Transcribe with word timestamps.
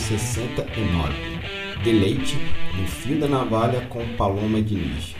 69. 0.00 1.12
Deleite 1.84 2.36
no 2.76 2.86
fio 2.86 3.20
da 3.20 3.28
navalha 3.28 3.82
com 3.86 4.00
Paloma 4.16 4.60
Diniz. 4.62 5.14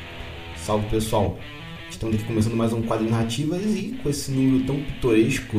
Salve 0.57 0.89
pessoal! 0.89 1.39
Estamos 1.91 2.17
aqui 2.17 2.25
começando 2.25 2.57
mais 2.57 2.73
um 2.73 2.83
quadro 2.83 3.05
de 3.05 3.11
narrativas 3.13 3.63
e 3.63 3.99
com 4.03 4.09
esse 4.09 4.31
número 4.31 4.65
tão 4.65 4.83
pitoresco, 4.83 5.59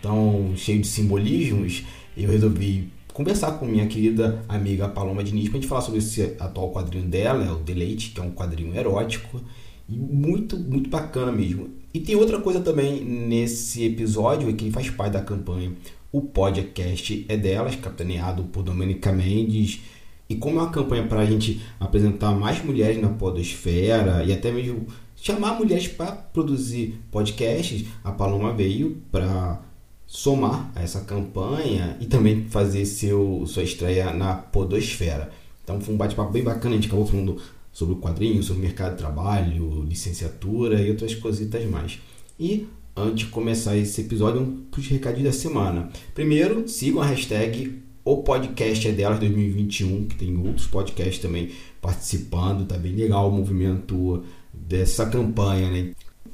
tão 0.00 0.52
cheio 0.56 0.80
de 0.80 0.86
simbolismos, 0.86 1.84
eu 2.16 2.28
resolvi 2.28 2.88
conversar 3.12 3.52
com 3.52 3.66
minha 3.66 3.86
querida 3.86 4.42
amiga 4.48 4.88
Paloma 4.88 5.22
Diniz 5.22 5.48
para 5.48 5.58
a 5.58 5.60
gente 5.60 5.68
falar 5.68 5.82
sobre 5.82 6.00
esse 6.00 6.34
atual 6.40 6.72
quadrinho 6.72 7.06
dela, 7.06 7.52
o 7.52 7.60
Deleite, 7.60 8.10
que 8.10 8.20
é 8.20 8.24
um 8.24 8.32
quadrinho 8.32 8.74
erótico 8.74 9.40
e 9.88 9.96
muito, 9.96 10.58
muito 10.58 10.90
bacana 10.90 11.30
mesmo. 11.30 11.70
E 11.94 12.00
tem 12.00 12.16
outra 12.16 12.40
coisa 12.40 12.60
também 12.60 13.04
nesse 13.04 13.84
episódio 13.84 14.52
que 14.54 14.70
faz 14.70 14.90
parte 14.90 15.12
da 15.12 15.20
campanha. 15.20 15.72
O 16.12 16.20
podcast 16.20 17.24
é 17.26 17.38
delas, 17.38 17.74
capitaneado 17.74 18.44
por 18.44 18.62
Domenica 18.62 19.10
Mendes. 19.10 19.80
E 20.28 20.36
como 20.36 20.58
é 20.58 20.62
uma 20.62 20.70
campanha 20.70 21.06
para 21.06 21.20
a 21.20 21.24
gente 21.24 21.62
apresentar 21.80 22.32
mais 22.32 22.62
mulheres 22.62 23.00
na 23.00 23.08
podosfera 23.08 24.22
e 24.22 24.30
até 24.30 24.52
mesmo 24.52 24.86
chamar 25.16 25.54
mulheres 25.54 25.88
para 25.88 26.12
produzir 26.12 27.00
podcasts, 27.10 27.86
a 28.04 28.12
Paloma 28.12 28.52
veio 28.52 29.00
para 29.10 29.62
somar 30.06 30.70
a 30.74 30.82
essa 30.82 31.00
campanha 31.00 31.96
e 31.98 32.04
também 32.04 32.44
fazer 32.44 32.84
seu, 32.84 33.44
sua 33.46 33.62
estreia 33.62 34.12
na 34.12 34.34
Podosfera. 34.34 35.30
Então 35.64 35.80
foi 35.80 35.94
um 35.94 35.96
bate-papo 35.96 36.30
bem 36.30 36.42
bacana, 36.42 36.74
a 36.74 36.76
gente 36.76 36.88
acabou 36.88 37.06
falando 37.06 37.40
sobre 37.72 37.94
o 37.94 37.98
quadrinho, 37.98 38.42
sobre 38.42 38.60
o 38.60 38.64
mercado 38.66 38.92
de 38.92 38.98
trabalho, 38.98 39.82
licenciatura 39.84 40.82
e 40.82 40.90
outras 40.90 41.14
cositas 41.14 41.64
mais. 41.64 41.98
E 42.38 42.68
antes 42.96 43.26
de 43.26 43.32
começar 43.32 43.76
esse 43.76 44.00
episódio, 44.00 44.40
um 44.40 44.66
os 44.76 44.86
recadinhos 44.88 45.34
da 45.34 45.38
semana. 45.38 45.90
Primeiro, 46.14 46.68
sigam 46.68 47.02
a 47.02 47.06
hashtag 47.06 47.82
o 48.04 48.16
podcast 48.16 48.88
é 48.88 48.90
delas 48.90 49.20
2021, 49.20 50.06
que 50.06 50.16
tem 50.16 50.36
outros 50.36 50.66
podcasts 50.66 51.20
também 51.20 51.50
participando, 51.80 52.66
tá 52.66 52.76
bem 52.76 52.96
legal 52.96 53.28
o 53.28 53.32
movimento 53.32 54.24
dessa 54.52 55.06
campanha, 55.06 55.70
né? 55.70 55.92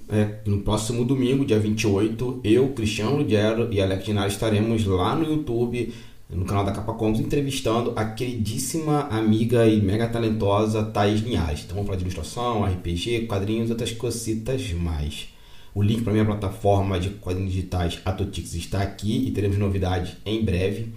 É, 0.09 0.39
no 0.47 0.62
próximo 0.62 1.05
domingo, 1.05 1.45
dia 1.45 1.59
28, 1.59 2.41
eu, 2.42 2.70
Cristiano 2.70 3.19
Lugero 3.19 3.69
e 3.70 3.83
Alex 3.83 4.06
Dinar 4.06 4.28
estaremos 4.28 4.87
lá 4.87 5.15
no 5.15 5.31
YouTube, 5.31 5.93
no 6.31 6.47
canal 6.47 6.65
da 6.65 6.72
Capa 6.72 6.95
Combs, 6.95 7.20
entrevistando 7.20 7.93
a 7.95 8.06
queridíssima 8.06 9.00
amiga 9.11 9.69
e 9.69 9.78
mega 9.83 10.09
talentosa 10.09 10.83
Thais 10.83 11.20
Linhares. 11.20 11.65
Então 11.65 11.75
vamos 11.75 11.89
falar 11.89 11.98
de 11.98 12.05
ilustração, 12.05 12.65
RPG, 12.65 13.27
quadrinhos 13.27 13.69
e 13.69 13.72
outras 13.72 13.93
cositas 13.93 14.72
mais. 14.72 15.28
O 15.74 15.83
link 15.83 16.02
para 16.02 16.12
minha 16.12 16.24
plataforma 16.24 16.98
de 16.98 17.11
quadrinhos 17.11 17.52
digitais 17.52 18.00
Atotix 18.05 18.55
está 18.55 18.83
aqui 18.83 19.27
e 19.27 19.30
teremos 19.30 19.58
novidades 19.58 20.16
em 20.25 20.44
breve. 20.44 20.92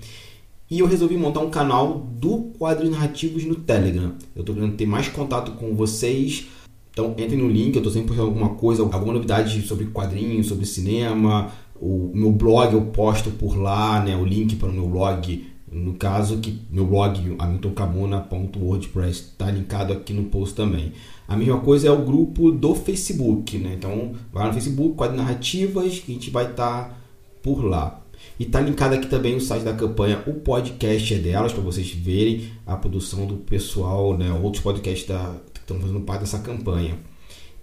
E 0.70 0.80
eu 0.80 0.88
resolvi 0.88 1.18
montar 1.18 1.42
um 1.42 1.50
canal 1.50 2.00
do 2.00 2.54
Quadrinhos 2.58 2.96
Narrativos 2.96 3.44
no 3.44 3.56
Telegram. 3.56 4.16
Eu 4.34 4.40
estou 4.40 4.56
querendo 4.56 4.78
ter 4.78 4.86
mais 4.86 5.10
contato 5.10 5.52
com 5.54 5.76
vocês 5.76 6.48
então 6.92 7.16
entre 7.18 7.38
no 7.38 7.48
link, 7.48 7.76
eu 7.76 7.80
estou 7.80 7.92
sempre 7.92 8.10
postando 8.10 8.28
alguma 8.28 8.50
coisa, 8.56 8.84
alguma 8.84 9.14
novidade 9.14 9.62
sobre 9.62 9.86
quadrinhos, 9.86 10.48
sobre 10.48 10.66
cinema. 10.66 11.50
O 11.80 12.12
meu 12.14 12.32
blog 12.32 12.74
eu 12.74 12.82
posto 12.88 13.32
por 13.32 13.58
lá, 13.58 14.04
né? 14.04 14.16
O 14.16 14.26
link 14.26 14.56
para 14.58 14.70
o 14.70 14.74
meu 14.74 14.88
blog. 14.88 15.48
No 15.72 15.94
caso, 15.94 16.40
que 16.40 16.60
meu 16.70 16.86
blog, 16.86 17.34
hamiltoncamona.wordpress, 17.40 19.20
está 19.20 19.50
linkado 19.50 19.94
aqui 19.94 20.12
no 20.12 20.26
post 20.26 20.54
também. 20.54 20.92
A 21.32 21.38
mesma 21.38 21.62
coisa 21.62 21.88
é 21.88 21.92
o 21.92 22.04
grupo 22.04 22.52
do 22.52 22.76
Facebook, 22.76 23.58
né? 23.58 23.76
Então, 23.78 24.12
vai 24.34 24.46
no 24.48 24.54
Facebook, 24.54 24.96
quadrinhos 24.96 25.26
narrativas, 25.26 26.00
que 26.00 26.12
a 26.12 26.14
gente 26.14 26.30
vai 26.30 26.52
estar 26.52 26.90
tá 26.90 26.98
por 27.42 27.64
lá. 27.64 28.02
E 28.38 28.46
tá 28.46 28.60
linkado 28.60 28.96
aqui 28.96 29.08
também 29.08 29.34
o 29.38 29.40
site 29.40 29.64
da 29.64 29.72
campanha, 29.72 30.22
o 30.28 30.34
podcast 30.34 31.14
é 31.14 31.18
delas, 31.18 31.54
para 31.54 31.64
vocês 31.64 31.90
verem 31.90 32.52
a 32.68 32.76
produção 32.76 33.26
do 33.26 33.38
pessoal, 33.38 34.18
né? 34.18 34.30
Outros 34.44 34.62
podcasts 34.62 35.08
da, 35.08 35.38
estão 35.56 35.80
fazendo 35.80 36.02
parte 36.02 36.22
dessa 36.22 36.40
campanha. 36.40 37.00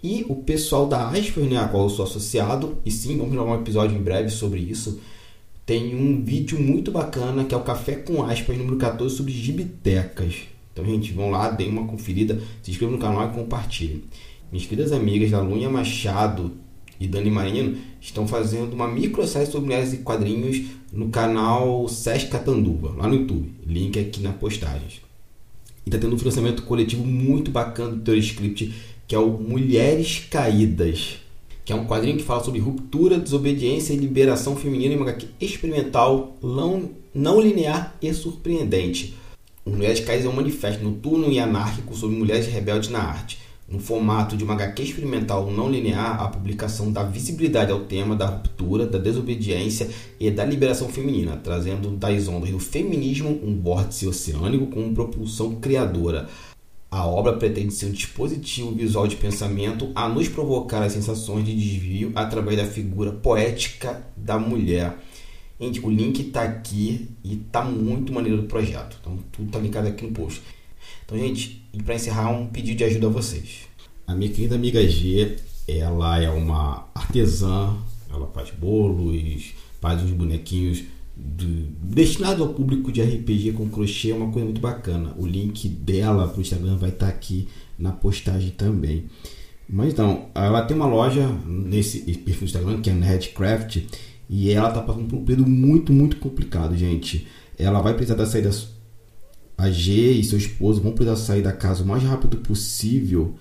E 0.01 0.25
o 0.27 0.37
pessoal 0.37 0.87
da 0.87 1.07
Asper, 1.07 1.43
né, 1.43 1.57
a 1.57 1.67
qual 1.67 1.83
eu 1.83 1.89
sou 1.91 2.05
associado, 2.05 2.79
e 2.83 2.89
sim, 2.89 3.17
vamos 3.17 3.33
gravar 3.33 3.51
um 3.51 3.61
episódio 3.61 3.95
em 3.95 4.01
breve 4.01 4.29
sobre 4.29 4.61
isso. 4.61 4.99
Tem 5.63 5.93
um 5.93 6.23
vídeo 6.23 6.59
muito 6.59 6.89
bacana 6.91 7.43
que 7.43 7.53
é 7.53 7.57
o 7.57 7.61
Café 7.61 7.93
com 7.93 8.23
Aspas 8.23 8.57
número 8.57 8.77
14 8.77 9.15
sobre 9.15 9.31
gibitecas. 9.31 10.47
Então, 10.71 10.85
gente, 10.85 11.11
vão 11.11 11.31
lá, 11.31 11.49
deem 11.49 11.69
uma 11.69 11.85
conferida, 11.85 12.41
se 12.61 12.71
inscrevam 12.71 12.95
no 12.95 13.01
canal 13.01 13.29
e 13.29 13.33
compartilhem. 13.33 14.03
Minhas 14.51 14.67
queridas 14.67 14.91
amigas 14.91 15.31
da 15.31 15.41
Lunha 15.41 15.69
Machado 15.69 16.51
e 16.99 17.07
Dani 17.07 17.29
Marino 17.29 17.77
estão 18.01 18.27
fazendo 18.27 18.73
uma 18.73 18.87
microsérie 18.87 19.47
sobre 19.47 19.67
mulheres 19.67 19.93
e 19.93 19.97
quadrinhos 19.97 20.61
no 20.91 21.09
canal 21.09 21.87
Sesc 21.87 22.29
Catanduva, 22.29 22.93
lá 22.97 23.07
no 23.07 23.15
YouTube. 23.15 23.51
Link 23.65 23.99
aqui 23.99 24.21
na 24.21 24.31
postagem. 24.31 25.01
E 25.85 25.89
está 25.89 25.97
tendo 25.97 26.15
um 26.15 26.19
financiamento 26.19 26.63
coletivo 26.63 27.05
muito 27.05 27.51
bacana 27.51 27.91
do 27.91 28.01
teu 28.01 28.17
script, 28.17 28.73
que 29.07 29.15
é 29.15 29.19
o 29.19 29.29
Mulheres 29.31 30.27
Caídas, 30.29 31.17
que 31.63 31.71
é 31.71 31.75
um 31.75 31.85
quadrinho 31.85 32.17
que 32.17 32.23
fala 32.23 32.43
sobre 32.43 32.59
ruptura, 32.59 33.19
desobediência 33.19 33.93
e 33.93 33.97
liberação 33.97 34.55
feminina 34.55 34.93
em 34.93 34.97
uma 34.97 35.09
HQ 35.09 35.27
experimental, 35.39 36.37
não 36.41 37.41
linear 37.41 37.95
e 38.01 38.13
surpreendente. 38.13 39.15
Mulheres 39.69 39.99
Caídas 39.99 40.25
é 40.25 40.29
um 40.29 40.33
manifesto 40.33 40.83
noturno 40.83 41.31
e 41.31 41.39
anárquico 41.39 41.95
sobre 41.95 42.15
mulheres 42.15 42.47
rebeldes 42.47 42.89
na 42.89 42.99
arte 42.99 43.37
no 43.71 43.79
formato 43.79 44.35
de 44.35 44.43
uma 44.43 44.55
HQ 44.55 44.81
experimental 44.81 45.51
não 45.51 45.69
linear, 45.69 46.21
a 46.21 46.27
publicação 46.27 46.91
dá 46.91 47.03
visibilidade 47.03 47.71
ao 47.71 47.81
tema 47.81 48.15
da 48.15 48.25
ruptura, 48.25 48.85
da 48.85 48.97
desobediência 48.97 49.87
e 50.19 50.31
da 50.31 50.43
liberação 50.43 50.89
feminina, 50.89 51.37
trazendo 51.37 51.91
das 51.91 52.27
ondas 52.27 52.49
do 52.49 52.59
feminismo 52.59 53.39
um 53.43 53.61
vórtice 53.61 54.07
oceânico 54.07 54.67
com 54.67 54.93
propulsão 54.93 55.55
criadora. 55.55 56.27
A 56.89 57.05
obra 57.05 57.33
pretende 57.33 57.71
ser 57.71 57.85
um 57.85 57.91
dispositivo 57.91 58.71
visual 58.71 59.07
de 59.07 59.15
pensamento 59.15 59.91
a 59.93 60.09
nos 60.09 60.27
provocar 60.27 60.81
as 60.81 60.93
sensações 60.93 61.45
de 61.45 61.53
desvio 61.53 62.11
através 62.15 62.57
da 62.57 62.65
figura 62.65 63.11
poética 63.11 64.03
da 64.17 64.39
mulher. 64.39 64.97
Gente, 65.59 65.85
o 65.85 65.89
link 65.89 66.19
está 66.21 66.43
aqui 66.43 67.09
e 67.23 67.33
está 67.33 67.63
muito 67.63 68.13
maneiro 68.13 68.41
do 68.41 68.47
projeto. 68.47 68.97
Então 69.01 69.17
tudo 69.31 69.47
está 69.47 69.59
linkado 69.59 69.87
aqui 69.87 70.05
no 70.05 70.11
post. 70.11 70.41
Então, 71.05 71.17
gente, 71.17 71.67
e 71.73 71.83
para 71.83 71.95
encerrar, 71.95 72.29
um 72.29 72.47
pedido 72.47 72.77
de 72.77 72.83
ajuda 72.83 73.07
a 73.07 73.09
vocês. 73.09 73.67
A 74.07 74.15
minha 74.15 74.31
querida 74.31 74.55
amiga 74.55 74.87
G, 74.87 75.37
ela 75.67 76.21
é 76.21 76.29
uma 76.29 76.87
artesã, 76.95 77.75
ela 78.09 78.27
faz 78.27 78.51
bolos, 78.51 79.53
faz 79.81 80.01
uns 80.01 80.11
bonequinhos 80.11 80.83
de, 81.17 81.45
destinado 81.81 82.43
ao 82.43 82.53
público 82.53 82.91
de 82.91 83.01
RPG 83.01 83.51
com 83.53 83.69
crochê, 83.69 84.11
é 84.11 84.15
uma 84.15 84.31
coisa 84.31 84.45
muito 84.45 84.61
bacana. 84.61 85.13
O 85.17 85.25
link 85.25 85.67
dela 85.67 86.27
para 86.27 86.37
o 86.37 86.41
Instagram 86.41 86.77
vai 86.77 86.89
estar 86.89 87.07
tá 87.07 87.11
aqui 87.11 87.47
na 87.77 87.91
postagem 87.91 88.51
também. 88.51 89.05
Mas 89.67 89.93
então, 89.93 90.29
ela 90.33 90.63
tem 90.63 90.75
uma 90.75 90.87
loja 90.87 91.27
nesse 91.45 91.99
perfil 91.99 92.39
do 92.39 92.45
Instagram 92.45 92.81
que 92.81 92.89
é 92.89 92.93
Nerdcraft 92.93 93.83
e 94.29 94.51
ela 94.51 94.69
está 94.69 94.81
passando 94.81 95.07
por 95.07 95.17
um 95.17 95.25
período 95.25 95.49
muito, 95.49 95.91
muito 95.91 96.17
complicado, 96.17 96.77
gente. 96.77 97.27
Ela 97.57 97.81
vai 97.81 97.93
precisar 97.93 98.15
da 98.15 98.25
saída 98.25 98.51
a 99.57 99.69
G 99.69 100.11
e 100.11 100.23
seu 100.23 100.37
esposo 100.37 100.79
vão 100.81 100.93
precisar 100.93 101.17
sair 101.17 101.41
da 101.41 101.51
casa 101.51 101.83
o 101.83 101.87
mais 101.87 102.03
rápido 102.03 102.37
possível 102.37 103.35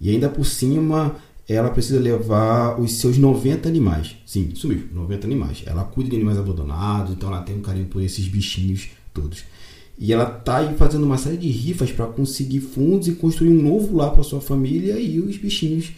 e 0.00 0.10
ainda 0.10 0.28
por 0.28 0.44
cima 0.44 1.16
ela 1.48 1.70
precisa 1.70 1.98
levar 1.98 2.80
os 2.80 2.92
seus 2.92 3.18
90 3.18 3.68
animais. 3.68 4.16
Sim, 4.24 4.50
isso 4.54 4.68
mesmo, 4.68 4.88
90 4.94 5.26
animais. 5.26 5.62
Ela 5.66 5.84
cuida 5.84 6.10
de 6.10 6.16
animais 6.16 6.38
abandonados, 6.38 7.12
então 7.12 7.28
ela 7.28 7.42
tem 7.42 7.56
um 7.56 7.60
carinho 7.60 7.86
por 7.86 8.02
esses 8.02 8.26
bichinhos 8.28 8.88
todos. 9.12 9.44
E 9.98 10.12
ela 10.12 10.26
tá 10.26 10.58
aí 10.58 10.74
fazendo 10.76 11.04
uma 11.04 11.18
série 11.18 11.36
de 11.36 11.48
rifas 11.48 11.92
para 11.92 12.06
conseguir 12.06 12.60
fundos 12.60 13.08
e 13.08 13.12
construir 13.12 13.50
um 13.50 13.62
novo 13.62 13.96
lar 13.96 14.10
para 14.10 14.22
sua 14.22 14.40
família 14.40 14.98
e 14.98 15.20
os 15.20 15.36
bichinhos 15.36 15.92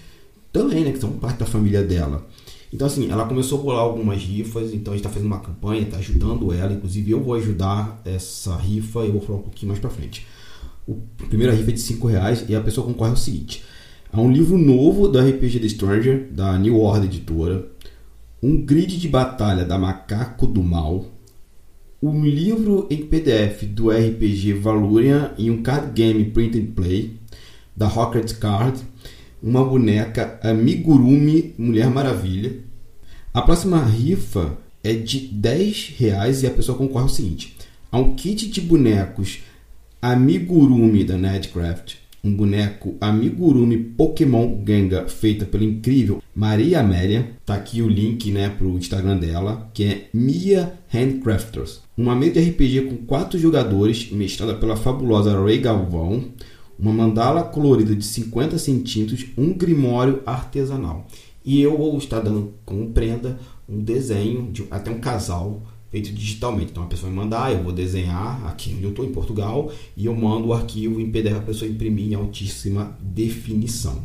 também, 0.53 0.85
né, 0.85 0.93
que 0.93 0.99
são 0.99 1.13
parte 1.13 1.39
da 1.39 1.47
família 1.47 1.83
dela. 1.83 2.27
Então, 2.73 2.87
assim, 2.87 3.11
ela 3.11 3.25
começou 3.27 3.61
a 3.61 3.63
bolar 3.63 3.81
algumas 3.81 4.21
rifas, 4.23 4.75
então 4.75 4.93
a 4.93 4.97
gente 4.97 5.07
está 5.07 5.09
fazendo 5.09 5.27
uma 5.27 5.41
campanha, 5.41 5.83
está 5.83 5.99
ajudando 5.99 6.53
ela, 6.53 6.73
inclusive 6.73 7.11
eu 7.11 7.23
vou 7.23 7.35
ajudar 7.35 8.01
essa 8.05 8.57
rifa, 8.57 9.01
eu 9.01 9.13
vou 9.13 9.21
falar 9.21 9.39
um 9.39 9.43
pouquinho 9.43 9.69
mais 9.69 9.81
para 9.81 9.91
frente. 9.91 10.27
O, 10.87 10.99
a 11.23 11.27
primeira 11.27 11.53
rifa 11.53 11.71
é 11.71 11.75
de 11.75 11.81
5 11.81 12.07
reais 12.07 12.45
e 12.49 12.55
a 12.55 12.61
pessoa 12.61 12.87
concorre 12.87 13.11
ao 13.11 13.17
seguinte: 13.17 13.63
há 14.13 14.21
um 14.21 14.31
livro 14.31 14.59
novo 14.59 15.09
da 15.09 15.25
RPG 15.25 15.61
The 15.61 15.69
Stranger, 15.69 16.29
da 16.31 16.59
New 16.59 16.81
Order 16.81 17.05
Editora, 17.05 17.67
um 18.43 18.61
grid 18.65 18.99
de 18.99 19.09
batalha 19.09 19.65
da 19.65 19.79
Macaco 19.79 20.47
do 20.47 20.63
Mal, 20.63 21.07
um 22.03 22.25
livro 22.25 22.87
em 22.91 23.07
PDF 23.07 23.65
do 23.65 23.91
RPG 23.91 24.53
Valurian 24.55 25.33
e 25.39 25.51
um 25.51 25.63
card 25.63 25.93
game 25.93 26.25
print 26.27 26.59
and 26.59 26.73
play 26.73 27.15
da 27.77 27.87
Rocket 27.87 28.33
Card 28.39 28.81
uma 29.43 29.65
boneca 29.65 30.39
Amigurumi 30.43 31.55
Mulher 31.59 31.91
Maravilha. 31.91 32.57
A 33.33 33.43
próxima 33.43 33.85
rifa 33.85 34.57
é 34.83 34.93
de 34.93 35.21
10 35.21 35.95
reais 35.99 36.43
e 36.43 36.47
a 36.47 36.51
pessoa 36.51 36.79
concorre 36.79 37.05
ao 37.05 37.09
seguinte: 37.09 37.57
a 37.91 37.99
um 37.99 38.15
kit 38.15 38.49
de 38.49 38.61
bonecos 38.61 39.41
Amigurumi 40.01 41.05
da 41.05 41.17
Nedcraft, 41.17 41.97
um 42.27 42.35
boneco 42.35 42.97
amigurumi 43.01 43.79
Pokémon 43.79 44.63
Gengar 44.67 45.09
feita 45.09 45.45
pela 45.45 45.65
incrível 45.65 46.23
Maria 46.35 46.81
Amélia. 46.81 47.31
Tá 47.47 47.55
aqui 47.55 47.81
o 47.81 47.89
link, 47.89 48.31
né, 48.31 48.49
pro 48.51 48.77
Instagram 48.77 49.17
dela, 49.17 49.71
que 49.73 49.85
é 49.85 50.09
Mia 50.13 50.75
Handcrafters. 50.89 51.81
Uma 51.97 52.17
mesa 52.17 52.35
de 52.35 52.51
RPG 52.51 52.83
com 52.83 52.97
quatro 53.07 53.39
jogadores, 53.39 54.11
mestrada 54.11 54.55
pela 54.55 54.77
fabulosa 54.77 55.41
Ray 55.41 55.59
Galvão. 55.59 56.25
Uma 56.79 56.93
mandala 56.93 57.43
colorida 57.43 57.95
de 57.95 58.05
50 58.05 58.59
centímetros, 58.59 59.27
um 59.37 59.53
grimório 59.53 60.23
artesanal. 60.27 61.07
E 61.45 61.61
eu 61.61 61.77
vou 61.77 61.97
estar 61.97 62.21
dando 62.21 62.55
como 62.65 62.91
prenda 62.91 63.39
um 63.69 63.81
desenho 63.81 64.51
de 64.53 64.65
até 64.71 64.91
um 64.91 64.99
casal 64.99 65.63
feito 65.91 66.13
digitalmente. 66.13 66.73
Então 66.73 66.83
a 66.83 66.87
pessoa 66.87 67.11
me 67.11 67.17
mandar, 67.17 67.53
eu 67.53 67.63
vou 67.63 67.73
desenhar 67.73 68.45
aqui 68.47 68.75
onde 68.75 68.85
eu 68.85 68.91
estou, 68.91 69.05
em 69.05 69.13
Portugal, 69.13 69.71
e 69.97 70.07
eu 70.07 70.15
mando 70.15 70.49
o 70.49 70.53
arquivo 70.53 71.01
em 71.01 71.11
PDF 71.11 71.33
para 71.33 71.39
a 71.39 71.47
pessoa 71.47 71.71
imprimir 71.71 72.13
em 72.13 72.15
altíssima 72.15 72.97
definição. 73.01 74.03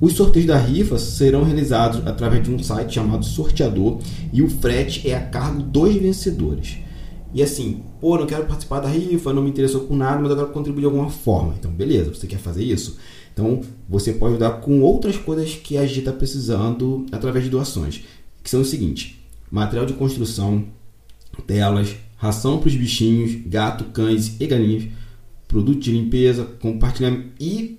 Os 0.00 0.14
sorteios 0.14 0.46
da 0.46 0.58
rifa 0.58 0.98
serão 0.98 1.44
realizados 1.44 2.04
através 2.06 2.42
de 2.42 2.50
um 2.50 2.58
site 2.58 2.94
chamado 2.94 3.24
Sorteador 3.24 4.00
e 4.32 4.42
o 4.42 4.50
frete 4.50 5.08
é 5.08 5.14
a 5.14 5.20
cargo 5.20 5.62
dos 5.62 5.94
vencedores. 5.94 6.78
E 7.34 7.42
assim, 7.42 7.82
pô, 8.00 8.18
não 8.18 8.26
quero 8.26 8.44
participar 8.46 8.80
da 8.80 8.88
rifa, 8.88 9.32
não 9.32 9.42
me 9.42 9.50
interessou 9.50 9.82
por 9.82 9.96
nada, 9.96 10.20
mas 10.20 10.30
eu 10.30 10.36
quero 10.36 10.48
contribuir 10.50 10.82
de 10.82 10.86
alguma 10.86 11.08
forma. 11.08 11.54
Então, 11.58 11.70
beleza, 11.70 12.14
você 12.14 12.26
quer 12.26 12.38
fazer 12.38 12.62
isso? 12.62 12.98
Então, 13.32 13.62
você 13.88 14.12
pode 14.12 14.34
ajudar 14.34 14.60
com 14.60 14.82
outras 14.82 15.16
coisas 15.16 15.54
que 15.54 15.78
a 15.78 15.86
gente 15.86 16.00
está 16.00 16.12
precisando 16.12 17.06
através 17.10 17.44
de 17.44 17.50
doações, 17.50 18.04
que 18.42 18.50
são 18.50 18.60
o 18.60 18.64
seguinte: 18.64 19.24
material 19.50 19.86
de 19.86 19.94
construção, 19.94 20.64
telas, 21.46 21.96
ração 22.16 22.58
para 22.58 22.68
os 22.68 22.74
bichinhos, 22.74 23.34
gato, 23.46 23.84
cães 23.84 24.38
e 24.38 24.46
galinhas, 24.46 24.88
produto 25.48 25.80
de 25.80 25.90
limpeza, 25.90 26.44
compartilhamento 26.60 27.30
e, 27.40 27.78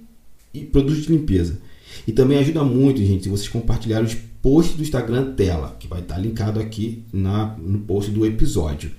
e 0.54 0.62
produtos 0.62 1.04
de 1.04 1.12
limpeza. 1.12 1.60
E 2.08 2.12
também 2.12 2.40
ajuda 2.40 2.64
muito, 2.64 3.00
gente, 3.04 3.24
se 3.24 3.30
vocês 3.30 3.48
compartilharem 3.48 4.08
os 4.08 4.16
posts 4.42 4.76
do 4.76 4.82
Instagram 4.82 5.32
dela, 5.32 5.76
que 5.80 5.88
vai 5.88 6.02
estar 6.02 6.18
linkado 6.18 6.60
aqui 6.60 7.04
na, 7.14 7.56
no 7.58 7.80
post 7.80 8.12
do 8.12 8.26
episódio. 8.26 8.92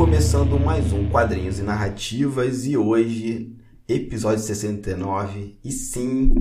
Começando 0.00 0.58
mais 0.58 0.94
um 0.94 1.10
Quadrinhos 1.10 1.58
e 1.58 1.62
Narrativas 1.62 2.64
e 2.64 2.74
hoje, 2.74 3.54
episódio 3.86 4.42
69. 4.42 5.60
E 5.62 5.70
sim, 5.70 6.32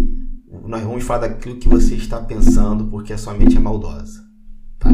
nós 0.63 0.81
vamos 0.81 1.03
falar 1.03 1.27
daquilo 1.27 1.59
que 1.59 1.67
você 1.67 1.95
está 1.95 2.21
pensando 2.21 2.89
porque 2.89 3.11
a 3.11 3.17
sua 3.17 3.33
mente 3.33 3.57
é 3.57 3.59
maldosa, 3.59 4.23
tá? 4.79 4.89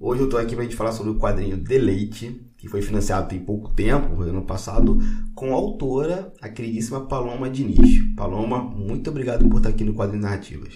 Hoje 0.00 0.22
eu 0.22 0.24
estou 0.24 0.40
aqui 0.40 0.56
para 0.56 0.64
gente 0.64 0.74
falar 0.74 0.90
sobre 0.90 1.12
o 1.12 1.18
quadrinho 1.20 1.56
Deleite, 1.56 2.44
que 2.58 2.66
foi 2.66 2.82
financiado 2.82 3.28
tem 3.28 3.38
pouco 3.38 3.72
tempo, 3.72 4.20
ano 4.20 4.44
passado, 4.44 4.98
com 5.36 5.52
a 5.52 5.56
autora, 5.56 6.34
a 6.42 6.48
queridíssima 6.48 7.06
Paloma 7.06 7.48
Diniz. 7.48 8.02
Paloma, 8.16 8.58
muito 8.64 9.10
obrigado 9.10 9.48
por 9.48 9.58
estar 9.58 9.68
aqui 9.68 9.84
no 9.84 9.94
Quadrinhos 9.94 10.24
Narrativas. 10.24 10.74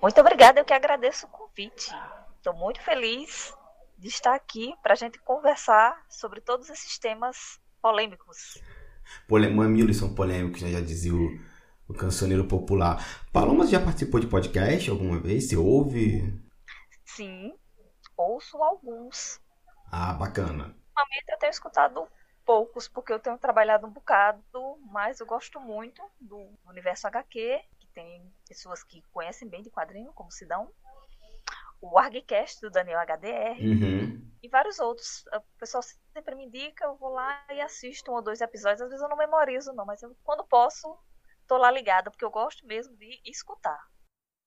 Muito 0.00 0.20
obrigada, 0.20 0.60
eu 0.60 0.64
que 0.64 0.72
agradeço 0.72 1.26
o 1.26 1.30
convite. 1.30 1.92
Estou 2.38 2.54
muito 2.54 2.80
feliz 2.80 3.52
de 4.00 4.08
estar 4.08 4.34
aqui 4.34 4.74
para 4.82 4.94
a 4.94 4.96
gente 4.96 5.18
conversar 5.20 6.04
sobre 6.08 6.40
todos 6.40 6.70
esses 6.70 6.98
temas 6.98 7.60
polêmicos. 7.82 8.58
Mamilos 9.28 9.98
são 9.98 10.14
polêmicos, 10.14 10.62
né? 10.62 10.70
já 10.70 10.80
dizia 10.80 11.14
o, 11.14 11.38
o 11.86 11.94
cancioneiro 11.94 12.46
popular. 12.48 12.96
Paloma 13.30 13.66
já 13.66 13.78
participou 13.78 14.18
de 14.18 14.26
podcast 14.26 14.90
alguma 14.90 15.20
vez? 15.20 15.48
Você 15.48 15.56
ouve? 15.56 16.32
Sim, 17.04 17.54
ouço 18.16 18.56
alguns. 18.62 19.38
Ah, 19.92 20.14
bacana. 20.14 20.74
Ultimamente 20.96 21.32
eu 21.32 21.38
tenho 21.38 21.50
escutado 21.50 22.08
poucos, 22.46 22.88
porque 22.88 23.12
eu 23.12 23.20
tenho 23.20 23.36
trabalhado 23.36 23.86
um 23.86 23.90
bocado, 23.90 24.78
mas 24.90 25.20
eu 25.20 25.26
gosto 25.26 25.60
muito 25.60 26.02
do 26.18 26.38
universo 26.64 27.06
HQ, 27.06 27.60
que 27.78 27.86
tem 27.88 28.32
pessoas 28.48 28.82
que 28.82 29.02
conhecem 29.12 29.46
bem 29.46 29.62
de 29.62 29.70
quadrinho, 29.70 30.12
como 30.14 30.32
Sidão, 30.32 30.72
o 31.80 31.98
ArgCast 31.98 32.60
do 32.60 32.70
Daniel 32.70 33.00
HDR 33.00 33.58
uhum. 33.60 34.22
e 34.42 34.48
vários 34.48 34.78
outros. 34.78 35.24
O 35.34 35.58
pessoal 35.58 35.82
sempre 36.12 36.34
me 36.34 36.44
indica, 36.44 36.84
eu 36.84 36.96
vou 36.96 37.10
lá 37.10 37.44
e 37.50 37.60
assisto 37.60 38.10
um 38.10 38.14
ou 38.14 38.22
dois 38.22 38.40
episódios. 38.40 38.82
Às 38.82 38.88
vezes 38.88 39.02
eu 39.02 39.08
não 39.08 39.16
memorizo, 39.16 39.72
não, 39.72 39.86
mas 39.86 40.02
eu, 40.02 40.14
quando 40.22 40.44
posso, 40.44 40.96
tô 41.46 41.56
lá 41.56 41.70
ligada, 41.70 42.10
porque 42.10 42.24
eu 42.24 42.30
gosto 42.30 42.66
mesmo 42.66 42.96
de 42.96 43.20
escutar. 43.24 43.78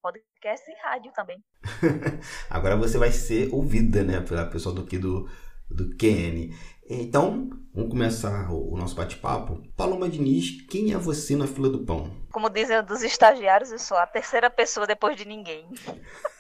Podcast 0.02 0.70
e 0.70 0.76
rádio 0.84 1.12
também. 1.14 1.42
Agora 2.50 2.76
você 2.76 2.98
vai 2.98 3.12
ser 3.12 3.54
ouvida, 3.54 4.04
né, 4.04 4.20
pela 4.22 4.46
pessoa 4.46 4.76
do 4.76 4.86
que 4.86 4.98
do, 4.98 5.30
do 5.70 5.96
QN. 5.98 6.54
Então, 6.90 7.50
vamos 7.74 7.90
começar 7.90 8.52
o 8.52 8.76
nosso 8.76 8.96
bate-papo. 8.96 9.64
Paloma 9.76 10.10
Diniz, 10.10 10.62
quem 10.68 10.94
é 10.94 10.98
você 10.98 11.36
na 11.36 11.48
fila 11.48 11.70
do 11.70 11.86
pão? 11.86 12.12
Como 12.32 12.50
dizem 12.50 12.84
dos 12.84 13.02
estagiários, 13.02 13.72
eu 13.72 13.80
sou 13.80 13.96
a 13.96 14.06
terceira 14.06 14.50
pessoa 14.50 14.86
depois 14.86 15.16
de 15.16 15.26
ninguém. 15.26 15.70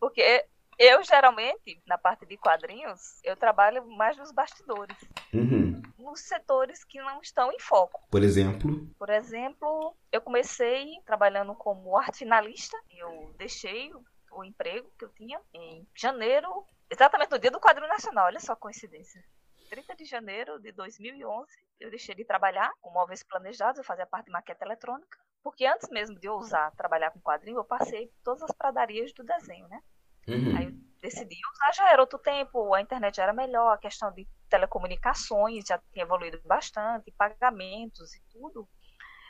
Porque 0.00 0.46
eu 0.78 1.02
geralmente, 1.02 1.82
na 1.86 1.98
parte 1.98 2.24
de 2.24 2.36
quadrinhos, 2.36 3.20
eu 3.24 3.36
trabalho 3.36 3.84
mais 3.86 4.16
nos 4.16 4.30
bastidores. 4.30 4.96
Uhum. 5.34 5.82
Nos 5.98 6.20
setores 6.20 6.84
que 6.84 6.98
não 6.98 7.20
estão 7.20 7.52
em 7.52 7.58
foco. 7.58 8.00
Por 8.10 8.22
exemplo? 8.22 8.88
Por 8.96 9.10
exemplo, 9.10 9.96
eu 10.12 10.20
comecei 10.20 10.94
trabalhando 11.04 11.54
como 11.56 11.96
arte 11.96 12.18
finalista. 12.18 12.78
Eu 12.90 13.34
deixei 13.36 13.92
o 14.30 14.44
emprego 14.44 14.88
que 14.96 15.04
eu 15.04 15.08
tinha 15.10 15.40
em 15.52 15.84
janeiro, 15.96 16.64
exatamente 16.88 17.32
no 17.32 17.38
dia 17.40 17.50
do 17.50 17.60
quadrinho 17.60 17.88
nacional. 17.88 18.26
Olha 18.26 18.38
só 18.38 18.52
a 18.52 18.56
coincidência. 18.56 19.20
30 19.68 19.96
de 19.96 20.04
janeiro 20.04 20.58
de 20.60 20.72
2011, 20.72 21.50
eu 21.80 21.90
deixei 21.90 22.14
de 22.14 22.24
trabalhar 22.24 22.72
com 22.80 22.90
móveis 22.90 23.22
planejados, 23.22 23.78
eu 23.78 23.84
fazia 23.84 24.06
parte 24.06 24.26
de 24.26 24.32
maqueta 24.32 24.64
eletrônica. 24.64 25.18
Porque 25.42 25.66
antes 25.66 25.88
mesmo 25.90 26.18
de 26.18 26.26
eu 26.26 26.34
usar 26.34 26.70
trabalhar 26.72 27.10
com 27.10 27.20
quadrinho, 27.20 27.58
eu 27.58 27.64
passei 27.64 28.08
por 28.08 28.22
todas 28.24 28.42
as 28.42 28.52
pradarias 28.52 29.12
do 29.12 29.24
desenho, 29.24 29.66
né? 29.68 29.80
Uhum. 30.26 30.56
Aí 30.56 30.64
eu 30.66 30.72
decidi 31.00 31.36
usar, 31.52 31.72
já 31.72 31.92
era 31.92 32.02
outro 32.02 32.18
tempo, 32.18 32.74
a 32.74 32.80
internet 32.80 33.16
já 33.16 33.22
era 33.24 33.32
melhor, 33.32 33.72
a 33.72 33.78
questão 33.78 34.12
de 34.12 34.28
telecomunicações 34.48 35.64
já 35.66 35.78
tinha 35.92 36.04
evoluído 36.04 36.40
bastante, 36.44 37.12
pagamentos 37.12 38.14
e 38.14 38.22
tudo. 38.30 38.68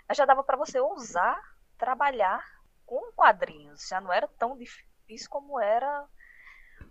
Aí 0.08 0.14
já 0.14 0.24
dava 0.24 0.42
para 0.42 0.56
você 0.56 0.80
usar, 0.80 1.38
trabalhar 1.76 2.44
com 2.86 3.12
quadrinhos, 3.12 3.86
já 3.86 4.00
não 4.00 4.12
era 4.12 4.26
tão 4.26 4.56
difícil 4.56 5.28
como 5.28 5.60
era 5.60 6.06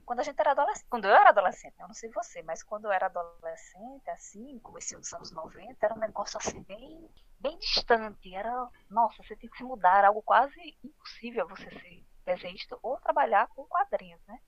quando 0.06 0.20
a 0.22 0.24
gente 0.24 0.40
era 0.40 0.52
adolescente, 0.52 0.88
quando 0.90 1.06
eu 1.06 1.12
era 1.12 1.30
adolescente, 1.30 1.76
eu 1.80 1.88
não 1.88 1.94
sei 1.94 2.10
você, 2.12 2.42
mas 2.44 2.64
quando 2.64 2.86
eu 2.86 2.92
era 2.92 3.08
adolescente, 3.08 4.10
assim, 4.10 4.58
comecei 4.60 4.98
nos 4.98 5.12
anos 5.14 5.32
90, 5.32 5.86
era 5.86 5.94
um 5.94 6.00
negócio 6.00 6.38
assim 6.38 6.62
bem, 6.64 7.10
bem 7.40 7.58
distante. 7.60 8.34
Era, 8.34 8.70
nossa, 8.90 9.24
você 9.24 9.36
tem 9.36 9.50
que 9.50 9.58
se 9.58 9.64
mudar, 9.64 9.98
era 9.98 10.08
algo 10.08 10.22
quase 10.22 10.78
impossível 10.84 11.48
você 11.48 11.70
ser 11.70 12.06
desenhista 12.26 12.78
ou 12.82 13.00
trabalhar 13.00 13.48
com 13.48 13.66
quadrinhos, 13.66 14.22
né? 14.28 14.40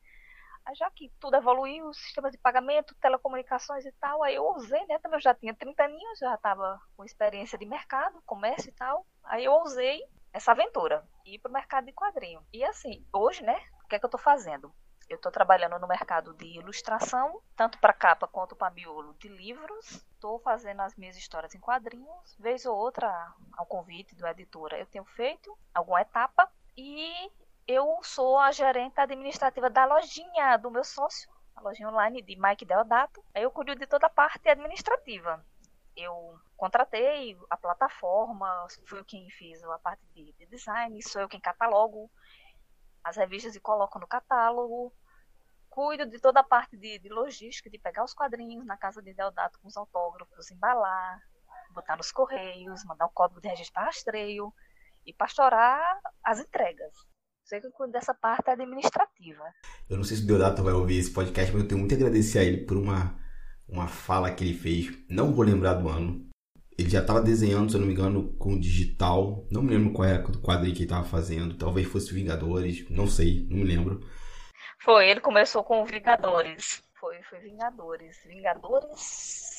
já 0.75 0.89
que 0.91 1.11
tudo 1.19 1.35
evoluiu, 1.35 1.93
sistema 1.93 2.29
de 2.29 2.37
pagamento, 2.37 2.95
telecomunicações 3.01 3.85
e 3.85 3.91
tal, 3.93 4.23
aí 4.23 4.35
eu 4.35 4.43
ousei, 4.43 4.85
né? 4.87 4.99
Também 4.99 5.17
eu 5.17 5.21
já 5.21 5.33
tinha 5.33 5.53
30 5.53 5.83
aninhos, 5.83 6.19
já 6.19 6.35
estava 6.35 6.79
com 6.95 7.03
experiência 7.03 7.57
de 7.57 7.65
mercado, 7.65 8.21
comércio 8.25 8.69
e 8.69 8.73
tal. 8.73 9.05
Aí 9.23 9.45
eu 9.45 9.53
ousei 9.53 10.01
essa 10.33 10.51
aventura, 10.51 11.07
ir 11.25 11.39
para 11.39 11.49
o 11.49 11.53
mercado 11.53 11.85
de 11.85 11.93
quadrinho. 11.93 12.45
E 12.53 12.63
assim, 12.63 13.05
hoje, 13.13 13.43
né? 13.43 13.59
O 13.83 13.87
que 13.87 13.95
é 13.95 13.99
que 13.99 14.05
eu 14.05 14.07
estou 14.07 14.19
fazendo? 14.19 14.73
Eu 15.09 15.15
estou 15.15 15.31
trabalhando 15.31 15.79
no 15.79 15.87
mercado 15.87 16.35
de 16.35 16.45
ilustração, 16.45 17.41
tanto 17.55 17.79
para 17.79 17.91
capa 17.91 18.27
quanto 18.27 18.55
para 18.55 18.71
miolo 18.71 19.15
de 19.15 19.27
livros. 19.27 20.05
Estou 20.13 20.37
fazendo 20.39 20.81
as 20.81 20.95
minhas 20.95 21.17
histórias 21.17 21.55
em 21.55 21.59
quadrinhos. 21.59 22.35
Vez 22.37 22.63
ou 22.67 22.77
outra, 22.77 23.33
ao 23.53 23.65
convite 23.65 24.15
do 24.15 24.27
editora, 24.27 24.77
eu 24.77 24.85
tenho 24.85 25.03
feito 25.05 25.57
alguma 25.73 26.01
etapa. 26.01 26.47
E 26.77 27.31
eu 27.67 27.99
sou 28.03 28.37
a 28.37 28.51
gerente 28.51 29.01
administrativa 29.01 29.67
da 29.67 29.83
lojinha 29.85 30.57
do 30.57 30.69
meu 30.69 30.83
sócio, 30.83 31.27
a 31.55 31.61
lojinha 31.61 31.89
online 31.89 32.21
de 32.21 32.35
Mike 32.35 32.65
Deodato. 32.65 33.23
Aí 33.33 33.41
eu 33.41 33.49
cuido 33.49 33.75
de 33.75 33.87
toda 33.87 34.05
a 34.05 34.11
parte 34.11 34.47
administrativa. 34.47 35.43
Eu 35.97 36.39
contratei 36.55 37.35
a 37.49 37.57
plataforma, 37.57 38.67
fui 38.85 39.03
quem 39.05 39.27
fiz 39.31 39.63
a 39.63 39.79
parte 39.79 40.03
de 40.13 40.45
design, 40.45 41.01
sou 41.01 41.23
eu 41.23 41.27
quem 41.27 41.39
catalogo 41.39 42.11
as 43.03 43.17
revistas 43.17 43.55
e 43.55 43.59
coloco 43.59 43.99
no 43.99 44.07
catálogo. 44.07 44.93
Cuido 45.69 46.05
de 46.05 46.19
toda 46.19 46.39
a 46.39 46.43
parte 46.43 46.75
de, 46.75 46.99
de 46.99 47.09
logística, 47.09 47.69
de 47.69 47.77
pegar 47.77 48.03
os 48.03 48.13
quadrinhos 48.13 48.65
na 48.65 48.75
casa 48.75 49.01
de 49.01 49.13
Deodato 49.13 49.59
com 49.59 49.67
os 49.67 49.77
autógrafos, 49.77 50.49
embalar, 50.51 51.21
botar 51.71 51.95
nos 51.95 52.11
correios, 52.11 52.83
mandar 52.85 53.05
o 53.05 53.11
código 53.11 53.39
de 53.39 53.47
registro 53.47 53.73
para 53.73 53.85
rastreio 53.85 54.53
e 55.05 55.13
pastorar 55.13 55.99
as 56.23 56.39
entregas. 56.39 56.93
Sei 57.43 57.61
que 57.61 57.69
cuido 57.71 57.93
dessa 57.93 58.13
parte 58.13 58.49
administrativa. 58.49 59.43
Eu 59.89 59.97
não 59.97 60.03
sei 60.03 60.17
se 60.17 60.23
o 60.23 60.27
Deodato 60.27 60.63
vai 60.63 60.73
ouvir 60.73 60.99
esse 60.99 61.11
podcast, 61.11 61.51
mas 61.51 61.63
eu 61.63 61.67
tenho 61.67 61.79
muito 61.79 61.93
a 61.93 61.97
agradecer 61.97 62.39
a 62.39 62.43
ele 62.43 62.65
por 62.65 62.77
uma, 62.77 63.19
uma 63.67 63.87
fala 63.87 64.31
que 64.31 64.43
ele 64.43 64.57
fez. 64.57 64.87
Não 65.09 65.33
vou 65.33 65.43
lembrar 65.43 65.73
do 65.73 65.89
ano, 65.89 66.28
ele 66.79 66.89
já 66.89 67.01
estava 67.01 67.21
desenhando, 67.21 67.69
se 67.69 67.75
eu 67.75 67.81
não 67.81 67.87
me 67.87 67.93
engano, 67.93 68.33
com 68.39 68.57
digital. 68.57 69.45
Não 69.51 69.61
me 69.61 69.71
lembro 69.71 69.91
qual 69.91 70.07
era 70.07 70.25
o 70.25 70.41
quadrinho 70.41 70.73
que 70.73 70.83
ele 70.83 70.85
estava 70.85 71.05
fazendo. 71.05 71.57
Talvez 71.57 71.85
fosse 71.85 72.13
Vingadores, 72.13 72.89
não 72.89 73.05
sei, 73.05 73.45
não 73.49 73.57
me 73.57 73.65
lembro. 73.65 73.99
Foi, 74.79 75.09
ele 75.09 75.19
começou 75.19 75.61
com 75.61 75.83
Vingadores. 75.83 76.81
Foi, 76.97 77.21
foi 77.29 77.39
Vingadores. 77.39 78.17
Vingadores 78.25 78.99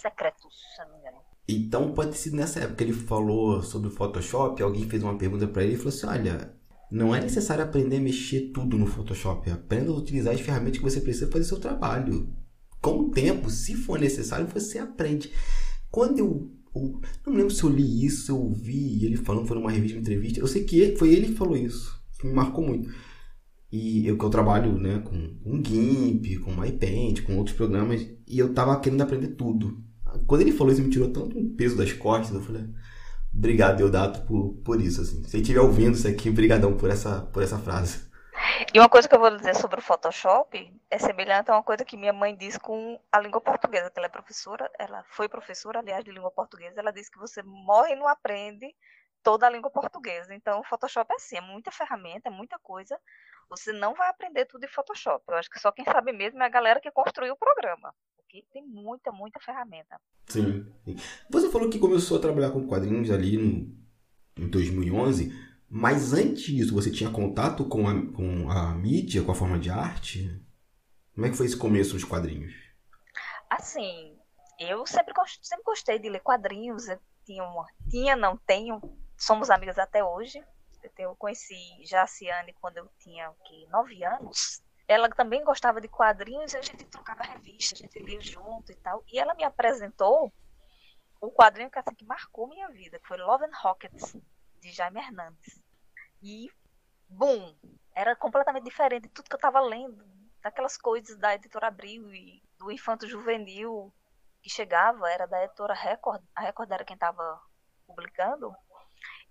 Secretos, 0.00 0.55
se 0.75 0.83
não 0.83 0.93
me 0.93 0.99
engano. 0.99 1.19
Então 1.47 1.93
pode 1.93 2.12
ter 2.12 2.17
sido 2.17 2.37
nessa 2.37 2.61
época 2.61 2.77
que 2.77 2.85
ele 2.85 2.93
falou 2.95 3.62
sobre 3.62 3.89
o 3.89 3.93
Photoshop, 3.93 4.62
alguém 4.62 4.89
fez 4.89 5.03
uma 5.03 5.19
pergunta 5.19 5.47
para 5.47 5.62
ele 5.62 5.75
e 5.75 5.77
falou 5.77 5.91
assim: 5.91 6.07
olha, 6.07 6.55
não 6.91 7.15
é 7.15 7.21
necessário 7.21 7.62
aprender 7.62 7.99
a 7.99 8.00
mexer 8.00 8.50
tudo 8.55 8.79
no 8.79 8.87
Photoshop. 8.87 9.50
Aprenda 9.50 9.91
a 9.91 9.95
utilizar 9.95 10.33
as 10.33 10.41
ferramentas 10.41 10.79
que 10.79 10.85
você 10.85 11.03
precisa 11.03 11.31
fazer 11.31 11.45
seu 11.45 11.61
trabalho. 11.61 12.35
Com 12.81 13.00
o 13.00 13.11
tempo, 13.11 13.50
se 13.50 13.75
for 13.75 14.00
necessário, 14.00 14.47
você 14.47 14.79
aprende. 14.79 15.31
Quando 15.91 16.19
eu 16.19 16.60
ou, 16.73 17.00
não 17.27 17.35
lembro 17.35 17.50
se 17.50 17.62
eu 17.62 17.71
li 17.71 18.05
isso, 18.05 18.27
se 18.27 18.31
eu 18.31 18.39
ouvi 18.39 19.05
ele 19.05 19.17
falando, 19.17 19.47
foi 19.47 19.57
numa 19.57 19.71
revista, 19.71 19.97
uma 19.97 20.03
entrevista. 20.03 20.41
Eu 20.41 20.47
sei 20.47 20.65
que 20.65 20.97
foi 20.97 21.12
ele 21.12 21.29
que 21.29 21.35
falou 21.35 21.57
isso, 21.57 22.00
que 22.19 22.27
me 22.27 22.33
marcou 22.33 22.65
muito. 22.65 22.89
E 23.73 24.07
eu 24.07 24.19
que 24.19 24.25
eu 24.25 24.31
trabalho 24.31 24.77
né, 24.79 24.99
com 24.99 25.15
um 25.45 25.65
GIMP, 25.65 26.39
com 26.41 26.55
MyPaint, 26.55 27.23
com 27.23 27.37
outros 27.37 27.57
programas, 27.57 28.07
e 28.27 28.39
eu 28.39 28.53
tava 28.53 28.79
querendo 28.81 29.03
aprender 29.03 29.29
tudo. 29.29 29.83
Quando 30.27 30.41
ele 30.41 30.53
falou 30.53 30.73
isso, 30.73 30.83
me 30.83 30.91
tirou 30.91 31.11
tanto 31.11 31.39
um 31.39 31.55
peso 31.55 31.77
das 31.77 31.93
costas, 31.93 32.35
eu 32.35 32.43
falei, 32.43 32.65
obrigado, 33.33 33.77
Deodato, 33.79 34.27
por, 34.27 34.55
por 34.65 34.81
isso. 34.81 35.00
Assim. 35.00 35.23
Se 35.23 35.37
ele 35.37 35.43
estiver 35.43 35.61
ouvindo 35.61 35.95
isso 35.95 36.09
aqui, 36.09 36.31
brigadão 36.31 36.77
por 36.77 36.91
essa, 36.91 37.21
por 37.21 37.43
essa 37.43 37.59
frase. 37.59 38.10
E 38.73 38.78
uma 38.78 38.88
coisa 38.88 39.09
que 39.09 39.14
eu 39.14 39.19
vou 39.19 39.37
dizer 39.37 39.54
sobre 39.57 39.80
o 39.80 39.83
Photoshop 39.83 40.73
é 40.90 40.99
semelhante 40.99 41.50
a 41.50 41.54
uma 41.54 41.62
coisa 41.62 41.85
que 41.85 41.97
minha 41.97 42.12
mãe 42.12 42.37
diz 42.37 42.57
com 42.57 43.00
a 43.11 43.21
língua 43.21 43.40
portuguesa, 43.40 43.90
que 43.90 43.99
ela 43.99 44.07
é 44.07 44.11
professora, 44.11 44.71
ela 44.78 45.04
foi 45.09 45.28
professora, 45.28 45.80
aliás, 45.80 46.04
de 46.04 46.11
língua 46.11 46.30
portuguesa, 46.30 46.80
ela 46.80 46.92
diz 46.92 47.09
que 47.09 47.19
você 47.19 47.42
morre 47.42 47.92
e 47.92 47.97
não 47.97 48.07
aprende 48.07 48.75
toda 49.23 49.47
a 49.47 49.50
língua 49.50 49.71
portuguesa. 49.71 50.35
Então, 50.35 50.61
o 50.61 50.64
Photoshop 50.64 51.12
é 51.12 51.16
assim, 51.16 51.37
é 51.37 51.40
muita 51.40 51.71
ferramenta, 51.71 52.28
é 52.28 52.30
muita 52.30 52.59
coisa. 52.59 52.99
Você 53.49 53.73
não 53.73 53.95
vai 53.95 54.09
aprender 54.09 54.47
tudo 54.47 54.64
em 54.64 54.69
Photoshop. 54.69 55.25
Eu 55.28 55.37
acho 55.37 55.50
que 55.50 55.59
só 55.59 55.73
quem 55.73 55.85
sabe 55.85 56.12
mesmo 56.12 56.42
é 56.42 56.47
a 56.47 56.50
galera 56.50 56.80
que 56.80 56.90
construiu 56.90 57.35
o 57.35 57.37
programa. 57.37 57.92
Porque 58.16 58.45
tem 58.52 58.64
muita, 58.64 59.11
muita 59.11 59.40
ferramenta. 59.40 60.00
Sim. 60.28 60.73
Você 61.28 61.50
falou 61.50 61.69
que 61.69 61.78
começou 61.78 62.19
a 62.19 62.21
trabalhar 62.21 62.52
com 62.52 62.66
quadrinhos 62.66 63.11
ali 63.11 63.37
no, 63.37 63.76
em 64.37 64.49
2011. 64.49 65.50
Mas 65.73 66.12
antes 66.12 66.43
disso, 66.43 66.75
você 66.75 66.91
tinha 66.91 67.12
contato 67.12 67.65
com 67.65 67.87
a, 67.87 67.93
com 68.12 68.50
a 68.50 68.75
mídia, 68.75 69.23
com 69.23 69.31
a 69.31 69.37
forma 69.37 69.57
de 69.57 69.71
arte? 69.71 70.45
Como 71.15 71.25
é 71.25 71.31
que 71.31 71.37
foi 71.37 71.47
esse 71.47 71.57
começo 71.57 71.93
dos 71.93 72.03
quadrinhos? 72.03 72.53
Assim, 73.49 74.19
eu 74.59 74.85
sempre, 74.85 75.15
sempre 75.41 75.65
gostei 75.65 76.00
de 76.00 76.09
ler 76.09 76.23
quadrinhos. 76.23 76.89
Eu 76.89 76.99
tinha, 77.25 77.45
uma, 77.45 77.67
tinha, 77.89 78.17
não 78.17 78.37
tenho, 78.37 78.81
somos 79.17 79.49
amigas 79.49 79.79
até 79.79 80.03
hoje. 80.03 80.43
Eu 80.99 81.15
conheci 81.15 81.57
Jaciane 81.85 82.53
quando 82.61 82.79
eu 82.79 82.89
tinha 82.99 83.33
que, 83.45 83.67
nove 83.69 84.03
anos. 84.05 84.61
Ela 84.89 85.09
também 85.09 85.45
gostava 85.45 85.81
de 85.81 85.87
quadrinhos 85.87 86.53
e 86.53 86.57
a 86.57 86.62
gente 86.62 86.85
trocava 86.87 87.23
revista, 87.23 87.77
a 87.77 87.79
gente 87.79 87.97
lia 88.00 88.21
junto 88.21 88.73
e 88.73 88.75
tal. 88.75 89.05
E 89.07 89.21
ela 89.21 89.35
me 89.35 89.45
apresentou 89.45 90.33
um 91.23 91.31
quadrinho 91.31 91.71
que, 91.71 91.79
assim, 91.79 91.95
que 91.95 92.05
marcou 92.05 92.49
minha 92.49 92.69
vida, 92.71 92.99
que 92.99 93.07
foi 93.07 93.19
Love 93.19 93.45
and 93.45 93.57
Rockets, 93.62 94.17
de 94.61 94.73
Jaime 94.73 95.00
Hernandes. 95.00 95.62
E, 96.23 96.50
bum, 97.09 97.55
era 97.95 98.14
completamente 98.14 98.64
diferente 98.64 99.05
de 99.05 99.09
tudo 99.09 99.29
que 99.29 99.35
eu 99.35 99.38
estava 99.38 99.61
lendo, 99.61 100.05
daquelas 100.43 100.76
coisas 100.76 101.19
da 101.19 101.35
editora 101.35 101.69
Abril 101.69 102.12
e 102.14 102.43
do 102.59 102.71
Infanto 102.71 103.09
Juvenil 103.09 103.93
que 104.43 104.50
chegava, 104.50 105.11
era 105.11 105.26
da 105.26 105.45
editora 105.45 105.75
Record, 105.75 106.23
a 106.35 106.40
Record 106.43 106.71
era 106.71 106.85
quem 106.85 106.95
estava 106.95 107.40
publicando. 107.87 108.55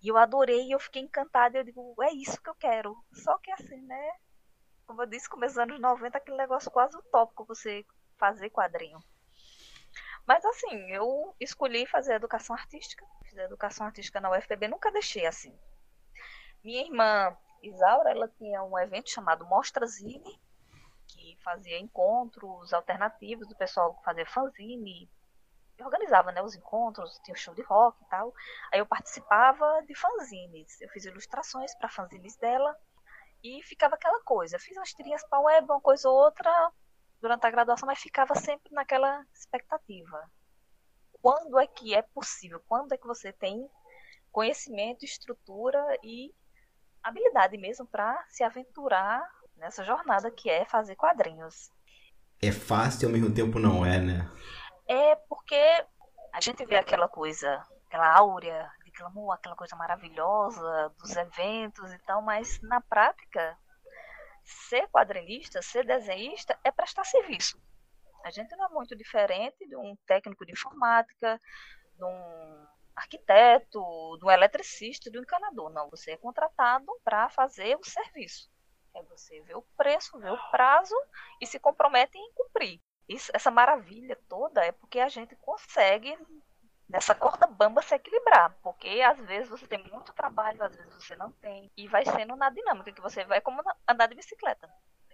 E 0.02 0.08
eu 0.08 0.18
adorei 0.18 0.68
e 0.68 0.72
eu 0.72 0.80
fiquei 0.80 1.02
encantada. 1.02 1.58
Eu 1.58 1.64
digo, 1.64 1.96
é 2.02 2.12
isso 2.14 2.42
que 2.42 2.50
eu 2.50 2.56
quero. 2.56 2.96
Só 3.14 3.38
que 3.40 3.52
assim, 3.52 3.82
né? 3.82 4.12
Como 4.86 5.02
eu 5.02 5.08
disse, 5.08 5.30
começo 5.30 5.56
dos 5.56 5.64
anos 5.64 5.80
90, 5.80 6.18
aquele 6.18 6.38
negócio 6.38 6.72
quase 6.72 6.98
utópico 6.98 7.46
você 7.46 7.86
fazer 8.18 8.50
quadrinho. 8.50 9.00
Mas 10.30 10.46
assim, 10.46 10.92
eu 10.92 11.36
escolhi 11.40 11.88
fazer 11.88 12.14
educação 12.14 12.56
artística. 12.56 13.04
Fiz 13.24 13.36
educação 13.36 13.88
artística 13.88 14.22
na 14.22 14.30
UFPB, 14.30 14.68
nunca 14.68 14.92
deixei 14.92 15.26
assim. 15.26 15.58
Minha 16.64 16.84
irmã 16.84 17.36
Isaura, 17.64 18.12
ela 18.12 18.28
tinha 18.38 18.62
um 18.62 18.78
evento 18.78 19.10
chamado 19.10 19.44
Mostra 19.48 19.88
Zine, 19.88 20.40
que 21.08 21.36
fazia 21.44 21.80
encontros 21.80 22.72
alternativos 22.74 23.48
do 23.48 23.56
pessoal 23.56 23.96
que 23.96 24.04
fazia 24.04 24.28
fanzine, 24.28 25.10
e 25.80 25.84
organizava 25.84 26.32
né, 26.32 26.44
os 26.44 26.54
encontros, 26.54 27.20
tinha 27.24 27.36
show 27.36 27.56
de 27.56 27.64
rock 27.64 28.00
e 28.04 28.08
tal. 28.08 28.32
Aí 28.72 28.78
eu 28.78 28.86
participava 28.86 29.82
de 29.88 29.96
fanzines, 29.96 30.80
eu 30.80 30.90
fiz 30.90 31.06
ilustrações 31.06 31.74
para 31.74 31.90
fanzines 31.90 32.38
dela, 32.38 32.78
e 33.44 33.64
ficava 33.64 33.96
aquela 33.96 34.22
coisa. 34.22 34.60
fiz 34.60 34.78
umas 34.78 34.94
tirinhas 34.94 35.28
para 35.28 35.40
web, 35.40 35.66
uma 35.66 35.82
coisa 35.82 36.08
ou 36.08 36.16
outra 36.16 36.72
durante 37.22 37.46
a 37.46 37.52
graduação, 37.52 37.88
mas 37.88 38.00
ficava 38.00 38.36
sempre 38.36 38.74
naquela 38.74 39.26
expectativa. 39.34 40.30
Quando 41.22 41.60
é 41.60 41.68
que 41.68 41.94
é 41.94 42.02
possível? 42.02 42.62
Quando 42.68 42.94
é 42.94 42.98
que 42.98 43.08
você 43.08 43.34
tem 43.34 43.70
conhecimento, 44.32 45.04
estrutura 45.04 45.84
e 46.04 46.34
habilidade 47.04 47.58
mesmo 47.58 47.86
para 47.86 48.24
se 48.30 48.44
aventurar 48.44 49.22
nessa 49.58 49.84
jornada 49.84 50.32
que 50.32 50.50
é 50.50 50.66
fazer 50.66 50.96
quadrinhos. 50.96 51.72
É 52.42 52.52
fácil 52.52 53.04
e 53.04 53.06
ao 53.08 53.12
mesmo 53.12 53.34
tempo 53.34 53.60
não 53.60 53.86
é, 53.86 54.00
né? 54.00 54.30
É 54.88 55.16
porque 55.16 55.86
a 56.34 56.40
gente 56.40 56.66
vê 56.66 56.78
aquela 56.78 57.08
coisa, 57.08 57.62
aquela 57.88 58.16
áurea 58.18 58.72
de 58.86 58.92
glamour, 58.92 59.34
aquela 59.34 59.56
coisa 59.56 59.76
maravilhosa 59.76 60.94
dos 60.98 61.16
eventos 61.16 61.92
e 61.92 62.00
tal, 62.00 62.22
mas 62.22 62.62
na 62.62 62.80
prática, 62.80 63.58
ser 64.50 64.88
quadrinista, 64.90 65.62
ser 65.62 65.86
desenhista 65.86 66.60
é 66.64 66.72
prestar 66.72 67.04
serviço. 67.04 67.62
A 68.24 68.32
gente 68.32 68.56
não 68.56 68.66
é 68.66 68.70
muito 68.70 68.96
diferente 68.96 69.66
de 69.68 69.76
um 69.76 69.96
técnico 70.06 70.46
de 70.46 70.52
informática, 70.52 71.40
de 71.96 72.04
um 72.04 72.68
arquiteto, 72.96 73.80
do 74.18 74.30
eletricista, 74.30 75.10
do 75.10 75.20
encanador. 75.20 75.70
Não, 75.70 75.90
você 75.90 76.12
é 76.12 76.18
contratado 76.18 76.88
para 77.04 77.30
fazer 77.30 77.78
o 77.78 77.84
serviço. 77.84 78.52
É 78.94 79.02
você 79.04 79.40
ver 79.42 79.56
o 79.56 79.66
preço, 79.78 80.20
ver 80.20 80.32
o 80.32 80.52
prazo 80.52 80.96
e 81.40 81.46
se 81.46 81.60
compromete 81.60 82.18
em 82.18 82.34
cumprir. 82.34 82.82
Isso, 83.08 83.32
essa 83.34 83.50
maravilha 83.50 84.18
toda 84.28 84.64
é 84.64 84.72
porque 84.72 85.00
a 85.00 85.08
gente 85.08 85.36
consegue 85.38 86.16
nessa 86.90 87.14
corda 87.16 87.48
bamba 87.48 87.82
se 87.82 87.94
equilibrar, 87.96 88.58
porque 88.64 89.02
às 89.02 89.20
vezes 89.20 89.50
você 89.50 89.68
tem 89.68 89.84
muito 89.92 90.14
trabalho, 90.14 90.62
às 90.64 90.76
vezes 90.76 90.94
você 90.96 91.16
não 91.16 91.32
tem, 91.34 91.72
e 91.78 91.88
vai 91.88 92.04
sendo 92.06 92.36
na 92.36 92.50
dinâmica 92.50 92.92
que 92.92 93.02
você 93.02 93.24
vai 93.26 93.42
como 93.42 93.62
andar 93.88 94.08
de 94.08 94.16
bicicleta. 94.16 94.68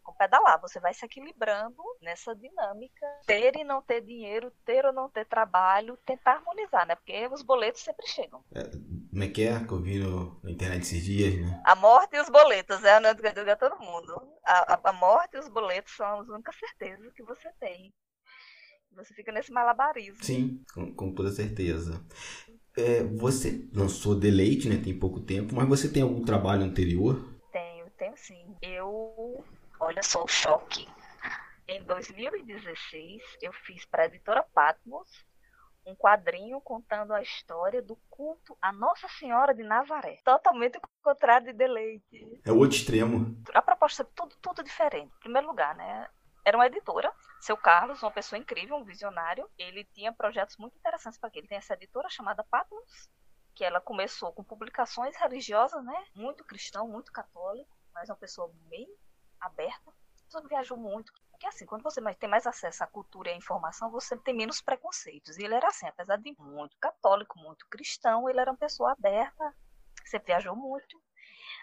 como 0.04 0.18
pedalar, 0.18 0.62
você 0.62 0.80
vai 0.80 0.94
se 0.94 1.04
equilibrando 1.04 1.82
nessa 2.02 2.36
dinâmica, 2.36 3.06
ter 3.26 3.56
e 3.58 3.64
não 3.64 3.82
ter 3.82 4.02
dinheiro, 4.02 4.52
ter 4.64 4.86
ou 4.86 4.94
não 4.94 5.10
ter 5.10 5.26
trabalho, 5.26 5.98
tentar 6.06 6.34
harmonizar, 6.34 6.86
né? 6.86 6.96
Porque 6.96 7.28
os 7.28 7.42
boletos 7.42 7.82
sempre 7.82 8.08
chegam. 8.08 8.44
É, 8.54 8.64
como 9.10 9.24
é 9.24 9.28
que 9.30 9.48
é 9.48 9.66
que 9.66 9.72
eu 9.74 9.82
vi 9.82 9.98
no, 10.00 10.40
na 10.44 10.52
internet 10.52 10.84
esses 10.84 11.04
dias, 11.04 11.42
né? 11.42 11.62
A 11.66 11.76
morte 11.76 12.16
e 12.16 12.20
os 12.22 12.30
boletos, 12.30 12.84
é 12.84 12.94
a 12.96 13.00
a 13.00 13.56
todo 13.56 13.80
mundo. 13.80 14.14
A, 14.46 14.74
a, 14.76 14.80
a 14.90 14.94
morte 14.94 15.38
e 15.38 15.40
os 15.40 15.50
boletos 15.50 15.96
são 15.96 16.20
as 16.20 16.28
únicas 16.30 16.56
certezas 16.56 17.12
que 17.14 17.24
você 17.24 17.52
tem. 17.60 17.92
Você 18.96 19.14
fica 19.14 19.32
nesse 19.32 19.52
malabarismo. 19.52 20.24
Sim, 20.24 20.64
com, 20.74 20.94
com 20.94 21.14
toda 21.14 21.32
certeza. 21.32 22.02
É, 22.78 23.04
você 23.04 23.68
lançou 23.74 24.16
Deleite, 24.16 24.70
né? 24.70 24.82
Tem 24.82 24.98
pouco 24.98 25.20
tempo, 25.20 25.56
mas 25.56 25.68
você 25.68 25.92
tem 25.92 26.04
algum 26.04 26.24
trabalho 26.24 26.64
anterior? 26.64 27.22
Tenho, 27.52 27.90
tenho 27.92 28.18
sim. 28.18 28.56
Eu, 28.62 29.44
olha 29.80 30.04
só 30.04 30.24
o 30.24 30.28
choque. 30.28 30.88
Em 31.68 31.84
2016, 31.84 33.22
eu 33.42 33.52
fiz 33.52 33.86
para 33.86 34.04
a 34.04 34.06
editora 34.06 34.44
Patmos 34.54 35.10
um 35.86 35.96
quadrinho 35.96 36.60
contando 36.62 37.14
a 37.14 37.22
história 37.22 37.82
do 37.82 37.96
culto 38.10 38.58
à 38.62 38.74
Nossa 38.74 39.08
Senhora 39.08 39.54
de 39.54 39.64
Nazaré. 39.64 40.20
Totalmente 40.24 40.78
o 40.78 40.82
contrário 41.04 41.48
de 41.48 41.54
Deleite. 41.54 42.42
É 42.44 42.52
o 42.52 42.58
outro 42.58 42.78
extremo. 42.78 43.38
A 43.54 43.62
proposta 43.62 44.02
é 44.02 44.08
tudo, 44.16 44.36
tudo 44.42 44.64
diferente. 44.64 45.12
Em 45.18 45.20
primeiro 45.20 45.48
lugar, 45.48 45.76
né? 45.76 46.08
Era 46.46 46.56
uma 46.56 46.68
editora. 46.68 47.12
Seu 47.42 47.58
Carlos, 47.58 48.04
uma 48.04 48.12
pessoa 48.12 48.38
incrível, 48.38 48.78
um 48.78 48.84
visionário. 48.84 49.50
Ele 49.58 49.84
tinha 49.84 50.14
projetos 50.14 50.56
muito 50.58 50.78
interessantes 50.78 51.20
para 51.20 51.32
ele. 51.34 51.48
Tem 51.48 51.58
essa 51.58 51.74
editora 51.74 52.08
chamada 52.08 52.44
Patmos, 52.44 53.10
que 53.56 53.66
ela 53.66 53.82
começou 53.82 54.32
com 54.32 54.44
publicações 54.44 55.18
religiosas, 55.18 55.84
né? 55.84 56.06
Muito 56.14 56.44
cristão, 56.46 56.88
muito 56.88 57.12
católico, 57.12 57.76
mas 57.92 58.10
uma 58.10 58.16
pessoa 58.16 58.52
bem 58.70 58.88
aberta. 59.40 59.92
Pessoa 60.26 60.48
viajou 60.48 60.78
muito. 60.78 61.12
Porque 61.32 61.48
assim, 61.48 61.66
quando 61.66 61.82
você 61.82 62.00
tem 62.16 62.30
mais 62.30 62.46
acesso 62.46 62.84
à 62.84 62.88
cultura 62.88 63.30
e 63.30 63.34
à 63.34 63.36
informação, 63.36 63.90
você 63.90 64.16
tem 64.16 64.34
menos 64.34 64.62
preconceitos. 64.62 65.38
E 65.38 65.44
ele 65.44 65.56
era 65.56 65.68
assim, 65.68 65.88
apesar 65.88 66.18
de 66.18 66.34
muito 66.40 66.78
católico, 66.78 67.40
muito 67.40 67.68
cristão, 67.68 68.30
ele 68.30 68.40
era 68.40 68.52
uma 68.52 68.58
pessoa 68.58 68.92
aberta, 68.92 69.54
sempre 70.06 70.28
viajou 70.28 70.56
muito. 70.56 71.02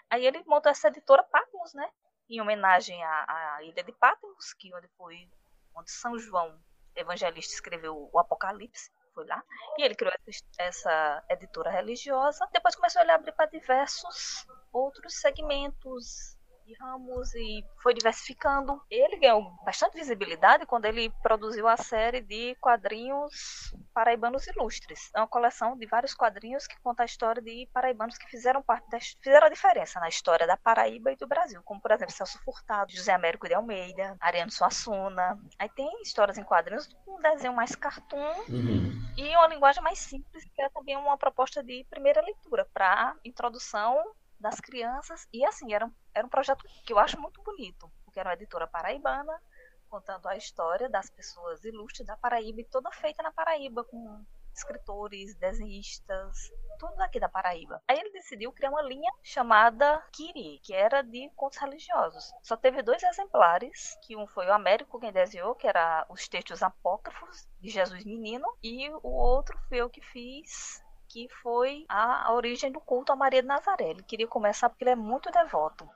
Aí 0.09 0.25
ele 0.25 0.43
montou 0.45 0.69
essa 0.69 0.89
editora 0.89 1.23
Patmos, 1.23 1.73
né? 1.73 1.89
Em 2.35 2.41
homenagem 2.41 3.03
à, 3.03 3.55
à 3.55 3.63
ilha 3.63 3.83
de 3.83 3.91
Patmos, 3.93 4.53
que 4.53 4.73
onde 4.75 4.87
foi 4.97 5.29
onde 5.75 5.91
São 5.91 6.17
João 6.17 6.59
Evangelista 6.95 7.53
escreveu 7.53 8.09
o 8.11 8.19
Apocalipse, 8.19 8.91
foi 9.13 9.25
lá. 9.25 9.43
E 9.77 9.83
ele 9.83 9.95
criou 9.95 10.13
essa 10.57 11.23
editora 11.29 11.69
religiosa. 11.69 12.47
Depois 12.51 12.75
começou 12.75 13.01
a 13.01 13.15
abrir 13.15 13.31
para 13.33 13.49
diversos 13.49 14.45
outros 14.71 15.15
segmentos 15.19 16.37
de 16.65 16.73
ramos 16.79 17.33
e 17.35 17.63
foi 17.81 17.93
diversificando. 17.93 18.81
Ele 18.89 19.17
ganhou 19.17 19.51
bastante 19.65 19.97
visibilidade 19.97 20.65
quando 20.65 20.85
ele 20.85 21.09
produziu 21.21 21.67
a 21.67 21.77
série 21.77 22.21
de 22.21 22.55
quadrinhos 22.55 23.73
Paraibanos 23.93 24.47
Ilustres. 24.47 25.11
É 25.15 25.19
uma 25.19 25.27
coleção 25.27 25.77
de 25.77 25.85
vários 25.85 26.13
quadrinhos 26.13 26.65
que 26.65 26.79
conta 26.81 27.03
a 27.03 27.05
história 27.05 27.41
de 27.41 27.67
paraibanos 27.73 28.17
que 28.17 28.27
fizeram 28.27 28.61
parte 28.61 28.89
da, 28.89 28.99
fizeram 28.99 29.47
a 29.47 29.49
diferença 29.49 29.99
na 29.99 30.09
história 30.09 30.47
da 30.47 30.57
Paraíba 30.57 31.11
e 31.11 31.15
do 31.15 31.27
Brasil, 31.27 31.61
como 31.63 31.81
por 31.81 31.91
exemplo 31.91 32.13
Celso 32.13 32.39
Furtado, 32.43 32.91
José 32.91 33.13
Américo 33.13 33.47
de 33.47 33.53
Almeida, 33.53 34.15
Ariano 34.19 34.51
Suassuna. 34.51 35.37
Aí 35.59 35.69
tem 35.69 36.01
histórias 36.01 36.37
em 36.37 36.43
quadrinhos 36.43 36.87
com 37.05 37.17
um 37.17 37.21
desenho 37.21 37.53
mais 37.53 37.75
cartoon 37.75 38.33
uhum. 38.49 39.01
e 39.17 39.35
uma 39.35 39.47
linguagem 39.47 39.83
mais 39.83 39.99
simples, 39.99 40.43
que 40.53 40.61
é 40.61 40.69
também 40.69 40.97
uma 40.97 41.17
proposta 41.17 41.63
de 41.63 41.85
primeira 41.89 42.21
leitura 42.21 42.67
para 42.73 43.15
introdução 43.23 44.03
das 44.43 44.59
crianças. 44.59 45.27
E 45.33 45.43
assim, 45.45 45.73
era, 45.73 45.89
era 46.13 46.27
um 46.27 46.29
projeto 46.29 46.63
que 46.85 46.93
eu 46.93 46.99
acho 46.99 47.19
muito 47.19 47.41
bonito, 47.41 47.91
porque 48.05 48.19
era 48.19 48.29
uma 48.29 48.35
editora 48.35 48.67
paraibana, 48.67 49.41
contando 49.89 50.27
a 50.27 50.35
história 50.35 50.89
das 50.89 51.09
pessoas 51.09 51.63
ilustres 51.63 52.05
da 52.05 52.17
Paraíba 52.17 52.61
e 52.61 52.65
toda 52.65 52.91
feita 52.91 53.23
na 53.23 53.31
Paraíba, 53.31 53.83
com 53.83 54.23
escritores, 54.55 55.35
desenhistas, 55.35 56.51
tudo 56.77 56.95
daqui 56.95 57.19
da 57.19 57.29
Paraíba. 57.29 57.81
Aí 57.87 57.97
ele 57.97 58.11
decidiu 58.11 58.51
criar 58.51 58.69
uma 58.69 58.81
linha 58.81 59.11
chamada 59.23 60.03
Kiri, 60.11 60.59
que 60.63 60.73
era 60.73 61.01
de 61.01 61.29
contos 61.35 61.57
religiosos. 61.57 62.31
Só 62.43 62.55
teve 62.55 62.83
dois 62.83 63.01
exemplares, 63.01 63.97
que 64.03 64.15
um 64.15 64.27
foi 64.27 64.45
o 64.47 64.53
Américo 64.53 64.99
quem 64.99 65.11
desenhou, 65.11 65.55
que 65.55 65.67
era 65.67 66.05
os 66.09 66.27
textos 66.27 66.61
apócrifos 66.61 67.47
de 67.59 67.69
Jesus 67.69 68.03
Menino, 68.03 68.47
e 68.61 68.89
o 68.89 69.09
outro 69.09 69.57
foi 69.67 69.79
eu 69.79 69.89
que 69.89 70.01
fiz 70.01 70.83
que 71.13 71.27
foi 71.43 71.85
a, 71.87 72.33
origem 72.33 72.71
do 72.71 72.81
culto 72.81 73.11
a 73.11 73.15
Maria 73.15 73.43
de 73.43 73.47
Nazaré. 73.47 73.91
Ele 73.91 74.01
queria 74.01 74.27
começar 74.27 74.67
porque 74.67 74.83
ele 74.83 74.91
é 74.91 74.95
muito 74.95 75.31
devoto. 75.31 75.87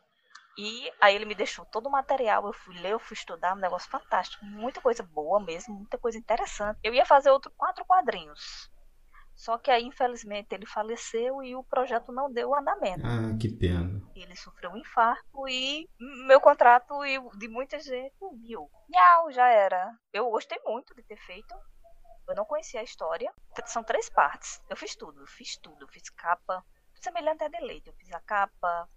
E 0.56 0.92
aí 1.02 1.16
ele 1.16 1.26
me 1.26 1.34
deixou 1.34 1.66
todo 1.66 1.88
o 1.88 1.92
material, 1.92 2.46
eu 2.46 2.54
fui 2.54 2.76
ler, 2.80 2.92
eu 2.92 3.00
fui 3.00 3.16
estudar, 3.16 3.54
um 3.56 3.60
negócio 3.60 3.90
fantástico, 3.90 4.46
muita 4.46 4.82
coisa 4.82 5.04
boa 5.04 5.40
mesmo, 5.40 5.76
muita 5.76 5.98
coisa 5.98 6.18
interessante. 6.18 6.80
Eu 6.84 6.94
ia 6.94 7.06
fazer 7.06 7.32
outro 7.32 7.52
quatro 7.58 7.84
quadrinhos. 7.86 8.70
Só 9.36 9.56
que 9.60 9.70
aí, 9.70 9.84
infelizmente, 9.84 10.54
ele 10.54 10.66
faleceu 10.66 11.44
e 11.44 11.56
o 11.56 11.64
projeto 11.64 12.12
não 12.12 12.32
deu 12.32 12.56
andamento. 12.56 13.06
Ah, 13.06 13.38
que 13.40 13.50
pena. 13.50 14.02
Ele 14.16 14.36
sofreu 14.36 14.72
um 14.72 14.78
infarto 14.78 15.48
e 15.48 15.88
meu 16.26 16.42
contrato 16.42 17.06
e 17.06 17.20
de 17.38 17.48
muita 17.48 17.78
gente 17.80 18.16
viu. 18.42 18.68
Não, 18.90 19.32
já 19.32 19.48
era. 19.48 19.92
Eu 20.12 20.30
gostei 20.32 20.58
muito 20.66 20.96
de 20.96 21.04
ter 21.04 21.18
feito. 21.18 21.54
Eu 22.28 22.36
não 22.36 22.46
conhecia 22.46 22.82
a 22.82 22.84
história. 22.84 23.34
São 23.66 23.84
três 23.84 24.10
partes. 24.10 24.62
Eu 24.70 24.76
fiz 24.76 24.96
tudo, 24.96 25.26
fiz 25.28 25.58
tudo. 25.58 25.88
Fiz 25.88 26.10
capa, 26.10 26.64
semelhante 26.96 27.44
a 27.44 27.48
deleite. 27.48 27.88
Eu 27.88 27.94
fiz 27.94 28.12
a 28.12 28.20
capa, 28.20 28.90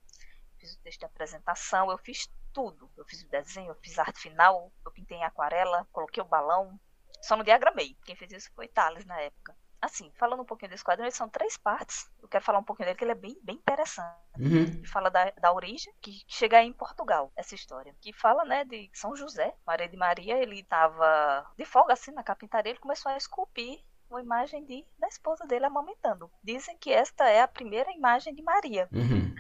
fiz 0.59 0.75
o 0.75 0.79
texto 0.81 1.01
de 1.01 1.07
apresentação, 1.07 1.91
eu 1.91 1.99
fiz 1.99 2.29
tudo. 2.53 2.91
Eu 2.97 3.05
fiz 3.05 3.23
o 3.23 3.29
desenho, 3.29 3.71
eu 3.71 3.77
fiz 3.77 3.99
a 3.99 4.03
arte 4.03 4.21
final, 4.21 4.73
eu 4.85 4.91
pintei 4.91 5.19
em 5.19 5.25
aquarela, 5.25 5.87
coloquei 5.93 6.23
o 6.23 6.27
balão. 6.27 6.79
Só 7.23 7.37
não 7.37 7.45
diagramei. 7.45 7.97
Quem 8.05 8.17
fez 8.17 8.33
isso 8.33 8.51
foi 8.55 8.67
Thales 8.67 9.05
na 9.05 9.21
época 9.21 9.55
assim, 9.81 10.11
falando 10.17 10.43
um 10.43 10.45
pouquinho 10.45 10.71
desse 10.71 10.85
quadrinho, 10.85 11.11
são 11.11 11.29
três 11.29 11.57
partes. 11.57 12.11
Eu 12.23 12.29
quero 12.29 12.45
falar 12.45 12.59
um 12.59 12.65
pouquinho 12.65 12.87
dele, 12.87 12.99
que 12.99 13.05
ele 13.05 13.13
é 13.13 13.15
bem, 13.15 13.39
bem 13.43 13.57
interessante. 13.57 14.11
Uhum. 14.39 14.85
Fala 14.87 15.11
da, 15.11 15.31
da 15.31 15.53
origem, 15.53 15.93
que 16.01 16.23
chega 16.29 16.59
aí 16.59 16.67
em 16.67 16.73
Portugal, 16.73 17.33
essa 17.37 17.55
história. 17.55 17.95
Que 18.01 18.13
fala, 18.13 18.45
né, 18.45 18.65
de 18.65 18.91
São 18.93 19.17
José, 19.17 19.55
Maria 19.67 19.89
de 19.89 19.97
Maria, 19.97 20.37
ele 20.37 20.61
estava 20.61 21.51
de 21.57 21.65
folga, 21.65 21.95
assim, 21.95 22.13
na 22.13 22.23
carpintaria, 22.23 22.73
ele 22.73 22.79
começou 22.79 23.11
a 23.11 23.17
esculpir 23.17 23.81
uma 24.11 24.21
imagem 24.21 24.65
de, 24.65 24.85
da 24.99 25.09
esposa 25.09 25.47
dele 25.47 25.65
amamentando. 25.65 26.31
Dizem 26.43 26.77
que 26.77 26.93
esta 26.93 27.29
é 27.29 27.41
a 27.41 27.49
primeira 27.49 27.91
imagem 27.93 28.35
de 28.35 28.43
Maria. 28.43 28.89
Uhum. 28.93 29.35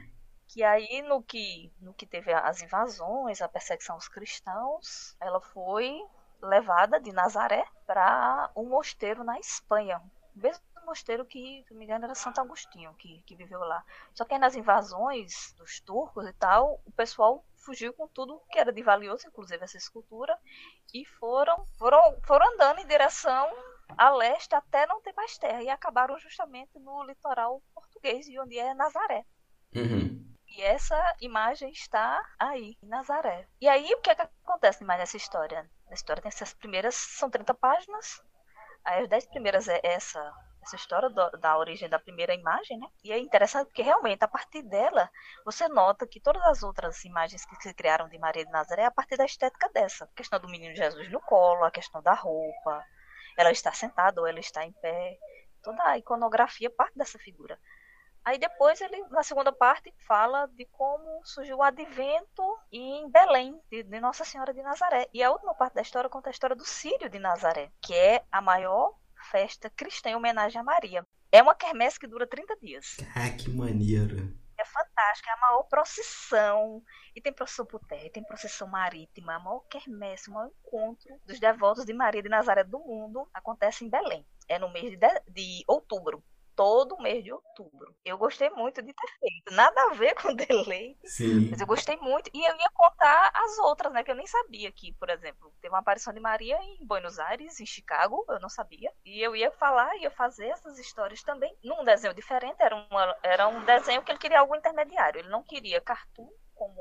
Que 0.46 0.62
aí, 0.62 1.02
no 1.02 1.22
que, 1.22 1.72
no 1.80 1.92
que 1.92 2.06
teve 2.06 2.32
as 2.32 2.62
invasões, 2.62 3.40
a 3.40 3.48
perseguição 3.48 3.96
aos 3.96 4.08
cristãos, 4.08 5.16
ela 5.20 5.40
foi 5.40 6.00
levada 6.42 6.98
de 6.98 7.12
Nazaré 7.12 7.64
para 7.86 8.50
um 8.56 8.68
mosteiro 8.68 9.22
na 9.22 9.38
Espanha, 9.38 10.00
mesmo 10.34 10.62
mosteiro 10.84 11.24
que, 11.24 11.62
se 11.66 11.72
não 11.72 11.78
me 11.78 11.84
engano, 11.84 12.04
era 12.04 12.14
Santo 12.14 12.40
Agostinho 12.40 12.92
que, 12.94 13.22
que 13.22 13.36
viveu 13.36 13.60
lá. 13.60 13.84
Só 14.14 14.24
que 14.24 14.36
nas 14.38 14.56
invasões 14.56 15.54
dos 15.56 15.80
turcos 15.80 16.26
e 16.26 16.32
tal, 16.32 16.80
o 16.84 16.92
pessoal 16.92 17.44
fugiu 17.56 17.92
com 17.92 18.08
tudo 18.08 18.42
que 18.50 18.58
era 18.58 18.72
de 18.72 18.82
valioso, 18.82 19.26
inclusive 19.26 19.62
essa 19.62 19.76
escultura, 19.76 20.36
e 20.92 21.04
foram, 21.04 21.64
foram, 21.78 22.20
foram 22.22 22.52
andando 22.54 22.80
em 22.80 22.86
direção 22.86 23.48
a 23.96 24.10
leste 24.10 24.54
até 24.54 24.86
não 24.86 25.00
ter 25.00 25.12
mais 25.14 25.36
terra, 25.36 25.62
e 25.62 25.68
acabaram 25.68 26.18
justamente 26.18 26.78
no 26.78 27.04
litoral 27.04 27.62
português, 27.74 28.26
e 28.28 28.38
onde 28.38 28.58
é 28.58 28.72
Nazaré. 28.74 29.24
Uhum. 29.74 30.30
E 30.46 30.62
essa 30.62 31.16
imagem 31.20 31.70
está 31.70 32.20
aí, 32.38 32.76
em 32.82 32.88
Nazaré. 32.88 33.46
E 33.60 33.68
aí, 33.68 33.92
o 33.94 34.00
que, 34.00 34.10
é 34.10 34.14
que 34.14 34.22
acontece 34.22 34.82
mais 34.84 34.98
nessa 34.98 35.16
história? 35.16 35.70
A 35.88 35.94
história 35.94 36.22
tem 36.22 36.28
essas 36.28 36.52
primeiras, 36.52 36.94
são 36.94 37.30
30 37.30 37.54
páginas, 37.54 38.22
as 38.84 39.08
dez 39.08 39.26
primeiras 39.26 39.68
é 39.68 39.80
essa 39.82 40.20
essa 40.62 40.76
história 40.76 41.08
do, 41.08 41.30
da 41.38 41.56
origem 41.56 41.88
da 41.88 41.98
primeira 41.98 42.34
imagem, 42.34 42.78
né? 42.78 42.86
E 43.02 43.12
é 43.12 43.18
interessante 43.18 43.68
porque 43.68 43.82
realmente 43.82 44.22
a 44.22 44.28
partir 44.28 44.62
dela 44.62 45.10
você 45.44 45.66
nota 45.68 46.06
que 46.06 46.20
todas 46.20 46.42
as 46.44 46.62
outras 46.62 47.02
imagens 47.04 47.44
que 47.44 47.56
se 47.56 47.72
criaram 47.74 48.08
de 48.08 48.18
Maria 48.18 48.44
de 48.44 48.50
Nazaré 48.50 48.82
é 48.82 48.86
a 48.86 48.90
partir 48.90 49.16
da 49.16 49.24
estética 49.24 49.68
dessa. 49.70 50.04
A 50.04 50.08
questão 50.08 50.38
do 50.38 50.48
menino 50.48 50.74
Jesus 50.74 51.10
no 51.10 51.20
colo, 51.20 51.64
a 51.64 51.70
questão 51.70 52.02
da 52.02 52.12
roupa, 52.12 52.84
ela 53.38 53.50
está 53.50 53.72
sentada 53.72 54.20
ou 54.20 54.26
ela 54.26 54.38
está 54.38 54.64
em 54.64 54.72
pé, 54.72 55.18
toda 55.62 55.82
a 55.82 55.98
iconografia 55.98 56.70
parte 56.70 56.96
dessa 56.96 57.18
figura. 57.18 57.58
Aí 58.24 58.38
depois 58.38 58.80
ele, 58.80 59.02
na 59.08 59.22
segunda 59.22 59.50
parte, 59.50 59.92
fala 60.06 60.46
de 60.48 60.66
como 60.66 61.20
surgiu 61.24 61.58
o 61.58 61.62
advento 61.62 62.42
em 62.70 63.10
Belém, 63.10 63.58
de, 63.70 63.82
de, 63.82 64.00
Nossa 64.00 64.24
Senhora 64.24 64.52
de 64.52 64.62
Nazaré. 64.62 65.08
E 65.12 65.22
a 65.22 65.30
última 65.30 65.54
parte 65.54 65.74
da 65.74 65.82
história 65.82 66.10
conta 66.10 66.28
a 66.28 66.32
história 66.32 66.54
do 66.54 66.64
Sírio 66.64 67.08
de 67.08 67.18
Nazaré, 67.18 67.70
que 67.80 67.94
é 67.94 68.24
a 68.30 68.40
maior 68.40 68.94
festa 69.30 69.70
cristã 69.70 70.10
em 70.10 70.16
homenagem 70.16 70.60
a 70.60 70.64
Maria. 70.64 71.06
É 71.32 71.42
uma 71.42 71.54
quermesse 71.54 71.98
que 71.98 72.06
dura 72.06 72.26
30 72.26 72.56
dias. 72.60 72.96
Ah, 73.14 73.30
que 73.30 73.48
maneiro. 73.48 74.36
É 74.58 74.64
fantástica, 74.64 75.30
é 75.30 75.34
a 75.34 75.40
maior 75.40 75.62
procissão. 75.62 76.82
E 77.16 77.20
tem 77.20 77.32
procissão 77.32 77.64
por 77.64 77.80
terra, 77.86 78.10
tem 78.12 78.22
procissão 78.22 78.68
marítima. 78.68 79.36
A 79.36 79.38
maior 79.38 79.60
quermesse, 79.60 80.28
o 80.28 80.34
maior 80.34 80.50
encontro 80.58 81.18
dos 81.24 81.40
devotos 81.40 81.86
de 81.86 81.94
Maria 81.94 82.22
de 82.22 82.28
Nazaré 82.28 82.64
do 82.64 82.78
mundo 82.80 83.26
acontece 83.32 83.84
em 83.84 83.88
Belém. 83.88 84.26
É 84.46 84.58
no 84.58 84.70
mês 84.70 84.90
de, 84.90 84.96
de, 84.96 85.20
de 85.28 85.64
outubro 85.66 86.22
todo 86.60 86.94
o 86.94 87.02
mês 87.02 87.24
de 87.24 87.32
outubro. 87.32 87.96
Eu 88.04 88.18
gostei 88.18 88.50
muito 88.50 88.82
de 88.82 88.92
ter 88.92 89.08
feito. 89.18 89.50
Nada 89.54 89.80
a 89.80 89.94
ver 89.94 90.14
com 90.20 90.34
delay. 90.34 90.94
Sim. 91.06 91.48
Mas 91.50 91.58
eu 91.58 91.66
gostei 91.66 91.96
muito. 91.96 92.30
E 92.34 92.44
eu 92.44 92.54
ia 92.54 92.70
contar 92.74 93.30
as 93.34 93.58
outras, 93.60 93.90
né? 93.90 94.04
Que 94.04 94.10
eu 94.10 94.14
nem 94.14 94.26
sabia 94.26 94.70
que, 94.70 94.92
por 94.92 95.08
exemplo, 95.08 95.50
teve 95.62 95.72
uma 95.72 95.78
aparição 95.78 96.12
de 96.12 96.20
Maria 96.20 96.58
em 96.62 96.84
Buenos 96.84 97.18
Aires, 97.18 97.58
em 97.60 97.64
Chicago. 97.64 98.26
Eu 98.28 98.38
não 98.40 98.50
sabia. 98.50 98.92
E 99.06 99.22
eu 99.22 99.34
ia 99.34 99.50
falar, 99.52 99.96
ia 99.96 100.10
fazer 100.10 100.48
essas 100.48 100.78
histórias 100.78 101.22
também. 101.22 101.56
Num 101.64 101.82
desenho 101.82 102.12
diferente. 102.12 102.60
Era, 102.60 102.76
uma, 102.76 103.16
era 103.22 103.48
um 103.48 103.64
desenho 103.64 104.02
que 104.02 104.12
ele 104.12 104.18
queria 104.18 104.40
algo 104.40 104.54
intermediário. 104.54 105.18
Ele 105.18 105.30
não 105.30 105.42
queria 105.42 105.80
cartoon, 105.80 106.28
como 106.54 106.76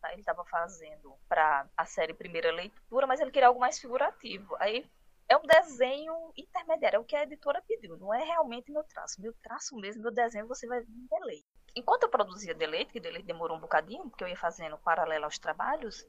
tá, 0.00 0.12
ele 0.12 0.20
estava 0.20 0.44
fazendo 0.44 1.12
para 1.28 1.66
a 1.76 1.84
série 1.84 2.14
Primeira 2.14 2.52
Leitura, 2.52 3.04
mas 3.04 3.18
ele 3.18 3.32
queria 3.32 3.48
algo 3.48 3.58
mais 3.58 3.80
figurativo. 3.80 4.54
Aí 4.60 4.88
é 5.34 5.36
um 5.36 5.42
desenho 5.42 6.32
intermediário, 6.36 6.96
é 6.96 7.00
o 7.00 7.04
que 7.04 7.16
a 7.16 7.24
editora 7.24 7.60
pediu, 7.66 7.96
não 7.96 8.14
é 8.14 8.22
realmente 8.22 8.70
meu 8.70 8.84
traço. 8.84 9.20
Meu 9.20 9.34
traço 9.42 9.74
mesmo, 9.76 10.02
meu 10.02 10.12
desenho, 10.12 10.46
você 10.46 10.66
vai 10.66 10.80
ver 10.80 10.92
em 10.92 11.06
deleite. 11.06 11.46
Enquanto 11.74 12.04
eu 12.04 12.08
produzia 12.08 12.54
deleite, 12.54 12.92
que 12.92 13.00
deleite 13.00 13.26
demorou 13.26 13.56
um 13.56 13.60
bocadinho, 13.60 14.08
porque 14.08 14.22
eu 14.22 14.28
ia 14.28 14.36
fazendo 14.36 14.78
paralelo 14.78 15.24
aos 15.24 15.38
trabalhos, 15.38 16.06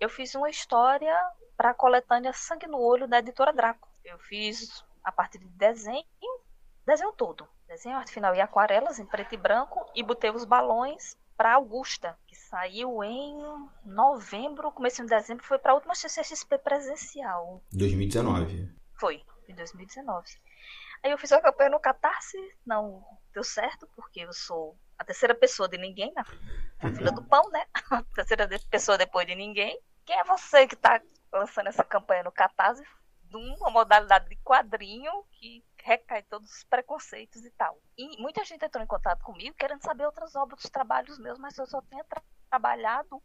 eu 0.00 0.08
fiz 0.08 0.34
uma 0.34 0.48
história 0.48 1.14
para 1.56 1.70
a 1.70 1.74
coletânea 1.74 2.32
Sangue 2.32 2.66
no 2.66 2.80
Olho 2.80 3.06
da 3.06 3.18
editora 3.18 3.52
Draco. 3.52 3.86
Eu 4.02 4.18
fiz 4.18 4.82
a 5.02 5.12
partir 5.12 5.38
de 5.38 5.48
desenho, 5.48 6.04
desenho 6.86 7.12
todo, 7.12 7.46
desenho 7.68 7.96
arte 7.96 8.12
final 8.12 8.34
e 8.34 8.40
aquarelas 8.40 8.98
em 8.98 9.04
preto 9.04 9.34
e 9.34 9.36
branco, 9.36 9.84
e 9.94 10.02
botei 10.02 10.30
os 10.30 10.46
balões 10.46 11.16
para 11.36 11.54
Augusta, 11.54 12.18
que 12.26 12.36
saiu 12.36 13.02
em 13.02 13.36
novembro, 13.84 14.72
começo 14.72 15.02
de 15.02 15.08
dezembro, 15.08 15.44
foi 15.44 15.58
para 15.58 15.72
a 15.72 15.74
última 15.74 15.94
CCXP 15.94 16.58
presencial. 16.58 17.62
2019. 17.72 18.70
Foi, 18.94 19.22
em 19.48 19.54
2019. 19.54 20.28
Aí 21.02 21.10
eu 21.10 21.18
fiz 21.18 21.30
uma 21.32 21.42
campanha 21.42 21.70
no 21.70 21.80
Catarse, 21.80 22.38
não 22.64 23.04
deu 23.32 23.44
certo, 23.44 23.86
porque 23.94 24.20
eu 24.20 24.32
sou 24.32 24.78
a 24.98 25.04
terceira 25.04 25.34
pessoa 25.34 25.68
de 25.68 25.76
ninguém 25.76 26.12
na, 26.14 26.24
na 26.82 26.96
fila 26.96 27.10
do 27.10 27.22
pão, 27.22 27.42
né? 27.50 27.66
A 27.90 28.02
terceira 28.14 28.48
pessoa 28.70 28.96
depois 28.96 29.26
de 29.26 29.34
ninguém. 29.34 29.78
Quem 30.06 30.18
é 30.18 30.24
você 30.24 30.66
que 30.66 30.74
está 30.74 31.00
lançando 31.32 31.66
essa 31.66 31.84
campanha 31.84 32.22
no 32.22 32.32
Catarse? 32.32 32.82
De 33.24 33.36
uma 33.36 33.70
modalidade 33.70 34.28
de 34.28 34.36
quadrinho 34.36 35.10
que 35.32 35.64
recai 35.84 36.22
todos 36.22 36.50
os 36.50 36.64
preconceitos 36.64 37.44
e 37.44 37.50
tal. 37.50 37.78
E 37.96 38.20
muita 38.20 38.42
gente 38.42 38.64
entrou 38.64 38.82
em 38.82 38.86
contato 38.86 39.22
comigo 39.22 39.54
querendo 39.54 39.82
saber 39.82 40.06
outras 40.06 40.34
obras, 40.34 40.62
dos 40.62 40.70
trabalhos 40.70 41.18
meus, 41.18 41.38
mas 41.38 41.56
eu 41.58 41.66
só 41.66 41.80
tenho 41.82 42.04
tra 42.04 42.22
trabalhado 42.48 43.20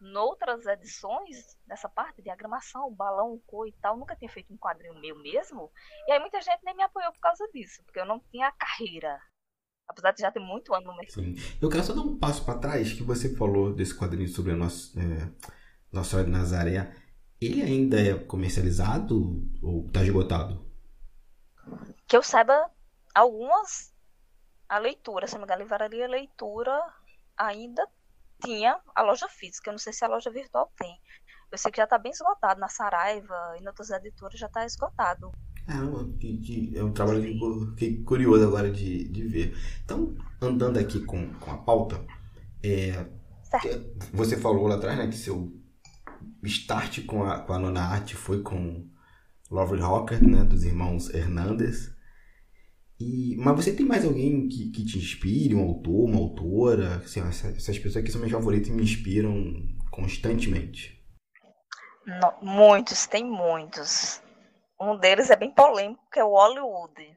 noutras 0.00 0.66
edições, 0.66 1.56
nessa 1.66 1.88
parte 1.88 2.22
diagramação, 2.22 2.94
balão, 2.94 3.40
cor 3.46 3.66
e 3.66 3.72
tal, 3.80 3.98
nunca 3.98 4.14
tinha 4.14 4.30
feito 4.30 4.52
um 4.52 4.56
quadrinho 4.56 4.98
meu 5.00 5.18
mesmo. 5.18 5.70
E 6.06 6.12
aí 6.12 6.20
muita 6.20 6.40
gente 6.40 6.60
nem 6.64 6.76
me 6.76 6.82
apoiou 6.82 7.12
por 7.12 7.20
causa 7.20 7.46
disso, 7.52 7.82
porque 7.84 8.00
eu 8.00 8.06
não 8.06 8.20
tinha 8.30 8.52
carreira. 8.52 9.18
Apesar 9.88 10.12
de 10.12 10.20
já 10.20 10.30
ter 10.30 10.40
muito 10.40 10.72
ano 10.74 10.86
no 10.86 10.96
mercado. 10.96 11.24
Sim. 11.24 11.34
Eu 11.60 11.68
quero 11.68 11.82
só 11.82 11.92
dar 11.92 12.02
um 12.02 12.18
passo 12.18 12.44
para 12.44 12.58
trás, 12.58 12.92
que 12.92 13.02
você 13.02 13.34
falou 13.34 13.74
desse 13.74 13.98
quadrinho 13.98 14.28
sobre 14.28 14.52
a 14.52 14.56
nossa, 14.56 14.98
é, 15.00 15.28
Nossa 15.92 16.10
Senhora 16.10 16.26
de 16.26 16.32
Nazaré. 16.32 16.94
Ele 17.40 17.62
ainda 17.62 18.00
é 18.00 18.14
comercializado 18.14 19.42
ou 19.62 19.86
está 19.86 20.02
esgotado? 20.04 20.69
Que 22.10 22.16
eu 22.16 22.24
saiba, 22.24 22.68
algumas 23.14 23.94
a 24.68 24.78
leitura, 24.78 25.28
se 25.28 25.34
não 25.34 25.42
me 25.42 25.44
engano, 25.44 25.60
a 25.60 25.62
livraria 25.62 26.08
leitura 26.08 26.76
ainda 27.36 27.86
tinha 28.44 28.80
a 28.96 29.02
loja 29.02 29.28
física. 29.28 29.70
Eu 29.70 29.74
não 29.74 29.78
sei 29.78 29.92
se 29.92 30.04
a 30.04 30.08
loja 30.08 30.28
virtual 30.28 30.72
tem. 30.76 31.00
Eu 31.52 31.56
sei 31.56 31.70
que 31.70 31.76
já 31.76 31.84
está 31.84 31.96
bem 31.98 32.10
esgotado 32.10 32.58
na 32.58 32.68
Saraiva 32.68 33.54
e 33.56 33.62
em 33.62 33.66
outras 33.68 33.90
editoras 33.90 34.40
já 34.40 34.48
está 34.48 34.66
esgotado. 34.66 35.30
É, 35.68 36.18
que, 36.18 36.38
que 36.38 36.76
é 36.76 36.82
um 36.82 36.92
trabalho 36.92 37.22
que 37.22 37.70
fiquei 37.70 38.02
curioso 38.02 38.44
agora 38.44 38.72
de, 38.72 39.08
de 39.08 39.22
ver. 39.28 39.56
Então, 39.84 40.16
andando 40.42 40.80
aqui 40.80 41.04
com, 41.04 41.32
com 41.34 41.50
a 41.52 41.58
pauta, 41.58 42.04
é, 42.60 43.06
você 44.12 44.36
falou 44.36 44.66
lá 44.66 44.74
atrás 44.74 44.98
né, 44.98 45.06
que 45.06 45.16
seu 45.16 45.52
start 46.42 47.06
com 47.06 47.22
a, 47.22 47.38
com 47.38 47.52
a 47.52 47.58
nona 47.58 47.82
arte 47.82 48.16
foi 48.16 48.42
com 48.42 48.90
Lovely 49.48 49.80
Rocker, 49.82 50.28
né, 50.28 50.42
dos 50.42 50.64
irmãos 50.64 51.08
Hernandes. 51.10 51.99
E, 53.00 53.34
mas 53.38 53.56
você 53.56 53.74
tem 53.74 53.86
mais 53.86 54.04
alguém 54.04 54.46
que, 54.46 54.70
que 54.70 54.84
te 54.84 54.98
inspire, 54.98 55.54
um 55.54 55.66
autor, 55.66 56.04
uma 56.04 56.18
autora? 56.18 56.96
Assim, 56.96 57.20
essas, 57.20 57.56
essas 57.56 57.78
pessoas 57.78 57.96
aqui 57.96 58.12
são 58.12 58.20
meus 58.20 58.30
favoritos 58.30 58.68
e 58.68 58.72
me 58.72 58.82
inspiram 58.82 59.34
constantemente. 59.90 61.00
Não, 62.06 62.38
muitos, 62.42 63.06
tem 63.06 63.24
muitos. 63.24 64.22
Um 64.78 64.98
deles 64.98 65.30
é 65.30 65.36
bem 65.36 65.50
polêmico, 65.50 66.06
que 66.12 66.20
é 66.20 66.24
o 66.24 66.28
Hollywood. 66.28 67.14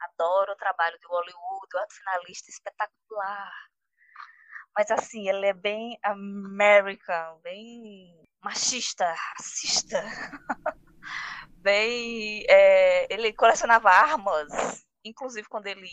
Adoro 0.00 0.52
o 0.52 0.56
trabalho 0.56 0.98
do 1.02 1.08
Hollywood, 1.08 1.76
o 1.76 1.94
finalista 1.94 2.50
espetacular. 2.50 3.52
Mas 4.74 4.90
assim, 4.90 5.28
ele 5.28 5.44
é 5.44 5.52
bem 5.52 5.98
American, 6.02 7.38
bem 7.42 8.26
machista, 8.42 9.12
racista. 9.36 10.02
bem. 11.56 12.44
É, 12.48 13.12
ele 13.12 13.32
colecionava 13.32 13.90
armas, 13.90 14.84
inclusive 15.04 15.48
quando 15.48 15.66
ele, 15.66 15.90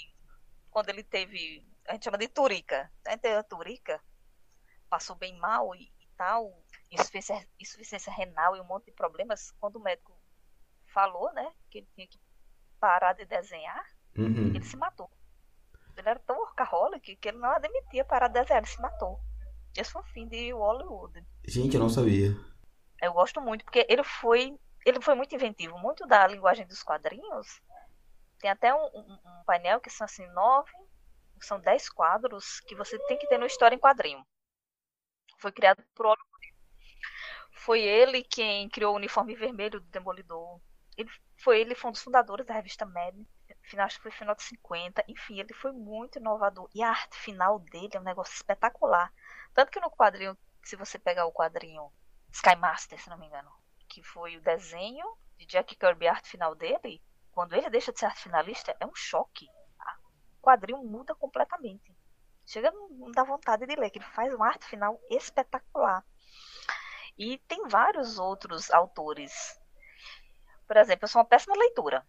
quando 0.70 0.90
ele 0.90 1.04
teve. 1.04 1.66
A 1.88 1.94
gente 1.94 2.06
chama 2.06 2.18
de 2.18 2.28
turica. 2.28 2.92
Né? 3.06 3.18
Teve 3.18 3.36
a 3.36 3.44
turica, 3.44 4.02
passou 4.90 5.16
bem 5.16 5.38
mal 5.40 5.74
e, 5.76 5.84
e 5.84 6.08
tal, 6.18 6.64
insuficiência, 6.92 7.48
insuficiência 7.60 8.12
renal 8.12 8.56
e 8.56 8.62
um 8.62 8.66
monte 8.66 8.86
de 8.86 8.92
problemas. 8.92 9.52
Quando 9.60 9.78
o 9.78 9.84
médico 9.84 10.18
falou, 10.94 11.32
né, 11.34 11.52
que 11.70 11.80
ele 11.80 11.88
tinha 11.94 12.08
que 12.08 12.20
parar 12.80 13.14
de 13.14 13.26
desenhar, 13.26 13.86
uhum. 14.18 14.48
ele 14.56 14.64
se 14.64 14.78
matou. 14.78 15.10
Ele 15.96 16.10
era 16.10 16.20
tão 16.20 16.38
workaholic 16.38 17.16
que 17.16 17.28
ele 17.28 17.38
não 17.38 17.50
admitia 17.50 18.06
parar 18.06 18.28
de 18.28 18.40
desenhar, 18.40 18.62
ele 18.62 18.72
se 18.72 18.82
matou. 18.82 19.20
Esse 19.76 19.92
foi 19.92 20.02
o 20.02 20.06
fim 20.06 20.28
de 20.28 20.52
Hollywood. 20.52 21.24
Gente, 21.46 21.76
eu 21.76 21.80
não 21.80 21.90
sabia. 21.90 22.36
Eu 23.02 23.14
gosto 23.14 23.40
muito, 23.40 23.64
porque 23.64 23.86
ele 23.88 24.04
foi 24.04 24.58
ele 24.88 25.02
foi 25.02 25.16
muito 25.16 25.36
inventivo. 25.36 25.78
Muito 25.78 26.08
da 26.08 26.26
linguagem 26.26 26.66
dos 26.66 26.82
quadrinhos. 26.82 27.62
Tem 28.40 28.50
até 28.50 28.74
um, 28.74 28.86
um, 28.86 29.20
um 29.26 29.44
painel 29.46 29.82
que 29.82 29.90
são 29.90 30.06
assim, 30.06 30.26
nove, 30.28 30.72
são 31.42 31.60
dez 31.60 31.90
quadros 31.90 32.62
que 32.62 32.74
você 32.74 32.98
tem 33.08 33.18
que 33.18 33.28
ter 33.28 33.38
no 33.38 33.46
História 33.46 33.76
em 33.76 33.80
Quadrinho. 33.80 34.26
Foi 35.40 35.52
criado 35.52 35.84
por 35.94 36.06
Oliver. 36.06 36.56
Foi 37.52 37.82
ele 37.82 38.24
quem 38.24 38.70
criou 38.70 38.94
o 38.94 38.96
uniforme 38.96 39.36
vermelho 39.36 39.82
do 39.82 39.88
Demolidor. 39.88 40.62
Ele, 40.96 41.10
foi 41.38 41.60
ele 41.60 41.76
foi 41.76 41.90
um 41.90 41.92
dos 41.92 42.02
fundadores 42.02 42.46
da 42.46 42.54
revista 42.54 42.86
Mad. 42.86 43.16
Final, 43.64 43.86
acho 43.86 43.98
que 43.98 44.04
foi 44.04 44.12
final 44.12 44.36
de 44.36 44.44
50. 44.44 45.04
Enfim, 45.10 45.40
ele 45.40 45.54
foi 45.54 45.74
muito 45.74 46.18
inovador. 46.18 46.70
E 46.74 46.82
a 46.82 46.90
arte 46.90 47.18
final 47.18 47.60
dele 47.60 47.92
é 47.94 48.00
um 48.00 48.04
negócio 48.04 48.34
espetacular. 48.34 49.12
Tanto 49.54 49.72
que 49.72 49.82
no 49.82 49.92
quadrinho, 49.92 50.38
se 50.64 50.78
você 50.78 50.98
pegar 50.98 51.26
o 51.26 51.34
quadrinho 51.34 51.92
Sky 52.32 52.56
Master, 52.56 53.02
se 53.02 53.10
não 53.10 53.18
me 53.18 53.26
engano, 53.26 53.52
que 53.98 54.04
foi 54.04 54.38
o 54.38 54.42
desenho 54.42 55.04
de 55.40 55.46
Jack 55.48 55.76
Kirby, 55.76 56.08
a 56.08 56.12
arte 56.12 56.30
final 56.30 56.54
dele, 56.54 57.02
quando 57.32 57.56
ele 57.56 57.68
deixa 57.68 57.92
de 57.92 57.98
ser 57.98 58.06
arte 58.06 58.22
finalista, 58.22 58.78
é 58.80 58.86
um 58.86 58.94
choque. 58.94 59.48
O 60.38 60.42
quadrinho 60.42 60.84
muda 60.84 61.16
completamente. 61.16 61.98
Chega 62.46 62.72
não 62.72 63.12
dá 63.12 63.24
vontade 63.24 63.66
de 63.66 63.76
ler, 63.76 63.90
que 63.90 63.98
ele 63.98 64.06
faz 64.06 64.32
uma 64.32 64.50
arte 64.50 64.68
final 64.68 65.02
espetacular. 65.10 66.06
E 67.18 67.40
tem 67.48 67.68
vários 67.68 68.20
outros 68.20 68.70
autores. 68.70 69.60
Por 70.68 70.78
exemplo, 70.78 71.06
eu 71.06 71.08
sou 71.08 71.20
uma 71.20 71.28
péssima 71.28 71.56
leitura. 71.58 72.08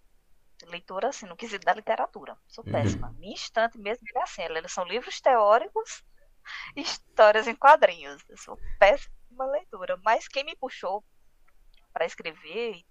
Leitura, 0.64 1.09
assim, 1.09 1.24
no 1.24 1.37
quesito 1.37 1.64
da 1.64 1.72
literatura. 1.72 2.37
Sou 2.46 2.62
uhum. 2.66 2.72
péssima. 2.72 3.14
Minha 3.18 3.35
estante 3.35 3.79
mesmo 3.79 4.07
é 4.14 4.22
assim. 4.22 4.42
Eles 4.42 4.72
são 4.72 4.85
livros 4.85 5.22
teóricos 5.22 6.05
histórias 6.77 7.48
em 7.48 7.57
quadrinhos. 7.57 8.22
Eu 8.29 8.37
sou 8.37 8.59
péssima 8.79 9.46
leitura. 9.46 9.98
Mas 10.05 10.29
quem 10.29 10.44
me 10.44 10.55
puxou 10.55 11.03
para 11.92 12.07
escrever 12.07 12.83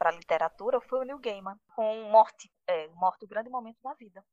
para 0.00 0.12
literatura 0.12 0.80
foi 0.80 1.00
o 1.00 1.02
Neil 1.02 1.18
Gaiman 1.18 1.60
com 1.76 2.10
Morte, 2.10 2.50
é, 2.66 2.88
Morte 2.88 3.26
o 3.26 3.28
grande 3.28 3.50
momento 3.50 3.76
da 3.84 3.92
vida. 3.92 4.24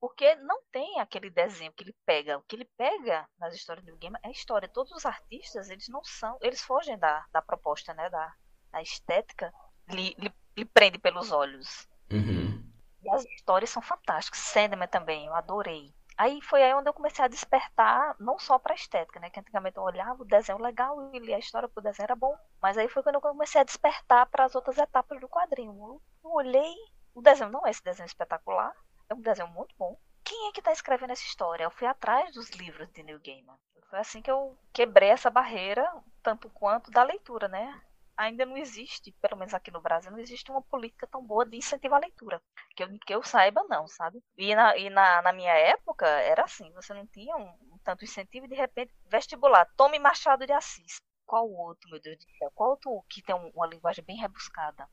Porque 0.00 0.36
não 0.36 0.62
tem 0.70 1.00
aquele 1.00 1.30
desenho 1.30 1.72
que 1.72 1.82
ele 1.82 1.96
pega. 2.06 2.38
O 2.38 2.42
que 2.42 2.54
ele 2.54 2.68
pega 2.76 3.28
nas 3.36 3.54
histórias 3.54 3.84
do 3.84 3.88
Neil 3.88 3.98
Gaiman 3.98 4.20
é 4.22 4.28
a 4.28 4.30
história. 4.30 4.68
Todos 4.68 4.92
os 4.92 5.04
artistas, 5.04 5.68
eles 5.68 5.88
não 5.88 6.04
são, 6.04 6.38
eles 6.40 6.62
fogem 6.62 6.96
da, 6.96 7.24
da 7.32 7.42
proposta, 7.42 7.92
né, 7.92 8.08
da, 8.08 8.32
da 8.70 8.82
estética, 8.82 9.52
lhe, 9.88 10.14
lhe, 10.16 10.32
lhe 10.56 10.64
prende 10.64 10.98
pelos 10.98 11.32
olhos. 11.32 11.88
Uhum. 12.12 12.62
E 13.02 13.10
as 13.10 13.24
histórias 13.24 13.70
são 13.70 13.82
fantásticas. 13.82 14.40
Sandman 14.40 14.88
também, 14.88 15.26
eu 15.26 15.34
adorei. 15.34 15.92
Aí 16.16 16.40
foi 16.42 16.62
aí 16.62 16.72
onde 16.74 16.88
eu 16.88 16.94
comecei 16.94 17.24
a 17.24 17.28
despertar, 17.28 18.14
não 18.20 18.38
só 18.38 18.58
para 18.58 18.74
estética, 18.74 19.18
né? 19.18 19.30
Que 19.30 19.40
antigamente 19.40 19.76
eu 19.76 19.82
olhava 19.82 20.22
o 20.22 20.26
desenho 20.26 20.58
legal 20.58 21.12
e 21.12 21.18
lia 21.18 21.36
a 21.36 21.40
história 21.40 21.68
pro 21.68 21.82
desenho 21.82 22.04
era 22.04 22.14
bom. 22.14 22.36
Mas 22.62 22.78
aí 22.78 22.88
foi 22.88 23.02
quando 23.02 23.16
eu 23.16 23.20
comecei 23.20 23.60
a 23.60 23.64
despertar 23.64 24.26
para 24.26 24.44
as 24.44 24.54
outras 24.54 24.78
etapas 24.78 25.20
do 25.20 25.28
quadrinho. 25.28 26.00
Eu 26.22 26.30
olhei, 26.30 26.74
o 27.14 27.20
desenho 27.20 27.50
não 27.50 27.66
é 27.66 27.70
esse 27.70 27.82
desenho 27.82 28.06
espetacular, 28.06 28.72
é 29.08 29.14
um 29.14 29.20
desenho 29.20 29.48
muito 29.48 29.74
bom. 29.76 29.98
Quem 30.22 30.48
é 30.48 30.52
que 30.52 30.60
está 30.60 30.72
escrevendo 30.72 31.10
essa 31.10 31.22
história? 31.22 31.64
Eu 31.64 31.70
fui 31.70 31.86
atrás 31.86 32.32
dos 32.32 32.48
livros 32.50 32.90
de 32.92 33.02
Neil 33.02 33.20
Gaiman. 33.20 33.58
Foi 33.90 33.98
assim 33.98 34.22
que 34.22 34.30
eu 34.30 34.56
quebrei 34.72 35.10
essa 35.10 35.30
barreira, 35.30 35.88
tanto 36.22 36.48
quanto 36.50 36.90
da 36.90 37.02
leitura, 37.02 37.46
né? 37.48 37.80
Ainda 38.16 38.46
não 38.46 38.56
existe, 38.56 39.12
pelo 39.20 39.36
menos 39.36 39.54
aqui 39.54 39.70
no 39.70 39.80
Brasil, 39.80 40.10
não 40.10 40.18
existe 40.18 40.50
uma 40.50 40.62
política 40.62 41.06
tão 41.06 41.24
boa 41.24 41.44
de 41.44 41.56
incentivo 41.56 41.94
à 41.94 41.98
leitura. 41.98 42.40
Que 42.76 42.82
eu, 42.82 42.98
que 43.06 43.14
eu 43.14 43.22
saiba, 43.22 43.64
não, 43.68 43.86
sabe? 43.86 44.22
E, 44.36 44.54
na, 44.54 44.76
e 44.76 44.90
na, 44.90 45.22
na 45.22 45.32
minha 45.32 45.52
época 45.52 46.06
era 46.06 46.44
assim, 46.44 46.70
você 46.72 46.94
não 46.94 47.06
tinha 47.06 47.36
um, 47.36 47.48
um 47.72 47.78
tanto 47.82 48.04
incentivo 48.04 48.46
e 48.46 48.48
de 48.48 48.54
repente, 48.54 48.92
vestibular, 49.10 49.66
tome 49.76 49.98
Machado 49.98 50.46
de 50.46 50.52
Assis. 50.52 50.96
Qual 51.26 51.50
outro, 51.50 51.90
meu 51.90 52.00
Deus 52.00 52.18
do 52.18 52.30
céu? 52.38 52.50
Qual 52.54 52.70
outro 52.70 53.04
que 53.08 53.22
tem 53.22 53.34
uma 53.34 53.66
linguagem 53.66 54.04
bem 54.04 54.16
rebuscada? 54.16 54.88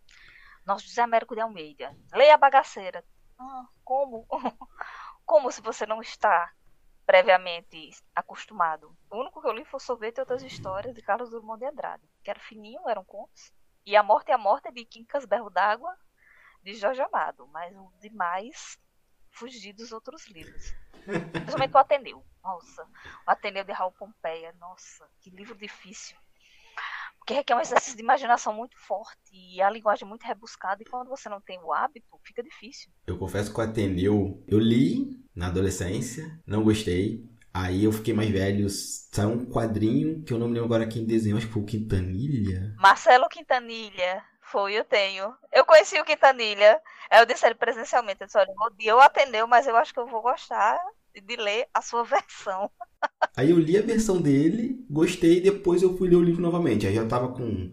Nosso 0.65 0.87
José 0.87 1.01
Américo 1.01 1.35
de 1.35 1.41
Almeida. 1.41 1.95
Leia 2.13 2.35
a 2.35 2.37
bagaceira. 2.37 3.03
Ah, 3.39 3.65
como? 3.83 4.25
como 5.25 5.51
se 5.51 5.61
você 5.61 5.85
não 5.85 6.01
está 6.01 6.51
previamente 7.11 7.89
acostumado. 8.15 8.95
O 9.09 9.17
único 9.17 9.41
que 9.41 9.47
eu 9.49 9.51
li 9.51 9.65
foi 9.65 9.81
Sorvete 9.81 10.19
e 10.19 10.21
Outras 10.21 10.43
Histórias 10.43 10.95
de 10.95 11.01
Carlos 11.01 11.29
Drummond 11.29 11.59
de 11.59 11.65
Andrade, 11.65 12.09
que 12.23 12.29
era 12.29 12.39
fininho, 12.39 12.87
eram 12.87 13.03
contos. 13.03 13.51
E 13.85 13.97
A 13.97 14.01
Morte 14.01 14.29
e 14.29 14.31
a 14.31 14.37
Morte 14.37 14.69
é 14.69 14.71
de 14.71 14.85
Quincas 14.85 15.25
Berro 15.25 15.49
d'Água, 15.49 15.93
de 16.63 16.73
Jorge 16.73 17.01
Amado. 17.01 17.45
Mas 17.47 17.75
o 17.75 17.91
demais, 17.99 18.79
fugir 19.29 19.73
dos 19.73 19.91
outros 19.91 20.25
livros. 20.27 20.73
Principalmente 21.33 21.75
o 21.75 21.79
Ateneu. 21.79 22.25
Nossa, 22.41 22.85
o 23.27 23.29
Ateneu 23.29 23.65
de 23.65 23.73
Raul 23.73 23.91
Pompeia. 23.91 24.53
Nossa, 24.53 25.05
que 25.19 25.29
livro 25.29 25.55
difícil. 25.55 26.17
Porque 27.21 27.35
requer 27.35 27.55
um 27.55 27.61
exercício 27.61 27.95
de 27.95 28.01
imaginação 28.01 28.51
muito 28.51 28.75
forte 28.79 29.31
e 29.31 29.61
a 29.61 29.69
linguagem 29.69 30.07
muito 30.07 30.23
rebuscada. 30.23 30.81
E 30.81 30.85
quando 30.89 31.07
você 31.07 31.29
não 31.29 31.39
tem 31.39 31.59
o 31.61 31.71
hábito, 31.71 32.07
fica 32.23 32.41
difícil. 32.41 32.91
Eu 33.05 33.15
confesso 33.17 33.53
que 33.53 33.59
o 33.59 33.63
Ateneu, 33.63 34.43
eu 34.47 34.57
li 34.57 35.23
na 35.35 35.47
adolescência, 35.47 36.41
não 36.47 36.63
gostei. 36.63 37.23
Aí 37.53 37.83
eu 37.83 37.91
fiquei 37.91 38.13
mais 38.13 38.29
velho, 38.31 38.67
saiu 38.69 39.29
um 39.29 39.45
quadrinho 39.45 40.23
que 40.23 40.33
eu 40.33 40.39
não 40.39 40.47
me 40.47 40.53
lembro 40.53 40.65
agora 40.65 40.87
quem 40.87 41.05
desenhou, 41.05 41.37
acho 41.37 41.47
que 41.47 41.53
foi 41.53 41.61
o 41.61 41.65
Quintanilha. 41.65 42.73
Marcelo 42.79 43.29
Quintanilha. 43.29 44.23
Foi, 44.41 44.73
eu 44.73 44.83
tenho. 44.83 45.33
Eu 45.51 45.63
conheci 45.63 45.99
o 45.99 46.03
Quintanilha. 46.03 46.81
Eu 47.11 47.25
disse 47.25 47.45
ele 47.45 47.55
presencialmente. 47.55 48.21
Eu 48.21 48.27
disse, 48.27 48.37
olha, 48.37 48.51
eu 48.79 48.99
atendeu, 48.99 49.47
mas 49.47 49.67
eu 49.67 49.75
acho 49.77 49.93
que 49.93 49.99
eu 49.99 50.07
vou 50.07 50.21
gostar 50.21 50.77
de 51.13 51.35
ler 51.35 51.67
a 51.73 51.81
sua 51.81 52.03
versão. 52.03 52.71
Aí 53.35 53.49
eu 53.51 53.59
li 53.59 53.77
a 53.77 53.81
versão 53.81 54.21
dele, 54.21 54.85
gostei, 54.89 55.37
e 55.37 55.41
depois 55.41 55.81
eu 55.81 55.97
fui 55.97 56.09
ler 56.09 56.17
o 56.17 56.23
livro 56.23 56.41
novamente. 56.41 56.85
Aí 56.85 56.93
já 56.93 57.05
tava 57.05 57.29
com 57.29 57.71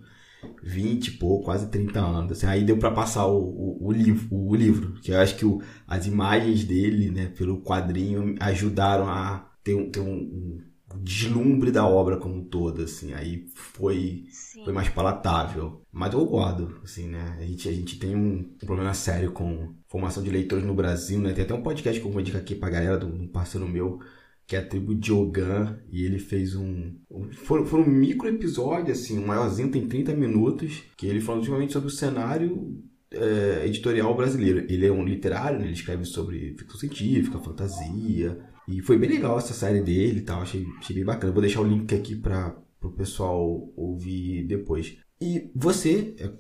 20 0.63 1.09
e 1.09 1.11
pouco, 1.13 1.47
quase 1.47 1.69
30 1.69 2.01
anos. 2.01 2.33
Assim, 2.33 2.47
aí 2.47 2.65
deu 2.65 2.79
para 2.79 2.91
passar 2.91 3.27
o, 3.27 3.39
o, 3.39 3.89
o, 3.89 3.93
livro, 3.93 4.29
o, 4.31 4.55
livro, 4.55 4.93
que 5.01 5.11
eu 5.11 5.19
acho 5.19 5.37
que 5.37 5.45
o, 5.45 5.61
as 5.87 6.07
imagens 6.07 6.65
dele, 6.65 7.11
né, 7.11 7.27
pelo 7.27 7.61
quadrinho, 7.63 8.35
ajudaram 8.41 9.09
a 9.09 9.51
ter 9.65 9.75
um, 9.75 9.91
ter 9.91 10.01
um, 10.01 10.07
um 10.07 11.03
deslumbre 11.03 11.71
da 11.71 11.87
obra 11.87 12.17
como 12.17 12.37
um 12.37 12.45
todo, 12.45 12.83
assim. 12.83 13.13
Aí 13.13 13.47
foi, 13.55 14.27
foi 14.65 14.73
mais 14.73 14.89
palatável. 14.89 15.83
Mas 15.93 16.13
eu 16.13 16.25
guardo, 16.25 16.81
assim, 16.83 17.09
né? 17.09 17.37
A 17.39 17.43
gente, 17.43 17.69
a 17.69 17.73
gente 17.73 17.99
tem 17.99 18.15
um, 18.15 18.39
um, 18.39 18.67
problema 18.67 18.95
sério 18.95 19.33
com 19.33 19.75
formação 19.87 20.23
de 20.23 20.31
leitores 20.31 20.65
no 20.65 20.75
Brasil, 20.75 21.19
né? 21.19 21.33
Tem 21.33 21.45
até 21.45 21.55
um 21.55 21.63
podcast 21.63 22.01
que 22.01 22.07
eu 22.07 22.13
vou 22.13 22.21
indicar 22.21 22.41
aqui 22.41 22.55
pra 22.55 22.71
galera, 22.71 22.99
de 22.99 23.07
um 23.07 23.27
parceiro 23.27 23.69
meu, 23.69 24.01
que 24.49 24.57
é 24.57 24.61
a 24.61 24.67
tribo 24.67 24.95
de 24.95 25.13
Ogan, 25.13 25.79
e 25.93 26.07
ele 26.07 26.19
fez 26.19 26.57
um. 26.57 26.95
Foi, 27.33 27.67
foi 27.67 27.83
um 27.83 27.87
micro 27.87 28.27
episódio, 28.27 28.91
assim, 28.91 29.19
um 29.19 29.27
maiorzinho, 29.27 29.71
tem 29.71 29.87
30 29.87 30.15
minutos, 30.15 30.85
que 30.97 31.07
ele 31.07 31.21
falando 31.21 31.45
justamente 31.45 31.75
sobre 31.75 31.89
o 31.89 31.93
cenário 31.93 32.83
é, 33.11 33.67
editorial 33.67 34.17
brasileiro. 34.17 34.61
Ele 34.61 34.87
é 34.87 34.91
um 34.91 35.05
literário, 35.05 35.59
né? 35.59 35.67
ele 35.67 35.75
escreve 35.75 36.07
sobre 36.07 36.57
ficção 36.59 36.81
científica, 36.81 37.39
fantasia. 37.39 38.39
E 38.67 38.81
foi 38.81 38.97
bem 38.97 39.11
legal 39.11 39.37
essa 39.37 39.53
série 39.53 39.83
dele 39.83 40.21
e 40.21 40.23
tal, 40.23 40.41
achei, 40.41 40.67
achei 40.79 40.97
bem 40.97 41.05
bacana. 41.05 41.31
Vou 41.31 41.43
deixar 41.43 41.61
o 41.61 41.69
link 41.69 41.95
aqui 41.95 42.17
para 42.17 42.57
o 42.83 42.91
pessoal 42.91 43.71
ouvir 43.77 44.47
depois. 44.47 44.97
E 45.21 45.51
você 45.55 46.15
é 46.19 46.33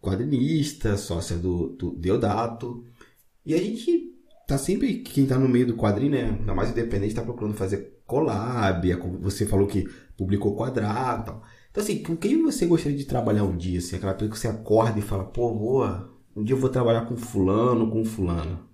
quadrinista, 0.00 0.96
sócia 0.96 1.36
do, 1.36 1.70
do 1.70 1.96
Deodato, 1.96 2.84
e 3.44 3.54
a 3.54 3.58
gente 3.58 4.09
tá 4.50 4.58
sempre, 4.58 4.98
quem 4.98 5.26
tá 5.26 5.38
no 5.38 5.48
meio 5.48 5.66
do 5.66 5.76
quadrinho, 5.76 6.12
né? 6.12 6.24
Ainda 6.24 6.54
mais 6.54 6.70
independente, 6.70 7.14
tá 7.14 7.22
procurando 7.22 7.56
fazer 7.56 8.02
collab. 8.06 8.90
É 8.90 8.96
você 8.96 9.46
falou 9.46 9.66
que 9.66 9.84
publicou 10.16 10.56
quadrado 10.56 11.24
tal. 11.24 11.42
Então, 11.70 11.82
assim, 11.82 12.02
com 12.02 12.16
quem 12.16 12.42
você 12.42 12.66
gostaria 12.66 12.98
de 12.98 13.04
trabalhar 13.04 13.44
um 13.44 13.56
dia? 13.56 13.78
Assim, 13.78 13.96
aquela 13.96 14.12
pessoa 14.12 14.30
que 14.30 14.38
você 14.38 14.48
acorda 14.48 14.98
e 14.98 15.02
fala, 15.02 15.24
pô, 15.24 15.54
boa, 15.54 16.12
um 16.34 16.42
dia 16.42 16.54
eu 16.54 16.60
vou 16.60 16.68
trabalhar 16.68 17.06
com 17.06 17.16
fulano, 17.16 17.90
com 17.90 18.04
fulano. 18.04 18.68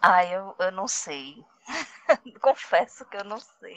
Ah, 0.00 0.24
eu, 0.24 0.54
eu 0.58 0.72
não 0.72 0.88
sei. 0.88 1.36
Confesso 2.40 3.04
que 3.04 3.16
eu 3.16 3.24
não 3.24 3.38
sei. 3.38 3.76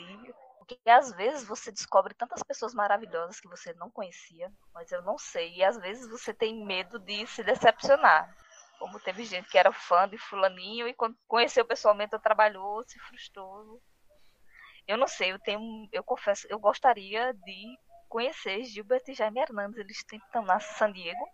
Porque 0.58 0.90
às 0.90 1.12
vezes 1.12 1.44
você 1.44 1.72
descobre 1.72 2.14
tantas 2.14 2.42
pessoas 2.42 2.74
maravilhosas 2.74 3.40
que 3.40 3.48
você 3.48 3.74
não 3.74 3.90
conhecia, 3.90 4.52
mas 4.74 4.92
eu 4.92 5.02
não 5.04 5.18
sei. 5.18 5.58
E 5.58 5.64
às 5.64 5.78
vezes 5.78 6.10
você 6.10 6.34
tem 6.34 6.66
medo 6.66 6.98
de 6.98 7.28
se 7.28 7.44
decepcionar. 7.44 8.34
Como 8.80 9.00
teve 9.00 9.24
gente 9.24 9.50
que 9.50 9.58
era 9.58 9.72
fã 9.72 10.08
de 10.08 10.18
fulaninho 10.18 10.88
e 10.88 10.94
quando 10.94 11.18
conheceu 11.28 11.66
pessoalmente 11.66 12.18
trabalhou, 12.20 12.84
se 12.84 13.00
frustrou. 13.00 13.82
Eu 14.88 14.98
não 14.98 15.08
sei, 15.08 15.32
eu 15.32 15.40
tenho, 15.40 15.90
eu 15.92 16.04
confesso, 16.04 16.46
eu 16.50 16.60
gostaria 16.60 17.34
de 17.34 17.78
conhecer 18.08 18.64
Gilbert 18.64 19.04
e 19.08 19.14
Jaime 19.14 19.40
Hernandes, 19.42 19.80
eles 19.80 19.98
estão 19.98 20.44
na 20.44 20.60
San 20.60 20.92
Diego. 20.92 21.26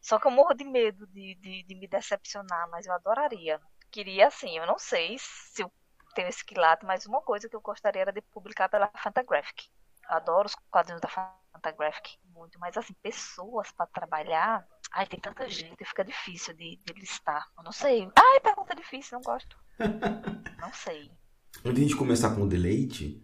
Só 0.00 0.18
que 0.18 0.26
eu 0.26 0.30
morro 0.30 0.54
de 0.54 0.64
medo 0.64 1.06
de, 1.08 1.34
de, 1.36 1.62
de, 1.64 1.74
me 1.74 1.86
decepcionar, 1.86 2.68
mas 2.70 2.86
eu 2.86 2.92
adoraria. 2.94 3.60
Queria, 3.90 4.28
assim, 4.28 4.56
eu 4.56 4.66
não 4.66 4.78
sei 4.78 5.16
se 5.18 5.62
eu 5.62 5.72
tenho 6.14 6.28
esse 6.28 6.44
quilate, 6.44 6.84
mas 6.84 7.06
uma 7.06 7.20
coisa 7.20 7.48
que 7.48 7.56
eu 7.56 7.60
gostaria 7.60 8.02
era 8.02 8.12
de 8.12 8.20
publicar 8.20 8.68
pela 8.68 8.90
Fantagraphic. 8.96 9.68
Eu 10.08 10.16
adoro 10.16 10.46
os 10.46 10.54
quadrinhos 10.70 11.00
da 11.00 11.08
Fantagraphic 11.08 12.18
muito, 12.24 12.58
mas 12.58 12.76
assim, 12.76 12.94
pessoas 12.94 13.70
para 13.72 13.86
trabalhar, 13.86 14.66
ai, 14.92 15.06
tem 15.06 15.20
tanta 15.20 15.48
gente, 15.48 15.84
fica 15.84 16.04
difícil 16.04 16.54
de, 16.54 16.78
de 16.84 16.92
listar. 16.98 17.46
Eu 17.56 17.64
não 17.64 17.72
sei. 17.72 18.08
Ai, 18.16 18.40
pergunta 18.40 18.74
difícil, 18.74 19.18
não 19.18 19.22
gosto. 19.22 19.56
não 20.60 20.72
sei. 20.72 21.10
Antes 21.64 21.74
de 21.74 21.80
a 21.80 21.88
gente 21.88 21.96
começar 21.96 22.34
com 22.34 22.42
o 22.42 22.48
deleite, 22.48 23.22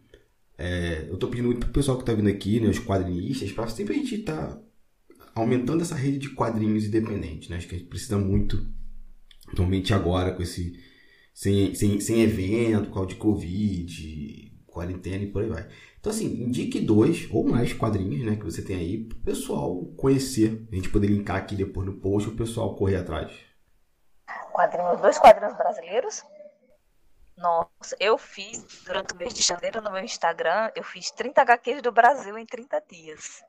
é, 0.57 1.07
eu 1.09 1.17
tô 1.19 1.29
pedindo 1.29 1.47
muito 1.47 1.61
pro 1.61 1.73
pessoal 1.73 1.99
que 1.99 2.05
tá 2.05 2.13
vindo 2.13 2.29
aqui, 2.29 2.61
né, 2.61 2.69
os 2.69 2.79
quadrinistas, 2.79 3.53
para 3.53 3.69
sempre 3.69 3.95
a 3.95 3.99
gente 3.99 4.19
tá 4.19 4.61
aumentando 5.35 5.83
essa 5.83 5.95
rede 5.95 6.19
de 6.19 6.31
quadrinhos 6.31 6.85
independentes, 6.85 7.49
né? 7.49 7.57
Acho 7.57 7.69
que 7.69 7.75
a 7.75 7.79
gente 7.79 7.89
precisa 7.89 8.17
muito, 8.17 8.67
normalmente 9.49 9.93
agora 9.93 10.33
com 10.33 10.43
esse 10.43 10.81
sem, 11.33 11.75
sem, 11.75 12.01
sem 12.01 12.23
evento, 12.23 12.87
por 12.87 12.95
causa 12.95 13.09
de 13.09 13.17
Covid, 13.17 14.54
quarentena 14.75 15.25
e 15.25 15.31
por 15.31 15.43
aí 15.43 15.49
vai. 15.49 15.69
Então, 15.99 16.13
assim, 16.13 16.27
indique 16.27 16.81
dois 16.81 17.27
ou 17.31 17.49
mais 17.49 17.73
quadrinhos, 17.73 18.27
né, 18.27 18.37
que 18.37 18.45
você 18.45 18.63
tem 18.63 18.77
aí, 18.77 19.05
pro 19.05 19.17
pessoal 19.21 19.87
conhecer. 19.97 20.67
A 20.71 20.75
gente 20.75 20.91
poder 20.91 21.07
linkar 21.07 21.37
aqui 21.37 21.57
depois 21.57 21.87
no 21.87 21.99
post 22.01 22.29
o 22.29 22.37
pessoal 22.37 22.75
correr 22.75 22.97
atrás. 22.97 23.33
Quadrinhos, 24.53 25.01
dois 25.01 25.19
quadrinhos 25.19 25.57
brasileiros. 25.57 26.23
Nossa, 27.37 27.97
eu 27.99 28.19
fiz 28.19 28.63
durante 28.85 29.15
o 29.15 29.17
mês 29.17 29.33
de 29.33 29.43
janeiro 29.43 29.81
no 29.81 29.91
meu 29.91 30.05
Instagram, 30.05 30.71
eu 30.77 30.85
fiz 30.85 31.11
30 31.11 31.41
HQs 31.41 31.83
do 31.83 31.91
Brasil 31.91 32.37
em 32.37 32.47
30 32.47 32.81
dias. 32.89 33.43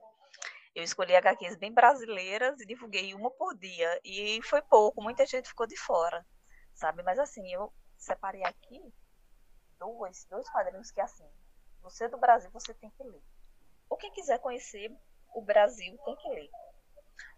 Eu 0.73 0.83
escolhi 0.83 1.15
HQs 1.15 1.55
bem 1.57 1.71
brasileiras 1.73 2.59
e 2.59 2.65
divulguei 2.65 3.13
uma 3.13 3.29
por 3.31 3.55
dia. 3.55 3.99
E 4.03 4.41
foi 4.43 4.61
pouco, 4.61 5.01
muita 5.01 5.25
gente 5.25 5.47
ficou 5.47 5.67
de 5.67 5.77
fora, 5.77 6.25
sabe? 6.73 7.03
Mas 7.03 7.19
assim, 7.19 7.53
eu 7.53 7.71
separei 7.97 8.43
aqui 8.43 8.81
dois, 9.79 10.25
dois 10.29 10.49
quadrinhos 10.49 10.91
que 10.91 11.01
assim, 11.01 11.27
você 11.81 12.07
do 12.07 12.17
Brasil, 12.17 12.49
você 12.51 12.73
tem 12.73 12.89
que 12.89 13.03
ler. 13.03 13.21
Ou 13.89 13.97
quem 13.97 14.11
quiser 14.11 14.39
conhecer 14.39 14.91
o 15.33 15.41
Brasil, 15.41 15.97
tem 16.05 16.15
que 16.15 16.29
ler. 16.29 16.49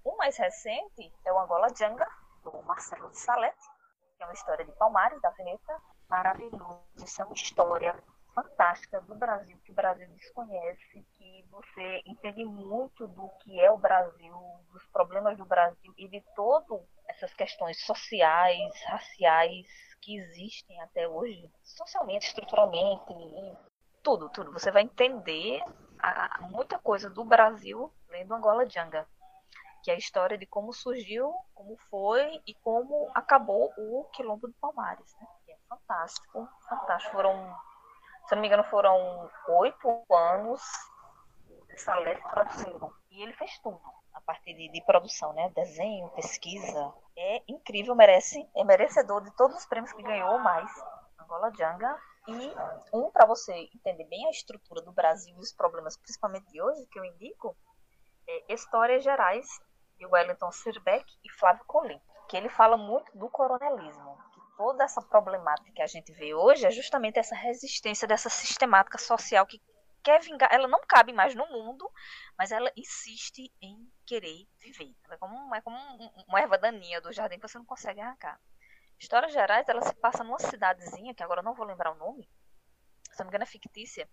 O 0.04 0.16
mais 0.18 0.38
recente 0.38 1.14
é 1.26 1.34
o 1.34 1.40
Angola 1.40 1.68
Janga, 1.76 2.08
do 2.44 2.62
Marcelo 2.64 3.10
de 3.10 3.20
Salete, 3.20 3.68
que 4.16 4.24
é 4.24 4.26
uma 4.26 4.34
história 4.34 4.66
de 4.66 4.72
Palmares, 4.74 5.22
da 5.22 5.30
Veneta. 5.32 5.82
Maravilhoso. 6.10 6.82
Isso 6.96 7.22
é 7.22 7.26
uma 7.26 7.34
história 7.34 8.04
fantástica 8.34 9.02
do 9.02 9.16
Brasil, 9.16 9.60
que 9.66 9.72
o 9.72 9.76
Brasil 9.76 10.08
desconhece, 10.10 11.06
que 11.18 11.46
você 11.50 12.02
entende 12.06 12.46
muito 12.46 13.08
do 13.08 13.30
que 13.40 13.60
é 13.60 13.70
o 13.72 13.78
Brasil, 13.78 14.34
dos 14.72 14.86
problemas 14.88 15.38
do 15.38 15.46
Brasil 15.46 15.94
e 15.98 16.08
de 16.08 16.22
todas 16.36 16.82
essas 17.08 17.34
questões 17.34 17.84
sociais, 17.84 18.72
raciais 18.86 19.68
que 20.02 20.18
existem 20.18 20.80
até 20.82 21.08
hoje, 21.08 21.52
socialmente, 21.64 22.28
estruturalmente, 22.28 23.14
tudo, 24.04 24.30
tudo. 24.30 24.52
Você 24.54 24.72
vai 24.72 24.84
entender 24.84 25.62
a, 26.00 26.40
muita 26.50 26.80
coisa 26.80 27.10
do 27.10 27.24
Brasil 27.24 27.92
lendo 28.10 28.34
Angola 28.34 28.70
Janga, 28.70 29.08
que 29.84 29.92
é 29.92 29.96
a 29.96 29.98
história 29.98 30.38
de 30.38 30.46
como 30.46 30.74
surgiu, 30.74 31.34
como 31.54 31.78
foi 31.90 32.42
e 32.46 32.54
como 32.56 33.12
acabou 33.14 33.72
o 33.78 34.06
Quilombo 34.14 34.48
de 34.48 34.54
Palmares, 34.56 35.16
né? 35.20 35.28
Que 35.46 35.52
é 35.52 35.58
fantástico, 35.68 36.48
fantástico. 36.68 37.14
Foram, 37.14 37.56
se 38.28 38.36
não 38.36 38.42
me 38.42 38.48
engano, 38.48 38.64
foram 38.66 39.30
oito 39.60 40.06
anos 40.12 40.62
de 41.68 41.78
Salete 41.82 42.22
produzindo. 42.30 42.94
E 43.12 43.22
ele 43.22 43.34
fez 43.34 43.58
tudo 43.60 43.82
a 44.28 44.34
partir 44.34 44.54
de, 44.54 44.70
de, 44.70 44.84
produção, 44.84 45.32
né? 45.32 45.50
Desenho, 45.56 46.10
pesquisa. 46.10 46.94
É 47.18 47.42
incrível, 47.48 47.96
merece, 47.96 48.46
é 48.56 48.64
merecedor 48.66 49.24
de 49.24 49.34
todos 49.38 49.56
os 49.56 49.66
prêmios 49.66 49.94
que 49.94 50.04
ganhou, 50.04 50.38
mais 50.40 50.70
Angola 51.18 51.50
Janga 51.58 51.98
e 52.28 52.54
um, 52.94 53.10
para 53.10 53.26
você 53.26 53.54
entender 53.74 54.04
bem 54.04 54.28
a 54.28 54.30
estrutura 54.30 54.82
do 54.82 54.92
Brasil 54.92 55.34
e 55.34 55.40
os 55.40 55.54
problemas, 55.54 55.98
principalmente 55.98 56.46
de 56.52 56.62
hoje, 56.62 56.86
que 56.92 57.00
eu 57.00 57.06
indico, 57.06 57.56
é 58.28 58.54
Histórias 58.54 59.02
Gerais, 59.02 59.48
de 59.98 60.06
Wellington 60.06 60.52
Sirbeck 60.52 61.06
e 61.24 61.32
Flávio 61.32 61.64
Colim, 61.66 62.00
que 62.28 62.36
ele 62.36 62.50
fala 62.50 62.76
muito 62.76 63.18
do 63.18 63.30
coronelismo. 63.30 64.18
Que 64.34 64.42
toda 64.58 64.84
essa 64.84 65.02
problemática 65.02 65.72
que 65.72 65.82
a 65.82 65.88
gente 65.88 66.12
vê 66.12 66.36
hoje 66.36 66.66
é 66.66 66.72
justamente 66.72 67.18
essa 67.18 67.36
resistência 67.36 68.06
dessa 68.06 68.30
sistemática 68.30 68.98
social 68.98 69.46
que 69.46 69.62
quer 70.04 70.22
vingar, 70.22 70.50
ela 70.52 70.68
não 70.68 70.82
cabe 70.86 71.14
mais 71.14 71.34
no 71.34 71.48
mundo, 71.48 71.90
mas 72.38 72.52
ela 72.52 72.72
insiste 72.76 73.52
em 73.62 73.90
querer 74.08 74.48
viver. 74.58 74.96
É 75.12 75.18
como, 75.18 75.54
é 75.54 75.62
como 75.62 75.78
uma 76.28 76.40
erva 76.40 76.58
daninha 76.58 77.02
do 77.02 77.12
jardim 77.12 77.36
que 77.38 77.48
você 77.48 77.58
não 77.58 77.66
consegue 77.66 78.00
arrancar. 78.00 78.40
Histórias 78.98 79.32
Gerais, 79.32 79.68
ela 79.70 79.82
se 79.82 79.94
passa 79.96 80.24
numa 80.24 80.40
cidadezinha, 80.40 81.14
que 81.14 81.22
agora 81.22 81.42
eu 81.42 81.46
não 81.46 81.54
vou 81.54 81.66
lembrar 81.66 81.92
o 81.92 81.98
nome, 81.98 82.28
se 83.12 83.20
não 83.20 83.26
me 83.26 83.30
engano 83.30 83.44
é 83.44 83.48
fictícia, 83.48 84.10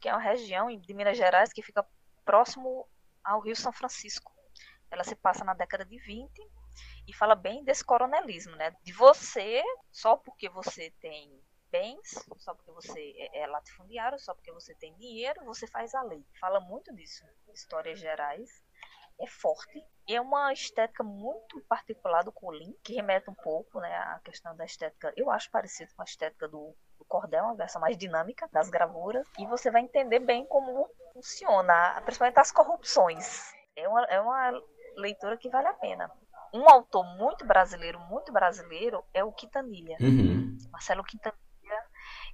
que 0.00 0.08
é 0.08 0.12
uma 0.12 0.20
região 0.20 0.68
de 0.76 0.94
Minas 0.94 1.16
Gerais 1.16 1.52
que 1.52 1.62
fica 1.62 1.86
próximo 2.24 2.86
ao 3.24 3.40
Rio 3.40 3.56
São 3.56 3.72
Francisco. 3.72 4.34
Ela 4.90 5.04
se 5.04 5.16
passa 5.16 5.44
na 5.44 5.54
década 5.54 5.84
de 5.84 5.98
20 5.98 6.30
e 7.06 7.14
fala 7.14 7.34
bem 7.34 7.64
desse 7.64 7.84
coronelismo, 7.84 8.54
né? 8.56 8.72
De 8.82 8.92
você, 8.92 9.62
só 9.90 10.16
porque 10.16 10.48
você 10.48 10.90
tem 11.00 11.40
bens, 11.70 12.14
só 12.38 12.54
porque 12.54 12.70
você 12.72 13.14
é, 13.16 13.40
é 13.42 13.46
latifundiário, 13.46 14.18
só 14.18 14.34
porque 14.34 14.52
você 14.52 14.74
tem 14.74 14.94
dinheiro, 14.96 15.44
você 15.44 15.66
faz 15.66 15.94
a 15.94 16.02
lei. 16.02 16.24
Fala 16.40 16.60
muito 16.60 16.94
disso. 16.94 17.24
Histórias 17.52 17.98
gerais. 17.98 18.64
É 19.20 19.26
forte. 19.26 19.82
É 20.08 20.20
uma 20.20 20.52
estética 20.52 21.02
muito 21.02 21.60
particular 21.68 22.22
do 22.22 22.30
Colin, 22.30 22.72
que 22.84 22.94
remete 22.94 23.28
um 23.30 23.34
pouco 23.34 23.80
né, 23.80 23.92
à 23.96 24.20
questão 24.24 24.54
da 24.56 24.64
estética. 24.64 25.12
Eu 25.16 25.30
acho 25.30 25.50
parecido 25.50 25.92
com 25.96 26.02
a 26.02 26.04
estética 26.04 26.46
do, 26.46 26.74
do 26.98 27.04
cordel, 27.06 27.44
uma 27.44 27.56
versão 27.56 27.80
mais 27.80 27.96
dinâmica 27.96 28.48
das 28.52 28.68
gravuras. 28.68 29.26
E 29.38 29.46
você 29.46 29.70
vai 29.70 29.82
entender 29.82 30.20
bem 30.20 30.46
como 30.46 30.88
funciona, 31.12 32.00
principalmente 32.02 32.38
as 32.38 32.52
corrupções. 32.52 33.52
É 33.74 33.88
uma, 33.88 34.04
é 34.04 34.20
uma 34.20 34.62
leitura 34.96 35.36
que 35.36 35.48
vale 35.48 35.68
a 35.68 35.74
pena 35.74 36.10
um 36.52 36.68
autor 36.70 37.04
muito 37.16 37.44
brasileiro, 37.44 38.00
muito 38.00 38.32
brasileiro, 38.32 39.04
é 39.12 39.22
o 39.22 39.32
Quintanilha. 39.32 39.96
Uhum. 40.00 40.56
Marcelo 40.72 41.04
Quintanilha 41.04 41.45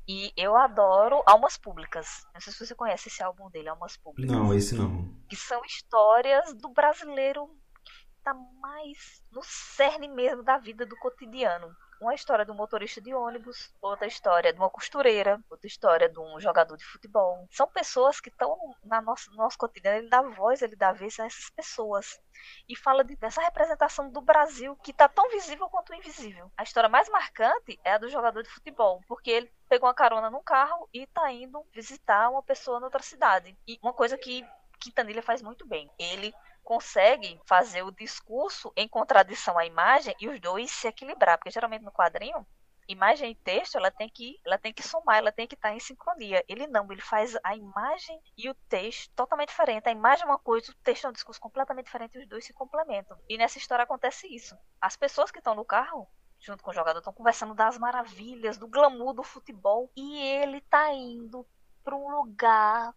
e 0.07 0.33
eu 0.37 0.57
adoro 0.57 1.23
Almas 1.27 1.57
Públicas. 1.57 2.27
Não 2.35 2.41
sei 2.41 2.53
se 2.53 2.67
você 2.67 2.75
conhece 2.75 3.09
esse 3.09 3.23
álbum 3.23 3.49
dele, 3.51 3.69
Almas 3.69 3.97
Públicas. 3.97 4.35
Não, 4.35 4.53
esse 4.53 4.75
não. 4.75 5.09
Que 5.29 5.37
são 5.37 5.65
histórias 5.65 6.55
do 6.55 6.69
brasileiro 6.69 7.49
que 7.85 7.93
está 8.19 8.35
mais 8.61 9.23
no 9.31 9.41
cerne 9.43 10.09
mesmo 10.09 10.43
da 10.43 10.59
vida 10.59 10.85
do 10.85 10.97
cotidiano. 10.97 11.75
Uma 12.03 12.15
história 12.15 12.45
um 12.51 12.57
motorista 12.57 13.01
de 13.01 13.15
ônibus, 13.15 13.73
outra 13.81 14.09
história 14.09 14.53
de 14.53 14.59
uma 14.59 14.69
costureira, 14.69 15.41
outra 15.49 15.69
história 15.69 16.09
de 16.09 16.19
um 16.19 16.41
jogador 16.41 16.77
de 16.77 16.85
futebol. 16.85 17.47
São 17.49 17.69
pessoas 17.69 18.19
que 18.19 18.29
estão 18.29 18.59
na 18.83 19.01
nossa, 19.01 19.31
no 19.31 19.37
nosso 19.37 19.57
cotidiano, 19.57 19.99
ele 19.99 20.09
dá 20.09 20.21
voz, 20.21 20.63
ele 20.63 20.75
dá 20.75 20.91
vez 20.91 21.21
a 21.21 21.27
essas 21.27 21.49
pessoas. 21.51 22.21
E 22.69 22.75
fala 22.75 23.05
de, 23.05 23.15
dessa 23.15 23.41
representação 23.41 24.11
do 24.11 24.21
Brasil 24.21 24.75
que 24.83 24.91
está 24.91 25.09
tão 25.09 25.31
visível 25.31 25.69
quanto 25.69 25.95
invisível. 25.95 26.51
A 26.57 26.65
história 26.65 26.89
mais 26.89 27.09
marcante 27.09 27.79
é 27.85 27.93
a 27.93 27.99
do 27.99 28.09
jogador 28.09 28.43
de 28.43 28.49
futebol, 28.49 29.01
porque 29.07 29.31
ele 29.31 29.53
pegou 29.69 29.87
uma 29.89 29.95
carona 29.95 30.29
num 30.29 30.43
carro 30.43 30.89
e 30.93 31.05
está 31.05 31.31
indo 31.31 31.65
visitar 31.73 32.29
uma 32.31 32.43
pessoa 32.43 32.81
noutra 32.81 33.01
cidade. 33.01 33.57
E 33.65 33.79
uma 33.81 33.93
coisa 33.93 34.19
que 34.19 34.45
Quintanilha 34.81 35.23
faz 35.23 35.41
muito 35.41 35.65
bem. 35.69 35.89
Ele 35.97 36.35
consegue 36.63 37.41
fazer 37.47 37.83
o 37.83 37.91
discurso 37.91 38.73
em 38.77 38.89
contradição 38.89 39.59
à 39.59 39.67
imagem 39.67 40.15
e 40.21 40.29
os 40.29 40.41
dois 40.41 40.71
se 40.71 40.87
equilibrar, 40.87 41.39
porque 41.39 41.51
geralmente 41.51 41.85
no 41.85 41.93
quadrinho 41.93 42.47
imagem 42.89 43.31
e 43.31 43.35
texto 43.35 43.77
ela 43.77 43.91
tem 43.91 44.09
que 44.09 44.41
ela 44.45 44.59
tem 44.59 44.73
que 44.73 44.83
somar 44.83 45.19
ela 45.19 45.33
tem 45.33 45.47
que 45.47 45.55
estar 45.55 45.73
em 45.73 45.81
sincronia. 45.81 46.45
Ele 46.49 46.67
não 46.67 46.91
ele 46.91 47.01
faz 47.01 47.37
a 47.43 47.57
imagem 47.57 48.21
e 48.37 48.49
o 48.49 48.55
texto 48.69 49.11
totalmente 49.15 49.49
diferente. 49.49 49.89
A 49.89 49.93
imagem 49.93 50.25
é 50.25 50.27
uma 50.27 50.39
coisa 50.39 50.71
o 50.71 50.75
texto 50.77 51.07
é 51.07 51.11
um 51.11 51.13
discurso 51.13 51.41
completamente 51.41 51.87
diferente 51.87 52.19
os 52.19 52.27
dois 52.27 52.45
se 52.45 52.53
complementam. 52.53 53.19
E 53.29 53.39
nessa 53.39 53.59
história 53.59 53.85
acontece 53.85 54.27
isso. 54.27 54.57
As 54.81 54.97
pessoas 54.97 55.31
que 55.31 55.39
estão 55.39 55.55
no 55.55 55.65
carro 55.65 56.09
junto 56.39 56.63
com 56.63 56.71
o 56.71 56.75
jogador 56.75 56.99
estão 56.99 57.13
conversando 57.13 57.55
das 57.55 57.79
maravilhas 57.79 58.59
do 58.59 58.67
glamour 58.67 59.13
do 59.15 59.23
futebol 59.23 59.91
e 59.97 60.21
ele 60.21 60.61
tá 60.63 60.93
indo 60.93 61.47
para 61.83 61.97
um 61.97 62.09
lugar, 62.11 62.95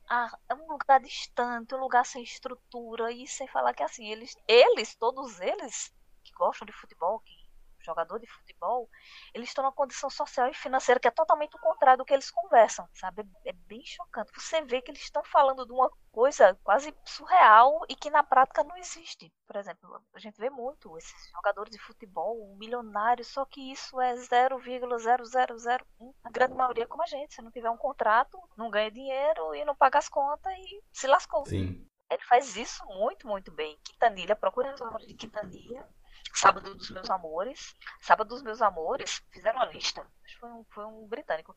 é 0.50 0.54
um 0.54 0.68
lugar 0.68 1.00
distante, 1.00 1.76
um 1.76 1.80
lugar 1.80 2.06
sem 2.06 2.24
estrutura 2.24 3.12
e 3.12 3.28
sem 3.28 3.48
falar 3.48 3.74
que 3.74 3.84
assim 3.84 4.12
eles, 4.12 4.36
eles, 4.48 4.96
todos 4.96 5.40
eles 5.40 5.94
que 6.24 6.32
gostam 6.34 6.66
de 6.66 6.74
futebol, 6.74 7.20
que 7.20 7.45
jogador 7.86 8.20
de 8.20 8.28
futebol, 8.28 8.90
eles 9.34 9.50
estão 9.50 9.64
numa 9.64 9.72
condição 9.72 10.10
social 10.10 10.50
e 10.50 10.54
financeira 10.54 11.00
que 11.00 11.08
é 11.08 11.12
totalmente 11.12 11.56
o 11.56 11.60
contrário 11.60 12.00
do 12.00 12.06
que 12.06 12.14
eles 12.14 12.32
conversam, 12.32 12.88
sabe? 12.94 13.24
É 13.46 13.54
bem 13.54 13.84
chocante. 13.86 14.32
Você 14.36 14.62
vê 14.64 14.82
que 14.82 14.92
eles 14.92 15.02
estão 15.02 15.24
falando 15.24 15.66
de 15.66 15.72
uma 15.72 15.90
coisa 16.12 16.58
quase 16.64 16.94
surreal 17.06 17.82
e 17.90 17.96
que 17.96 18.10
na 18.10 18.24
prática 18.24 18.64
não 18.64 18.78
existe. 18.78 19.32
Por 19.46 19.56
exemplo, 19.56 20.02
a 20.14 20.20
gente 20.20 20.40
vê 20.40 20.50
muito 20.50 20.98
esses 20.98 21.30
jogadores 21.32 21.72
de 21.72 21.80
futebol 21.80 22.56
milionários, 22.58 23.28
só 23.28 23.46
que 23.46 23.72
isso 23.72 24.00
é 24.02 24.16
0,0001. 24.16 26.14
A 26.24 26.30
grande 26.30 26.54
maioria 26.54 26.84
é 26.84 26.88
como 26.88 27.04
a 27.04 27.08
gente. 27.08 27.36
Se 27.36 27.42
não 27.42 27.52
tiver 27.52 27.70
um 27.70 27.78
contrato, 27.78 28.38
não 28.58 28.70
ganha 28.70 28.92
dinheiro 28.92 29.54
e 29.56 29.66
não 29.66 29.76
paga 29.76 30.00
as 30.00 30.10
contas 30.10 30.54
e 30.58 30.82
se 30.92 31.08
lascou. 31.08 31.46
Sim. 31.46 31.88
Ele 32.10 32.24
faz 32.24 32.56
isso 32.56 32.86
muito, 32.86 33.28
muito 33.28 33.52
bem. 33.52 33.78
Quintanilha, 33.84 34.36
procura 34.36 34.72
as 34.72 34.82
obras 34.82 35.06
de 35.08 35.14
Quintanilha. 35.16 35.88
Sábado 36.36 36.76
dos 36.76 36.92
Meus 36.92 37.10
Amores. 37.10 37.74
Sábado 38.02 38.28
dos 38.28 38.44
Meus 38.44 38.62
Amores 38.62 39.24
fizeram 39.32 39.58
uma 39.58 39.66
lista. 39.68 40.02
Acho 40.02 40.34
que 40.34 40.40
foi 40.42 40.50
um, 40.50 40.66
foi 40.66 40.86
um 40.86 41.08
britânico. 41.08 41.56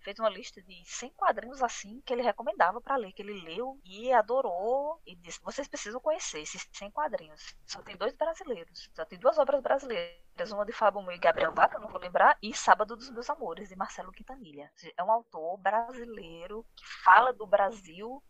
Fez 0.00 0.18
uma 0.18 0.28
lista 0.28 0.62
de 0.62 0.82
100 0.84 1.14
quadrinhos 1.14 1.62
assim 1.62 2.02
que 2.02 2.12
ele 2.12 2.20
recomendava 2.20 2.78
para 2.78 2.96
ler, 2.96 3.12
que 3.12 3.22
ele 3.22 3.40
leu 3.40 3.80
e 3.82 4.12
adorou 4.12 5.00
e 5.06 5.16
disse: 5.16 5.40
vocês 5.42 5.66
precisam 5.66 5.98
conhecer 5.98 6.40
esses 6.40 6.68
100 6.74 6.90
quadrinhos. 6.90 7.56
Só 7.66 7.80
tem 7.80 7.96
dois 7.96 8.14
brasileiros, 8.14 8.90
só 8.94 9.04
tem 9.06 9.18
duas 9.18 9.38
obras 9.38 9.62
brasileiras, 9.62 10.52
uma 10.52 10.66
de 10.66 10.72
Fábio 10.72 11.00
Mu 11.00 11.10
e 11.10 11.18
Gabriel 11.18 11.54
Vaca, 11.54 11.78
não 11.78 11.88
vou 11.88 12.00
lembrar, 12.00 12.36
e 12.42 12.54
Sábado 12.54 12.96
dos 12.96 13.10
Meus 13.10 13.30
Amores 13.30 13.70
de 13.70 13.76
Marcelo 13.76 14.12
Quintanilha. 14.12 14.70
É 14.94 15.02
um 15.02 15.10
autor 15.10 15.56
brasileiro 15.56 16.66
que 16.76 16.86
fala 17.02 17.32
do 17.32 17.46
Brasil 17.46 18.22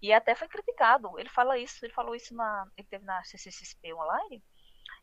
e 0.00 0.12
até 0.12 0.36
foi 0.36 0.46
criticado. 0.46 1.18
Ele 1.18 1.28
fala 1.28 1.58
isso, 1.58 1.84
ele 1.84 1.92
falou 1.92 2.14
isso 2.14 2.34
na, 2.36 2.66
ele 2.76 2.86
teve 2.88 3.04
na 3.04 3.22
CCXP 3.24 3.92
online 3.94 4.42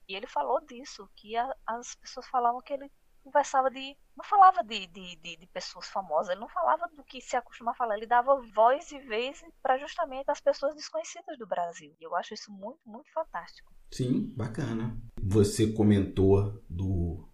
e 0.08 0.16
ele 0.16 0.28
falou 0.28 0.60
disso, 0.66 1.10
que 1.16 1.36
a, 1.36 1.54
as 1.66 1.96
pessoas 1.96 2.28
falavam 2.28 2.62
que 2.62 2.74
ele 2.74 2.90
conversava 3.24 3.70
de. 3.70 3.96
Não 4.16 4.24
falava 4.24 4.64
de, 4.64 4.88
de, 4.88 5.16
de, 5.18 5.38
de, 5.38 5.48
pessoas 5.48 5.88
famosas, 5.88 6.30
ele 6.32 6.40
não 6.40 6.50
falava 6.50 6.88
do 6.96 7.04
que 7.04 7.22
se 7.22 7.36
acostuma 7.36 7.72
a 7.72 7.76
falar, 7.76 7.98
ele 7.98 8.08
dava 8.08 8.42
voz 8.56 8.92
e 8.92 9.00
vez 9.00 9.44
para 9.62 9.78
justamente 9.78 10.32
as 10.32 10.40
pessoas 10.40 10.76
desconhecidas 10.76 11.38
do 11.38 11.46
Brasil. 11.46 11.94
E 12.00 12.04
eu 12.04 12.16
acho 12.16 12.34
isso 12.34 12.52
muito, 12.52 12.80
muito 12.86 13.12
fantástico. 13.14 13.72
Sim, 13.92 14.34
bacana. 14.36 14.98
Você 15.22 15.74
comentou 15.74 16.64
do 16.70 17.28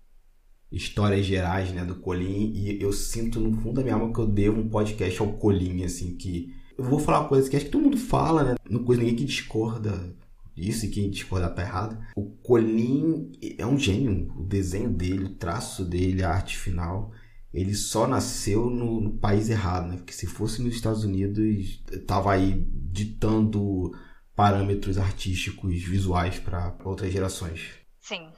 Histórias 0.72 1.26
Gerais, 1.26 1.72
né, 1.72 1.86
do 1.86 2.02
Colim, 2.02 2.52
e 2.54 2.82
eu 2.82 2.92
sinto 2.92 3.40
no 3.40 3.54
fundo 3.62 3.76
da 3.76 3.84
minha 3.84 3.96
alma 3.96 4.12
que 4.12 4.20
eu 4.20 4.28
devo 4.28 4.60
um 4.60 4.70
podcast 4.70 5.22
ao 5.22 5.34
Colim, 5.34 5.84
assim, 5.84 6.18
que. 6.18 6.62
Eu 6.76 6.84
vou 6.84 6.98
falar 6.98 7.20
uma 7.20 7.30
coisa 7.30 7.48
que 7.48 7.56
acho 7.56 7.66
que 7.66 7.72
todo 7.72 7.84
mundo 7.84 7.98
fala, 7.98 8.44
né? 8.44 8.56
Não 8.68 8.84
coisa 8.84 9.00
ninguém 9.00 9.16
que 9.16 9.26
discorda 9.26 9.92
isso 10.56 10.86
e 10.86 10.90
quem 10.90 11.10
discordar 11.10 11.54
tá 11.54 11.62
errado. 11.62 11.98
O 12.16 12.30
Colin 12.38 13.32
é 13.58 13.66
um 13.66 13.78
gênio. 13.78 14.32
O 14.38 14.44
desenho 14.44 14.90
dele, 14.92 15.26
o 15.26 15.36
traço 15.36 15.84
dele, 15.84 16.24
a 16.24 16.30
arte 16.30 16.58
final, 16.58 17.12
ele 17.54 17.74
só 17.74 18.08
nasceu 18.08 18.70
no, 18.70 19.00
no 19.00 19.18
país 19.18 19.50
errado, 19.50 19.88
né? 19.88 19.98
Porque 19.98 20.14
se 20.14 20.26
fosse 20.26 20.62
nos 20.62 20.76
Estados 20.76 21.04
Unidos, 21.04 21.84
tava 22.08 22.34
aí 22.34 22.66
ditando 22.68 23.92
parâmetros 24.36 24.98
artísticos, 24.98 25.84
visuais 25.84 26.40
para 26.40 26.76
outras 26.84 27.12
gerações. 27.12 27.74
Sim. 28.00 28.32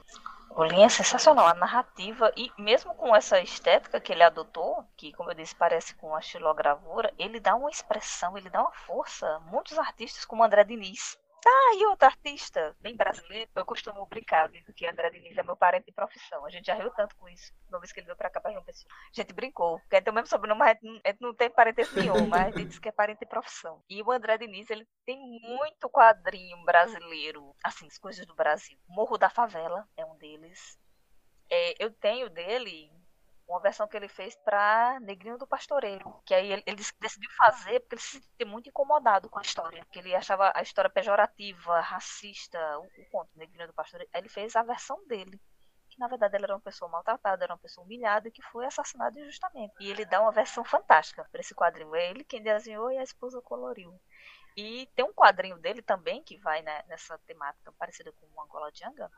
O 0.50 0.64
Lin 0.64 0.84
é 0.84 0.88
sensacional, 0.88 1.46
a 1.46 1.54
narrativa, 1.54 2.32
e 2.34 2.50
mesmo 2.58 2.94
com 2.94 3.14
essa 3.14 3.38
estética 3.40 4.00
que 4.00 4.10
ele 4.10 4.22
adotou, 4.22 4.84
que, 4.96 5.12
como 5.12 5.30
eu 5.30 5.34
disse, 5.34 5.54
parece 5.54 5.94
com 5.96 6.14
a 6.14 6.18
estilogravura, 6.18 7.12
ele 7.18 7.38
dá 7.38 7.54
uma 7.54 7.68
expressão, 7.68 8.38
ele 8.38 8.48
dá 8.48 8.62
uma 8.62 8.72
força. 8.72 9.38
Muitos 9.50 9.78
artistas, 9.78 10.24
como 10.24 10.42
André 10.42 10.64
Diniz, 10.64 11.18
Tá, 11.40 11.74
e 11.76 11.86
outro 11.86 12.06
artista, 12.06 12.76
bem 12.80 12.96
brasileiro, 12.96 13.48
eu 13.54 13.64
costumo 13.64 14.04
brincar, 14.06 14.48
digo 14.48 14.72
que 14.72 14.86
André 14.86 15.10
Diniz 15.10 15.36
é 15.38 15.42
meu 15.42 15.56
parente 15.56 15.86
de 15.86 15.92
profissão. 15.92 16.44
A 16.44 16.50
gente 16.50 16.66
já 16.66 16.74
riu 16.74 16.90
tanto 16.90 17.14
com 17.16 17.28
isso, 17.28 17.52
uma 17.68 17.78
vez 17.78 17.92
que 17.92 18.00
ele 18.00 18.06
veio 18.06 18.16
pra 18.16 18.30
cá 18.30 18.40
pra 18.40 18.50
João 18.50 18.64
Pessoa. 18.64 18.92
A 18.92 19.20
gente 19.20 19.32
brincou, 19.32 19.78
porque 19.80 20.00
tem 20.00 20.10
o 20.10 20.14
mesmo 20.14 20.26
sobrenome, 20.26 20.58
mas 20.58 20.78
a 21.04 21.08
gente 21.08 21.20
não 21.20 21.34
tem 21.34 21.48
parentesco 21.48 22.00
nenhum, 22.00 22.26
mas 22.26 22.54
a 22.54 22.64
diz 22.64 22.78
que 22.78 22.88
é 22.88 22.92
parente 22.92 23.20
de 23.20 23.26
profissão. 23.26 23.82
E 23.88 24.02
o 24.02 24.10
André 24.10 24.38
Diniz, 24.38 24.68
ele 24.70 24.88
tem 25.04 25.18
muito 25.18 25.88
quadrinho 25.88 26.64
brasileiro, 26.64 27.54
assim, 27.62 27.86
as 27.86 27.98
coisas 27.98 28.26
do 28.26 28.34
Brasil. 28.34 28.78
Morro 28.88 29.16
da 29.16 29.30
Favela 29.30 29.86
é 29.96 30.04
um 30.04 30.16
deles. 30.16 30.78
É, 31.48 31.74
eu 31.78 31.92
tenho 31.92 32.28
dele 32.28 32.90
uma 33.48 33.60
versão 33.60 33.86
que 33.86 33.96
ele 33.96 34.08
fez 34.08 34.34
para 34.36 34.98
Negrinho 35.00 35.38
do 35.38 35.46
Pastoreiro, 35.46 36.20
que 36.24 36.34
aí 36.34 36.52
ele, 36.52 36.62
ele, 36.66 36.76
decidiu 36.76 37.30
fazer 37.36 37.80
porque 37.80 37.94
ele 37.94 38.02
se 38.02 38.20
sentia 38.20 38.46
muito 38.46 38.68
incomodado 38.68 39.28
com 39.28 39.38
a 39.38 39.42
história, 39.42 39.84
porque 39.84 40.00
ele 40.00 40.14
achava 40.14 40.52
a 40.54 40.62
história 40.62 40.90
pejorativa, 40.90 41.80
racista, 41.80 42.58
o, 42.78 42.84
o 42.84 43.10
conto 43.10 43.30
Negrinho 43.36 43.68
do 43.68 43.74
Pastoreiro. 43.74 44.10
Aí 44.12 44.20
ele 44.20 44.28
fez 44.28 44.56
a 44.56 44.62
versão 44.62 45.06
dele, 45.06 45.40
que 45.88 45.98
na 45.98 46.08
verdade 46.08 46.36
ele 46.36 46.44
era 46.44 46.54
uma 46.54 46.60
pessoa 46.60 46.90
maltratada, 46.90 47.44
era 47.44 47.52
uma 47.52 47.58
pessoa 47.58 47.84
humilhada 47.84 48.28
e 48.28 48.32
que 48.32 48.42
foi 48.42 48.66
assassinada 48.66 49.18
injustamente. 49.20 49.74
E 49.80 49.90
ele 49.90 50.04
dá 50.04 50.20
uma 50.20 50.32
versão 50.32 50.64
fantástica 50.64 51.26
para 51.30 51.40
esse 51.40 51.54
quadrinho. 51.54 51.94
É 51.94 52.10
ele 52.10 52.24
quem 52.24 52.42
desenhou 52.42 52.90
e 52.90 52.98
a 52.98 53.02
esposa 53.02 53.40
coloriu. 53.40 53.98
E 54.56 54.86
tem 54.96 55.04
um 55.04 55.12
quadrinho 55.12 55.58
dele 55.58 55.82
também 55.82 56.22
que 56.22 56.38
vai 56.38 56.62
né, 56.62 56.82
nessa 56.88 57.18
temática 57.18 57.70
parecida 57.72 58.10
com 58.12 58.26
o 58.26 58.42
Angola 58.42 58.72
Djanga, 58.72 59.10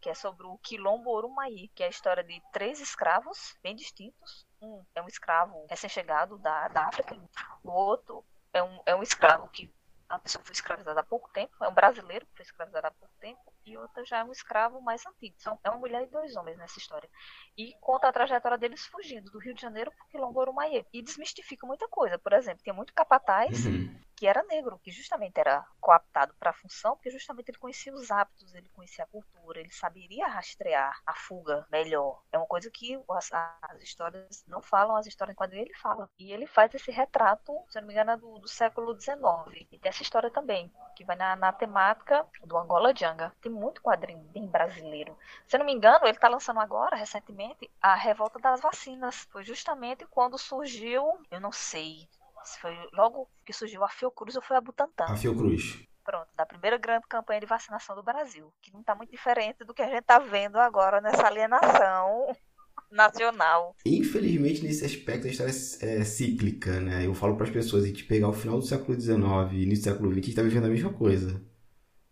que 0.00 0.08
é 0.08 0.14
sobre 0.14 0.46
o 0.46 0.58
Quilombo 0.58 1.10
Orumaí, 1.10 1.68
que 1.74 1.82
é 1.82 1.86
a 1.86 1.90
história 1.90 2.22
de 2.22 2.40
três 2.52 2.80
escravos 2.80 3.56
bem 3.62 3.74
distintos. 3.74 4.46
Um 4.60 4.84
é 4.94 5.02
um 5.02 5.08
escravo 5.08 5.66
recém-chegado 5.68 6.38
da, 6.38 6.68
da 6.68 6.86
África, 6.86 7.16
o 7.62 7.70
outro 7.70 8.24
é 8.52 8.62
um, 8.62 8.80
é 8.86 8.94
um 8.94 9.02
escravo 9.02 9.48
que 9.48 9.72
a 10.08 10.18
pessoa 10.18 10.42
foi 10.42 10.52
escravizada 10.52 11.00
há 11.00 11.04
pouco 11.04 11.28
tempo, 11.30 11.52
é 11.62 11.68
um 11.68 11.74
brasileiro 11.74 12.26
que 12.26 12.36
foi 12.36 12.44
escravizado 12.44 12.86
há 12.86 12.90
pouco 12.90 13.14
tempo, 13.20 13.52
e 13.66 13.76
outra 13.76 14.04
já 14.06 14.18
é 14.18 14.24
um 14.24 14.32
escravo 14.32 14.80
mais 14.80 15.04
antigo. 15.06 15.36
São, 15.38 15.58
é 15.62 15.68
uma 15.68 15.78
mulher 15.78 16.02
e 16.02 16.06
dois 16.06 16.34
homens 16.34 16.56
nessa 16.56 16.78
história. 16.78 17.08
E 17.56 17.74
conta 17.80 18.08
a 18.08 18.12
trajetória 18.12 18.56
deles 18.56 18.86
fugindo 18.86 19.30
do 19.30 19.38
Rio 19.38 19.54
de 19.54 19.60
Janeiro 19.60 19.92
para 19.92 20.04
o 20.04 20.08
Quilombo 20.08 20.40
Orumaie. 20.40 20.86
E 20.92 21.02
desmistifica 21.02 21.66
muita 21.66 21.86
coisa. 21.88 22.18
Por 22.18 22.32
exemplo, 22.32 22.62
tem 22.64 22.72
muito 22.72 22.94
capataz 22.94 23.66
uhum. 23.66 23.94
Que 24.18 24.26
era 24.26 24.42
negro, 24.42 24.80
que 24.82 24.90
justamente 24.90 25.38
era 25.38 25.64
coaptado 25.80 26.34
para 26.40 26.50
a 26.50 26.52
função, 26.52 26.96
porque 26.96 27.08
justamente 27.08 27.50
ele 27.50 27.58
conhecia 27.58 27.94
os 27.94 28.10
hábitos, 28.10 28.52
ele 28.52 28.68
conhecia 28.70 29.04
a 29.04 29.06
cultura, 29.06 29.60
ele 29.60 29.70
saberia 29.70 30.26
rastrear 30.26 31.00
a 31.06 31.14
fuga 31.14 31.64
melhor. 31.70 32.20
É 32.32 32.36
uma 32.36 32.46
coisa 32.46 32.68
que 32.68 33.00
as, 33.10 33.30
as 33.32 33.80
histórias 33.80 34.44
não 34.48 34.60
falam, 34.60 34.96
as 34.96 35.06
histórias 35.06 35.36
quadrinho 35.36 35.62
ele 35.62 35.74
fala. 35.74 36.10
E 36.18 36.32
ele 36.32 36.48
faz 36.48 36.74
esse 36.74 36.90
retrato, 36.90 37.64
se 37.68 37.80
não 37.80 37.86
me 37.86 37.94
engano, 37.94 38.10
é 38.10 38.16
do, 38.16 38.40
do 38.40 38.48
século 38.48 39.00
XIX. 39.00 39.66
E 39.70 39.78
tem 39.78 39.88
essa 39.88 40.02
história 40.02 40.30
também, 40.30 40.72
que 40.96 41.04
vai 41.04 41.14
na, 41.14 41.36
na 41.36 41.52
temática 41.52 42.26
do 42.42 42.58
Angola 42.58 42.92
Djanga. 42.92 43.32
Tem 43.40 43.52
muito 43.52 43.80
quadrinho 43.80 44.24
bem 44.32 44.48
brasileiro. 44.48 45.16
Se 45.46 45.54
eu 45.54 45.58
não 45.60 45.66
me 45.66 45.72
engano, 45.72 46.04
ele 46.06 46.16
está 46.16 46.28
lançando 46.28 46.58
agora, 46.58 46.96
recentemente, 46.96 47.70
a 47.80 47.94
revolta 47.94 48.40
das 48.40 48.60
vacinas. 48.60 49.28
Foi 49.30 49.44
justamente 49.44 50.04
quando 50.06 50.36
surgiu, 50.36 51.24
eu 51.30 51.40
não 51.40 51.52
sei, 51.52 52.08
se 52.44 52.58
foi 52.60 52.76
logo 52.92 53.28
que 53.44 53.52
surgiu 53.52 53.84
a 53.84 53.88
Fiocruz 53.88 54.36
ou 54.36 54.42
foi 54.42 54.56
a 54.56 54.60
Butantan. 54.60 55.04
A 55.04 55.16
Fiocruz. 55.16 55.86
Pronto, 56.04 56.28
da 56.34 56.46
primeira 56.46 56.78
grande 56.78 57.06
campanha 57.06 57.40
de 57.40 57.46
vacinação 57.46 57.94
do 57.94 58.02
Brasil, 58.02 58.50
que 58.62 58.72
não 58.72 58.80
está 58.80 58.94
muito 58.94 59.10
diferente 59.10 59.62
do 59.64 59.74
que 59.74 59.82
a 59.82 59.86
gente 59.86 60.00
está 60.00 60.18
vendo 60.18 60.56
agora 60.56 61.02
nessa 61.02 61.26
alienação 61.26 62.34
nacional. 62.90 63.76
Infelizmente, 63.84 64.62
nesse 64.62 64.84
aspecto, 64.86 65.26
a 65.26 65.30
história 65.30 65.52
é, 65.82 65.98
é 65.98 66.04
cíclica, 66.04 66.80
né? 66.80 67.06
Eu 67.06 67.12
falo 67.12 67.36
para 67.36 67.44
as 67.44 67.52
pessoas, 67.52 67.84
a 67.84 67.88
gente 67.88 68.04
pegar 68.04 68.28
o 68.28 68.32
final 68.32 68.58
do 68.58 68.64
século 68.64 68.98
XIX 68.98 69.18
e 69.52 69.62
início 69.64 69.84
do 69.84 69.90
século 69.92 70.10
XX, 70.10 70.12
a 70.12 70.20
gente 70.20 70.30
está 70.30 70.42
vivendo 70.42 70.64
a 70.64 70.70
mesma 70.70 70.92
coisa. 70.94 71.42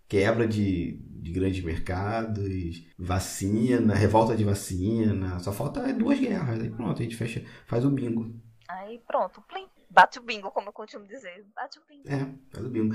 Quebra 0.07 0.47
de, 0.47 1.01
de 1.23 1.33
grandes 1.33 1.65
mercados, 1.65 2.87
vacina, 2.99 3.95
revolta 3.95 4.37
de 4.37 4.45
vacina, 4.45 5.39
só 5.41 5.53
falta 5.53 5.93
duas 5.95 6.21
guerras. 6.21 6.61
Aí 6.61 6.71
pronto, 6.71 7.01
a 7.01 7.03
gente 7.03 7.17
fecha, 7.17 7.45
faz 7.67 7.85
o 7.85 7.91
bingo. 7.91 8.33
Aí 8.69 9.01
pronto, 9.07 9.43
plim, 9.43 9.67
bate 9.91 10.19
o 10.19 10.23
bingo, 10.23 10.51
como 10.51 10.69
eu 10.69 10.73
costumo 10.73 11.07
dizer. 11.07 11.45
Bate 11.55 11.79
o 11.79 11.83
bingo. 11.89 12.09
É, 12.09 12.27
faz 12.53 12.67
o 12.67 12.71
bingo. 12.71 12.95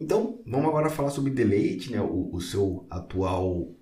Então, 0.00 0.42
vamos 0.46 0.68
agora 0.68 0.90
falar 0.90 1.10
sobre 1.10 1.30
Deleite, 1.30 1.92
né? 1.92 2.00
O, 2.00 2.34
o 2.34 2.40
seu 2.40 2.86
atual 2.90 3.74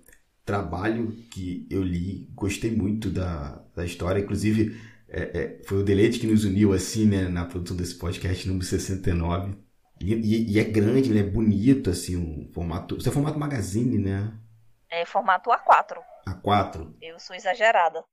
trabalho 0.45 1.11
que 1.31 1.67
eu 1.69 1.83
li, 1.83 2.27
gostei 2.33 2.71
muito 2.71 3.09
da, 3.09 3.63
da 3.75 3.85
história, 3.85 4.19
inclusive 4.19 4.75
é, 5.07 5.21
é, 5.21 5.61
foi 5.65 5.79
o 5.79 5.83
Deleite 5.83 6.19
que 6.19 6.27
nos 6.27 6.45
uniu 6.45 6.73
assim, 6.73 7.05
né, 7.05 7.27
na 7.27 7.45
produção 7.45 7.75
desse 7.75 7.95
podcast 7.95 8.47
número 8.47 8.65
69. 8.65 9.55
E, 9.99 10.13
e, 10.13 10.51
e 10.53 10.59
é 10.59 10.63
grande, 10.63 11.09
ele 11.09 11.19
é 11.19 11.23
bonito, 11.23 11.89
assim, 11.89 12.15
um 12.15 12.49
formato. 12.53 12.97
Isso 12.97 13.09
é 13.09 13.11
formato 13.11 13.37
magazine, 13.37 13.97
né? 13.97 14.33
É 14.89 15.05
formato 15.05 15.49
A4. 15.49 15.97
A4. 16.27 16.93
Eu 17.01 17.19
sou 17.19 17.35
exagerada. 17.35 18.03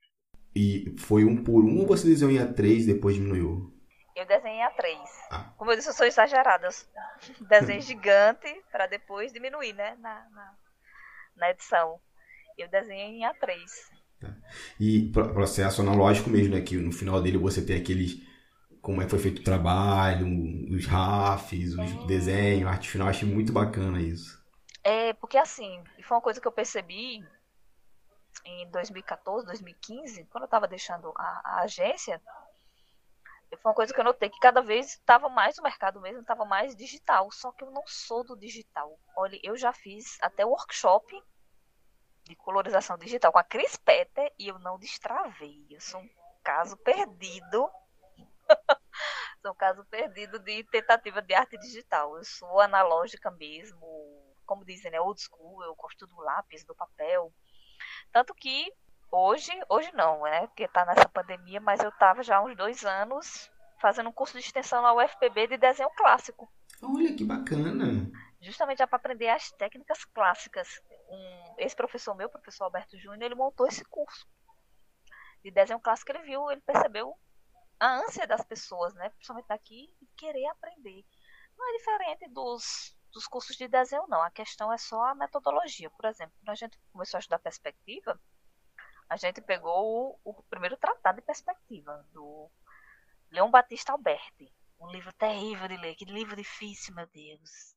E 0.55 0.95
foi 0.99 1.25
um 1.25 1.43
por 1.43 1.65
um 1.65 1.79
ou 1.79 1.87
você 1.87 2.07
desenhou 2.07 2.33
em 2.33 2.39
A3 2.39 2.85
depois 2.85 3.15
diminuiu? 3.15 3.73
Eu 4.19 4.27
desenhei 4.27 4.61
em 4.61 4.67
A3. 4.67 4.99
Ah. 5.31 5.53
Como 5.57 5.71
eu 5.71 5.77
disse, 5.77 5.89
eu 5.89 5.93
sou 5.93 6.05
exagerada. 6.05 6.67
Eu 6.67 7.47
desenho 7.47 7.81
gigante 7.81 8.53
para 8.71 8.89
depois 8.89 9.33
diminuir, 9.33 9.73
né? 9.75 9.97
Na, 10.01 10.27
na, 10.31 10.55
na, 11.37 11.51
edição. 11.51 12.01
Eu 12.57 12.69
desenhei 12.69 13.21
em 13.21 13.23
A3. 13.23 13.61
Tá. 14.21 14.35
E 14.81 15.09
processo 15.13 15.83
analógico 15.83 16.29
mesmo, 16.29 16.57
né? 16.57 16.61
Que 16.61 16.77
no 16.77 16.91
final 16.91 17.23
dele 17.23 17.39
você 17.39 17.65
tem 17.65 17.81
aqueles 17.81 18.21
como 18.81 19.01
é 19.01 19.05
que 19.05 19.11
foi 19.11 19.21
feito 19.21 19.41
o 19.41 19.45
trabalho, 19.45 20.27
os 20.75 20.85
RAFs, 20.87 21.75
os 21.75 21.79
é. 21.79 22.07
desenhos, 22.07 22.69
arte 22.69 22.89
final, 22.89 23.07
achei 23.07 23.29
muito 23.29 23.53
bacana 23.53 24.01
isso. 24.01 24.43
É, 24.83 25.13
porque 25.13 25.39
assim, 25.39 25.85
foi 26.03 26.17
uma 26.17 26.23
coisa 26.23 26.41
que 26.41 26.49
eu 26.49 26.53
percebi 26.53 27.25
em 28.45 28.71
2014, 28.71 29.47
2015, 29.47 30.25
quando 30.25 30.43
eu 30.43 30.47
estava 30.47 30.67
deixando 30.67 31.13
a, 31.17 31.41
a, 31.45 31.61
agência, 31.63 32.21
foi 33.57 33.71
uma 33.71 33.75
coisa 33.75 33.93
que 33.93 34.01
eu 34.01 34.05
notei 34.05 34.29
que 34.29 34.39
cada 34.39 34.61
vez 34.61 34.95
estava 34.95 35.29
mais 35.29 35.59
o 35.59 35.63
mercado 35.63 36.01
mesmo, 36.01 36.21
estava 36.21 36.45
mais 36.45 36.77
digital. 36.77 37.31
Só 37.33 37.51
que 37.53 37.65
eu 37.65 37.71
não 37.71 37.83
sou 37.87 38.25
do 38.25 38.37
digital. 38.37 38.99
Olha, 39.17 39.39
eu 39.43 39.57
já 39.57 39.73
fiz 39.73 40.19
até 40.21 40.45
workshop 40.45 41.23
de 42.25 42.37
colorização 42.37 42.99
digital 42.99 43.33
com 43.33 43.39
a 43.39 43.45
Cris 43.45 43.77
Petter 43.77 44.33
e 44.39 44.49
eu 44.49 44.59
não 44.59 44.79
destravei. 44.79 45.67
Eu 45.71 45.81
sou 45.81 46.01
um 46.01 46.11
caso 46.43 46.77
perdido 46.77 47.69
Sou 49.43 49.53
um 49.53 49.55
caso 49.55 49.85
perdido 49.87 50.39
de 50.39 50.65
tentativa 50.65 51.23
de 51.23 51.35
arte 51.35 51.59
digital. 51.59 52.17
Eu 52.17 52.25
sou 52.25 52.61
analógica 52.61 53.31
mesmo, 53.31 53.81
como 54.47 54.65
dizem, 54.65 54.91
né, 54.91 55.01
old 55.01 55.21
school, 55.21 55.63
eu 55.63 55.75
gosto 55.75 56.07
do 56.07 56.21
lápis, 56.21 56.65
do 56.65 56.75
papel. 56.75 57.33
Tanto 58.13 58.35
que 58.35 58.73
hoje, 59.11 59.53
hoje 59.69 59.91
não, 59.95 60.23
né, 60.23 60.47
porque 60.47 60.65
está 60.65 60.85
nessa 60.85 61.09
pandemia, 61.09 61.61
mas 61.61 61.81
eu 61.81 61.91
estava 61.91 62.23
já 62.23 62.37
há 62.37 62.43
uns 62.43 62.57
dois 62.57 62.85
anos 62.85 63.51
fazendo 63.81 64.09
um 64.09 64.13
curso 64.13 64.35
de 64.35 64.45
extensão 64.45 64.83
na 64.83 64.93
UFPB 64.93 65.49
de 65.49 65.57
desenho 65.57 65.91
clássico. 65.91 66.51
Olha 66.83 67.15
que 67.15 67.25
bacana! 67.25 68.11
Justamente 68.41 68.79
já 68.79 68.87
para 68.87 68.99
aprender 68.99 69.29
as 69.29 69.51
técnicas 69.53 70.05
clássicas. 70.05 70.81
Um, 71.09 71.55
esse 71.59 71.75
professor 71.75 72.15
meu, 72.15 72.29
professor 72.29 72.65
Alberto 72.65 72.97
Júnior, 72.99 73.23
ele 73.23 73.35
montou 73.35 73.67
esse 73.67 73.85
curso 73.85 74.27
de 75.43 75.51
desenho 75.51 75.81
clássico. 75.81 76.13
Ele 76.13 76.23
viu, 76.23 76.51
ele 76.51 76.61
percebeu 76.61 77.17
a 77.81 77.99
ânsia 77.99 78.27
das 78.27 78.45
pessoas, 78.45 78.95
né, 78.95 79.09
principalmente 79.11 79.49
daqui, 79.49 79.95
de 80.01 80.09
querer 80.17 80.47
aprender. 80.47 81.05
Não 81.57 81.69
é 81.69 81.77
diferente 81.77 82.29
dos, 82.31 82.97
dos 83.13 83.27
cursos 83.27 83.57
de 83.57 83.67
desenho, 83.67 84.07
não. 84.09 84.23
A 84.23 84.31
questão 84.31 84.73
é 84.73 84.79
só 84.79 85.03
a 85.05 85.15
metodologia. 85.15 85.91
Por 85.91 86.07
exemplo, 86.07 86.35
quando 86.41 86.51
a 86.51 86.55
gente 86.55 86.79
começou 86.93 87.19
a 87.19 87.21
estudar 87.21 87.39
perspectiva, 87.39 88.21
a 89.09 89.17
gente 89.17 89.41
pegou 89.41 90.21
o, 90.25 90.31
o 90.31 90.43
primeiro 90.45 90.77
tratado 90.77 91.21
de 91.21 91.27
perspectiva, 91.27 92.07
do 92.13 92.51
Leon 93.31 93.51
Batista 93.51 93.93
Alberti. 93.93 94.53
Um 94.81 94.91
livro 94.91 95.13
terrível 95.15 95.67
de 95.67 95.77
ler, 95.77 95.95
que 95.97 96.05
livro 96.05 96.37
difícil, 96.37 96.95
meu 96.95 97.07
Deus. 97.07 97.75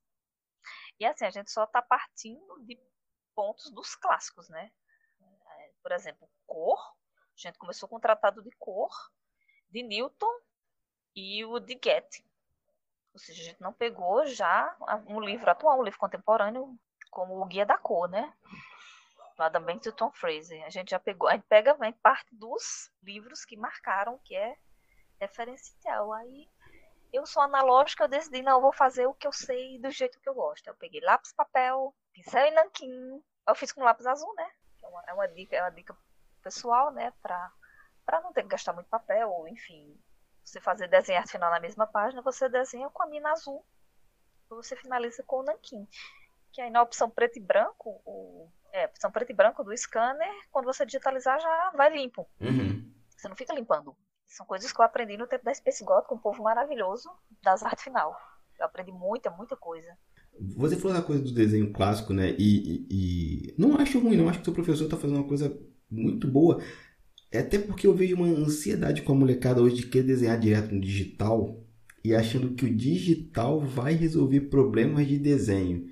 E 1.00 1.06
assim, 1.06 1.26
a 1.26 1.32
gente 1.32 1.50
só 1.50 1.64
está 1.64 1.82
partindo 1.82 2.64
de 2.66 2.80
pontos 3.34 3.72
dos 3.72 3.96
clássicos, 3.96 4.50
né? 4.50 4.72
É, 5.22 5.72
por 5.82 5.92
exemplo, 5.92 6.30
cor. 6.46 6.80
A 6.80 7.48
gente 7.48 7.58
começou 7.58 7.90
com 7.90 7.96
o 7.96 8.00
tratado 8.00 8.44
de 8.44 8.52
cor, 8.60 8.92
de 9.70 9.82
Newton 9.82 10.32
e 11.16 11.44
o 11.46 11.60
de 11.60 11.76
Goethe. 11.76 12.24
Ou 13.14 13.20
seja, 13.20 13.42
a 13.42 13.46
gente 13.46 13.62
não 13.62 13.74
pegou 13.74 14.26
já 14.28 14.76
um 15.08 15.20
livro 15.20 15.50
atual, 15.50 15.80
um 15.80 15.84
livro 15.84 16.00
contemporâneo, 16.00 16.78
como 17.10 17.42
o 17.42 17.46
Guia 17.46 17.66
da 17.66 17.78
Cor, 17.78 18.08
né? 18.08 18.34
Adam 19.42 19.64
Banks 19.64 19.88
e 19.88 19.92
Tom 19.92 20.12
Fraser. 20.12 20.64
A 20.66 20.70
gente 20.70 20.92
já 20.92 21.00
pegou, 21.00 21.28
a 21.28 21.34
gente 21.34 21.46
pega 21.48 21.74
vem 21.76 21.94
parte 21.94 22.36
dos 22.36 22.92
livros 23.04 23.46
que 23.46 23.58
marcaram 23.58 24.20
que 24.24 24.36
é 24.36 24.56
referencial. 25.20 26.14
Aí 26.14 26.48
eu 27.14 27.26
sou 27.26 27.42
analógica, 27.44 28.04
eu 28.04 28.08
decidi, 28.08 28.42
não, 28.42 28.58
eu 28.58 28.62
vou 28.62 28.74
fazer 28.74 29.06
o 29.06 29.14
que 29.14 29.28
eu 29.28 29.32
sei 29.32 29.80
do 29.80 29.90
jeito 29.90 30.20
que 30.20 30.30
eu 30.30 30.34
gosto. 30.34 30.68
Eu 30.68 30.76
peguei 30.76 31.02
lápis, 31.02 31.34
papel, 31.34 31.94
pincel 32.14 32.48
e 32.48 32.52
nanquim. 32.52 33.24
Eu 33.48 33.56
fiz 33.56 33.72
com 33.72 33.84
lápis 33.84 34.06
azul, 34.06 34.34
né? 34.36 34.50
É 34.84 34.88
uma, 34.88 35.04
é 35.08 35.14
uma 35.14 35.28
dica, 35.28 35.56
é 35.56 35.62
uma 35.62 35.72
dica 35.72 35.96
pessoal, 36.42 36.92
né? 36.92 37.12
Pra 37.22 37.52
para 38.06 38.22
não 38.22 38.34
ter 38.34 38.44
que 38.44 38.50
gastar 38.50 38.74
muito 38.74 38.90
papel, 38.90 39.30
ou 39.30 39.48
enfim, 39.48 39.98
você 40.44 40.60
fazer 40.60 40.88
desenhar 40.88 41.28
final 41.28 41.52
na 41.52 41.60
mesma 41.60 41.88
página, 41.88 42.22
você 42.22 42.50
desenha 42.50 42.90
com 42.90 43.04
a 43.04 43.06
mina 43.06 43.32
azul, 43.32 43.66
você 44.50 44.76
finaliza 44.76 45.24
com 45.24 45.38
o 45.38 45.44
nanquim. 45.44 45.88
Que 46.52 46.62
aí 46.62 46.70
na 46.70 46.82
opção 46.82 47.10
preto 47.10 47.38
e 47.38 47.42
branco, 47.42 48.02
o, 48.04 48.52
é, 48.72 48.86
opção 48.86 49.12
preto 49.12 49.32
e 49.32 49.36
branco 49.36 49.64
do 49.64 49.76
scanner, 49.78 50.30
quando 50.52 50.66
você 50.66 50.86
digitalizar 50.86 51.40
já 51.40 51.72
vai 51.76 51.96
limpo. 51.96 52.28
Uhum. 52.40 52.92
Você 53.16 53.28
não 53.28 53.36
fica 53.36 53.54
limpando. 53.54 53.96
São 54.28 54.46
coisas 54.46 54.72
que 54.72 54.80
eu 54.80 54.86
aprendi 54.86 55.18
no 55.18 55.28
tempo 55.28 55.44
da 55.44 55.54
Space 55.54 55.84
God, 55.84 56.06
com 56.06 56.16
um 56.16 56.20
povo 56.20 56.42
maravilhoso 56.42 57.10
das 57.44 57.64
artes 57.64 57.84
final. 57.84 58.16
Eu 58.58 58.66
aprendi 58.66 58.92
muita, 58.92 59.30
muita 59.30 59.56
coisa. 59.56 59.98
Você 60.56 60.78
falou 60.78 60.96
da 60.96 61.04
coisa 61.04 61.22
do 61.22 61.34
desenho 61.34 61.74
clássico, 61.74 62.14
né? 62.14 62.34
E, 62.38 62.88
e, 62.88 62.88
e... 62.90 63.56
não 63.58 63.76
acho 63.78 64.00
ruim, 64.00 64.16
não 64.16 64.30
acho 64.30 64.40
que 64.40 64.44
o 64.44 64.46
seu 64.46 64.54
professor 64.54 64.86
está 64.86 64.96
fazendo 64.96 65.18
uma 65.18 65.28
coisa 65.28 65.56
muito 65.90 66.28
boa. 66.28 66.62
É 67.32 67.40
até 67.40 67.60
porque 67.60 67.86
eu 67.86 67.94
vejo 67.94 68.16
uma 68.16 68.28
ansiedade 68.28 69.02
com 69.02 69.12
a 69.12 69.16
molecada 69.16 69.62
hoje 69.62 69.78
de 69.78 69.88
querer 69.88 70.08
desenhar 70.08 70.40
direto 70.40 70.74
no 70.74 70.82
digital 70.82 71.62
e 72.04 72.16
achando 72.16 72.56
que 72.56 72.66
o 72.66 72.76
digital 72.76 73.60
vai 73.60 73.94
resolver 73.94 74.42
problemas 74.42 75.08
de 75.08 75.20
desenho. 75.20 75.88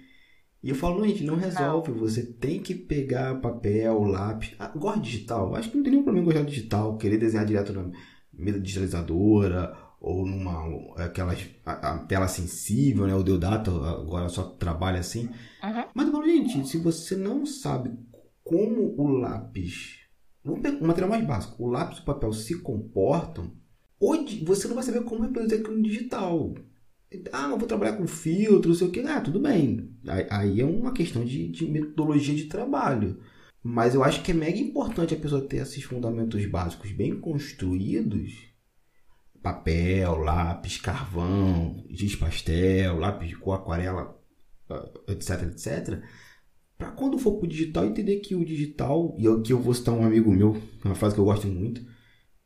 E 0.61 0.69
eu 0.69 0.75
falo, 0.75 1.05
gente, 1.07 1.23
não 1.23 1.35
resolve. 1.35 1.91
Você 1.93 2.23
tem 2.23 2.61
que 2.61 2.75
pegar 2.75 3.39
papel, 3.39 4.03
lápis. 4.03 4.55
Ah, 4.59 4.71
gosta 4.75 4.99
digital? 4.99 5.55
Acho 5.55 5.69
que 5.69 5.77
não 5.77 5.83
tem 5.83 5.91
nenhum 5.91 6.03
problema 6.03 6.25
gostar 6.25 6.43
de 6.43 6.49
digital, 6.49 6.97
querer 6.97 7.17
desenhar 7.17 7.45
direto 7.45 7.71
na 7.71 7.89
mesa 8.33 8.59
digitalizadora 8.59 9.75
ou 10.01 10.25
numa 10.25 10.95
aquela 10.97 11.35
a, 11.65 11.71
a 11.71 11.99
tela 11.99 12.27
sensível, 12.27 13.05
né? 13.07 13.15
O 13.15 13.23
Deodato 13.23 13.71
agora 13.83 14.29
só 14.29 14.43
trabalha 14.43 14.99
assim. 14.99 15.27
Uhum. 15.63 15.83
Mas 15.93 16.07
eu 16.07 16.11
falo, 16.11 16.25
gente, 16.25 16.67
se 16.67 16.77
você 16.77 17.15
não 17.15 17.45
sabe 17.45 17.91
como 18.43 18.95
o 18.97 19.07
lápis, 19.07 19.99
vamos 20.43 20.61
pegar 20.61 20.77
um 20.77 20.87
material 20.87 21.09
mais 21.09 21.25
básico, 21.25 21.63
o 21.63 21.69
lápis 21.69 21.99
e 21.99 22.01
o 22.01 22.05
papel 22.05 22.33
se 22.33 22.59
comportam, 22.61 23.51
hoje 23.99 24.43
você 24.43 24.67
não 24.67 24.75
vai 24.75 24.83
saber 24.83 25.03
como 25.03 25.21
reproduzir 25.21 25.59
aquilo 25.59 25.77
no 25.77 25.83
digital. 25.83 26.53
Ah, 27.31 27.47
não 27.47 27.57
vou 27.57 27.67
trabalhar 27.67 27.97
com 27.97 28.07
filtro, 28.07 28.69
não 28.69 28.75
sei 28.75 28.87
o 28.87 28.91
que. 28.91 28.99
Ah, 29.01 29.21
tudo 29.21 29.39
bem. 29.39 29.89
Aí 30.29 30.61
é 30.61 30.65
uma 30.65 30.93
questão 30.93 31.25
de, 31.25 31.47
de 31.49 31.65
metodologia 31.65 32.35
de 32.35 32.45
trabalho. 32.45 33.19
Mas 33.63 33.95
eu 33.95 34.03
acho 34.03 34.21
que 34.23 34.31
é 34.31 34.33
mega 34.33 34.57
importante 34.57 35.13
a 35.13 35.19
pessoa 35.19 35.47
ter 35.47 35.57
esses 35.57 35.83
fundamentos 35.83 36.45
básicos 36.45 36.91
bem 36.91 37.19
construídos 37.19 38.49
papel, 39.41 40.17
lápis, 40.17 40.77
carvão, 40.77 41.85
giz 41.89 42.15
pastel, 42.15 42.97
lápis 42.97 43.29
de 43.29 43.35
cor, 43.35 43.55
aquarela, 43.55 44.17
etc, 45.07 45.43
etc. 45.43 46.01
Para 46.77 46.91
quando 46.91 47.17
for 47.17 47.37
para 47.37 47.45
o 47.45 47.49
digital, 47.49 47.85
entender 47.85 48.17
que 48.19 48.35
o 48.35 48.45
digital, 48.45 49.15
e 49.17 49.27
aqui 49.27 49.51
eu 49.51 49.59
vou 49.59 49.73
citar 49.73 49.93
um 49.93 50.05
amigo 50.05 50.31
meu, 50.31 50.61
uma 50.83 50.95
frase 50.95 51.15
que 51.15 51.21
eu 51.21 51.25
gosto 51.25 51.47
muito, 51.47 51.85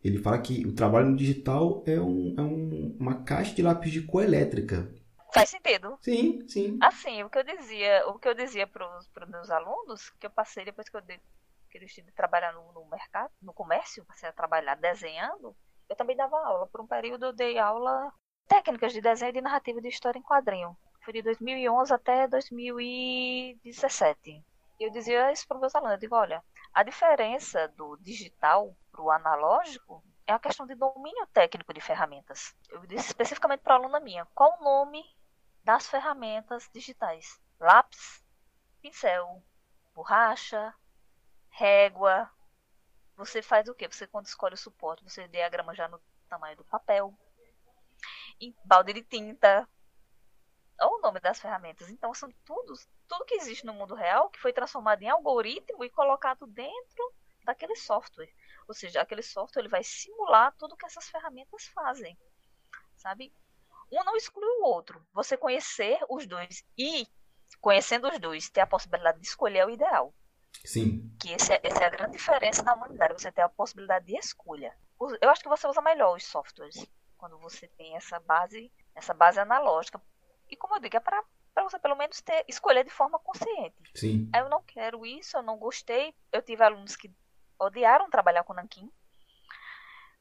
ele 0.03 0.17
fala 0.17 0.41
que 0.41 0.67
o 0.67 0.75
trabalho 0.75 1.07
no 1.07 1.15
digital 1.15 1.81
é, 1.87 1.99
um, 1.99 2.35
é 2.37 2.41
um, 2.41 2.97
uma 2.99 3.23
caixa 3.23 3.55
de 3.55 3.61
lápis 3.61 3.91
de 3.91 4.01
cor 4.01 4.23
elétrica. 4.23 4.91
Faz 5.33 5.49
sentido. 5.49 5.97
Sim, 6.01 6.45
sim. 6.47 6.77
Assim, 6.81 7.23
o 7.23 7.29
que 7.29 7.39
eu 7.39 7.43
dizia, 7.43 8.07
o 8.07 8.19
que 8.19 8.27
eu 8.27 8.35
dizia 8.35 8.67
para 8.67 8.85
os 8.97 9.09
meus 9.29 9.49
alunos, 9.49 10.09
que 10.19 10.27
eu 10.27 10.29
passei 10.29 10.65
depois 10.65 10.89
que 10.89 10.97
eu, 10.97 11.01
de, 11.01 11.17
que 11.71 11.77
eu 11.77 11.81
decidi 11.81 12.11
trabalhar 12.11 12.53
no, 12.53 12.85
mercado, 12.85 13.31
no 13.41 13.53
comércio, 13.53 14.05
passei 14.05 14.29
a 14.29 14.33
trabalhar 14.33 14.75
desenhando, 14.75 15.55
eu 15.89 15.95
também 15.95 16.15
dava 16.15 16.37
aula. 16.37 16.67
Por 16.67 16.81
um 16.81 16.87
período 16.87 17.27
eu 17.27 17.33
dei 17.33 17.57
aula 17.57 18.13
técnicas 18.47 18.93
de 18.93 19.01
desenho 19.01 19.29
e 19.29 19.33
de 19.33 19.41
narrativa 19.41 19.81
de 19.81 19.87
história 19.87 20.19
em 20.19 20.23
quadrinho. 20.23 20.77
Foi 21.01 21.13
de 21.13 21.23
2011 21.23 21.93
até 21.93 22.27
2017. 22.27 24.43
E 24.79 24.83
eu 24.83 24.91
dizia 24.91 25.31
isso 25.31 25.47
para 25.47 25.55
os 25.55 25.61
meus 25.61 25.75
alunos. 25.75 25.93
Eu 25.93 25.99
digo, 25.99 26.15
olha, 26.15 26.43
a 26.73 26.83
diferença 26.83 27.67
do 27.69 27.97
digital 27.97 28.75
para 28.93 29.01
o 29.01 29.11
analógico 29.11 30.03
é 30.25 30.33
a 30.33 30.39
questão 30.39 30.67
de 30.67 30.75
domínio 30.75 31.25
técnico 31.33 31.73
de 31.73 31.81
ferramentas. 31.81 32.55
Eu 32.69 32.85
disse 32.85 33.07
especificamente 33.07 33.61
para 33.61 33.73
a 33.73 33.77
aluna 33.77 33.99
minha, 33.99 34.25
qual 34.35 34.55
o 34.59 34.63
nome 34.63 35.03
das 35.63 35.87
ferramentas 35.87 36.69
digitais? 36.71 37.41
Lápis, 37.59 38.23
pincel, 38.81 39.43
borracha, 39.95 40.73
régua, 41.49 42.29
você 43.15 43.41
faz 43.41 43.67
o 43.67 43.73
que? 43.73 43.87
Você 43.87 44.07
quando 44.07 44.27
escolhe 44.27 44.53
o 44.53 44.57
suporte, 44.57 45.03
você 45.03 45.27
diagrama 45.27 45.75
já 45.75 45.87
no 45.87 45.99
tamanho 46.29 46.57
do 46.57 46.63
papel, 46.63 47.13
em 48.39 48.55
balde 48.63 48.93
de 48.93 49.03
tinta, 49.03 49.67
ou 50.81 50.97
o 50.97 51.01
nome 51.01 51.19
das 51.19 51.39
ferramentas. 51.39 51.89
Então 51.89 52.13
são 52.13 52.31
tudo, 52.45 52.73
tudo 53.07 53.25
que 53.25 53.35
existe 53.35 53.65
no 53.65 53.73
mundo 53.73 53.95
real 53.95 54.29
que 54.29 54.39
foi 54.39 54.53
transformado 54.53 55.01
em 55.01 55.09
algoritmo 55.09 55.83
e 55.83 55.89
colocado 55.89 56.45
dentro 56.47 57.13
daquele 57.43 57.75
software. 57.75 58.33
Ou 58.67 58.73
seja, 58.73 59.01
aquele 59.01 59.21
software 59.21 59.61
ele 59.61 59.69
vai 59.69 59.83
simular 59.83 60.53
tudo 60.57 60.77
que 60.77 60.85
essas 60.85 61.07
ferramentas 61.09 61.65
fazem. 61.67 62.17
Sabe? 62.95 63.33
Um 63.91 64.03
não 64.03 64.15
exclui 64.15 64.49
o 64.59 64.65
outro. 64.65 65.05
Você 65.13 65.37
conhecer 65.37 65.99
os 66.09 66.25
dois 66.25 66.63
e 66.77 67.07
conhecendo 67.61 68.09
os 68.09 68.19
dois, 68.19 68.49
ter 68.49 68.61
a 68.61 68.67
possibilidade 68.67 69.19
de 69.19 69.27
escolher 69.27 69.65
o 69.65 69.69
ideal. 69.69 70.13
Sim. 70.65 71.13
Que 71.19 71.33
esse 71.33 71.53
é, 71.53 71.59
essa 71.63 71.83
é 71.83 71.85
a 71.85 71.89
grande 71.89 72.17
diferença 72.17 72.63
da 72.63 72.73
humanidade. 72.73 73.13
Você 73.13 73.31
tem 73.31 73.43
a 73.43 73.49
possibilidade 73.49 74.05
de 74.05 74.17
escolha. 74.17 74.75
Eu 75.21 75.29
acho 75.29 75.41
que 75.41 75.49
você 75.49 75.67
usa 75.67 75.81
melhor 75.81 76.15
os 76.15 76.25
softwares 76.25 76.85
quando 77.17 77.37
você 77.39 77.67
tem 77.69 77.95
essa 77.95 78.19
base, 78.19 78.71
essa 78.95 79.13
base 79.13 79.39
analógica. 79.39 80.01
E 80.49 80.55
como 80.55 80.75
eu 80.75 80.79
digo, 80.79 80.97
é 80.97 80.99
para 80.99 81.23
para 81.53 81.63
você 81.63 81.77
pelo 81.77 81.95
menos 81.95 82.19
ter 82.21 82.43
escolher 82.47 82.83
de 82.83 82.89
forma 82.89 83.19
consciente. 83.19 83.75
Sim. 83.93 84.29
Eu 84.35 84.49
não 84.49 84.63
quero 84.63 85.05
isso, 85.05 85.37
eu 85.37 85.43
não 85.43 85.57
gostei. 85.57 86.13
Eu 86.31 86.41
tive 86.41 86.63
alunos 86.63 86.95
que 86.95 87.13
odiaram 87.59 88.09
trabalhar 88.09 88.43
com 88.43 88.53
nanquim. 88.53 88.91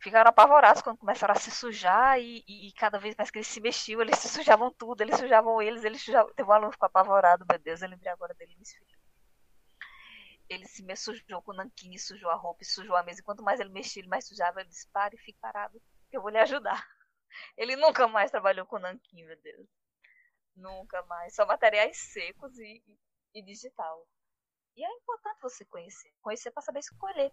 Ficaram 0.00 0.30
apavorados 0.30 0.82
quando 0.82 0.98
começaram 0.98 1.32
a 1.32 1.38
se 1.38 1.50
sujar 1.50 2.18
e, 2.20 2.44
e, 2.48 2.68
e, 2.68 2.72
cada 2.72 2.98
vez 2.98 3.14
mais 3.14 3.30
que 3.30 3.38
eles 3.38 3.46
se 3.46 3.60
mexiam, 3.60 4.00
eles 4.00 4.18
se 4.18 4.28
sujavam 4.28 4.70
tudo, 4.72 5.00
eles 5.00 5.16
sujavam 5.16 5.62
eles, 5.62 5.84
eles 5.84 6.02
sujavam. 6.02 6.32
Teve 6.34 6.48
um 6.48 6.52
aluno 6.52 6.70
que 6.70 6.76
ficou 6.76 6.86
apavorado, 6.86 7.46
meu 7.48 7.58
Deus, 7.58 7.82
eu 7.82 7.88
lembrei 7.88 8.10
agora 8.10 8.34
dele, 8.34 8.52
filhos 8.54 9.02
ele 10.54 10.66
se 10.66 10.82
me 10.82 10.94
sujou 10.96 11.42
com 11.42 11.52
o 11.52 11.54
nanquim, 11.54 11.96
sujou 11.98 12.30
a 12.30 12.34
roupa, 12.34 12.64
sujou 12.64 12.96
a 12.96 13.02
mesa. 13.02 13.20
E 13.20 13.24
quanto 13.24 13.42
mais 13.42 13.60
ele 13.60 13.70
mexia, 13.70 14.00
ele 14.00 14.08
mais 14.08 14.26
sujava. 14.26 14.60
Ele 14.60 14.68
disse: 14.68 14.88
pare, 14.90 15.16
fique 15.16 15.38
parado, 15.40 15.80
que 16.10 16.16
eu 16.16 16.22
vou 16.22 16.30
lhe 16.30 16.38
ajudar. 16.38 16.86
Ele 17.56 17.76
nunca 17.76 18.06
mais 18.06 18.30
trabalhou 18.30 18.66
com 18.66 18.78
nanquim, 18.78 19.24
meu 19.24 19.40
Deus. 19.40 19.66
Nunca 20.54 21.02
mais. 21.04 21.34
Só 21.34 21.46
materiais 21.46 21.96
secos 21.96 22.58
e, 22.58 22.82
e 23.34 23.42
digital. 23.42 24.06
E 24.76 24.84
é 24.84 24.96
importante 24.96 25.38
você 25.42 25.64
conhecer. 25.64 26.10
Conhecer 26.22 26.50
para 26.50 26.62
saber 26.62 26.80
escolher. 26.80 27.32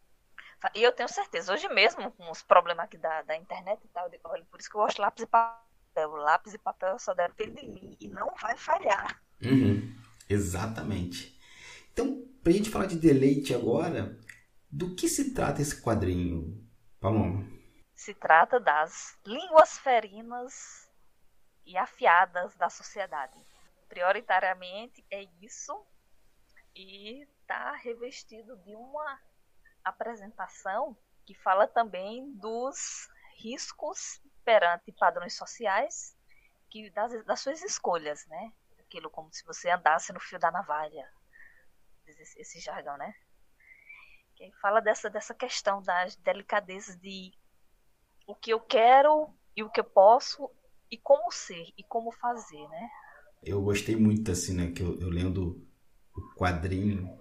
E 0.76 0.84
eu 0.84 0.92
tenho 0.92 1.08
certeza, 1.08 1.54
hoje 1.54 1.68
mesmo, 1.70 2.12
com 2.12 2.30
os 2.30 2.42
problemas 2.42 2.86
aqui 2.86 2.98
da, 2.98 3.22
da 3.22 3.36
internet 3.36 3.82
e 3.84 3.88
tal, 3.90 4.06
eu 4.06 4.12
digo, 4.12 4.24
olha, 4.26 4.46
por 4.46 4.60
isso 4.60 4.70
que 4.70 4.76
eu 4.76 4.82
gosto 4.82 4.98
de 4.98 5.02
lápis 5.02 5.24
e 5.24 5.28
papel. 5.28 6.16
Lápis 6.16 6.54
e 6.54 6.58
papel 6.58 7.00
só 7.00 7.14
depende 7.14 7.62
de 7.62 7.68
mim 7.68 7.98
e 8.00 8.08
não 8.10 8.34
vai 8.36 8.58
falhar. 8.58 9.22
Uhum. 9.42 9.96
Exatamente. 10.30 11.40
Então, 11.94 12.26
para 12.44 12.52
a 12.52 12.56
gente 12.56 12.70
falar 12.70 12.86
de 12.86 12.98
deleite 12.98 13.54
agora, 13.54 14.18
do 14.70 14.96
que 14.96 15.08
se 15.08 15.34
trata 15.34 15.62
esse 15.62 15.82
quadrinho, 15.82 16.62
Paloma? 17.00 17.46
Se 17.96 18.14
trata 18.14 18.60
das 18.60 19.18
línguas 19.26 19.78
ferinas 19.80 20.90
e 21.66 21.78
afiadas 21.78 22.56
da 22.56 22.70
sociedade. 22.70 23.38
Prioritariamente 23.88 25.06
é 25.10 25.24
isso 25.42 25.74
e 26.76 27.24
está 27.42 27.74
revestido 27.74 28.58
de 28.58 28.76
uma 28.76 29.20
apresentação 29.84 30.98
que 31.26 31.34
fala 31.36 31.68
também 31.68 32.34
dos 32.36 33.08
riscos 33.38 34.22
perante 34.44 34.92
padrões 34.92 35.36
sociais 35.36 36.16
que 36.70 36.90
das, 36.92 37.26
das 37.26 37.40
suas 37.40 37.62
escolhas, 37.64 38.26
né? 38.28 38.54
Aquilo 38.80 39.10
como 39.10 39.32
se 39.32 39.44
você 39.46 39.70
andasse 39.70 40.14
no 40.14 40.20
fio 40.20 40.40
da 40.40 40.52
navalha, 40.52 41.08
esse, 42.06 42.40
esse 42.40 42.60
jargão, 42.60 42.98
né? 42.98 43.14
Que 44.36 44.52
fala 44.62 44.80
dessa, 44.80 45.10
dessa 45.10 45.34
questão 45.34 45.82
das 45.82 46.16
delicadezas 46.18 46.96
de 46.98 47.32
o 48.28 48.36
que 48.36 48.52
eu 48.52 48.60
quero 48.60 49.34
e 49.56 49.64
o 49.64 49.70
que 49.70 49.80
eu 49.80 49.84
posso 49.84 50.50
e 50.90 50.98
como 50.98 51.32
ser 51.32 51.74
e 51.78 51.84
como 51.84 52.12
fazer, 52.12 52.68
né? 52.70 52.90
Eu 53.44 53.62
gostei 53.62 53.96
muito 53.96 54.32
assim, 54.32 54.56
né? 54.56 54.72
Que 54.72 54.82
eu, 54.82 55.00
eu 55.00 55.10
lendo 55.10 55.68
quadrinho. 56.36 57.18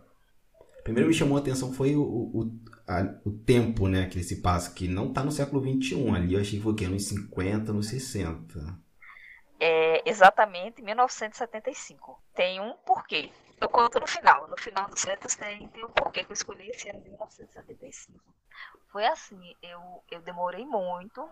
Primeiro 0.83 1.09
me 1.09 1.15
chamou 1.15 1.37
a 1.37 1.41
atenção 1.41 1.73
foi 1.73 1.95
o, 1.95 2.03
o, 2.03 2.51
a, 2.87 3.03
o 3.25 3.31
tempo, 3.31 3.87
né? 3.87 4.09
Que 4.09 4.17
ele 4.17 4.25
se 4.25 4.41
passa, 4.41 4.73
que 4.73 4.89
não 4.89 5.13
tá 5.13 5.23
no 5.23 5.31
século 5.31 5.61
XXI. 5.61 6.09
Ali 6.17 6.35
eu 6.35 6.41
achei 6.41 6.59
que 6.59 6.63
foi 6.63 6.73
o 6.73 6.75
quê? 6.75 6.89
Nos 6.89 7.05
50, 7.09 7.73
nos 7.73 7.89
60. 7.89 8.79
É 9.61 10.09
exatamente 10.09 10.81
1975. 10.81 12.23
Tem 12.35 12.61
um 12.61 12.73
porquê. 12.87 13.31
Eu 13.61 13.69
conto 13.69 14.01
no 14.01 14.07
final. 14.07 14.49
No 14.49 14.57
final 14.57 14.89
dos 14.89 15.01
Cetas 15.01 15.35
tem, 15.35 15.69
tem 15.69 15.85
o 15.85 15.91
porquê 15.91 16.25
que 16.25 16.31
eu 16.31 16.35
escolhi 16.35 16.69
esse 16.69 16.89
ano 16.89 17.01
de 17.01 17.11
1975. 17.11 18.19
Foi 18.91 19.05
assim, 19.07 19.55
eu, 19.63 19.81
eu 20.11 20.21
demorei 20.23 20.65
muito. 20.65 21.29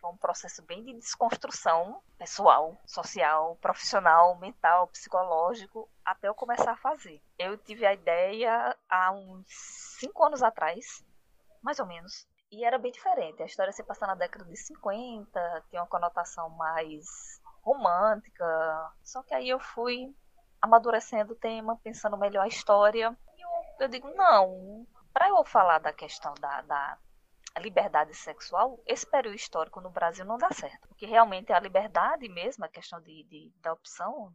Foi 0.00 0.10
um 0.10 0.16
processo 0.16 0.62
bem 0.62 0.84
de 0.84 0.94
desconstrução 0.94 2.00
pessoal, 2.16 2.76
social, 2.86 3.56
profissional, 3.56 4.36
mental, 4.38 4.86
psicológico, 4.88 5.88
até 6.04 6.28
eu 6.28 6.34
começar 6.34 6.72
a 6.72 6.76
fazer. 6.76 7.20
Eu 7.38 7.58
tive 7.58 7.84
a 7.84 7.92
ideia 7.92 8.76
há 8.88 9.12
uns 9.12 9.46
cinco 9.98 10.24
anos 10.24 10.42
atrás, 10.42 11.04
mais 11.62 11.80
ou 11.80 11.86
menos, 11.86 12.26
e 12.50 12.64
era 12.64 12.78
bem 12.78 12.92
diferente. 12.92 13.42
A 13.42 13.46
história 13.46 13.72
se 13.72 13.82
passa 13.82 14.06
na 14.06 14.14
década 14.14 14.44
de 14.44 14.56
50, 14.56 15.64
tinha 15.68 15.82
uma 15.82 15.88
conotação 15.88 16.48
mais 16.50 17.04
romântica. 17.62 18.92
Só 19.02 19.22
que 19.22 19.34
aí 19.34 19.48
eu 19.48 19.58
fui 19.58 20.14
amadurecendo 20.60 21.32
o 21.32 21.36
tema, 21.36 21.78
pensando 21.82 22.16
melhor 22.16 22.44
a 22.44 22.48
história. 22.48 23.16
E 23.36 23.40
eu, 23.42 23.50
eu 23.80 23.88
digo, 23.88 24.08
não, 24.14 24.86
para 25.12 25.28
eu 25.28 25.44
falar 25.44 25.78
da 25.78 25.92
questão 25.92 26.32
da, 26.40 26.62
da 26.62 26.98
liberdade 27.58 28.14
sexual, 28.14 28.80
esse 28.86 29.06
período 29.06 29.36
histórico 29.36 29.80
no 29.80 29.90
Brasil 29.90 30.24
não 30.24 30.38
dá 30.38 30.50
certo. 30.50 30.88
Porque 30.88 31.06
realmente 31.06 31.52
a 31.52 31.60
liberdade 31.60 32.28
mesmo, 32.28 32.64
a 32.64 32.68
questão 32.68 33.00
de, 33.00 33.24
de 33.24 33.52
da 33.60 33.72
opção, 33.72 34.32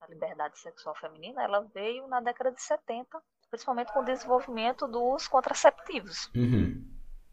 a 0.00 0.06
liberdade 0.06 0.58
sexual 0.58 0.94
feminina, 0.94 1.42
ela 1.42 1.62
veio 1.74 2.06
na 2.06 2.20
década 2.20 2.52
de 2.52 2.62
70, 2.62 3.20
principalmente 3.50 3.92
com 3.92 4.00
o 4.00 4.04
desenvolvimento 4.04 4.86
dos 4.86 5.26
contraceptivos. 5.28 6.30
Uhum. 6.34 6.84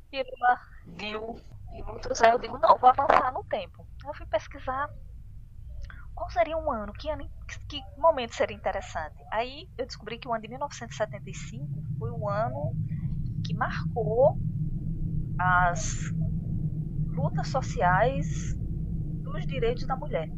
Pílula, 0.10 0.60
DIU 0.86 1.36
e 1.74 1.84
outros. 1.84 2.22
Aí 2.22 2.32
eu 2.32 2.40
digo, 2.40 2.58
não, 2.58 2.78
vou 2.78 2.90
avançar 2.90 3.32
no 3.34 3.44
tempo. 3.44 3.86
Eu 4.06 4.14
fui 4.14 4.26
pesquisar 4.28 4.90
qual 6.14 6.30
seria 6.30 6.58
um 6.58 6.72
ano, 6.72 6.94
que, 6.94 7.10
ano, 7.10 7.28
que 7.68 7.82
momento 7.98 8.36
seria 8.36 8.56
interessante. 8.56 9.16
Aí 9.32 9.68
eu 9.78 9.86
descobri 9.86 10.18
que 10.18 10.28
o 10.28 10.34
ano 10.34 10.42
de 10.42 10.48
1975 10.48 11.68
foi 11.98 12.12
o 12.12 12.30
ano 12.30 12.76
que 13.44 13.54
marcou 13.54 14.38
as 15.40 16.12
lutas 17.16 17.48
sociais 17.48 18.56
dos 19.24 19.46
direitos 19.46 19.86
da 19.86 19.96
mulher. 19.96 20.30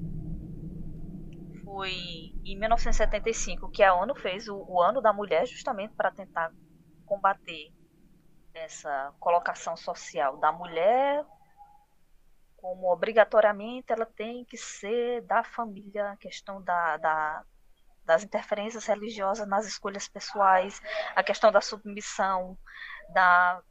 Foi 1.63 1.91
em 2.43 2.57
1975 2.59 3.69
que 3.69 3.83
a 3.83 3.93
ONU 3.93 4.15
fez 4.15 4.47
o, 4.47 4.65
o 4.67 4.81
Ano 4.81 5.01
da 5.01 5.11
Mulher 5.11 5.45
justamente 5.45 5.93
para 5.95 6.11
tentar 6.11 6.51
combater 7.05 7.73
essa 8.53 9.13
colocação 9.19 9.75
social 9.75 10.37
da 10.37 10.51
mulher 10.51 11.25
como 12.65 12.91
obrigatoriamente 12.91 13.93
ela 13.93 14.07
tem 14.07 14.43
que 14.43 14.57
ser 14.57 15.21
da 15.21 15.43
família, 15.43 16.09
a 16.09 16.17
questão 16.17 16.59
da, 16.63 16.97
da, 16.97 17.43
das 18.03 18.23
interferências 18.23 18.87
religiosas 18.87 19.47
nas 19.47 19.67
escolhas 19.67 20.07
pessoais, 20.07 20.81
a 21.15 21.21
questão 21.21 21.51
da 21.51 21.61
submissão, 21.61 22.57
da, 23.13 23.61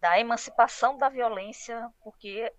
da 0.00 0.18
emancipação 0.18 0.96
da 0.96 1.08
violência, 1.08 1.90
porque 2.00 2.52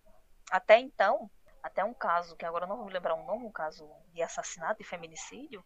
até 0.52 0.80
então, 0.80 1.30
até 1.64 1.84
um 1.84 1.94
caso, 1.94 2.36
que 2.36 2.46
agora 2.46 2.68
não 2.68 2.78
vou 2.78 2.88
lembrar 2.88 3.16
o 3.16 3.26
nome, 3.26 3.46
um 3.46 3.52
caso 3.52 3.90
de 4.14 4.22
assassinato 4.22 4.82
e 4.82 4.86
feminicídio, 4.86 5.64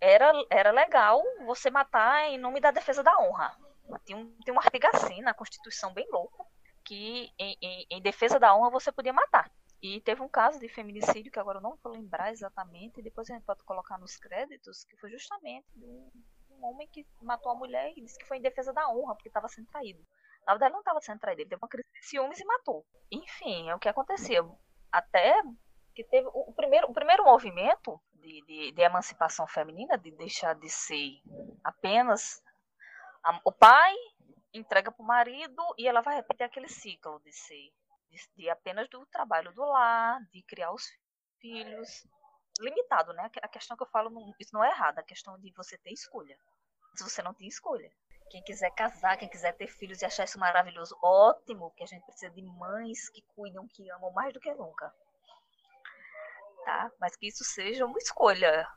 era, 0.00 0.32
era 0.48 0.70
legal 0.70 1.22
você 1.44 1.70
matar 1.70 2.28
em 2.28 2.38
nome 2.38 2.60
da 2.60 2.70
defesa 2.70 3.02
da 3.02 3.16
honra. 3.18 3.56
Tem 4.04 4.16
um, 4.16 4.32
tem 4.44 4.54
um 4.54 4.58
artigo 4.58 4.86
assim 4.94 5.20
na 5.20 5.34
Constituição 5.34 5.92
bem 5.92 6.08
louco, 6.10 6.46
que 6.84 7.30
em, 7.38 7.56
em, 7.60 7.86
em, 7.90 8.02
defesa 8.02 8.38
da 8.38 8.54
honra 8.54 8.70
você 8.70 8.90
podia 8.90 9.12
matar. 9.12 9.50
E 9.82 10.00
teve 10.00 10.22
um 10.22 10.28
caso 10.28 10.58
de 10.58 10.68
feminicídio 10.68 11.32
que 11.32 11.38
agora 11.38 11.58
eu 11.58 11.62
não 11.62 11.78
vou 11.82 11.92
lembrar 11.92 12.32
exatamente, 12.32 13.02
depois 13.02 13.28
a 13.30 13.34
gente 13.34 13.44
pode 13.44 13.62
colocar 13.64 13.98
nos 13.98 14.16
créditos, 14.16 14.84
que 14.84 14.96
foi 14.96 15.10
justamente 15.10 15.66
um, 15.76 16.10
um 16.50 16.64
homem 16.66 16.88
que 16.88 17.06
matou 17.22 17.52
a 17.52 17.54
mulher 17.54 17.92
e 17.96 18.02
disse 18.02 18.18
que 18.18 18.26
foi 18.26 18.38
em 18.38 18.42
defesa 18.42 18.72
da 18.72 18.88
honra, 18.90 19.14
porque 19.14 19.28
estava 19.28 19.48
sendo 19.48 19.68
traído. 19.68 20.04
Na 20.46 20.54
verdade, 20.54 20.72
não 20.72 20.80
estava 20.80 21.00
sendo 21.00 21.20
traído, 21.20 21.42
ele 21.42 21.48
teve 21.48 21.62
uma 21.62 21.68
crise 21.68 21.88
de 21.92 22.06
ciúmes 22.06 22.40
e 22.40 22.44
matou. 22.44 22.84
Enfim, 23.10 23.68
é 23.68 23.74
o 23.74 23.78
que 23.78 23.88
aconteceu. 23.88 24.58
Até 24.90 25.42
que 25.94 26.04
teve 26.04 26.28
o 26.32 26.52
primeiro, 26.52 26.88
o 26.88 26.94
primeiro 26.94 27.24
movimento 27.24 28.00
de, 28.14 28.42
de, 28.46 28.72
de 28.72 28.82
emancipação 28.82 29.46
feminina, 29.46 29.98
de 29.98 30.10
deixar 30.12 30.54
de 30.54 30.68
ser 30.68 31.20
apenas 31.64 32.42
a, 33.22 33.40
o 33.44 33.52
pai 33.52 33.94
entrega 34.52 34.90
para 34.90 35.02
o 35.02 35.06
marido 35.06 35.62
e 35.78 35.86
ela 35.86 36.00
vai 36.00 36.16
repetir 36.16 36.44
aquele 36.44 36.68
ciclo 36.68 37.20
de 37.20 37.32
ser 37.32 37.70
de, 38.10 38.18
de, 38.36 38.50
apenas 38.50 38.88
do 38.88 39.06
trabalho 39.06 39.52
do 39.52 39.64
lar, 39.64 40.20
de 40.32 40.42
criar 40.42 40.72
os 40.72 40.84
filhos, 41.40 42.06
limitado, 42.58 43.12
né? 43.12 43.30
A 43.42 43.48
questão 43.48 43.76
que 43.76 43.82
eu 43.82 43.88
falo, 43.88 44.10
isso 44.38 44.52
não 44.52 44.64
é 44.64 44.70
errado, 44.70 44.98
a 44.98 45.02
questão 45.02 45.38
de 45.38 45.52
você 45.52 45.78
ter 45.78 45.92
escolha. 45.92 46.36
Se 46.96 47.04
você 47.04 47.22
não 47.22 47.32
tem 47.32 47.46
escolha. 47.46 47.90
Quem 48.30 48.42
quiser 48.44 48.70
casar, 48.70 49.16
quem 49.16 49.28
quiser 49.28 49.52
ter 49.56 49.66
filhos 49.66 50.00
e 50.00 50.06
achar 50.06 50.24
isso 50.24 50.38
maravilhoso, 50.38 50.96
ótimo, 51.02 51.72
que 51.72 51.82
a 51.82 51.86
gente 51.86 52.04
precisa 52.04 52.30
de 52.30 52.40
mães 52.40 53.10
que 53.10 53.22
cuidam, 53.34 53.66
que 53.66 53.90
amam 53.90 54.12
mais 54.12 54.32
do 54.32 54.38
que 54.38 54.54
nunca. 54.54 54.94
Tá? 56.64 56.92
Mas 57.00 57.16
que 57.16 57.26
isso 57.26 57.42
seja 57.42 57.84
uma 57.84 57.98
escolha 57.98 58.68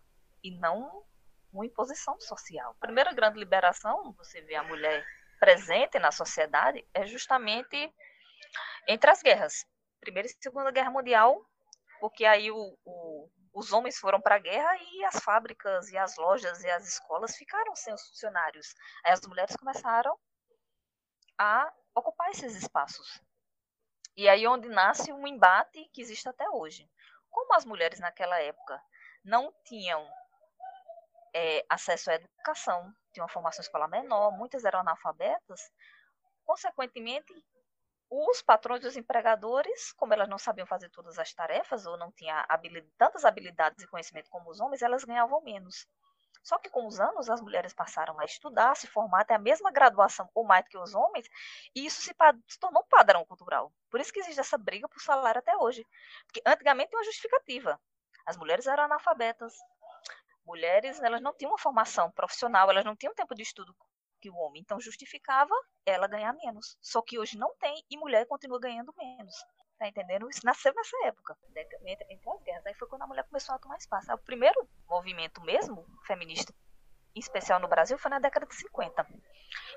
e 0.44 0.58
não 0.58 1.06
uma 1.54 1.68
imposição 1.68 2.20
social. 2.20 2.72
A 2.72 2.86
primeira 2.86 3.14
grande 3.14 3.38
liberação, 3.38 4.12
você 4.14 4.42
vê 4.42 4.56
a 4.56 4.64
mulher 4.64 5.06
presente 5.40 6.00
na 6.00 6.12
sociedade, 6.12 6.84
é 6.92 7.06
justamente 7.06 7.94
entre 8.88 9.12
as 9.12 9.22
guerras. 9.22 9.68
Primeira 10.00 10.28
e 10.28 10.32
Segunda 10.42 10.72
Guerra 10.72 10.90
Mundial, 10.90 11.40
porque 12.00 12.26
aí 12.26 12.50
o, 12.50 12.78
o, 12.84 13.30
os 13.54 13.72
homens 13.72 13.98
foram 13.98 14.20
para 14.20 14.36
a 14.36 14.40
guerra 14.40 14.76
e 14.78 15.06
as 15.06 15.20
fábricas 15.24 15.92
e 15.92 15.98
as 15.98 16.18
lojas 16.18 16.64
e 16.64 16.70
as 16.70 16.88
escolas 16.88 17.36
ficaram 17.36 17.76
sem 17.76 17.94
os 17.94 18.08
funcionários. 18.08 18.74
Aí 19.06 19.14
as 19.14 19.22
mulheres 19.22 19.56
começaram 19.56 20.18
a 21.38 21.72
ocupar 21.96 22.30
esses 22.32 22.56
espaços. 22.56 23.22
E 24.18 24.28
aí 24.28 24.48
onde 24.48 24.68
nasce 24.70 25.12
um 25.12 25.28
embate 25.28 25.88
que 25.94 26.02
existe 26.02 26.28
até 26.28 26.50
hoje. 26.50 26.90
Como 27.30 27.54
as 27.56 27.66
mulheres 27.66 28.00
naquela 28.00 28.40
época 28.40 28.82
não 29.24 29.54
tinham 29.64 30.08
é, 31.34 31.66
acesso 31.70 32.12
à 32.12 32.16
educação, 32.16 32.94
tinham 33.12 33.26
uma 33.26 33.32
formação 33.32 33.62
escolar 33.62 33.88
menor, 33.88 34.32
muitas 34.32 34.66
eram 34.66 34.80
analfabetas, 34.80 35.72
consequentemente, 36.44 37.34
os 38.16 38.44
patrões 38.44 38.84
e 38.84 38.88
os 38.88 38.96
empregadores, 38.96 39.92
como 39.94 40.14
elas 40.14 40.30
não 40.30 40.38
sabiam 40.38 40.68
fazer 40.68 40.88
todas 40.90 41.18
as 41.18 41.34
tarefas 41.34 41.88
ou 41.88 41.98
não 41.98 42.12
tinham 42.12 42.46
habilidade, 42.48 42.94
tantas 42.96 43.26
habilidades 43.26 43.84
e 43.84 43.88
conhecimento 43.88 44.30
como 44.30 44.52
os 44.52 44.60
homens, 44.60 44.84
elas 44.84 45.04
ganhavam 45.04 45.42
menos. 45.42 45.88
Só 46.44 46.60
que 46.60 46.70
com 46.70 46.86
os 46.86 47.00
anos 47.00 47.28
as 47.28 47.42
mulheres 47.42 47.74
passaram 47.74 48.20
a 48.20 48.26
estudar, 48.26 48.76
se 48.76 48.86
formar, 48.86 49.22
até 49.22 49.34
a 49.34 49.40
mesma 49.40 49.72
graduação 49.72 50.30
ou 50.36 50.46
mais 50.46 50.64
do 50.66 50.70
que 50.70 50.78
os 50.78 50.94
homens, 50.94 51.28
e 51.76 51.88
isso 51.88 52.02
se, 52.02 52.14
se, 52.48 52.60
tornou 52.60 52.84
padrão 52.84 53.26
cultural. 53.26 53.74
Por 53.90 54.00
isso 54.00 54.14
que 54.14 54.20
existe 54.20 54.40
essa 54.40 54.60
briga 54.60 54.88
por 54.88 55.02
salário 55.02 55.40
até 55.40 55.58
hoje. 55.58 55.84
Porque 56.28 56.42
antigamente 56.46 56.92
tem 56.92 57.00
uma 57.00 57.06
justificativa. 57.06 57.82
As 58.28 58.38
mulheres 58.38 58.68
eram 58.68 58.84
analfabetas, 58.84 59.56
mulheres 60.46 61.02
elas 61.02 61.22
não 61.22 61.34
tinham 61.34 61.52
uma 61.52 61.58
formação 61.58 62.12
profissional, 62.12 62.70
elas 62.70 62.86
não 62.86 62.96
tinham 62.96 63.16
tempo 63.16 63.34
de 63.34 63.42
estudo 63.42 63.76
que 64.24 64.30
o 64.30 64.38
homem, 64.38 64.62
então 64.62 64.80
justificava 64.80 65.54
ela 65.86 66.08
ganhar 66.08 66.32
menos. 66.32 66.78
Só 66.82 67.02
que 67.02 67.20
hoje 67.20 67.38
não 67.38 67.54
tem 67.58 67.84
e 67.92 67.98
mulher 67.98 68.26
continua 68.26 68.58
ganhando 68.58 68.94
menos. 68.98 69.36
Tá 69.78 69.86
entendendo? 69.86 70.30
Isso 70.30 70.46
nasceu 70.46 70.74
nessa 70.74 70.96
época, 71.08 71.38
entre, 71.86 72.06
entre 72.10 72.30
as 72.30 72.44
guerras. 72.44 72.66
Aí 72.66 72.74
foi 72.76 72.88
quando 72.88 73.02
a 73.02 73.08
mulher 73.08 73.26
começou 73.26 73.54
a 73.54 73.60
tomar 73.60 73.76
espaço. 73.76 74.14
O 74.14 74.18
primeiro 74.20 74.66
movimento 74.88 75.42
mesmo 75.42 75.86
feminista 76.08 76.54
em 77.16 77.20
especial 77.20 77.60
no 77.60 77.68
Brasil, 77.68 77.98
foi 77.98 78.10
na 78.10 78.18
década 78.18 78.46
de 78.46 78.56
50. 78.56 79.06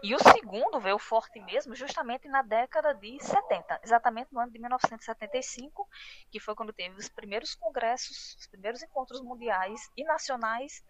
E 0.02 0.14
o 0.14 0.18
segundo 0.18 0.80
veio 0.80 0.98
forte 0.98 1.38
mesmo 1.40 1.74
justamente 1.74 2.26
na 2.28 2.40
década 2.40 2.94
de 2.94 3.22
70, 3.22 3.80
exatamente 3.82 4.32
no 4.32 4.40
ano 4.40 4.50
de 4.50 4.58
1975, 4.58 5.86
que 6.30 6.40
foi 6.40 6.54
quando 6.54 6.72
teve 6.72 6.96
os 6.96 7.10
primeiros 7.10 7.54
congressos, 7.54 8.36
os 8.38 8.46
primeiros 8.46 8.82
encontros 8.82 9.20
mundiais 9.20 9.80
e 9.94 10.04
nacionais 10.04 10.82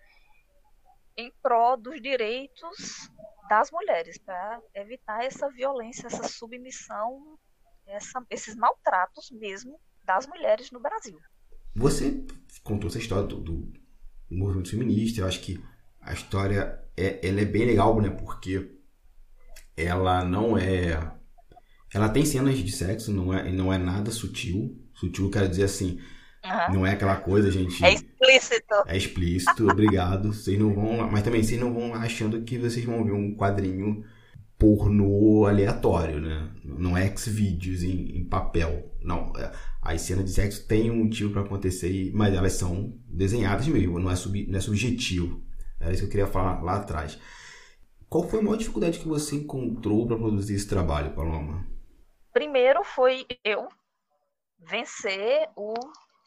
em 1.17 1.33
prol 1.43 1.77
dos 1.77 2.01
direitos 2.01 3.11
das 3.49 3.71
mulheres, 3.71 4.19
para 4.19 4.61
evitar 4.75 5.25
essa 5.25 5.49
violência, 5.51 6.07
essa 6.07 6.29
submissão, 6.29 7.39
essa, 7.87 8.25
esses 8.31 8.57
maltratos 8.57 9.31
mesmo 9.31 9.79
das 10.05 10.27
mulheres 10.27 10.71
no 10.71 10.81
Brasil. 10.81 11.19
Você 11.75 12.25
contou 12.63 12.89
essa 12.89 12.99
história 12.99 13.27
do, 13.27 13.41
do 13.41 13.73
movimento 14.31 14.71
feminista, 14.71 15.21
eu 15.21 15.27
acho 15.27 15.41
que 15.41 15.63
a 16.01 16.13
história 16.13 16.83
é, 16.97 17.27
ela 17.27 17.41
é 17.41 17.45
bem 17.45 17.67
legal, 17.67 18.01
né? 18.01 18.11
Porque 18.11 18.73
ela 19.77 20.25
não 20.25 20.57
é. 20.57 21.15
Ela 21.93 22.09
tem 22.09 22.25
cenas 22.25 22.59
de 22.59 22.73
sexo, 22.73 23.13
não 23.13 23.35
é, 23.35 23.51
não 23.53 23.73
é 23.73 23.79
nada 23.79 24.11
sutil. 24.11 24.81
Sutil 24.95 25.31
quer 25.31 25.49
dizer 25.49 25.65
assim. 25.65 26.01
Uhum. 26.47 26.75
Não 26.75 26.87
é 26.87 26.93
aquela 26.93 27.17
coisa, 27.17 27.51
gente. 27.51 27.85
É 27.85 27.93
explícito. 27.93 28.75
É 28.87 28.97
explícito, 28.97 29.69
obrigado. 29.71 30.33
Vocês 30.33 30.59
não 30.59 30.73
vão 30.73 30.99
lá. 30.99 31.07
Mas 31.07 31.23
também 31.23 31.43
vocês 31.43 31.61
não 31.61 31.73
vão 31.73 31.91
lá 31.91 31.99
achando 31.99 32.43
que 32.43 32.59
vocês 32.59 32.85
vão 32.85 33.05
ver 33.05 33.13
um 33.13 33.35
quadrinho 33.35 34.05
pornô 34.59 35.47
aleatório, 35.47 36.21
né? 36.21 36.51
Não 36.65 36.97
é 36.97 37.07
X-Vídeos 37.07 37.83
em, 37.83 38.19
em, 38.19 38.25
papel. 38.25 38.91
Não. 39.03 39.33
É, 39.37 39.53
as 39.83 40.01
cenas 40.01 40.25
de 40.25 40.31
sexo 40.31 40.67
têm 40.67 40.91
um 40.91 41.05
motivo 41.05 41.33
para 41.33 41.43
acontecer, 41.43 42.11
mas 42.15 42.35
elas 42.35 42.55
são 42.55 42.99
desenhadas 43.07 43.67
mesmo, 43.69 43.99
não 43.99 44.11
é, 44.11 44.17
sub, 44.17 44.47
não 44.47 44.59
é 44.59 44.61
subjetivo. 44.61 45.43
Era 45.79 45.93
isso 45.93 46.01
que 46.01 46.07
eu 46.07 46.11
queria 46.11 46.27
falar 46.27 46.63
lá 46.63 46.77
atrás. 46.77 47.19
Qual 48.09 48.29
foi 48.29 48.41
a 48.41 48.43
maior 48.43 48.57
dificuldade 48.57 48.99
que 48.99 49.09
você 49.09 49.37
encontrou 49.37 50.07
para 50.07 50.17
produzir 50.17 50.55
esse 50.55 50.67
trabalho, 50.67 51.15
Paloma? 51.15 51.67
Primeiro 52.33 52.83
foi 52.85 53.27
eu 53.45 53.69
vencer 54.59 55.49
o, 55.57 55.75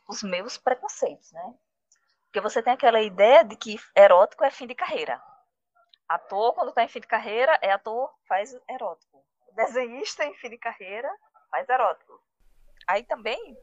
os 0.09 0.23
meus 0.23 0.57
preconceitos, 0.57 1.31
né? 1.31 1.53
Porque 2.25 2.41
você 2.41 2.63
tem 2.63 2.73
aquela 2.73 2.99
ideia 2.99 3.43
de 3.43 3.55
que 3.55 3.79
erótico 3.95 4.43
é 4.43 4.49
fim 4.49 4.65
de 4.65 4.73
carreira. 4.73 5.21
Ator, 6.07 6.53
quando 6.55 6.69
está 6.69 6.83
em 6.83 6.87
fim 6.87 6.99
de 6.99 7.07
carreira, 7.07 7.57
é 7.61 7.71
ator, 7.71 8.11
faz 8.27 8.51
erótico. 8.67 9.23
Desenhista 9.53 10.25
em 10.25 10.33
fim 10.35 10.49
de 10.49 10.57
carreira, 10.57 11.09
faz 11.51 11.69
erótico. 11.69 12.19
Aí 12.87 13.03
também, 13.03 13.55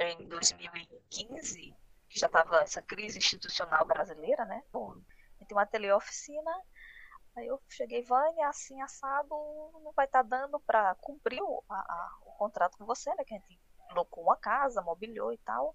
em 0.00 0.28
2015, 0.28 1.76
que 2.08 2.18
já 2.18 2.26
estava 2.26 2.60
essa 2.60 2.82
crise 2.82 3.18
institucional 3.18 3.84
brasileira, 3.84 4.44
né? 4.46 4.62
Bom, 4.72 4.94
tem 5.46 5.56
uma 5.56 5.66
teleoficina, 5.66 6.50
aí 7.36 7.46
eu 7.46 7.62
cheguei, 7.68 8.02
Vânia, 8.02 8.48
assim, 8.48 8.80
assado, 8.82 9.28
não 9.84 9.92
vai 9.94 10.06
estar 10.06 10.24
tá 10.24 10.28
dando 10.28 10.58
para 10.60 10.96
cumprir 10.96 11.40
o, 11.40 11.64
a, 11.68 11.76
a, 11.76 12.18
o 12.26 12.32
contrato 12.32 12.76
com 12.76 12.84
você, 12.84 13.14
né? 13.14 13.24
Que 13.24 13.34
a 13.34 13.38
gente 13.38 13.67
locou 13.92 14.24
uma 14.24 14.36
casa, 14.36 14.82
mobiliou 14.82 15.32
e 15.32 15.38
tal. 15.38 15.74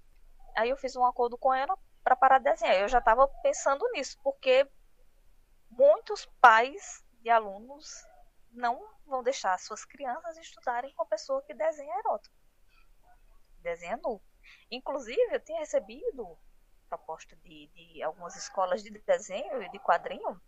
Aí 0.56 0.70
eu 0.70 0.78
fiz 0.78 0.96
um 0.96 1.06
acordo 1.06 1.38
com 1.38 1.54
ela 1.54 1.78
para 2.04 2.16
parar 2.16 2.38
de 2.38 2.46
desenhar. 2.46 2.76
Eu 2.76 2.88
já 2.88 3.00
estava 3.00 3.28
pensando 3.42 3.90
nisso, 3.92 4.18
porque 4.24 4.70
muitos 5.70 6.26
pais 6.40 7.04
de 7.22 7.30
alunos 7.30 8.06
não 8.52 8.80
vão 9.06 9.24
deixar 9.24 9.58
suas 9.60 9.84
crianças 9.86 10.38
estudarem 10.38 10.94
com 10.94 11.04
uma 11.04 11.10
pessoa 11.10 11.42
que 11.42 11.54
desenha 11.54 11.98
erótico. 12.00 12.36
Desenha 13.60 13.98
nu. 13.98 14.22
Inclusive, 14.70 15.36
eu 15.36 15.40
tinha 15.40 15.60
recebido 15.60 16.38
proposta 16.88 17.36
de, 17.38 17.68
de 17.74 18.04
algumas 18.04 18.36
escolas 18.36 18.84
de 18.84 18.92
desenho 18.92 19.64
e 19.64 19.70
de 19.70 19.80
quadrinho 19.80 20.40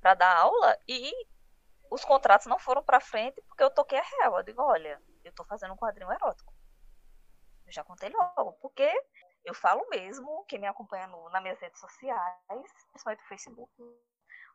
para 0.00 0.14
dar 0.14 0.36
aula 0.38 0.78
e 0.88 1.12
os 1.90 2.04
contratos 2.04 2.46
não 2.46 2.58
foram 2.58 2.82
para 2.82 3.00
frente 3.00 3.42
porque 3.42 3.62
eu 3.62 3.70
toquei 3.70 3.98
a 3.98 4.02
réu. 4.02 4.36
Eu 4.36 4.42
digo, 4.42 4.62
olha, 4.62 5.00
eu 5.24 5.32
tô 5.32 5.44
fazendo 5.44 5.74
um 5.74 5.76
quadrinho 5.76 6.10
erótico. 6.10 6.55
Eu 7.66 7.72
já 7.72 7.82
contei 7.82 8.08
logo, 8.10 8.52
porque 8.54 8.88
eu 9.44 9.54
falo 9.54 9.86
mesmo, 9.88 10.44
quem 10.46 10.58
me 10.58 10.66
acompanha 10.66 11.06
no, 11.08 11.28
nas 11.30 11.42
minhas 11.42 11.58
redes 11.58 11.80
sociais, 11.80 12.72
principalmente 12.90 13.20
no 13.20 13.28
Facebook, 13.28 13.72
o 13.78 14.00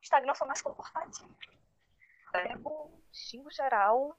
Instagram 0.01 0.33
sou 0.33 0.47
mais 0.47 0.61
comportadinho. 0.61 1.35
Pego, 2.31 3.03
xingo 3.11 3.51
geral, 3.51 4.17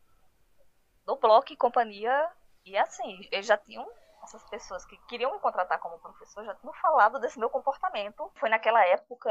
do 1.05 1.17
bloco 1.17 1.53
e 1.53 1.57
companhia, 1.57 2.31
e 2.65 2.77
assim, 2.77 3.29
eles 3.31 3.47
já 3.47 3.57
tinham 3.57 3.87
essas 4.23 4.43
pessoas 4.49 4.85
que 4.85 4.97
queriam 5.07 5.33
me 5.33 5.41
contratar 5.41 5.81
como 5.81 5.99
professor 5.99 6.45
já 6.45 6.55
tinham 6.55 6.73
falado 6.75 7.19
desse 7.19 7.39
meu 7.39 7.51
comportamento. 7.51 8.31
Foi 8.37 8.49
naquela 8.49 8.85
época 8.87 9.31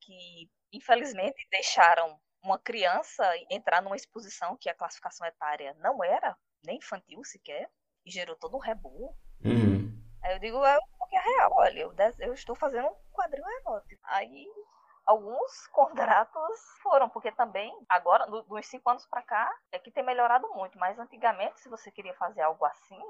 que, 0.00 0.50
infelizmente, 0.72 1.46
deixaram 1.50 2.18
uma 2.42 2.58
criança 2.58 3.24
entrar 3.50 3.82
numa 3.82 3.96
exposição 3.96 4.56
que 4.56 4.68
a 4.68 4.74
classificação 4.74 5.26
etária 5.26 5.74
não 5.74 6.02
era 6.02 6.36
nem 6.64 6.78
infantil 6.78 7.22
sequer, 7.24 7.70
e 8.04 8.10
gerou 8.10 8.36
todo 8.36 8.56
um 8.56 8.60
rebu. 8.60 9.14
Uhum. 9.44 9.92
Aí 10.22 10.34
eu 10.34 10.38
digo, 10.38 10.64
é 10.64 10.78
porque 10.98 11.16
é 11.16 11.20
real, 11.20 11.52
olha, 11.54 11.80
eu, 11.80 11.94
eu 12.20 12.34
estou 12.34 12.54
fazendo 12.54 12.86
um 12.88 13.12
quadrinho 13.12 13.48
erótico. 13.60 14.00
Aí 14.04 14.46
alguns 15.04 15.66
contratos 15.72 16.60
foram, 16.82 17.08
porque 17.08 17.32
também, 17.32 17.74
agora, 17.88 18.26
dos 18.26 18.66
cinco 18.66 18.88
anos 18.90 19.06
para 19.06 19.22
cá, 19.22 19.52
é 19.72 19.78
que 19.78 19.90
tem 19.90 20.04
melhorado 20.04 20.48
muito, 20.54 20.78
mas 20.78 20.98
antigamente, 20.98 21.60
se 21.60 21.68
você 21.68 21.90
queria 21.90 22.14
fazer 22.14 22.42
algo 22.42 22.64
assim, 22.64 23.00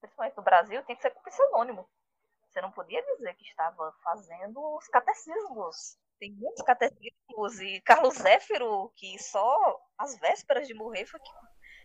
principalmente 0.00 0.36
no 0.36 0.42
Brasil, 0.42 0.82
tem 0.84 0.96
que 0.96 1.02
ser 1.02 1.10
com 1.10 1.22
pseudônimo. 1.22 1.88
Você 2.48 2.60
não 2.60 2.70
podia 2.70 3.02
dizer 3.02 3.34
que 3.34 3.44
estava 3.44 3.92
fazendo 4.04 4.60
os 4.76 4.86
catecismos. 4.88 5.98
Tem 6.20 6.30
muitos 6.32 6.62
catecismos 6.62 7.60
e 7.60 7.80
Carlos 7.80 8.14
Zéfiro, 8.14 8.92
que 8.94 9.18
só 9.18 9.80
às 9.98 10.16
vésperas 10.20 10.68
de 10.68 10.74
morrer 10.74 11.04
foi 11.06 11.18
que 11.18 11.30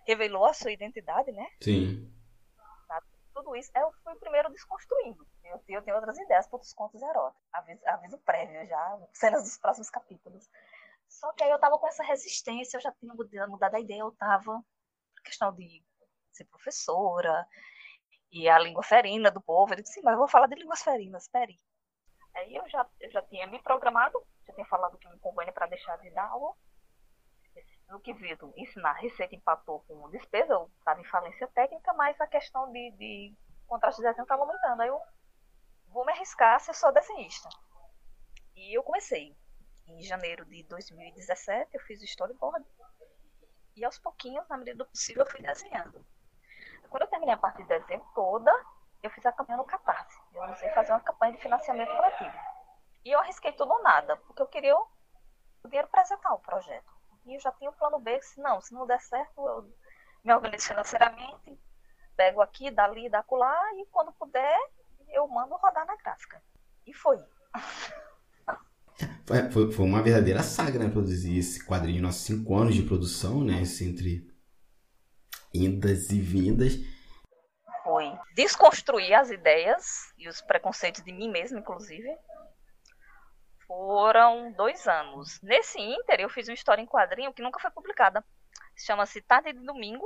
revelou 0.06 0.46
a 0.46 0.54
sua 0.54 0.72
identidade, 0.72 1.32
né? 1.32 1.48
Sim. 1.62 2.14
Tudo 3.40 3.56
isso 3.56 3.72
eu 3.74 3.90
fui 4.04 4.14
primeiro 4.16 4.50
desconstruindo. 4.52 5.26
Eu, 5.46 5.64
eu 5.70 5.82
tenho 5.82 5.96
outras 5.96 6.18
ideias 6.18 6.46
para 6.46 6.58
outros 6.58 6.74
contos 6.74 7.02
eróticos. 7.02 7.42
Aviso, 7.54 7.82
aviso 7.88 8.18
prévio 8.20 8.68
já, 8.68 9.00
cenas 9.14 9.44
dos 9.44 9.58
próximos 9.58 9.90
capítulos. 9.90 10.50
Só 11.08 11.32
que 11.32 11.46
aí 11.46 11.50
eu 11.50 11.58
tava 11.58 11.80
com 11.80 11.88
essa 11.88 12.04
resistência, 12.04 12.76
eu 12.76 12.82
já 12.82 12.92
tinha 12.92 13.14
mudado 13.48 13.76
a 13.76 13.80
ideia, 13.80 14.02
eu 14.02 14.12
tava 14.12 14.62
questão 15.24 15.54
de 15.54 15.82
ser 16.34 16.44
professora, 16.46 17.48
e 18.30 18.50
a 18.50 18.60
língua 18.60 18.84
ferina 18.84 19.32
do 19.32 19.42
povo. 19.42 19.74
Eu 19.74 19.78
disse, 19.78 19.94
sim, 19.94 20.02
mas 20.04 20.14
eu 20.14 20.20
vou 20.20 20.28
falar 20.28 20.48
de 20.48 20.56
línguas 20.56 20.84
ferinas, 20.84 21.24
espere. 21.24 21.58
Aí 22.36 22.54
eu 22.54 22.68
já, 22.68 22.86
eu 23.00 23.10
já 23.10 23.22
tinha 23.22 23.48
me 23.48 23.64
programado, 23.64 24.22
já 24.46 24.54
tinha 24.54 24.66
falado 24.66 24.98
que 24.98 25.08
me 25.08 25.18
convém 25.20 25.50
para 25.54 25.66
deixar 25.68 25.98
de 26.00 26.10
dar 26.12 26.28
aula. 26.28 26.54
No 27.90 28.00
quesito 28.00 28.54
ensinar 28.56 28.94
receita 28.94 29.36
empatou 29.36 29.80
com 29.88 30.10
despesa, 30.12 30.54
eu 30.54 30.70
estava 30.78 31.02
em 31.02 31.06
falência 31.06 31.48
técnica, 31.48 31.92
mas 31.94 32.22
a 32.22 32.28
questão 32.28 32.72
de, 32.72 32.92
de 32.92 33.36
contrato 33.66 33.96
de 33.96 34.04
desenho 34.04 34.24
estava 34.24 34.44
aumentando. 34.44 34.82
Aí 34.84 34.90
eu 34.90 35.02
vou 35.88 36.06
me 36.06 36.12
arriscar 36.12 36.56
a 36.56 36.60
ser 36.60 36.76
só 36.76 36.92
desenhista. 36.92 37.50
E 38.56 38.78
eu 38.78 38.84
comecei. 38.84 39.36
Em 39.88 40.04
janeiro 40.04 40.46
de 40.46 40.62
2017, 40.66 41.72
eu 41.74 41.82
fiz 41.82 42.00
o 42.00 42.06
storyboard. 42.06 42.64
E 43.76 43.84
aos 43.84 43.98
pouquinhos, 43.98 44.48
na 44.48 44.58
medida 44.58 44.78
do 44.78 44.86
possível, 44.86 45.24
eu 45.24 45.32
fui 45.32 45.42
desenhando. 45.42 46.06
Quando 46.92 47.04
eu 47.04 47.10
terminei 47.10 47.34
a 47.34 47.38
parte 47.38 47.64
de 47.64 47.68
dezembro 47.68 48.08
toda, 48.14 48.52
eu 49.02 49.10
fiz 49.10 49.26
a 49.26 49.32
campanha 49.32 49.58
no 49.58 49.66
Catarse. 49.66 50.16
Eu 50.32 50.46
não 50.46 50.56
sei 50.56 50.70
fazer 50.74 50.92
uma 50.92 51.00
campanha 51.00 51.34
de 51.34 51.42
financiamento 51.42 51.96
coletivo. 51.96 52.38
E 53.04 53.12
eu 53.12 53.20
arrisquei 53.20 53.52
tudo 53.54 53.74
ou 53.74 53.82
nada, 53.82 54.16
porque 54.18 54.44
eu 54.44 54.48
queria 54.48 54.76
o 54.76 54.88
dinheiro 55.66 55.88
para 55.88 56.04
executar 56.04 56.34
o 56.34 56.40
projeto. 56.40 56.99
E 57.30 57.36
eu 57.36 57.40
já 57.40 57.52
tinha 57.52 57.70
o 57.70 57.74
plano 57.74 58.00
B, 58.00 58.20
se 58.22 58.42
não, 58.42 58.60
se 58.60 58.74
não 58.74 58.88
der 58.88 59.00
certo, 59.00 59.48
eu 59.48 59.72
me 60.24 60.34
organizo 60.34 60.68
financeiramente, 60.68 61.60
pego 62.18 62.42
aqui, 62.42 62.72
dali, 62.72 63.08
da 63.08 63.20
acolá, 63.20 63.56
e 63.76 63.86
quando 63.92 64.12
puder, 64.14 64.60
eu 65.10 65.28
mando 65.28 65.56
rodar 65.56 65.86
na 65.86 65.96
gráfica. 65.96 66.42
E 66.86 66.94
foi. 66.94 67.18
Foi, 69.54 69.72
foi 69.72 69.86
uma 69.86 70.02
verdadeira 70.02 70.44
saga, 70.44 70.78
né? 70.78 70.90
Produzir 70.90 71.38
esse 71.38 71.66
quadrinho, 71.66 72.02
nossos 72.02 72.24
cinco 72.24 72.58
anos 72.58 72.76
de 72.76 72.84
produção, 72.84 73.42
né? 73.42 73.62
Esse 73.62 73.88
entre 73.88 74.28
indas 75.54 76.10
e 76.10 76.20
vindas. 76.20 76.74
Foi 77.84 78.12
desconstruir 78.36 79.14
as 79.14 79.30
ideias 79.30 80.12
e 80.18 80.28
os 80.28 80.42
preconceitos 80.42 81.02
de 81.04 81.14
mim 81.14 81.30
mesma, 81.30 81.60
inclusive. 81.60 82.10
Foram 83.70 84.52
dois 84.54 84.88
anos. 84.88 85.40
Nesse 85.44 85.80
Inter, 85.80 86.20
eu 86.20 86.28
fiz 86.28 86.48
uma 86.48 86.56
história 86.56 86.82
em 86.82 86.88
quadrinho 86.88 87.32
que 87.32 87.44
nunca 87.44 87.60
foi 87.60 87.70
publicada. 87.70 88.26
Chama-se 88.76 89.22
Tarde 89.22 89.54
de 89.54 89.64
Domingo. 89.64 90.04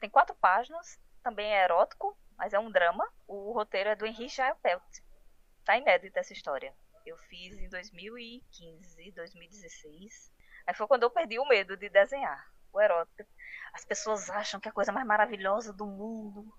Tem 0.00 0.10
quatro 0.10 0.34
páginas. 0.34 1.00
Também 1.22 1.46
é 1.46 1.62
erótico, 1.62 2.18
mas 2.36 2.52
é 2.52 2.58
um 2.58 2.72
drama. 2.72 3.08
O 3.28 3.52
roteiro 3.52 3.90
é 3.90 3.94
do 3.94 4.04
Henry 4.04 4.28
Jaipelt. 4.28 4.82
Tá 5.64 5.78
inédita 5.78 6.18
essa 6.18 6.32
história. 6.32 6.74
Eu 7.06 7.16
fiz 7.16 7.56
em 7.56 7.68
2015, 7.68 9.12
2016. 9.12 10.32
Aí 10.66 10.74
foi 10.74 10.88
quando 10.88 11.04
eu 11.04 11.10
perdi 11.10 11.38
o 11.38 11.46
medo 11.46 11.76
de 11.76 11.88
desenhar 11.88 12.50
o 12.72 12.80
erótico. 12.80 13.30
As 13.72 13.84
pessoas 13.84 14.28
acham 14.28 14.58
que 14.58 14.66
é 14.66 14.72
a 14.72 14.74
coisa 14.74 14.90
mais 14.90 15.06
maravilhosa 15.06 15.72
do 15.72 15.86
mundo, 15.86 16.52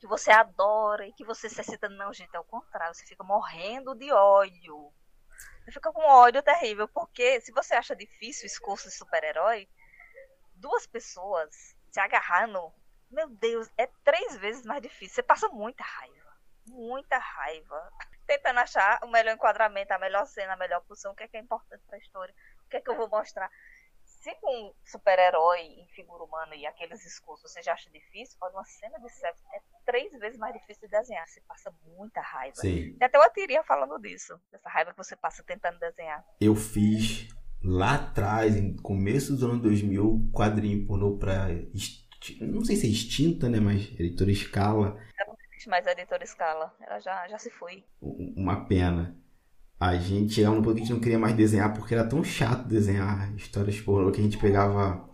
que 0.00 0.08
você 0.08 0.32
adora 0.32 1.06
e 1.06 1.12
que 1.12 1.24
você 1.24 1.48
se 1.48 1.60
excita. 1.60 1.88
Não, 1.88 2.12
gente, 2.12 2.34
é 2.34 2.40
o 2.40 2.44
contrário. 2.44 2.96
Você 2.96 3.06
fica 3.06 3.22
morrendo 3.22 3.94
de 3.94 4.10
ódio. 4.10 4.92
Você 5.64 5.72
fica 5.72 5.92
com 5.92 6.02
ódio 6.02 6.42
terrível, 6.42 6.88
porque 6.88 7.40
se 7.40 7.52
você 7.52 7.74
acha 7.74 7.94
difícil 7.94 8.46
esse 8.46 8.60
curso 8.60 8.88
de 8.88 8.94
super-herói, 8.94 9.68
duas 10.54 10.86
pessoas 10.86 11.76
se 11.90 12.00
agarrando, 12.00 12.72
meu 13.10 13.28
Deus, 13.28 13.68
é 13.76 13.86
três 14.04 14.36
vezes 14.36 14.64
mais 14.64 14.82
difícil. 14.82 15.14
Você 15.14 15.22
passa 15.22 15.48
muita 15.48 15.82
raiva. 15.82 16.38
Muita 16.66 17.18
raiva. 17.18 17.92
Tentando 18.26 18.60
achar 18.60 19.00
o 19.02 19.08
melhor 19.08 19.34
enquadramento, 19.34 19.92
a 19.92 19.98
melhor 19.98 20.26
cena, 20.26 20.52
a 20.52 20.56
melhor 20.56 20.80
posição, 20.82 21.12
o 21.12 21.14
que 21.14 21.24
é, 21.24 21.28
que 21.28 21.36
é 21.36 21.40
importante 21.40 21.82
para 21.86 21.96
a 21.96 22.00
história, 22.00 22.34
o 22.64 22.68
que 22.68 22.76
é 22.76 22.80
que 22.80 22.90
eu 22.90 22.96
vou 22.96 23.08
mostrar 23.08 23.50
se 24.20 24.34
com 24.40 24.66
um 24.66 24.72
super-herói 24.84 25.60
em 25.60 25.86
figura 25.88 26.24
humana 26.24 26.54
e 26.56 26.66
aqueles 26.66 27.04
escudos 27.04 27.42
você 27.42 27.62
já 27.62 27.72
acha 27.72 27.88
difícil, 27.90 28.36
olha, 28.40 28.54
uma 28.54 28.64
cena 28.64 28.98
de 28.98 29.08
sexo 29.10 29.42
é 29.54 29.60
três 29.84 30.12
vezes 30.18 30.38
mais 30.38 30.52
difícil 30.54 30.88
de 30.88 30.96
desenhar. 30.96 31.26
Você 31.26 31.40
passa 31.42 31.72
muita 31.96 32.20
raiva. 32.20 32.56
Sim. 32.56 32.96
Tem 32.98 33.06
até 33.06 33.18
uma 33.18 33.30
tirinha 33.30 33.62
falando 33.62 33.98
disso, 34.00 34.38
dessa 34.50 34.68
raiva 34.68 34.90
que 34.90 34.98
você 34.98 35.16
passa 35.16 35.42
tentando 35.44 35.78
desenhar. 35.78 36.24
Eu 36.40 36.54
fiz 36.56 37.28
lá 37.62 37.94
atrás, 37.94 38.56
em 38.56 38.76
começo 38.76 39.32
dos 39.32 39.42
anos 39.42 39.60
2000, 39.60 40.30
quadrinho 40.32 40.86
pornô 40.86 41.16
pra. 41.16 41.46
Não 42.40 42.64
sei 42.64 42.76
se 42.76 42.86
é 42.86 42.90
extinta, 42.90 43.48
né? 43.48 43.60
Mas 43.60 43.88
editora 43.98 44.34
Scala. 44.34 45.00
Ela 45.18 45.28
não 45.28 45.36
existe 45.50 45.68
mais 45.68 45.86
a 45.86 45.92
editora 45.92 46.26
Scala. 46.26 46.74
Ela 46.80 46.98
já, 46.98 47.28
já 47.28 47.38
se 47.38 47.50
foi. 47.50 47.84
Uma 48.00 48.66
pena 48.66 49.16
a 49.78 49.94
gente 49.96 50.34
chegava 50.34 50.56
no 50.56 50.62
ponto 50.62 50.74
que 50.74 50.80
a 50.80 50.84
gente 50.84 50.92
não 50.92 51.00
queria 51.00 51.18
mais 51.18 51.36
desenhar 51.36 51.72
porque 51.72 51.94
era 51.94 52.06
tão 52.06 52.24
chato 52.24 52.66
desenhar 52.66 53.32
histórias 53.36 53.80
pornô 53.80 54.10
que 54.10 54.20
a 54.20 54.24
gente 54.24 54.38
pegava 54.38 55.08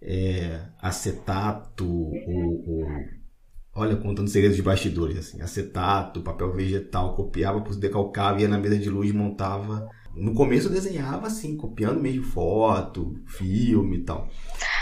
é, 0.00 0.66
acetato 0.80 1.86
ou, 1.86 2.68
ou, 2.68 2.86
olha 3.74 3.96
contando 3.96 4.28
segredos 4.28 4.56
de 4.56 4.62
bastidores 4.62 5.18
assim 5.18 5.42
acetato 5.42 6.22
papel 6.22 6.52
vegetal 6.52 7.14
copiava 7.14 7.60
por 7.60 7.76
decalcava 7.76 8.40
ia 8.40 8.48
na 8.48 8.58
mesa 8.58 8.78
de 8.78 8.88
luz 8.88 9.12
montava 9.12 9.88
no 10.14 10.34
começo 10.34 10.68
eu 10.68 10.72
desenhava 10.72 11.26
assim 11.26 11.56
copiando 11.56 12.00
mesmo 12.00 12.24
foto 12.24 13.14
filme 13.26 13.98
e 13.98 14.04
tal 14.04 14.28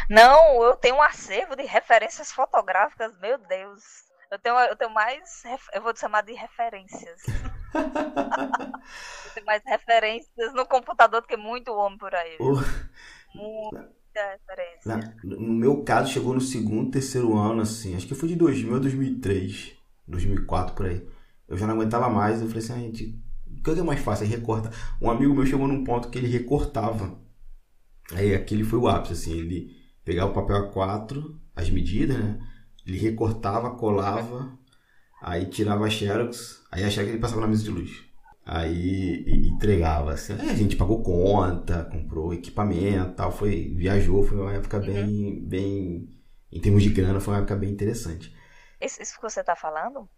não 0.09 0.62
eu 0.62 0.77
tenho 0.77 0.97
um 0.97 1.03
acervo 1.03 1.57
de 1.57 1.64
referências 1.64 2.31
fotográficas 2.31 3.18
meu 3.20 3.39
Deus 3.49 4.07
eu 4.31 4.41
tenho, 4.41 4.59
eu 4.59 4.77
tenho 4.77 4.91
mais. 4.91 5.45
Eu 5.72 5.83
vou 5.83 5.95
chamar 5.95 6.22
de 6.22 6.33
referências. 6.33 7.22
Tenho 9.35 9.47
mais 9.47 9.62
referências 9.64 10.55
no 10.55 10.66
computador 10.66 11.20
do 11.20 11.27
que 11.27 11.37
muito 11.37 11.72
homem 11.72 11.99
por 11.99 12.14
aí. 12.14 12.37
Oh. 12.41 12.55
Muita 13.35 14.31
referência. 14.33 15.14
no 15.22 15.53
meu 15.53 15.85
caso, 15.85 16.12
chegou 16.12 16.33
no 16.33 16.41
segundo, 16.41 16.91
terceiro 16.91 17.37
ano, 17.37 17.62
assim. 17.62 17.95
Acho 17.95 18.07
que 18.07 18.14
foi 18.14 18.31
de 18.31 18.37
2000 18.37 18.77
a 18.77 18.79
2003, 18.79 19.77
2004 20.09 20.74
por 20.74 20.87
aí. 20.87 21.07
Eu 21.47 21.57
já 21.57 21.66
não 21.66 21.74
aguentava 21.74 22.09
mais. 22.09 22.41
Eu 22.41 22.49
falei 22.49 22.62
assim, 22.62 22.72
ah, 22.72 22.79
gente, 22.79 23.22
o 23.47 23.62
que 23.62 23.70
é 23.70 23.83
mais 23.83 24.01
fácil? 24.01 24.24
Aí 24.24 24.31
recorta. 24.31 24.70
Um 25.01 25.11
amigo 25.11 25.35
meu 25.35 25.47
chegou 25.47 25.68
num 25.68 25.85
ponto 25.85 26.09
que 26.09 26.18
ele 26.18 26.29
recortava. 26.29 27.18
Aí 28.12 28.35
aquele 28.35 28.64
foi 28.64 28.79
o 28.79 28.89
ápice, 28.89 29.12
assim. 29.12 29.39
Ele 29.39 29.77
pegava 30.05 30.31
o 30.31 30.35
papel 30.35 30.72
A4, 30.72 31.35
as 31.55 31.68
medidas, 31.68 32.18
né? 32.18 32.39
Ele 32.87 32.99
recortava, 32.99 33.77
colava, 33.77 34.57
aí 35.20 35.46
tirava 35.46 35.84
a 35.86 35.90
xerox, 35.90 36.64
aí 36.70 36.84
a 36.84 36.90
xerox 36.90 37.10
ele 37.10 37.20
passava 37.20 37.40
na 37.40 37.46
mesa 37.46 37.64
de 37.64 37.70
luz. 37.70 38.04
Aí 38.44 39.24
entregava, 39.48 40.12
assim. 40.12 40.34
Aí 40.34 40.50
a 40.50 40.54
gente 40.54 40.76
pagou 40.76 41.02
conta, 41.02 41.84
comprou 41.84 42.32
equipamento 42.32 43.14
tal, 43.14 43.32
foi, 43.32 43.74
viajou, 43.74 44.22
foi 44.22 44.38
uma 44.38 44.54
época 44.54 44.78
bem, 44.78 45.04
uhum. 45.04 45.40
bem, 45.42 46.08
em 46.52 46.60
termos 46.60 46.84
de 46.84 46.90
grana, 46.90 47.20
foi 47.20 47.34
uma 47.34 47.40
época 47.40 47.56
bem 47.56 47.70
interessante. 47.70 48.32
Isso, 48.80 49.02
isso 49.02 49.16
que 49.16 49.22
você 49.22 49.40
está 49.40 49.56
falando 49.56 50.08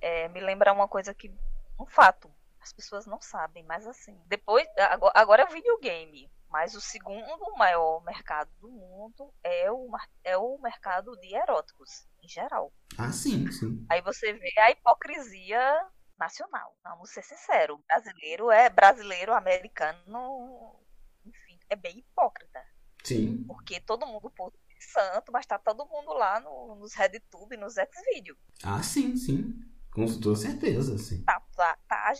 é, 0.00 0.28
me 0.28 0.40
lembra 0.40 0.72
uma 0.72 0.88
coisa 0.88 1.12
que, 1.12 1.30
um 1.78 1.84
fato, 1.84 2.30
as 2.60 2.72
pessoas 2.72 3.06
não 3.06 3.20
sabem, 3.20 3.64
mas 3.64 3.86
assim, 3.86 4.16
depois, 4.26 4.66
agora, 4.78 5.12
agora 5.14 5.42
é 5.42 5.46
videogame, 5.46 6.30
Mas 6.54 6.72
o 6.76 6.80
segundo 6.80 7.52
maior 7.58 8.00
mercado 8.04 8.48
do 8.60 8.70
mundo 8.70 9.34
é 9.42 9.68
o, 9.72 9.90
é 10.22 10.38
o 10.38 10.56
mercado 10.62 11.10
de 11.16 11.34
eróticos, 11.34 12.06
em 12.22 12.28
geral. 12.28 12.72
Ah, 12.96 13.10
sim, 13.10 13.50
sim. 13.50 13.84
Aí 13.90 14.00
você 14.00 14.32
vê 14.32 14.52
a 14.60 14.70
hipocrisia 14.70 15.84
nacional. 16.16 16.78
Vamos 16.84 17.10
ser 17.10 17.24
sinceros. 17.24 17.80
Brasileiro 17.88 18.52
é 18.52 18.70
brasileiro, 18.70 19.34
americano, 19.34 20.78
enfim, 21.26 21.58
é 21.68 21.74
bem 21.74 21.98
hipócrita. 21.98 22.64
Sim. 23.02 23.42
Porque 23.48 23.80
todo 23.80 24.06
mundo 24.06 24.30
pode 24.30 24.54
santo, 24.78 25.32
mas 25.32 25.46
tá 25.46 25.58
todo 25.58 25.88
mundo 25.88 26.12
lá 26.12 26.38
no, 26.38 26.76
nos 26.76 26.94
RedTube, 26.94 27.56
nos 27.56 27.74
Xvideo. 27.74 28.36
Ah, 28.62 28.80
sim, 28.80 29.16
sim. 29.16 29.60
Com 29.90 30.06
toda 30.20 30.36
certeza, 30.36 30.98
sim. 30.98 31.24
Tá, 31.24 31.42
tá, 31.56 31.76
tá 31.88 32.12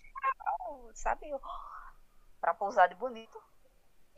sabe? 0.92 1.20
Pra 2.40 2.52
pousar 2.52 2.88
de 2.88 2.96
bonito. 2.96 3.40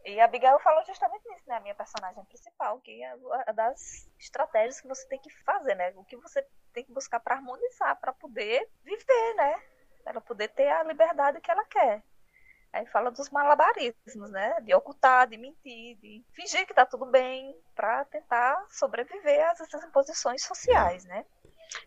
E 0.06 0.20
a 0.20 0.24
Abigail 0.24 0.60
falou 0.60 0.84
justamente 0.84 1.28
nisso, 1.28 1.42
né? 1.48 1.56
A 1.56 1.60
minha 1.60 1.74
personagem 1.74 2.24
principal, 2.26 2.80
que 2.80 3.02
é 3.02 3.18
a 3.46 3.50
das 3.50 4.08
estratégias 4.20 4.80
que 4.80 4.86
você 4.86 5.04
tem 5.08 5.18
que 5.18 5.30
fazer, 5.42 5.74
né? 5.74 5.92
O 5.96 6.04
que 6.04 6.16
você 6.16 6.46
tem 6.72 6.84
que 6.84 6.92
buscar 6.92 7.18
para 7.18 7.34
harmonizar, 7.34 7.98
para 7.98 8.12
poder 8.12 8.68
viver, 8.84 9.34
né? 9.34 9.60
Para 10.04 10.20
poder 10.20 10.46
ter 10.50 10.68
a 10.68 10.84
liberdade 10.84 11.40
que 11.40 11.50
ela 11.50 11.64
quer. 11.64 12.04
Aí 12.72 12.86
fala 12.86 13.10
dos 13.10 13.30
malabarismos, 13.30 14.30
né? 14.30 14.60
De 14.60 14.72
ocultar, 14.74 15.26
de 15.26 15.36
mentir, 15.36 15.96
de 15.96 16.24
fingir 16.32 16.64
que 16.68 16.74
tá 16.74 16.86
tudo 16.86 17.06
bem, 17.06 17.60
para 17.74 18.04
tentar 18.04 18.64
sobreviver 18.70 19.44
a 19.44 19.50
essas 19.50 19.82
imposições 19.82 20.44
sociais, 20.44 21.04
né? 21.06 21.26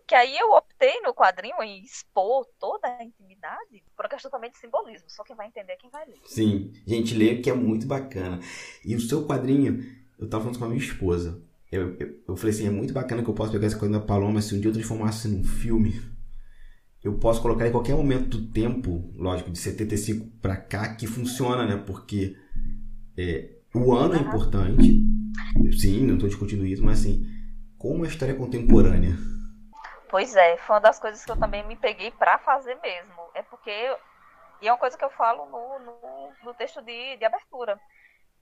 Que 0.08 0.16
aí 0.16 0.38
eu 0.38 0.52
optei 0.52 1.02
no 1.02 1.14
quadrinho 1.14 1.62
em 1.62 1.84
expor 1.84 2.46
toda 2.60 2.88
a 2.88 3.04
intimidade 3.04 3.84
por 3.96 4.06
uma 4.06 4.10
questão 4.10 4.32
também 4.32 4.52
de 4.52 4.58
simbolismo. 4.58 5.10
Só 5.10 5.24
quem 5.24 5.36
vai 5.36 5.48
entender 5.48 5.74
é 5.74 5.78
quem 5.78 5.90
vai 5.90 6.06
ler. 6.06 6.20
Sim, 6.26 6.74
gente, 6.86 7.14
lê 7.16 7.38
que 7.38 7.50
é 7.50 7.54
muito 7.54 7.86
bacana. 7.86 8.40
E 8.84 8.96
o 8.96 9.02
seu 9.02 9.26
quadrinho, 9.26 9.84
eu 10.18 10.30
tava 10.30 10.44
falando 10.44 10.60
com 10.60 10.66
a 10.66 10.70
minha 10.70 10.82
esposa. 10.82 11.42
Eu, 11.72 11.96
eu, 12.00 12.20
eu 12.28 12.36
falei 12.36 12.54
assim, 12.54 12.68
é 12.68 12.72
muito 12.72 12.94
bacana 12.94 13.24
que 13.24 13.30
eu 13.30 13.34
posso 13.34 13.52
pegar 13.52 13.68
essa 13.68 13.78
coisa 13.78 14.00
da 14.00 14.06
Paloma, 14.06 14.42
se 14.42 14.56
um 14.56 14.60
dia 14.60 14.70
eu 14.70 14.74
transformasse 14.74 15.28
num 15.28 15.44
filme, 15.44 16.02
eu 17.04 17.14
posso 17.20 17.42
colocar 17.42 17.68
em 17.68 17.72
qualquer 17.72 17.96
momento 17.96 18.38
do 18.38 18.48
tempo, 18.48 19.14
lógico, 19.16 19.52
de 19.52 19.60
75 19.60 20.26
para 20.42 20.58
cá, 20.58 20.96
que 20.96 21.06
funciona, 21.06 21.66
né? 21.66 21.78
Porque 21.78 22.36
é, 23.16 23.60
o 23.74 23.94
ano 23.94 24.16
é 24.16 24.20
importante, 24.20 25.06
sim, 25.78 26.06
não 26.06 26.16
estou 26.16 26.28
discutindo 26.28 26.66
isso, 26.66 26.84
mas 26.84 27.02
assim, 27.02 27.26
como 27.78 28.04
a 28.04 28.08
história 28.08 28.34
é 28.34 28.36
contemporânea. 28.36 29.18
Pois 30.10 30.36
é, 30.36 30.58
foi 30.58 30.76
uma 30.76 30.82
das 30.82 31.00
coisas 31.00 31.24
que 31.24 31.32
eu 31.32 31.40
também 31.40 31.64
me 31.64 31.76
peguei 31.76 32.10
para 32.10 32.40
fazer 32.40 32.76
mesmo. 32.82 33.30
É 33.36 33.44
porque, 33.44 33.72
e 34.60 34.68
é 34.68 34.72
uma 34.72 34.78
coisa 34.78 34.98
que 34.98 35.06
eu 35.06 35.10
falo 35.12 35.46
no, 35.46 35.80
no, 35.80 36.34
no 36.44 36.54
texto 36.56 36.82
de, 36.82 37.16
de 37.18 37.26
abertura, 37.26 37.80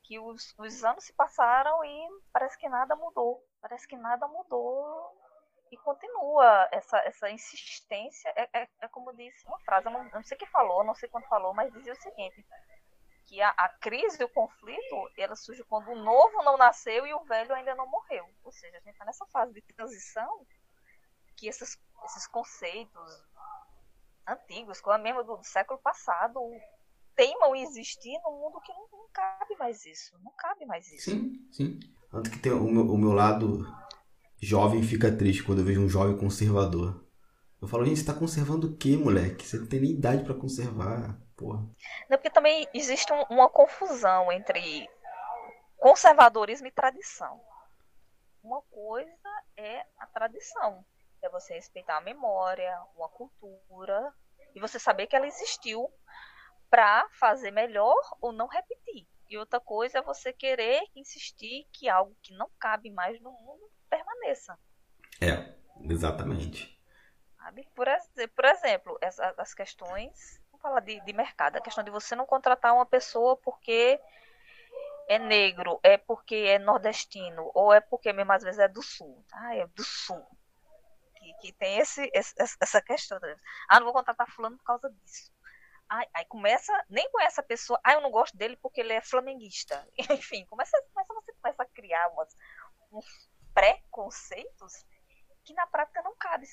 que 0.04 0.18
os, 0.18 0.56
os 0.58 0.84
anos 0.86 1.04
se 1.04 1.14
passaram 1.14 1.84
e 1.84 2.08
parece 2.32 2.58
que 2.58 2.70
nada 2.70 2.96
mudou. 2.96 3.44
Parece 3.62 3.86
que 3.86 3.98
nada 3.98 4.26
mudou 4.30 5.12
e 5.70 5.76
continua 5.78 6.70
essa, 6.72 7.00
essa 7.00 7.30
insistência. 7.30 8.32
É, 8.38 8.62
é, 8.62 8.68
é 8.84 8.88
como 8.88 9.14
disse 9.14 9.46
uma 9.46 9.60
frase, 9.60 9.90
não, 9.90 10.04
não 10.06 10.24
sei 10.24 10.38
quem 10.38 10.48
falou, 10.48 10.86
não 10.86 10.96
sei 10.96 11.10
quando 11.10 11.28
falou, 11.28 11.54
mas 11.54 11.74
dizia 11.74 11.92
o 11.92 12.02
seguinte: 12.02 12.46
que 13.26 13.42
a, 13.42 13.50
a 13.50 13.68
crise, 13.68 14.24
o 14.24 14.30
conflito, 14.30 15.12
ela 15.18 15.36
surge 15.36 15.66
quando 15.66 15.90
o 15.90 16.02
novo 16.02 16.44
não 16.44 16.56
nasceu 16.56 17.06
e 17.06 17.14
o 17.14 17.26
velho 17.26 17.54
ainda 17.54 17.76
não 17.76 17.88
morreu. 17.88 18.26
Ou 18.46 18.54
seja, 18.54 18.78
a 18.78 18.80
gente 18.80 18.94
está 18.94 19.04
nessa 19.04 19.26
fase 19.26 19.54
de 19.54 19.62
transição 19.74 20.48
que 21.38 21.48
esses, 21.48 21.80
esses 22.06 22.28
conceitos 22.28 23.26
antigos, 24.28 24.82
como 24.82 24.98
é 24.98 25.02
mesmo 25.02 25.24
do, 25.24 25.38
do 25.38 25.46
século 25.46 25.80
passado, 25.80 26.40
teimam 27.16 27.56
em 27.56 27.64
existir 27.64 28.20
no 28.24 28.32
mundo 28.32 28.60
que 28.62 28.74
não, 28.74 28.88
não, 28.92 29.08
cabe 29.14 29.56
mais 29.58 29.86
isso. 29.86 30.18
Não 30.24 30.32
cabe 30.38 30.66
mais 30.66 30.92
isso. 30.92 31.12
Sim, 31.12 31.48
sim. 31.52 31.80
Tanto 32.12 32.30
que 32.30 32.40
tem 32.40 32.52
o 32.52 32.70
meu, 32.70 32.86
o 32.86 32.98
meu 32.98 33.14
lado 33.14 33.66
jovem 34.42 34.84
fica 34.84 35.16
triste 35.16 35.44
quando 35.44 35.60
eu 35.60 35.66
vejo 35.66 35.82
um 35.82 35.90
jovem 35.90 36.18
conservador. 36.18 37.06
Eu 37.62 37.68
falo, 37.68 37.86
gente, 37.86 38.00
você 38.00 38.06
tá 38.06 38.14
conservando 38.14 38.68
o 38.68 38.78
quê, 38.78 38.96
moleque? 38.96 39.46
Você 39.46 39.58
não 39.58 39.68
tem 39.68 39.80
nem 39.80 39.92
idade 39.92 40.24
para 40.24 40.36
conservar, 40.36 41.20
porra. 41.36 41.60
Não, 42.08 42.18
porque 42.18 42.30
também 42.30 42.68
existe 42.74 43.12
um, 43.12 43.24
uma 43.30 43.50
confusão 43.50 44.32
entre 44.32 44.88
conservadorismo 45.78 46.68
e 46.68 46.72
tradição. 46.72 47.42
Uma 48.44 48.62
coisa 48.62 49.44
é 49.58 49.84
a 49.98 50.06
tradição, 50.06 50.86
é 51.22 51.30
você 51.30 51.54
respeitar 51.54 51.98
a 51.98 52.02
memória, 52.02 52.80
uma 52.96 53.10
cultura, 53.10 54.14
e 54.56 54.60
você 54.60 54.80
saber 54.80 55.08
que 55.08 55.16
ela 55.16 55.28
existiu 55.28 55.92
para 56.70 57.08
fazer 57.12 57.52
melhor 57.52 57.96
ou 58.22 58.32
não 58.32 58.48
repetir. 58.48 59.08
E 59.30 59.38
outra 59.38 59.60
coisa 59.60 60.00
é 60.00 60.02
você 60.02 60.32
querer 60.32 60.82
insistir 60.96 61.68
que 61.72 61.90
algo 61.90 62.16
que 62.22 62.34
não 62.34 62.50
cabe 62.60 62.90
mais 62.90 63.20
no 63.22 63.32
mundo 63.32 63.70
permaneça. 63.90 64.58
É, 65.22 65.54
exatamente. 65.92 66.78
Sabe? 67.38 67.68
Por, 67.76 67.88
por 68.36 68.46
exemplo, 68.46 68.98
essa, 69.02 69.34
as 69.38 69.54
questões, 69.54 70.42
vamos 70.50 70.62
falar 70.62 70.80
de, 70.80 71.00
de 71.02 71.14
mercado, 71.14 71.58
a 71.58 71.62
questão 71.62 71.84
de 71.84 71.92
você 71.92 72.16
não 72.16 72.26
contratar 72.26 72.74
uma 72.74 72.86
pessoa 72.86 73.38
porque 73.38 74.00
é 75.08 75.18
negro, 75.18 75.80
é 75.84 75.98
porque 75.98 76.36
é 76.36 76.60
nordestino, 76.60 77.50
ou 77.54 77.74
é 77.74 77.80
porque 77.80 78.12
mesmo 78.12 78.32
às 78.32 78.44
vezes 78.44 78.60
é 78.60 78.68
do 78.68 78.82
sul. 78.82 79.26
Ah, 79.32 79.56
é 79.56 79.66
do 79.68 79.84
sul. 79.84 80.26
Que, 81.40 81.54
tem 81.54 81.78
esse, 81.80 82.10
esse, 82.14 82.34
essa 82.60 82.82
questão. 82.82 83.20
Ah, 83.70 83.80
não 83.80 83.86
vou 83.86 83.94
contratar 83.94 84.30
fulano 84.32 84.58
por 84.58 84.64
causa 84.64 84.90
disso. 84.90 85.32
Aí, 85.90 86.08
aí, 86.14 86.26
começa, 86.26 86.74
nem 86.90 87.10
com 87.12 87.22
essa 87.22 87.42
pessoa, 87.42 87.80
ah, 87.84 87.94
eu 87.94 88.02
não 88.02 88.12
gosto 88.12 88.36
dele 88.36 88.58
porque 88.58 88.82
ele 88.82 88.94
é 88.94 89.02
flamenguista. 89.02 89.88
Enfim, 90.12 90.46
começa, 90.46 90.78
começa 90.94 91.14
você 91.14 91.34
começa 91.34 91.64
a 91.64 91.66
criar 91.68 92.10
umas, 92.10 92.36
uns 92.92 93.30
preconceitos 93.54 94.86
que 95.46 95.54
na 95.54 95.66
prática 95.68 96.02
não 96.02 96.16
cabe. 96.18 96.46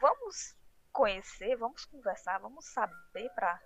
Vamos 0.00 0.56
conhecer, 0.92 1.56
vamos 1.56 1.84
conversar, 1.84 2.38
vamos 2.38 2.64
saber 2.72 3.28
para 3.34 3.60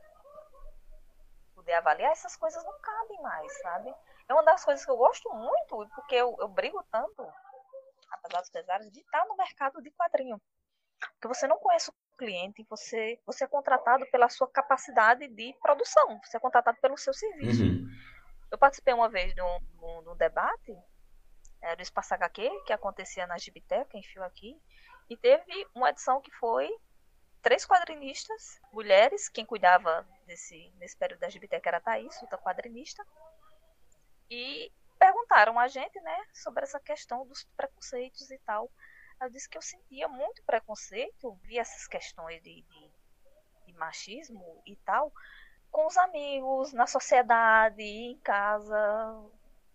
poder 1.55 1.75
avaliar, 1.75 2.11
essas 2.11 2.37
coisas 2.37 2.63
não 2.65 2.79
cabem 2.81 3.23
mais, 3.23 3.61
sabe? 3.61 3.95
É 4.29 4.35
uma 4.35 4.43
das 4.43 4.65
coisas 4.65 4.85
que 4.85 4.91
eu 4.91 4.97
gosto 4.97 5.33
muito, 5.33 5.89
porque 5.95 6.17
eu, 6.17 6.37
eu 6.41 6.49
brigo 6.49 6.83
tanto, 6.91 7.33
apesar 8.11 8.41
dos 8.41 8.51
pesares, 8.51 8.91
de 8.91 9.01
estar 9.01 9.25
no 9.27 9.37
mercado 9.37 9.81
de 9.81 9.91
quadrinho. 9.93 10.41
Porque 11.13 11.29
você 11.29 11.47
não 11.47 11.59
conhece 11.59 11.91
o 11.91 11.95
cliente, 12.17 12.65
você, 12.69 13.19
você 13.27 13.45
é 13.45 13.49
contratado 13.49 14.07
pela 14.11 14.29
sua 14.29 14.49
capacidade 14.49 15.27
de 15.29 15.55
produção, 15.61 16.21
você 16.23 16.37
é 16.37 16.41
contratado 16.41 16.79
pelo 16.81 16.97
seu 16.97 17.13
serviço. 17.13 17.65
Uhum. 17.65 17.89
Eu 18.51 18.59
participei 18.59 18.95
uma 18.95 19.09
vez 19.09 19.35
de 19.35 19.43
um, 19.43 19.59
de 19.59 19.85
um, 19.85 20.13
de 20.13 20.19
debate 20.19 20.77
é, 21.61 21.75
do 21.75 21.83
Espaço 21.83 22.15
HQ, 22.15 22.63
que 22.67 22.73
acontecia 22.73 23.27
na 23.27 23.39
Gibiteca, 23.39 23.97
em 23.97 24.03
Fio 24.03 24.23
aqui, 24.23 24.57
e 25.09 25.17
teve 25.17 25.67
uma 25.75 25.91
edição 25.91 26.21
que 26.21 26.31
foi 26.33 26.71
três 27.43 27.67
quadrinistas, 27.67 28.61
mulheres, 28.73 29.29
quem 29.29 29.45
cuidava 29.45 30.07
desse, 30.27 30.73
nesse 30.77 30.97
período 30.97 31.21
da 31.21 31.29
Gibiteca 31.29 31.69
era 31.69 31.77
a 31.77 31.81
Thaís, 31.81 32.21
outra 32.23 32.39
quadrinista, 32.39 33.05
e 34.31 34.73
perguntaram 34.99 35.59
a 35.59 35.69
gente, 35.69 36.01
né, 36.01 36.17
sobre 36.33 36.63
essa 36.63 36.81
questão 36.81 37.27
dos 37.27 37.45
preconceitos 37.57 38.31
e 38.31 38.39
tal. 38.47 38.71
Eu 39.21 39.31
disse 39.31 39.49
que 39.49 39.57
eu 39.57 39.63
sentia 39.63 40.09
muito 40.09 40.43
preconceito, 40.45 41.35
via 41.43 41.61
essas 41.61 41.87
questões 41.87 42.43
de, 42.43 42.63
de, 42.63 42.93
de 43.67 43.73
machismo 43.75 44.63
e 44.67 44.77
tal, 44.77 45.13
com 45.71 45.87
os 45.87 45.97
amigos, 45.97 46.73
na 46.73 46.87
sociedade, 46.87 47.83
em 47.83 48.19
casa, 48.21 48.77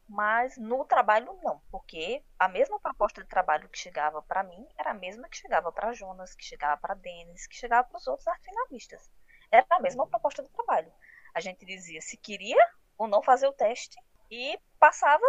mas 0.08 0.58
no 0.58 0.84
trabalho 0.86 1.38
não, 1.44 1.62
porque 1.70 2.24
a 2.38 2.48
mesma 2.48 2.80
proposta 2.80 3.22
de 3.22 3.30
trabalho 3.30 3.70
que 3.70 3.78
chegava 3.78 4.22
para 4.22 4.44
mim 4.44 4.68
era 4.78 4.92
a 4.92 4.94
mesma 4.94 5.30
que 5.30 5.38
chegava 5.38 5.72
para 5.72 5.94
Jonas, 5.94 6.34
que 6.34 6.44
chegava 6.44 6.80
para 6.82 6.96
Denis, 6.96 7.46
que 7.48 7.56
chegava 7.56 7.88
para 7.88 7.98
os 7.98 8.08
outros 8.08 8.28
artefinalistas. 8.28 9.12
Era 9.52 9.66
a 9.70 9.80
mesma 9.80 10.08
proposta 10.08 10.42
de 10.42 10.50
trabalho. 10.50 10.92
A 11.34 11.40
gente 11.40 11.66
dizia 11.66 12.02
se 12.02 12.18
queria 12.18 12.58
ou 12.98 13.08
não 13.08 13.22
fazer 13.22 13.48
o 13.48 13.54
teste 13.54 13.98
e 14.32 14.60
passava 14.80 15.26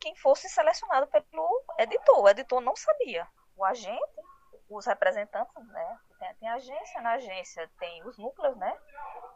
quem 0.00 0.14
fosse 0.16 0.48
selecionado 0.48 1.06
pelo 1.06 1.64
editor. 1.78 2.22
O 2.22 2.28
editor 2.28 2.60
não 2.60 2.74
sabia. 2.74 3.28
O 3.56 3.64
agente, 3.64 4.22
os 4.68 4.86
representantes, 4.86 5.54
né? 5.68 6.00
Tem, 6.18 6.34
tem 6.36 6.48
agência, 6.48 7.00
na 7.00 7.12
agência 7.12 7.70
tem 7.78 8.04
os 8.06 8.18
núcleos, 8.18 8.56
né? 8.56 8.76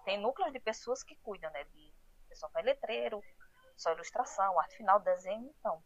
Tem 0.05 0.19
núcleos 0.19 0.53
de 0.53 0.61
pessoas 0.61 1.03
que 1.03 1.17
cuidam, 1.17 1.51
né? 1.53 1.65
De 1.65 1.93
pessoal 2.29 2.51
para 2.53 2.63
letreiro, 2.63 3.23
só 3.77 3.93
ilustração, 3.93 4.59
arte 4.59 4.77
final, 4.77 5.01
desenho, 5.01 5.55
então. 5.59 5.83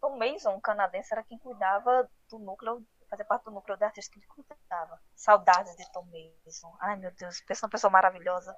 Tom 0.00 0.16
Mason, 0.18 0.54
um 0.54 0.60
canadense, 0.60 1.12
era 1.12 1.22
quem 1.22 1.38
cuidava 1.38 2.10
do 2.28 2.38
núcleo, 2.38 2.84
fazia 3.08 3.24
parte 3.24 3.44
do 3.44 3.52
núcleo 3.52 3.76
de 3.76 3.84
artistas 3.84 4.12
que 4.12 4.18
ele 4.18 4.26
cuidava. 4.46 5.00
Saudades 5.14 5.76
de 5.76 5.90
Tom 5.92 6.04
Mason. 6.06 6.76
Ai, 6.80 6.96
meu 6.96 7.12
Deus, 7.12 7.40
pensa 7.42 7.66
uma 7.66 7.70
pessoa 7.70 7.90
maravilhosa. 7.90 8.56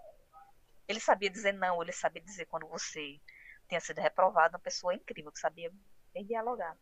Ele 0.88 1.00
sabia 1.00 1.30
dizer 1.30 1.52
não, 1.52 1.82
ele 1.82 1.92
sabia 1.92 2.22
dizer 2.22 2.46
quando 2.46 2.66
você 2.68 3.20
tinha 3.68 3.80
sido 3.80 4.00
reprovado, 4.00 4.56
uma 4.56 4.62
pessoa 4.62 4.94
incrível, 4.94 5.32
que 5.32 5.38
sabia 5.38 5.72
bem 6.12 6.24
dialogar. 6.24 6.76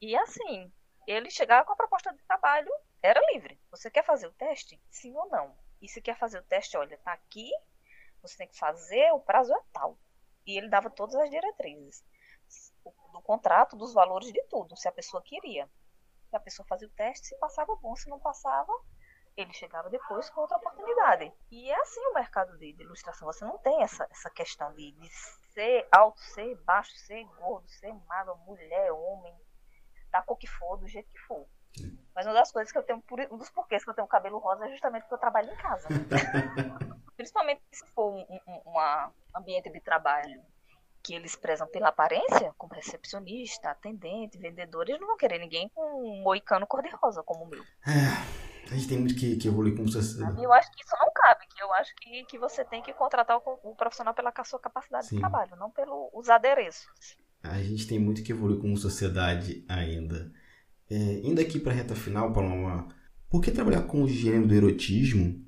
E 0.00 0.16
assim, 0.16 0.72
ele 1.10 1.30
chegava 1.30 1.64
com 1.64 1.72
a 1.72 1.76
proposta 1.76 2.12
de 2.12 2.22
trabalho, 2.22 2.70
era 3.02 3.20
livre. 3.32 3.60
Você 3.70 3.90
quer 3.90 4.04
fazer 4.04 4.26
o 4.26 4.32
teste? 4.32 4.80
Sim 4.90 5.16
ou 5.16 5.28
não? 5.28 5.56
E 5.80 5.88
se 5.88 6.00
quer 6.00 6.16
fazer 6.16 6.38
o 6.38 6.44
teste, 6.44 6.76
olha, 6.76 6.98
tá 6.98 7.12
aqui, 7.12 7.50
você 8.22 8.36
tem 8.36 8.48
que 8.48 8.58
fazer, 8.58 9.12
o 9.12 9.20
prazo 9.20 9.52
é 9.52 9.60
tal. 9.72 9.98
E 10.46 10.56
ele 10.56 10.68
dava 10.68 10.90
todas 10.90 11.16
as 11.16 11.30
diretrizes 11.30 12.04
do 13.12 13.22
contrato, 13.22 13.76
dos 13.76 13.92
valores 13.92 14.32
de 14.32 14.42
tudo, 14.44 14.76
se 14.76 14.88
a 14.88 14.92
pessoa 14.92 15.22
queria. 15.22 15.68
Se 16.28 16.36
a 16.36 16.40
pessoa 16.40 16.66
fazia 16.66 16.86
o 16.86 16.92
teste, 16.92 17.28
se 17.28 17.38
passava 17.38 17.74
bom, 17.76 17.96
se 17.96 18.08
não 18.08 18.20
passava, 18.20 18.72
ele 19.36 19.52
chegava 19.52 19.90
depois 19.90 20.30
com 20.30 20.42
outra 20.42 20.58
oportunidade. 20.58 21.32
E 21.50 21.70
é 21.70 21.80
assim 21.80 22.00
o 22.06 22.14
mercado 22.14 22.56
de, 22.58 22.72
de 22.72 22.82
ilustração. 22.82 23.26
Você 23.26 23.44
não 23.44 23.58
tem 23.58 23.82
essa, 23.82 24.06
essa 24.10 24.30
questão 24.30 24.72
de, 24.74 24.92
de 24.92 25.08
ser 25.52 25.88
alto, 25.90 26.20
ser 26.20 26.54
baixo, 26.62 26.92
ser 26.98 27.24
gordo, 27.24 27.68
ser 27.68 27.92
magro, 28.06 28.36
mulher, 28.38 28.92
homem, 28.92 29.36
da 30.10 30.22
cor 30.22 30.36
que 30.36 30.46
for, 30.46 30.76
do 30.76 30.86
jeito 30.86 31.08
que 31.10 31.18
for. 31.18 31.46
Mas 32.14 32.26
uma 32.26 32.34
das 32.34 32.50
coisas 32.50 32.72
que 32.72 32.78
eu 32.78 32.82
tenho, 32.82 33.02
um 33.30 33.38
dos 33.38 33.50
porquês 33.50 33.84
que 33.84 33.90
eu 33.90 33.94
tenho 33.94 34.08
cabelo 34.08 34.38
rosa 34.38 34.66
é 34.66 34.70
justamente 34.70 35.02
porque 35.02 35.14
eu 35.14 35.18
trabalho 35.18 35.52
em 35.52 35.56
casa. 35.56 35.88
Principalmente 37.16 37.62
se 37.72 37.86
for 37.88 38.12
um, 38.12 38.40
um, 38.46 38.60
um 38.66 39.10
ambiente 39.36 39.70
de 39.70 39.80
trabalho 39.80 40.42
que 41.02 41.14
eles 41.14 41.34
prezam 41.36 41.66
pela 41.68 41.88
aparência, 41.88 42.52
como 42.58 42.74
recepcionista, 42.74 43.70
atendente, 43.70 44.38
vendedor, 44.38 44.88
eles 44.88 45.00
não 45.00 45.08
vão 45.08 45.16
querer 45.16 45.38
ninguém 45.38 45.68
com 45.70 45.82
um 45.82 46.22
moicano 46.22 46.66
cor-de-rosa 46.66 47.22
como 47.22 47.44
o 47.44 47.48
meu. 47.48 47.62
É, 47.86 48.70
a 48.70 48.74
gente 48.74 48.88
tem 48.88 48.98
muito 48.98 49.14
que, 49.14 49.36
que 49.36 49.48
evoluir 49.48 49.76
como 49.76 49.88
sociedade. 49.88 50.42
Eu 50.42 50.52
acho 50.52 50.70
que 50.72 50.82
isso 50.82 50.96
não 51.00 51.10
cabe, 51.12 51.46
que 51.46 51.62
eu 51.62 51.72
acho 51.74 51.94
que, 51.96 52.24
que 52.24 52.38
você 52.38 52.64
tem 52.64 52.82
que 52.82 52.92
contratar 52.92 53.38
o, 53.38 53.42
o 53.62 53.74
profissional 53.74 54.12
pela 54.12 54.32
sua 54.44 54.60
capacidade 54.60 55.06
Sim. 55.06 55.16
de 55.16 55.20
trabalho, 55.20 55.56
não 55.56 55.70
pelos 55.70 56.28
adereços. 56.28 57.16
A 57.42 57.62
gente 57.62 57.86
tem 57.86 57.98
muito 57.98 58.22
que 58.22 58.32
evoluir 58.32 58.60
como 58.60 58.76
sociedade 58.76 59.64
ainda. 59.68 60.32
É, 60.88 61.20
indo 61.24 61.40
aqui 61.40 61.58
para 61.58 61.72
a 61.72 61.74
reta 61.74 61.94
final, 61.94 62.32
Paloma, 62.32 62.88
por 63.30 63.40
que 63.40 63.50
trabalhar 63.50 63.82
com 63.82 64.02
o 64.02 64.08
gênero 64.08 64.46
do 64.46 64.54
erotismo? 64.54 65.42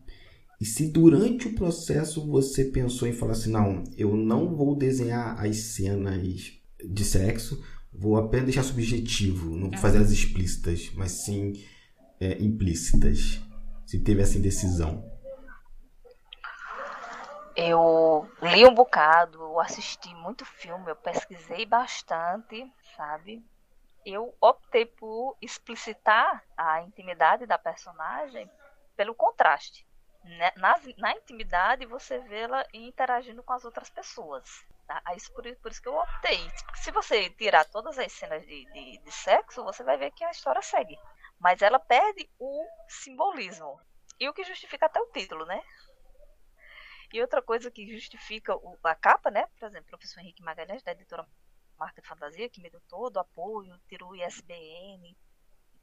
E 0.60 0.64
se 0.64 0.86
durante 0.86 1.48
o 1.48 1.54
processo 1.54 2.24
você 2.24 2.66
pensou 2.66 3.08
em 3.08 3.12
falar 3.12 3.32
assim, 3.32 3.50
não, 3.50 3.82
eu 3.96 4.16
não 4.16 4.54
vou 4.54 4.76
desenhar 4.76 5.38
as 5.44 5.56
cenas 5.56 6.52
de 6.82 7.04
sexo, 7.04 7.60
vou 7.92 8.16
apenas 8.16 8.46
deixar 8.46 8.62
subjetivo, 8.62 9.56
não 9.56 9.70
vou 9.70 9.78
fazer 9.78 9.96
elas 9.96 10.12
explícitas, 10.12 10.92
mas 10.94 11.10
sim 11.10 11.54
é, 12.20 12.40
implícitas. 12.40 13.40
Se 13.84 13.98
teve 13.98 14.22
essa 14.22 14.38
indecisão. 14.38 15.11
Eu 17.54 18.30
li 18.40 18.64
um 18.66 18.74
bocado, 18.74 19.42
eu 19.42 19.60
assisti 19.60 20.14
muito 20.14 20.44
filme, 20.44 20.90
eu 20.90 20.96
pesquisei 20.96 21.66
bastante, 21.66 22.70
sabe? 22.96 23.44
eu 24.04 24.34
optei 24.40 24.84
por 24.84 25.36
explicitar 25.40 26.44
a 26.56 26.82
intimidade 26.82 27.46
da 27.46 27.58
personagem 27.58 28.50
pelo 28.96 29.14
contraste. 29.14 29.86
Né, 30.24 30.52
na, 30.56 30.80
na 30.98 31.12
intimidade, 31.16 31.84
você 31.84 32.18
vê-la 32.20 32.64
interagindo 32.72 33.42
com 33.42 33.52
as 33.52 33.64
outras 33.64 33.90
pessoas. 33.90 34.64
Tá? 34.86 35.02
Isso, 35.16 35.32
por, 35.32 35.44
por, 35.56 35.70
isso 35.70 35.82
que 35.82 35.88
eu 35.88 35.96
optei. 35.96 36.38
Se 36.74 36.90
você 36.92 37.30
tirar 37.30 37.64
todas 37.64 37.98
as 37.98 38.12
cenas 38.12 38.44
de, 38.46 38.64
de, 38.72 38.98
de 38.98 39.12
sexo, 39.12 39.64
você 39.64 39.82
vai 39.82 39.96
ver 39.96 40.12
que 40.12 40.24
a 40.24 40.30
história 40.30 40.62
segue. 40.62 40.96
Mas 41.40 41.60
ela 41.60 41.78
perde 41.78 42.28
o 42.38 42.64
simbolismo. 42.88 43.80
E 44.20 44.28
o 44.28 44.34
que 44.34 44.44
justifica 44.44 44.86
até 44.86 45.00
o 45.00 45.10
título, 45.10 45.44
né? 45.44 45.60
E 47.12 47.20
outra 47.20 47.42
coisa 47.42 47.70
que 47.70 47.86
justifica 47.86 48.56
o, 48.56 48.78
a 48.82 48.94
capa, 48.94 49.30
né? 49.30 49.46
Por 49.58 49.66
exemplo, 49.66 49.86
o 49.86 49.90
professor 49.90 50.20
Henrique 50.20 50.42
Magalhães, 50.42 50.82
da 50.82 50.92
editora 50.92 51.26
marca 51.78 52.00
de 52.00 52.08
fantasia, 52.08 52.48
que 52.48 52.60
me 52.60 52.70
deu 52.70 52.80
todo 52.88 53.16
o 53.16 53.20
apoio, 53.20 53.78
tirou 53.88 54.10
o 54.10 54.16
ISBN 54.16 55.10
e 55.10 55.16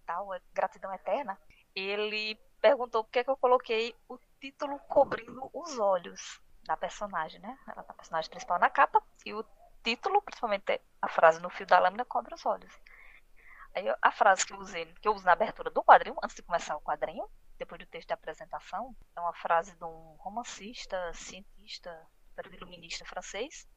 tal, 0.05 0.33
é 0.33 0.41
gratidão 0.53 0.93
eterna, 0.93 1.37
ele 1.75 2.35
perguntou 2.61 3.03
por 3.03 3.11
que, 3.11 3.19
é 3.19 3.23
que 3.23 3.29
eu 3.29 3.37
coloquei 3.37 3.95
o 4.07 4.17
título 4.39 4.79
cobrindo 4.79 5.49
os 5.53 5.77
olhos 5.77 6.41
da 6.63 6.75
personagem, 6.75 7.39
né? 7.39 7.57
Ela 7.67 7.83
tá 7.83 7.93
a 7.93 7.95
personagem 7.95 8.29
principal 8.29 8.59
na 8.59 8.69
capa 8.69 9.01
e 9.25 9.33
o 9.33 9.45
título, 9.83 10.21
principalmente 10.21 10.81
a 11.01 11.07
frase 11.07 11.41
no 11.41 11.49
fio 11.49 11.65
da 11.65 11.79
lâmina, 11.79 12.05
cobre 12.05 12.33
os 12.33 12.45
olhos. 12.45 12.73
Aí 13.75 13.85
a 14.01 14.11
frase 14.11 14.45
que 14.45 14.53
eu 14.53 14.57
usei, 14.57 14.85
que 14.85 15.07
eu 15.07 15.13
uso 15.13 15.25
na 15.25 15.33
abertura 15.33 15.69
do 15.69 15.83
quadrinho, 15.83 16.17
antes 16.23 16.35
de 16.35 16.41
começar 16.41 16.75
o 16.75 16.81
quadrinho, 16.81 17.29
depois 17.59 17.79
do 17.79 17.85
texto 17.85 18.07
de 18.07 18.13
apresentação, 18.13 18.95
é 19.15 19.19
uma 19.19 19.33
frase 19.33 19.75
de 19.75 19.83
um 19.83 20.15
romancista, 20.19 21.13
cientista, 21.13 22.07
iluminista 22.53 23.05
francês, 23.05 23.67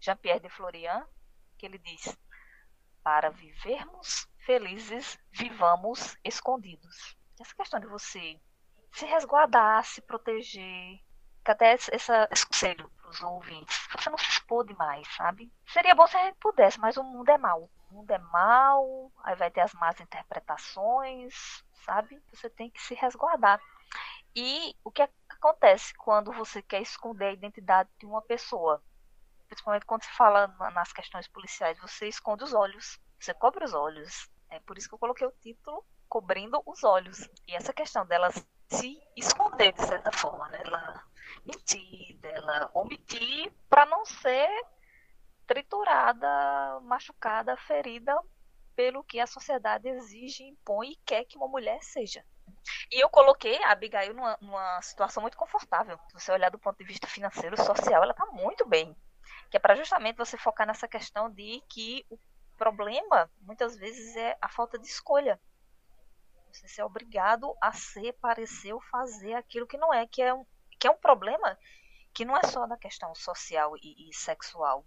Jean-Pierre 0.00 0.40
de 0.40 0.48
Florian, 0.48 1.04
que 1.58 1.66
ele 1.66 1.78
diz: 1.78 2.16
Para 3.02 3.28
vivermos 3.30 4.28
felizes, 4.38 5.18
vivamos 5.32 6.16
escondidos. 6.24 7.16
Essa 7.40 7.54
questão 7.56 7.80
de 7.80 7.88
você 7.88 8.40
se 8.92 9.04
resguardar, 9.04 9.84
se 9.84 10.00
proteger, 10.00 11.00
até 11.44 11.72
essa, 11.72 12.28
esse 12.30 12.46
conselho 12.46 12.90
para 12.90 13.10
os 13.10 13.22
ouvintes, 13.22 13.88
você 13.92 14.10
não 14.10 14.18
se 14.18 14.28
expor 14.28 14.64
demais, 14.64 15.06
sabe? 15.14 15.52
Seria 15.66 15.94
bom 15.94 16.06
se 16.06 16.16
a 16.16 16.24
gente 16.24 16.38
pudesse, 16.38 16.78
mas 16.80 16.96
o 16.96 17.04
mundo 17.04 17.28
é 17.30 17.38
mau. 17.38 17.70
O 17.90 17.94
mundo 17.94 18.10
é 18.10 18.18
mau, 18.18 19.12
aí 19.22 19.36
vai 19.36 19.50
ter 19.50 19.60
as 19.60 19.72
más 19.74 20.00
interpretações, 20.00 21.64
sabe? 21.86 22.22
Você 22.32 22.50
tem 22.50 22.68
que 22.70 22.82
se 22.82 22.94
resguardar. 22.94 23.60
E 24.34 24.76
o 24.84 24.90
que 24.90 25.08
acontece 25.30 25.94
quando 25.94 26.32
você 26.32 26.60
quer 26.60 26.82
esconder 26.82 27.26
a 27.26 27.32
identidade 27.32 27.88
de 27.98 28.04
uma 28.04 28.20
pessoa? 28.20 28.82
principalmente 29.46 29.86
quando 29.86 30.02
se 30.02 30.10
fala 30.10 30.48
nas 30.72 30.92
questões 30.92 31.28
policiais, 31.28 31.78
você 31.78 32.08
esconde 32.08 32.44
os 32.44 32.52
olhos, 32.52 33.00
você 33.18 33.32
cobre 33.32 33.64
os 33.64 33.72
olhos. 33.72 34.30
É 34.50 34.60
por 34.60 34.76
isso 34.76 34.88
que 34.88 34.94
eu 34.94 34.98
coloquei 34.98 35.26
o 35.26 35.32
título 35.40 35.84
cobrindo 36.08 36.62
os 36.66 36.84
olhos. 36.84 37.28
E 37.48 37.54
essa 37.54 37.72
questão 37.72 38.06
dela 38.06 38.30
se 38.68 39.00
esconder 39.16 39.72
de 39.72 39.84
certa 39.84 40.12
forma, 40.12 40.48
né? 40.48 40.60
Ela 40.64 41.04
mentir, 41.44 42.16
dela 42.18 42.70
omitir 42.74 43.52
para 43.68 43.86
não 43.86 44.04
ser 44.04 44.48
triturada, 45.46 46.80
machucada, 46.82 47.56
ferida 47.56 48.16
pelo 48.76 49.02
que 49.02 49.18
a 49.18 49.26
sociedade 49.26 49.88
exige, 49.88 50.44
impõe 50.44 50.92
e 50.92 50.96
quer 51.04 51.24
que 51.24 51.36
uma 51.36 51.48
mulher 51.48 51.82
seja. 51.82 52.24
E 52.92 53.02
eu 53.02 53.08
coloquei 53.08 53.60
a 53.64 53.72
Abigail 53.72 54.14
numa, 54.14 54.38
numa 54.40 54.82
situação 54.82 55.20
muito 55.20 55.36
confortável. 55.36 55.98
Se 56.08 56.14
você 56.14 56.30
olhar 56.30 56.50
do 56.50 56.58
ponto 56.58 56.78
de 56.78 56.84
vista 56.84 57.08
financeiro, 57.08 57.56
social, 57.56 58.02
ela 58.02 58.12
está 58.12 58.26
muito 58.26 58.64
bem 58.66 58.94
que 59.50 59.56
é 59.56 59.60
para 59.60 59.76
justamente 59.76 60.16
você 60.16 60.36
focar 60.36 60.66
nessa 60.66 60.88
questão 60.88 61.30
de 61.30 61.62
que 61.68 62.04
o 62.10 62.18
problema 62.56 63.30
muitas 63.40 63.76
vezes 63.76 64.16
é 64.16 64.36
a 64.40 64.48
falta 64.48 64.78
de 64.78 64.86
escolha. 64.86 65.40
Você 66.52 66.68
ser 66.68 66.82
obrigado 66.82 67.54
a 67.60 67.72
ser, 67.72 68.12
parecer 68.14 68.72
ou 68.72 68.80
fazer 68.80 69.34
aquilo 69.34 69.66
que 69.66 69.76
não 69.76 69.92
é, 69.92 70.06
que 70.06 70.22
é 70.22 70.32
um, 70.32 70.44
que 70.78 70.86
é 70.86 70.90
um 70.90 70.96
problema 70.96 71.58
que 72.14 72.24
não 72.24 72.36
é 72.36 72.42
só 72.44 72.66
da 72.66 72.78
questão 72.78 73.14
social 73.14 73.76
e, 73.76 74.08
e 74.08 74.14
sexual. 74.14 74.84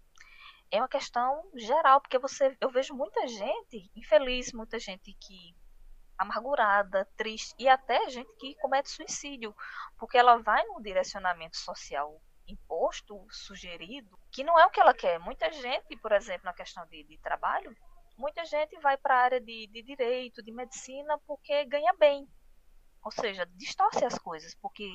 É 0.70 0.78
uma 0.78 0.88
questão 0.88 1.50
geral, 1.54 2.00
porque 2.00 2.18
você, 2.18 2.56
eu 2.60 2.70
vejo 2.70 2.94
muita 2.94 3.26
gente 3.26 3.90
infeliz, 3.96 4.52
muita 4.52 4.78
gente 4.78 5.12
que 5.14 5.54
amargurada, 6.16 7.08
triste 7.16 7.54
e 7.58 7.68
até 7.68 8.08
gente 8.08 8.30
que 8.36 8.54
comete 8.56 8.90
suicídio, 8.90 9.54
porque 9.98 10.18
ela 10.18 10.36
vai 10.36 10.62
num 10.66 10.80
direcionamento 10.80 11.56
social 11.56 12.20
imposto, 12.46 13.26
sugerido, 13.30 14.18
que 14.30 14.44
não 14.44 14.58
é 14.58 14.66
o 14.66 14.70
que 14.70 14.80
ela 14.80 14.92
quer. 14.92 15.18
Muita 15.18 15.50
gente, 15.50 15.96
por 15.96 16.12
exemplo, 16.12 16.44
na 16.44 16.52
questão 16.52 16.86
de, 16.86 17.04
de 17.04 17.18
trabalho, 17.18 17.74
muita 18.16 18.44
gente 18.44 18.78
vai 18.80 18.96
para 18.96 19.14
a 19.14 19.22
área 19.22 19.40
de, 19.40 19.66
de 19.68 19.82
direito, 19.82 20.42
de 20.42 20.52
medicina, 20.52 21.18
porque 21.26 21.64
ganha 21.64 21.92
bem. 21.94 22.28
Ou 23.02 23.10
seja, 23.10 23.46
distorce 23.54 24.04
as 24.04 24.18
coisas, 24.18 24.54
porque 24.56 24.94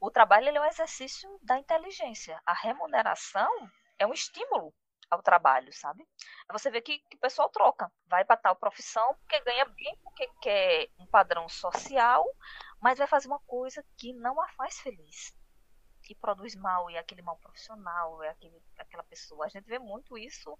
o 0.00 0.10
trabalho 0.10 0.48
é 0.48 0.60
um 0.60 0.64
exercício 0.64 1.28
da 1.42 1.58
inteligência. 1.58 2.40
A 2.44 2.52
remuneração 2.52 3.50
é 3.98 4.06
um 4.06 4.12
estímulo 4.12 4.74
ao 5.10 5.22
trabalho, 5.22 5.72
sabe? 5.72 6.06
Você 6.52 6.70
vê 6.70 6.80
que, 6.80 6.98
que 7.00 7.16
o 7.16 7.20
pessoal 7.20 7.48
troca, 7.48 7.90
vai 8.06 8.24
para 8.24 8.36
tal 8.36 8.56
profissão 8.56 9.14
porque 9.20 9.40
ganha 9.40 9.64
bem, 9.64 9.98
porque 10.02 10.28
quer 10.40 10.88
um 10.98 11.06
padrão 11.06 11.48
social, 11.48 12.24
mas 12.80 12.98
vai 12.98 13.06
fazer 13.06 13.26
uma 13.26 13.40
coisa 13.40 13.84
que 13.96 14.12
não 14.14 14.40
a 14.40 14.48
faz 14.50 14.78
feliz 14.80 15.34
que 16.02 16.14
produz 16.16 16.56
mal 16.56 16.90
e 16.90 16.96
é 16.96 16.98
aquele 16.98 17.22
mal 17.22 17.38
profissional, 17.38 18.20
é 18.24 18.30
aquele, 18.30 18.60
aquela 18.76 19.04
pessoa. 19.04 19.46
A 19.46 19.48
gente 19.48 19.66
vê 19.66 19.78
muito 19.78 20.18
isso, 20.18 20.58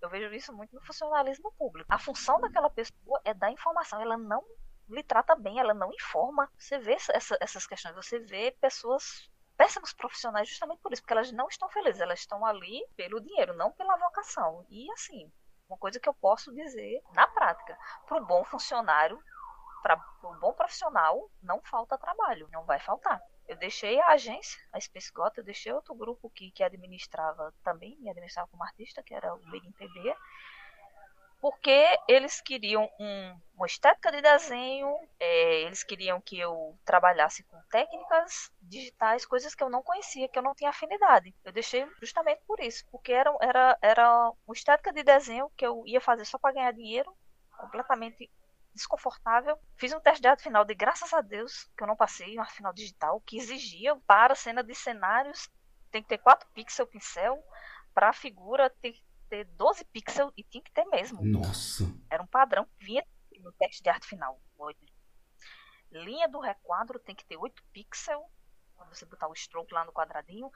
eu 0.00 0.08
vejo 0.08 0.32
isso 0.32 0.54
muito 0.54 0.74
no 0.74 0.80
funcionalismo 0.80 1.52
público. 1.58 1.92
A 1.92 1.98
função 1.98 2.40
daquela 2.40 2.70
pessoa 2.70 3.20
é 3.24 3.34
dar 3.34 3.50
informação, 3.50 4.00
ela 4.00 4.16
não 4.16 4.42
lhe 4.88 5.02
trata 5.02 5.36
bem, 5.36 5.58
ela 5.58 5.74
não 5.74 5.92
informa. 5.92 6.50
Você 6.58 6.78
vê 6.78 6.92
essa, 6.92 7.36
essas 7.40 7.66
questões, 7.66 7.94
você 7.94 8.20
vê 8.20 8.52
pessoas 8.60 9.30
péssimos 9.60 9.92
profissionais 9.92 10.48
justamente 10.48 10.80
por 10.80 10.90
isso, 10.90 11.02
porque 11.02 11.12
elas 11.12 11.30
não 11.32 11.46
estão 11.46 11.68
felizes, 11.68 12.00
elas 12.00 12.20
estão 12.20 12.46
ali 12.46 12.82
pelo 12.96 13.20
dinheiro, 13.20 13.54
não 13.54 13.70
pela 13.70 13.94
vocação. 13.98 14.64
E 14.70 14.90
assim, 14.92 15.30
uma 15.68 15.76
coisa 15.76 16.00
que 16.00 16.08
eu 16.08 16.14
posso 16.14 16.50
dizer 16.54 17.02
na 17.12 17.26
prática, 17.26 17.76
para 18.06 18.16
o 18.16 18.24
bom 18.24 18.42
funcionário, 18.42 19.22
para 19.82 20.02
o 20.22 20.34
bom 20.36 20.54
profissional, 20.54 21.30
não 21.42 21.60
falta 21.60 21.98
trabalho, 21.98 22.48
não 22.50 22.64
vai 22.64 22.80
faltar. 22.80 23.20
Eu 23.46 23.56
deixei 23.56 24.00
a 24.00 24.12
agência, 24.12 24.58
a 24.72 24.80
Space 24.80 25.12
Gota, 25.12 25.40
eu 25.40 25.44
deixei 25.44 25.70
outro 25.74 25.94
grupo 25.94 26.30
que, 26.30 26.50
que 26.52 26.64
administrava 26.64 27.52
também, 27.62 27.98
me 28.00 28.08
administrava 28.08 28.48
como 28.48 28.64
artista, 28.64 29.02
que 29.02 29.12
era 29.12 29.34
o 29.34 29.56
in 29.56 29.72
PB. 29.72 30.16
Porque 31.40 31.86
eles 32.06 32.40
queriam 32.40 32.88
um, 32.98 33.40
uma 33.54 33.66
estética 33.66 34.12
de 34.12 34.20
desenho, 34.20 34.94
é, 35.18 35.62
eles 35.62 35.82
queriam 35.82 36.20
que 36.20 36.38
eu 36.38 36.78
trabalhasse 36.84 37.42
com 37.44 37.60
técnicas 37.70 38.50
digitais, 38.60 39.24
coisas 39.24 39.54
que 39.54 39.62
eu 39.62 39.70
não 39.70 39.82
conhecia, 39.82 40.28
que 40.28 40.38
eu 40.38 40.42
não 40.42 40.54
tinha 40.54 40.70
afinidade. 40.70 41.34
Eu 41.44 41.52
deixei 41.52 41.86
justamente 42.00 42.42
por 42.46 42.60
isso, 42.60 42.84
porque 42.90 43.12
era, 43.12 43.34
era, 43.40 43.78
era 43.80 44.32
uma 44.46 44.54
estética 44.54 44.92
de 44.92 45.02
desenho 45.02 45.50
que 45.56 45.66
eu 45.66 45.82
ia 45.86 46.00
fazer 46.00 46.24
só 46.24 46.38
para 46.38 46.54
ganhar 46.54 46.72
dinheiro, 46.72 47.14
completamente 47.56 48.30
desconfortável. 48.74 49.58
Fiz 49.76 49.92
um 49.92 50.00
teste 50.00 50.22
de 50.22 50.28
arte 50.28 50.42
final 50.42 50.64
de 50.64 50.74
graças 50.74 51.12
a 51.12 51.20
Deus 51.20 51.68
que 51.76 51.82
eu 51.82 51.86
não 51.86 51.96
passei, 51.96 52.36
um 52.36 52.40
arte 52.40 52.54
final 52.54 52.72
digital, 52.72 53.20
que 53.26 53.38
exigia 53.38 53.96
para 54.06 54.34
cena 54.34 54.62
de 54.62 54.74
cenários 54.74 55.48
tem 55.90 56.02
que 56.02 56.08
ter 56.08 56.18
4 56.18 56.48
pixels 56.54 56.88
pincel, 56.88 57.42
para 57.92 58.10
a 58.10 58.12
figura 58.12 58.70
tem 58.80 58.92
que 58.92 59.02
ter 59.30 59.44
12 59.44 59.84
pixels 59.86 60.32
e 60.36 60.42
tinha 60.42 60.62
que 60.62 60.72
ter 60.72 60.84
mesmo. 60.86 61.24
Nossa. 61.24 61.84
Era 62.10 62.22
um 62.22 62.26
padrão 62.26 62.66
que 62.66 62.84
vinha 62.84 63.06
no 63.38 63.52
teste 63.52 63.82
de 63.82 63.88
arte 63.88 64.06
final. 64.06 64.38
Linha 65.90 66.28
do 66.28 66.40
requadro 66.40 66.98
tem 66.98 67.14
que 67.14 67.24
ter 67.24 67.36
8 67.36 67.62
pixels. 67.72 68.24
Quando 68.74 68.94
você 68.94 69.06
botar 69.06 69.28
o 69.28 69.34
stroke 69.34 69.72
lá 69.72 69.84
no 69.84 69.92
quadradinho. 69.92 70.50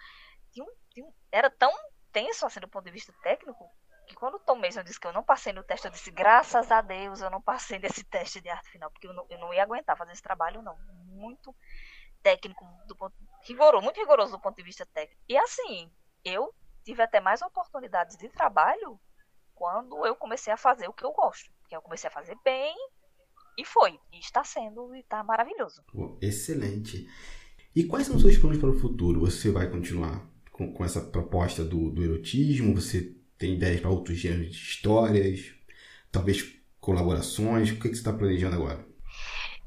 Tinha 0.51 0.65
um, 0.65 0.73
tinha 0.91 1.07
um, 1.07 1.13
era 1.31 1.51
tão 1.51 1.73
tenso 2.13 2.45
assim 2.47 2.61
do 2.61 2.69
ponto 2.69 2.85
de 2.85 2.91
vista 2.91 3.13
técnico 3.23 3.69
que 4.07 4.15
quando 4.15 4.35
o 4.35 4.39
Tom 4.39 4.57
Mason 4.57 4.83
disse 4.83 5.01
que 5.01 5.07
eu 5.07 5.13
não 5.13 5.25
passei 5.25 5.53
no 5.53 5.65
teste, 5.65 5.87
eu 5.87 5.91
disse, 5.91 6.11
graças 6.11 6.71
a 6.71 6.83
Deus 6.83 7.21
eu 7.21 7.31
não 7.31 7.41
passei 7.41 7.79
nesse 7.79 8.05
teste 8.05 8.41
de 8.41 8.49
arte 8.51 8.71
final, 8.71 8.91
porque 8.91 9.07
eu 9.07 9.15
não, 9.15 9.27
eu 9.31 9.39
não 9.39 9.53
ia 9.53 9.63
aguentar 9.63 9.97
fazer 9.97 10.13
esse 10.13 10.23
trabalho, 10.23 10.63
não. 10.63 10.77
Muito 11.07 11.55
técnico, 12.23 12.65
do 12.87 12.97
ponto, 12.97 13.15
rigoroso, 13.43 13.83
muito 13.83 13.99
rigoroso 13.99 14.33
do 14.33 14.41
ponto 14.41 14.57
de 14.57 14.63
vista 14.63 14.87
técnico. 14.87 15.23
E 15.29 15.37
assim, 15.37 15.91
eu 16.25 16.55
tive 16.85 17.03
até 17.03 17.21
mais 17.21 17.43
oportunidades 17.43 18.17
de 18.17 18.29
trabalho 18.29 19.01
quando 19.55 20.07
eu 20.07 20.15
comecei 20.15 20.53
a 20.53 20.57
fazer 20.57 20.89
o 20.89 20.93
que 20.93 21.05
eu 21.05 21.13
gosto. 21.13 21.51
Que 21.69 21.77
eu 21.77 21.83
comecei 21.83 22.09
a 22.09 22.13
fazer 22.13 22.37
bem 22.45 22.75
e 23.57 23.65
foi. 23.65 23.99
E 24.13 24.19
está 24.19 24.45
sendo 24.45 24.95
e 24.95 25.01
está 25.01 25.23
maravilhoso. 25.23 25.83
Excelente. 26.21 27.09
E 27.75 27.85
quais 27.85 28.07
são 28.07 28.17
os 28.17 28.23
seus 28.23 28.37
planos 28.37 28.59
para 28.59 28.71
o 28.71 28.79
futuro? 28.79 29.21
Você 29.21 29.51
vai 29.51 29.69
continuar 29.69 30.25
com, 30.53 30.73
com 30.73 30.85
essa 30.85 31.01
proposta 31.01 31.65
do, 31.65 31.91
do 31.91 32.05
erotismo? 32.05 32.75
Você 32.75 33.17
tem 33.39 33.55
ideias 33.55 33.81
para 33.81 33.91
outros 33.91 34.17
gêneros 34.17 34.55
de 34.55 34.63
histórias? 34.63 35.55
Talvez 36.13 36.55
colaborações? 36.79 37.71
O 37.71 37.75
que, 37.75 37.89
que 37.89 37.95
você 37.95 38.01
está 38.01 38.13
planejando 38.13 38.57
agora? 38.57 38.87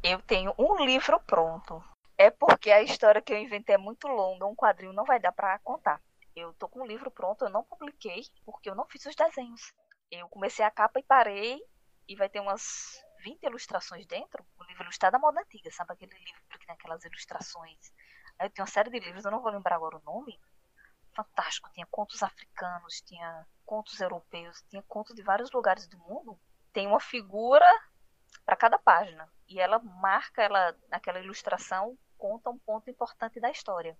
Eu 0.03 0.21
tenho 0.21 0.53
um 0.57 0.85
livro 0.85 1.19
pronto. 1.25 1.83
É 2.17 2.31
porque 2.31 2.71
a 2.71 2.81
história 2.81 3.21
que 3.21 3.33
eu 3.33 3.37
inventei 3.37 3.75
é 3.75 3.77
muito 3.77 4.07
longa, 4.07 4.45
um 4.45 4.55
quadrinho 4.55 4.93
não 4.93 5.05
vai 5.05 5.19
dar 5.19 5.31
para 5.31 5.59
contar. 5.59 6.01
Eu 6.39 6.53
tô 6.53 6.69
com 6.69 6.81
um 6.81 6.85
livro 6.85 7.09
pronto, 7.09 7.43
eu 7.43 7.49
não 7.49 7.63
publiquei 7.63 8.21
porque 8.45 8.69
eu 8.69 8.75
não 8.75 8.85
fiz 8.85 9.03
os 9.07 9.15
desenhos. 9.15 9.73
Eu 10.11 10.29
comecei 10.29 10.63
a 10.63 10.69
capa 10.69 10.99
e 10.99 11.03
parei 11.03 11.59
e 12.07 12.15
vai 12.15 12.29
ter 12.29 12.39
umas 12.39 13.03
20 13.23 13.41
ilustrações 13.41 14.05
dentro. 14.05 14.45
O 14.59 14.63
livro 14.65 14.83
ilustrado 14.83 15.13
da 15.13 15.19
moda 15.19 15.41
antiga, 15.41 15.71
sabe 15.71 15.93
aquele 15.93 16.13
livro 16.13 16.41
que 16.47 16.59
tem 16.59 16.75
aquelas 16.75 17.03
ilustrações. 17.03 17.91
Aí 18.37 18.45
eu 18.45 18.51
tenho 18.51 18.67
uma 18.67 18.71
série 18.71 18.91
de 18.91 18.99
livros, 18.99 19.25
eu 19.25 19.31
não 19.31 19.41
vou 19.41 19.51
lembrar 19.51 19.77
agora 19.77 19.97
o 19.97 20.03
nome. 20.03 20.39
Fantástico, 21.15 21.71
tinha 21.73 21.87
contos 21.87 22.21
africanos, 22.21 23.01
tinha 23.01 23.47
contos 23.65 23.99
europeus, 23.99 24.63
tinha 24.69 24.83
contos 24.83 25.15
de 25.15 25.23
vários 25.23 25.51
lugares 25.51 25.87
do 25.87 25.97
mundo. 25.97 26.39
Tem 26.71 26.85
uma 26.85 26.99
figura 26.99 27.65
para 28.45 28.55
cada 28.55 28.77
página 28.77 29.27
e 29.49 29.59
ela 29.59 29.79
marca 29.79 30.43
ela 30.43 30.77
naquela 30.87 31.19
ilustração 31.19 31.97
conta 32.15 32.51
um 32.51 32.59
ponto 32.59 32.91
importante 32.91 33.39
da 33.39 33.49
história 33.49 33.97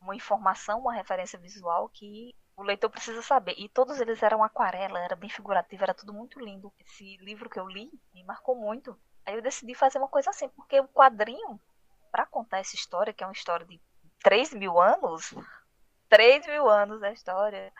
uma 0.00 0.14
informação, 0.14 0.80
uma 0.80 0.92
referência 0.92 1.38
visual 1.38 1.88
que 1.88 2.34
o 2.56 2.62
leitor 2.62 2.90
precisa 2.90 3.22
saber. 3.22 3.54
E 3.58 3.68
todos 3.68 4.00
eles 4.00 4.22
eram 4.22 4.42
aquarela, 4.42 4.98
era 4.98 5.16
bem 5.16 5.30
figurativo, 5.30 5.82
era 5.82 5.94
tudo 5.94 6.12
muito 6.12 6.40
lindo. 6.40 6.72
Esse 6.80 7.16
livro 7.18 7.48
que 7.48 7.58
eu 7.58 7.68
li 7.68 7.90
me 8.14 8.24
marcou 8.24 8.54
muito. 8.56 8.98
Aí 9.24 9.34
eu 9.34 9.42
decidi 9.42 9.74
fazer 9.74 9.98
uma 9.98 10.08
coisa 10.08 10.30
assim, 10.30 10.48
porque 10.50 10.80
o 10.80 10.88
quadrinho, 10.88 11.60
para 12.10 12.26
contar 12.26 12.58
essa 12.58 12.74
história, 12.74 13.12
que 13.12 13.22
é 13.22 13.26
uma 13.26 13.32
história 13.32 13.66
de 13.66 13.80
3 14.22 14.54
mil 14.54 14.80
anos, 14.80 15.34
3 16.08 16.46
mil 16.46 16.68
anos 16.68 17.02
a 17.02 17.12
história. 17.12 17.72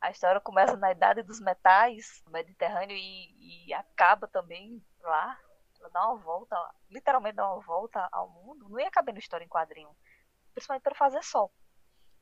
A 0.00 0.10
história 0.10 0.40
começa 0.40 0.76
na 0.76 0.92
Idade 0.92 1.22
dos 1.22 1.40
Metais, 1.40 2.22
no 2.24 2.32
Mediterrâneo, 2.32 2.96
e, 2.96 3.66
e 3.68 3.74
acaba 3.74 4.26
também 4.26 4.82
lá. 5.02 5.38
Ela 5.78 5.90
dá 5.90 6.08
uma 6.08 6.16
volta, 6.16 6.56
literalmente 6.90 7.36
dá 7.36 7.50
uma 7.50 7.60
volta 7.62 8.06
ao 8.12 8.28
mundo. 8.28 8.68
Não 8.68 8.78
ia 8.78 8.90
caber 8.90 9.12
na 9.12 9.18
história 9.18 9.44
em 9.44 9.48
quadrinho 9.48 9.90
principalmente 10.54 10.82
para 10.82 10.94
fazer 10.94 11.22
só. 11.22 11.50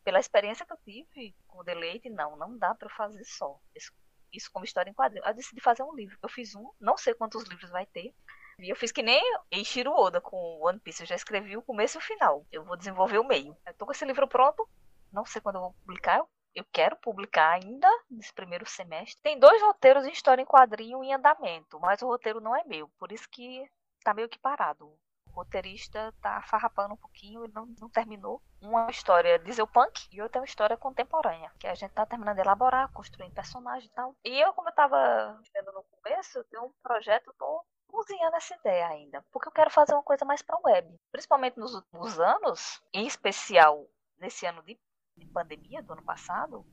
Pela 0.09 0.21
experiência 0.21 0.65
que 0.65 0.73
eu 0.73 0.79
tive 0.79 1.37
com 1.47 1.59
o 1.59 1.63
Deleite, 1.63 2.09
não, 2.09 2.35
não 2.35 2.57
dá 2.57 2.75
para 2.75 2.89
fazer 2.89 3.23
só. 3.27 3.61
Isso, 3.77 3.93
isso 4.33 4.51
como 4.51 4.65
história 4.65 4.89
em 4.89 4.95
quadrinho. 4.95 5.23
Eu 5.23 5.35
decidi 5.35 5.61
fazer 5.61 5.83
um 5.83 5.95
livro. 5.95 6.17
Eu 6.23 6.31
fiz 6.31 6.55
um, 6.55 6.73
não 6.81 6.97
sei 6.97 7.13
quantos 7.13 7.45
livros 7.45 7.69
vai 7.69 7.85
ter. 7.85 8.15
E 8.59 8.73
eu 8.73 8.75
fiz 8.75 8.91
que 8.91 9.03
nem 9.03 9.23
Eiichiro 9.51 9.93
Oda 9.93 10.19
com 10.19 10.61
One 10.63 10.81
Piece. 10.81 11.03
Eu 11.03 11.07
já 11.07 11.15
escrevi 11.15 11.59
o 11.59 11.63
começo 11.63 11.99
e 11.99 12.01
o 12.01 12.01
final. 12.01 12.47
Eu 12.51 12.65
vou 12.65 12.75
desenvolver 12.75 13.19
o 13.19 13.29
meio. 13.29 13.55
Eu 13.67 13.75
tô 13.75 13.85
com 13.85 13.93
esse 13.93 14.07
livro 14.07 14.27
pronto. 14.27 14.67
Não 15.13 15.27
sei 15.27 15.43
quando 15.43 15.57
eu 15.57 15.61
vou 15.61 15.75
publicar. 15.75 16.25
Eu 16.55 16.65
quero 16.73 16.97
publicar 16.97 17.51
ainda 17.63 17.87
nesse 18.11 18.33
primeiro 18.33 18.65
semestre. 18.65 19.21
Tem 19.23 19.39
dois 19.39 19.61
roteiros 19.61 20.07
em 20.07 20.13
história 20.13 20.41
em 20.41 20.47
quadrinho 20.47 21.05
em 21.05 21.13
andamento, 21.13 21.79
mas 21.81 22.01
o 22.01 22.07
roteiro 22.07 22.41
não 22.41 22.57
é 22.57 22.65
meu. 22.65 22.89
Por 22.99 23.13
isso 23.13 23.29
que 23.29 23.71
tá 24.03 24.15
meio 24.15 24.31
que 24.31 24.39
parado 24.39 24.91
roteirista 25.39 26.13
tá 26.21 26.43
farrapando 26.43 26.95
um 26.95 26.97
pouquinho 26.97 27.45
e 27.45 27.49
não, 27.49 27.67
não 27.81 27.89
terminou. 27.89 28.43
Uma 28.61 28.91
história 28.91 29.39
dieselpunk 29.39 30.09
e 30.13 30.21
outra 30.21 30.39
é 30.39 30.41
uma 30.41 30.47
história 30.47 30.77
contemporânea, 30.77 31.53
que 31.59 31.67
a 31.67 31.75
gente 31.75 31.93
tá 31.93 32.05
terminando 32.05 32.37
de 32.37 32.43
elaborar, 32.43 32.93
construindo 32.93 33.33
personagem 33.33 33.89
e 33.89 33.93
tal. 33.93 34.15
E 34.25 34.41
eu, 34.41 34.53
como 34.53 34.69
eu 34.69 34.75
tava 34.75 35.39
dizendo 35.43 35.73
no 35.73 35.85
começo, 35.85 36.45
tenho 36.45 36.65
um 36.65 36.73
projeto, 36.83 37.35
tô 37.39 37.65
cozinhando 37.87 38.37
essa 38.37 38.55
ideia 38.55 38.89
ainda, 38.89 39.25
porque 39.33 39.49
eu 39.49 39.53
quero 39.53 39.71
fazer 39.71 39.95
uma 39.95 40.03
coisa 40.03 40.25
mais 40.25 40.43
para 40.43 40.59
web. 40.65 40.95
Principalmente 41.11 41.59
nos 41.59 41.75
últimos 41.75 42.21
anos, 42.21 42.83
em 42.93 43.07
especial 43.07 43.87
nesse 44.19 44.45
ano 44.45 44.63
de, 44.63 44.79
de 45.17 45.27
pandemia 45.27 45.83
do 45.83 45.93
ano 45.93 46.03
passado, 46.05 46.67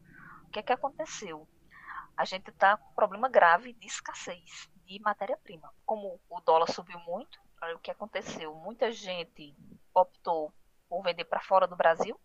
o 0.44 0.50
que 0.50 0.60
é 0.60 0.64
que 0.64 0.74
aconteceu? 0.74 1.48
A 2.18 2.26
gente 2.26 2.50
está 2.50 2.78
com 2.78 2.90
um 2.90 2.96
problema 2.96 3.30
grave 3.30 3.74
de 3.74 3.88
escassez 3.88 4.70
de 4.86 5.00
matéria-prima. 5.00 5.74
Como 5.86 6.20
o 6.30 6.42
dólar 6.42 6.72
subiu 6.72 7.00
muito, 7.00 7.40
o 7.74 7.80
que 7.80 7.92
aconteceu? 7.92 8.54
Muita 8.54 8.92
gente 8.92 9.56
optou 9.94 10.54
por 10.88 11.02
vender 11.04 11.26
para 11.26 11.42
fora 11.42 11.68
do 11.68 11.76
Brasil 11.76 12.20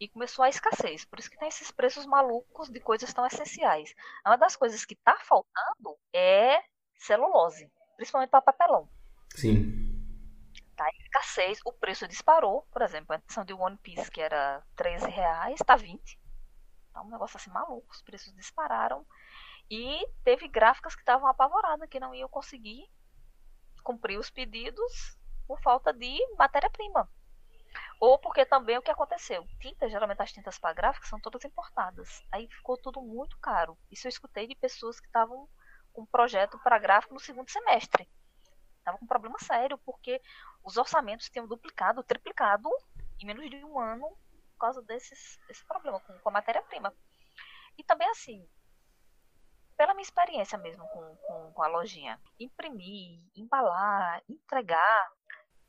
e 0.00 0.08
começou 0.08 0.44
a 0.44 0.48
escassez. 0.48 1.04
Por 1.04 1.18
isso 1.18 1.30
que 1.30 1.38
tem 1.38 1.48
esses 1.48 1.70
preços 1.70 2.06
malucos 2.06 2.68
de 2.68 2.80
coisas 2.80 3.12
tão 3.12 3.26
essenciais. 3.26 3.94
Uma 4.24 4.36
das 4.36 4.56
coisas 4.56 4.84
que 4.84 4.94
está 4.94 5.16
faltando 5.20 5.98
é 6.12 6.62
celulose, 6.96 7.70
principalmente 7.96 8.30
para 8.30 8.42
papelão. 8.42 8.88
Sim. 9.34 9.74
Tá 10.76 10.88
em 10.88 11.02
escassez, 11.02 11.60
o 11.64 11.72
preço 11.72 12.06
disparou. 12.06 12.62
Por 12.70 12.82
exemplo, 12.82 13.12
a 13.12 13.16
edição 13.16 13.44
de 13.44 13.52
One 13.52 13.76
Piece, 13.78 14.10
que 14.10 14.20
era 14.20 14.62
13 14.76 15.08
reais, 15.08 15.60
está 15.60 15.74
20. 15.74 16.18
Tá 16.92 17.02
um 17.02 17.10
negócio 17.10 17.36
assim 17.36 17.50
maluco, 17.50 17.90
os 17.90 18.02
preços 18.02 18.32
dispararam. 18.34 19.04
E 19.70 20.06
teve 20.24 20.48
gráficas 20.48 20.94
que 20.94 21.02
estavam 21.02 21.28
apavoradas, 21.28 21.88
que 21.88 22.00
não 22.00 22.14
iam 22.14 22.28
conseguir 22.28 22.88
cumprir 23.82 24.18
os 24.18 24.30
pedidos 24.30 25.18
por 25.46 25.60
falta 25.60 25.92
de 25.92 26.18
matéria-prima. 26.36 27.08
Ou 28.00 28.18
porque 28.18 28.46
também 28.46 28.78
o 28.78 28.82
que 28.82 28.90
aconteceu? 28.90 29.46
Tinta, 29.60 29.88
geralmente 29.88 30.22
as 30.22 30.32
tintas 30.32 30.58
para 30.58 30.74
gráficos 30.74 31.08
são 31.08 31.20
todas 31.20 31.44
importadas. 31.44 32.22
Aí 32.30 32.48
ficou 32.48 32.76
tudo 32.76 33.00
muito 33.00 33.38
caro. 33.38 33.76
Isso 33.90 34.06
eu 34.06 34.10
escutei 34.10 34.46
de 34.46 34.54
pessoas 34.54 35.00
que 35.00 35.06
estavam 35.06 35.48
com 35.92 36.06
projeto 36.06 36.58
para 36.60 36.78
gráfico 36.78 37.14
no 37.14 37.20
segundo 37.20 37.50
semestre. 37.50 38.08
Estavam 38.78 39.00
com 39.00 39.04
um 39.04 39.08
problema 39.08 39.38
sério, 39.40 39.76
porque 39.78 40.20
os 40.62 40.76
orçamentos 40.76 41.28
tinham 41.28 41.46
duplicado, 41.46 42.02
triplicado 42.04 42.68
em 43.20 43.26
menos 43.26 43.50
de 43.50 43.64
um 43.64 43.78
ano 43.80 44.08
por 44.52 44.60
causa 44.60 44.82
desses, 44.82 45.38
desse 45.48 45.64
problema 45.64 46.00
com, 46.00 46.16
com 46.18 46.28
a 46.28 46.32
matéria-prima. 46.32 46.94
E 47.76 47.82
também 47.82 48.08
assim, 48.10 48.48
pela 49.78 49.94
minha 49.94 50.02
experiência 50.02 50.58
mesmo 50.58 50.86
com, 50.88 51.16
com, 51.16 51.52
com 51.52 51.62
a 51.62 51.68
lojinha. 51.68 52.20
Imprimir, 52.38 53.22
embalar, 53.36 54.22
entregar, 54.28 55.12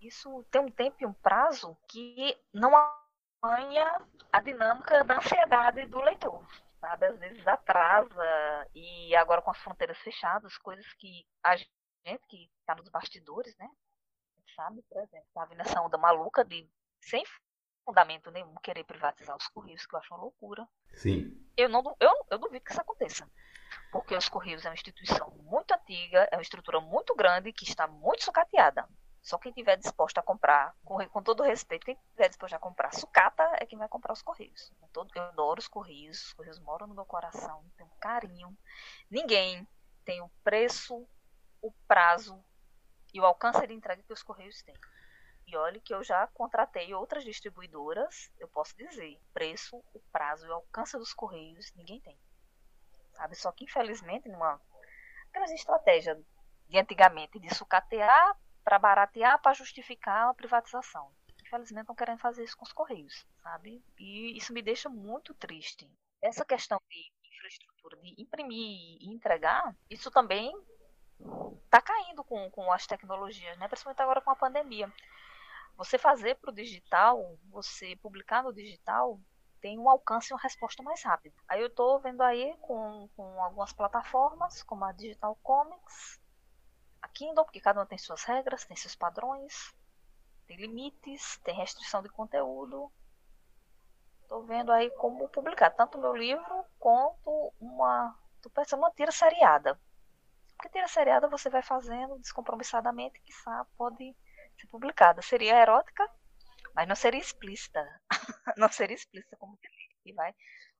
isso 0.01 0.43
tem 0.49 0.59
um 0.59 0.71
tempo 0.71 0.97
e 0.99 1.05
um 1.05 1.13
prazo 1.13 1.77
que 1.87 2.35
não 2.51 2.75
acompanha 2.75 4.01
a 4.31 4.41
dinâmica 4.41 5.03
da 5.03 5.17
ansiedade 5.17 5.85
do 5.85 6.01
leitor. 6.01 6.43
Sabe? 6.81 7.05
Às 7.05 7.19
vezes 7.19 7.47
atrasa, 7.47 8.67
e 8.73 9.15
agora 9.15 9.41
com 9.41 9.51
as 9.51 9.59
fronteiras 9.59 9.97
fechadas, 9.99 10.57
coisas 10.57 10.91
que 10.93 11.25
a 11.43 11.55
gente 11.55 11.69
que 12.27 12.49
está 12.61 12.73
nos 12.73 12.89
bastidores, 12.89 13.55
né? 13.57 13.69
Sabe, 14.55 14.81
por 14.89 15.01
exemplo, 15.03 15.27
tá 15.33 15.45
vendo 15.45 15.61
essa 15.61 15.81
onda 15.81 15.97
maluca 15.97 16.43
de 16.43 16.67
sem 17.01 17.23
fundamento 17.89 18.31
nenhum 18.31 18.53
querer 18.61 18.83
privatizar 18.83 19.35
os 19.35 19.47
Correios, 19.47 19.85
que 19.85 19.95
eu 19.95 19.99
acho 19.99 20.13
uma 20.13 20.21
loucura. 20.21 20.67
Sim. 20.93 21.35
Eu, 21.57 21.67
não, 21.69 21.83
eu, 21.99 22.11
eu 22.29 22.37
duvido 22.37 22.63
que 22.63 22.71
isso 22.71 22.81
aconteça 22.81 23.27
porque 23.91 24.15
os 24.15 24.29
Correios 24.29 24.65
é 24.65 24.69
uma 24.69 24.75
instituição 24.75 25.31
muito 25.43 25.73
antiga, 25.73 26.27
é 26.31 26.35
uma 26.35 26.41
estrutura 26.41 26.79
muito 26.79 27.15
grande 27.15 27.51
que 27.51 27.63
está 27.63 27.87
muito 27.87 28.23
sucateada. 28.23 28.87
Só 29.21 29.37
quem 29.37 29.51
tiver 29.51 29.75
disposto 29.77 30.17
a 30.17 30.23
comprar, 30.23 30.73
com, 30.83 30.97
com 31.09 31.21
todo 31.21 31.43
respeito, 31.43 31.85
quem 31.85 31.97
tiver 32.11 32.29
disposto 32.29 32.53
a 32.53 32.59
comprar 32.59 32.93
sucata 32.93 33.43
é 33.59 33.65
quem 33.65 33.77
vai 33.77 33.87
comprar 33.87 34.13
os 34.13 34.21
Correios. 34.21 34.71
Eu 34.95 35.21
adoro 35.23 35.59
os 35.59 35.67
Correios, 35.67 36.27
os 36.27 36.33
Correios 36.33 36.59
moram 36.59 36.87
no 36.87 36.95
meu 36.95 37.05
coração, 37.05 37.63
tenho 37.75 37.89
carinho. 37.99 38.57
Ninguém 39.09 39.67
tem 40.05 40.21
o 40.21 40.29
preço, 40.43 41.07
o 41.61 41.71
prazo 41.87 42.43
e 43.13 43.19
o 43.19 43.25
alcance 43.25 43.65
de 43.67 43.73
entrega 43.73 44.03
que 44.03 44.13
os 44.13 44.23
Correios 44.23 44.61
têm. 44.63 44.75
E 45.51 45.57
olhe 45.57 45.81
que 45.81 45.91
eu 45.91 46.03
já 46.03 46.27
contratei 46.27 46.93
outras 46.93 47.23
distribuidoras, 47.23 48.31
eu 48.37 48.47
posso 48.47 48.77
dizer, 48.77 49.19
preço, 49.33 49.77
o 49.95 49.99
prazo 50.11 50.45
e 50.45 50.49
o 50.49 50.53
alcance 50.53 50.95
dos 50.95 51.11
Correios 51.11 51.73
ninguém 51.75 51.99
tem. 52.01 52.15
Sabe? 53.13 53.35
Só 53.35 53.51
que 53.51 53.63
infelizmente 53.63 54.29
numa 54.29 54.61
grande 55.33 55.55
estratégia 55.55 56.23
de 56.67 56.77
antigamente 56.77 57.39
de 57.39 57.53
sucatear 57.55 58.37
para 58.63 58.77
baratear 58.77 59.41
para 59.41 59.53
justificar 59.53 60.29
a 60.29 60.33
privatização. 60.35 61.11
Infelizmente 61.41 61.87
não 61.87 61.95
querem 61.95 62.17
fazer 62.19 62.43
isso 62.43 62.55
com 62.55 62.65
os 62.65 62.71
Correios, 62.71 63.25
sabe? 63.41 63.83
E 63.97 64.37
isso 64.37 64.53
me 64.53 64.61
deixa 64.61 64.87
muito 64.87 65.33
triste. 65.33 65.91
Essa 66.21 66.45
questão 66.45 66.79
de 66.87 67.11
infraestrutura, 67.27 67.97
de 67.97 68.21
imprimir 68.21 69.01
e 69.01 69.11
entregar, 69.11 69.75
isso 69.89 70.11
também 70.11 70.53
está 71.65 71.81
caindo 71.81 72.23
com, 72.23 72.51
com 72.51 72.71
as 72.71 72.85
tecnologias, 72.85 73.57
né? 73.57 73.67
principalmente 73.67 74.01
agora 74.01 74.21
com 74.21 74.29
a 74.29 74.35
pandemia. 74.35 74.93
Você 75.79 75.97
fazer 75.97 76.35
para 76.35 76.51
o 76.51 76.53
digital, 76.53 77.37
você 77.49 77.95
publicar 77.95 78.43
no 78.43 78.53
digital, 78.53 79.17
tem 79.61 79.79
um 79.79 79.89
alcance 79.89 80.29
e 80.29 80.33
uma 80.33 80.41
resposta 80.41 80.83
mais 80.83 81.01
rápida. 81.01 81.33
Aí 81.47 81.61
eu 81.61 81.67
estou 81.67 82.01
vendo 82.01 82.21
aí 82.21 82.53
com, 82.59 83.07
com 83.15 83.41
algumas 83.41 83.71
plataformas, 83.71 84.61
como 84.61 84.83
a 84.83 84.91
Digital 84.91 85.37
Comics, 85.41 86.19
a 87.01 87.07
Kindle, 87.07 87.45
porque 87.45 87.61
cada 87.61 87.79
uma 87.79 87.85
tem 87.85 87.97
suas 87.97 88.25
regras, 88.25 88.65
tem 88.65 88.75
seus 88.75 88.93
padrões, 88.93 89.73
tem 90.47 90.57
limites, 90.57 91.37
tem 91.45 91.55
restrição 91.55 92.03
de 92.03 92.09
conteúdo. 92.09 92.91
Estou 94.23 94.43
vendo 94.43 94.73
aí 94.73 94.91
como 94.97 95.29
publicar 95.29 95.69
tanto 95.69 95.97
meu 95.97 96.13
livro 96.13 96.65
quanto 96.77 97.53
uma. 97.57 98.19
Tô 98.41 98.49
pensando 98.49 98.81
uma 98.81 98.91
tira 98.91 99.13
seriada. 99.13 99.79
Porque 100.57 100.67
tira 100.67 100.89
seriada 100.89 101.29
você 101.29 101.49
vai 101.49 101.61
fazendo 101.61 102.19
descompromissadamente, 102.19 103.21
que 103.21 103.31
pode 103.77 104.13
ser 104.59 104.67
publicada. 104.67 105.21
Seria 105.21 105.61
erótica, 105.61 106.07
mas 106.75 106.87
não 106.87 106.95
seria 106.95 107.19
explícita. 107.19 107.83
não 108.57 108.69
seria 108.71 108.95
explícita 108.95 109.35
como 109.37 109.57
que 110.03 110.13
vai. 110.13 110.33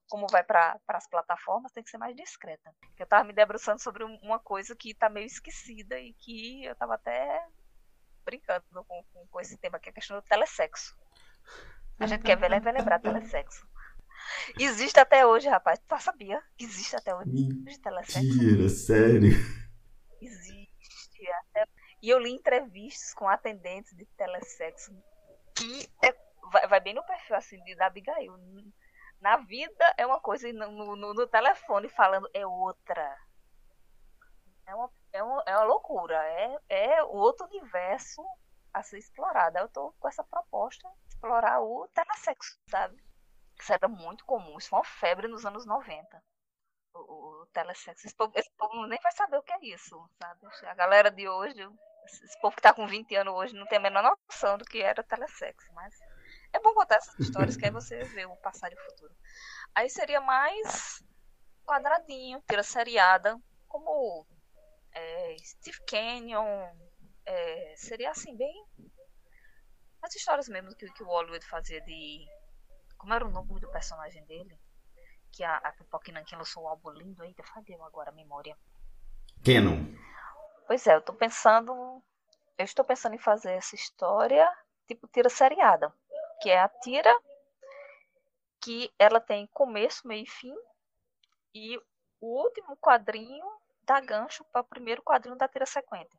Como 0.09 0.25
vai 0.27 0.43
para 0.43 0.79
as 0.87 1.07
plataformas, 1.07 1.71
tem 1.71 1.83
que 1.83 1.89
ser 1.89 1.99
mais 1.99 2.15
discreta. 2.15 2.73
Eu 2.97 3.03
estava 3.03 3.23
me 3.23 3.33
debruçando 3.33 3.81
sobre 3.81 4.03
uma 4.03 4.39
coisa 4.39 4.75
que 4.75 4.91
está 4.91 5.07
meio 5.07 5.27
esquecida 5.27 5.99
e 5.99 6.13
que 6.13 6.65
eu 6.65 6.73
estava 6.73 6.95
até 6.95 7.45
brincando 8.25 8.63
com, 8.71 9.03
com, 9.13 9.27
com 9.27 9.39
esse 9.39 9.55
tema, 9.57 9.79
que 9.79 9.89
é 9.89 9.91
a 9.91 9.93
questão 9.93 10.17
do 10.17 10.23
telessexo. 10.23 10.97
A 11.99 12.07
gente 12.07 12.23
quer 12.23 12.37
ver, 12.37 12.59
vai 12.59 12.73
lembrar 12.73 12.99
telesexo. 12.99 13.67
Existe 14.57 14.99
até 14.99 15.25
hoje, 15.25 15.47
rapaz. 15.47 15.79
Tu 15.79 15.99
sabia 15.99 16.41
que 16.57 16.65
existe 16.65 16.95
até 16.95 17.13
hoje 17.15 17.79
telesexo? 17.81 18.19
Mentira, 18.19 18.69
sério? 18.69 19.31
Existe. 20.21 21.31
Até... 21.49 21.65
E 22.01 22.09
eu 22.09 22.19
li 22.19 22.31
entrevistas 22.31 23.13
com 23.13 23.27
atendentes 23.27 23.95
de 23.95 24.05
telesexo 24.05 24.91
que 25.55 25.89
é... 26.03 26.15
vai, 26.51 26.67
vai, 26.67 26.79
bem 26.79 26.93
no 26.93 27.05
perfil 27.05 27.35
assim 27.35 27.61
de, 27.63 27.75
da 27.75 27.87
Abigail. 27.87 28.33
Na 29.19 29.37
vida 29.37 29.93
é 29.97 30.05
uma 30.05 30.19
coisa 30.19 30.47
e 30.47 30.53
no, 30.53 30.95
no, 30.95 31.13
no 31.13 31.27
telefone 31.27 31.89
falando 31.89 32.29
é 32.33 32.45
outra. 32.45 33.17
É 34.65 34.73
uma, 34.73 34.91
é 35.11 35.23
uma, 35.23 35.43
é 35.45 35.57
uma 35.57 35.65
loucura. 35.65 36.15
É, 36.15 36.59
é 36.69 37.03
outro 37.03 37.45
universo 37.47 38.23
a 38.73 38.81
ser 38.81 38.97
explorado. 38.97 39.57
Eu 39.57 39.67
tô 39.67 39.93
com 39.99 40.07
essa 40.07 40.23
proposta 40.23 40.87
explorar 41.09 41.61
o 41.61 41.87
telesexo, 41.89 42.57
sabe? 42.69 42.97
Isso 43.59 43.73
era 43.73 43.89
muito 43.89 44.25
comum, 44.25 44.57
isso 44.57 44.69
foi 44.69 44.79
uma 44.79 44.85
febre 44.85 45.27
nos 45.27 45.45
anos 45.45 45.65
90. 45.65 46.23
O, 46.93 47.41
o 47.41 47.45
telesexo. 47.47 48.07
Esse 48.07 48.15
povo, 48.15 48.31
esse 48.35 48.49
povo, 48.57 48.87
nem 48.87 48.99
vai 49.01 49.11
saber 49.11 49.37
o 49.37 49.43
que 49.43 49.51
é 49.51 49.65
isso, 49.65 50.09
sabe? 50.21 50.47
A 50.65 50.73
galera 50.73 51.11
de 51.11 51.27
hoje, 51.27 51.61
esse 52.05 52.39
povo 52.41 52.55
que 52.55 52.61
tá 52.61 52.73
com 52.73 52.87
20 52.87 53.15
anos 53.15 53.33
hoje, 53.33 53.55
não 53.55 53.65
tem 53.67 53.77
a 53.77 53.81
menor 53.81 54.17
noção 54.29 54.57
do 54.57 54.65
que 54.65 54.81
era 54.81 55.03
telesexo, 55.03 55.71
mas 55.73 55.93
é 56.53 56.59
bom 56.59 56.73
contar 56.73 56.95
essas 56.95 57.17
histórias 57.19 57.55
que 57.55 57.65
aí 57.65 57.71
você 57.71 58.03
vê 58.03 58.25
o 58.25 58.35
passado 58.37 58.73
e 58.73 58.75
o 58.75 58.91
futuro. 58.91 59.13
Aí 59.75 59.89
seria 59.89 60.21
mais 60.21 61.03
quadradinho, 61.65 62.43
tira 62.47 62.63
seriada, 62.63 63.39
como 63.67 64.25
é, 64.93 65.35
Steve 65.39 65.79
Canyon, 65.87 66.71
é, 67.25 67.73
seria 67.77 68.09
assim, 68.09 68.35
bem 68.35 68.65
as 70.01 70.15
histórias 70.15 70.47
mesmo 70.47 70.73
que, 70.75 70.89
que 70.91 71.03
o 71.03 71.07
Hollywood 71.07 71.45
fazia 71.45 71.81
de. 71.81 72.25
Como 72.97 73.13
era 73.13 73.25
o 73.25 73.31
nome 73.31 73.59
do 73.59 73.69
personagem 73.69 74.25
dele? 74.25 74.57
Que 75.31 75.43
a, 75.43 75.57
a 75.57 75.71
Pipoca 75.71 76.11
Nankin 76.11 76.35
lançou 76.35 76.63
um 76.63 76.67
álbum 76.67 76.89
lindo. 76.91 77.23
Eita, 77.23 77.43
fadeu 77.43 77.83
agora 77.83 78.09
a 78.09 78.13
memória. 78.13 78.57
Canon. 79.43 79.93
Pois 80.69 80.85
é, 80.85 80.93
eu 80.93 81.01
tô 81.01 81.13
pensando. 81.13 81.73
Eu 82.55 82.63
estou 82.63 82.85
pensando 82.85 83.15
em 83.15 83.17
fazer 83.17 83.53
essa 83.53 83.73
história 83.73 84.47
tipo 84.87 85.07
tira 85.07 85.27
seriada. 85.27 85.91
Que 86.43 86.51
é 86.51 86.59
a 86.59 86.69
tira 86.69 87.11
que 88.61 88.93
ela 88.99 89.19
tem 89.19 89.47
começo, 89.47 90.07
meio 90.07 90.25
e 90.25 90.29
fim. 90.29 90.55
E 91.55 91.75
o 92.21 92.43
último 92.43 92.77
quadrinho 92.77 93.43
dá 93.81 93.99
gancho 93.99 94.43
para 94.51 94.61
o 94.61 94.63
primeiro 94.63 95.01
quadrinho 95.01 95.35
da 95.35 95.47
tira 95.47 95.65
sequente. 95.65 96.15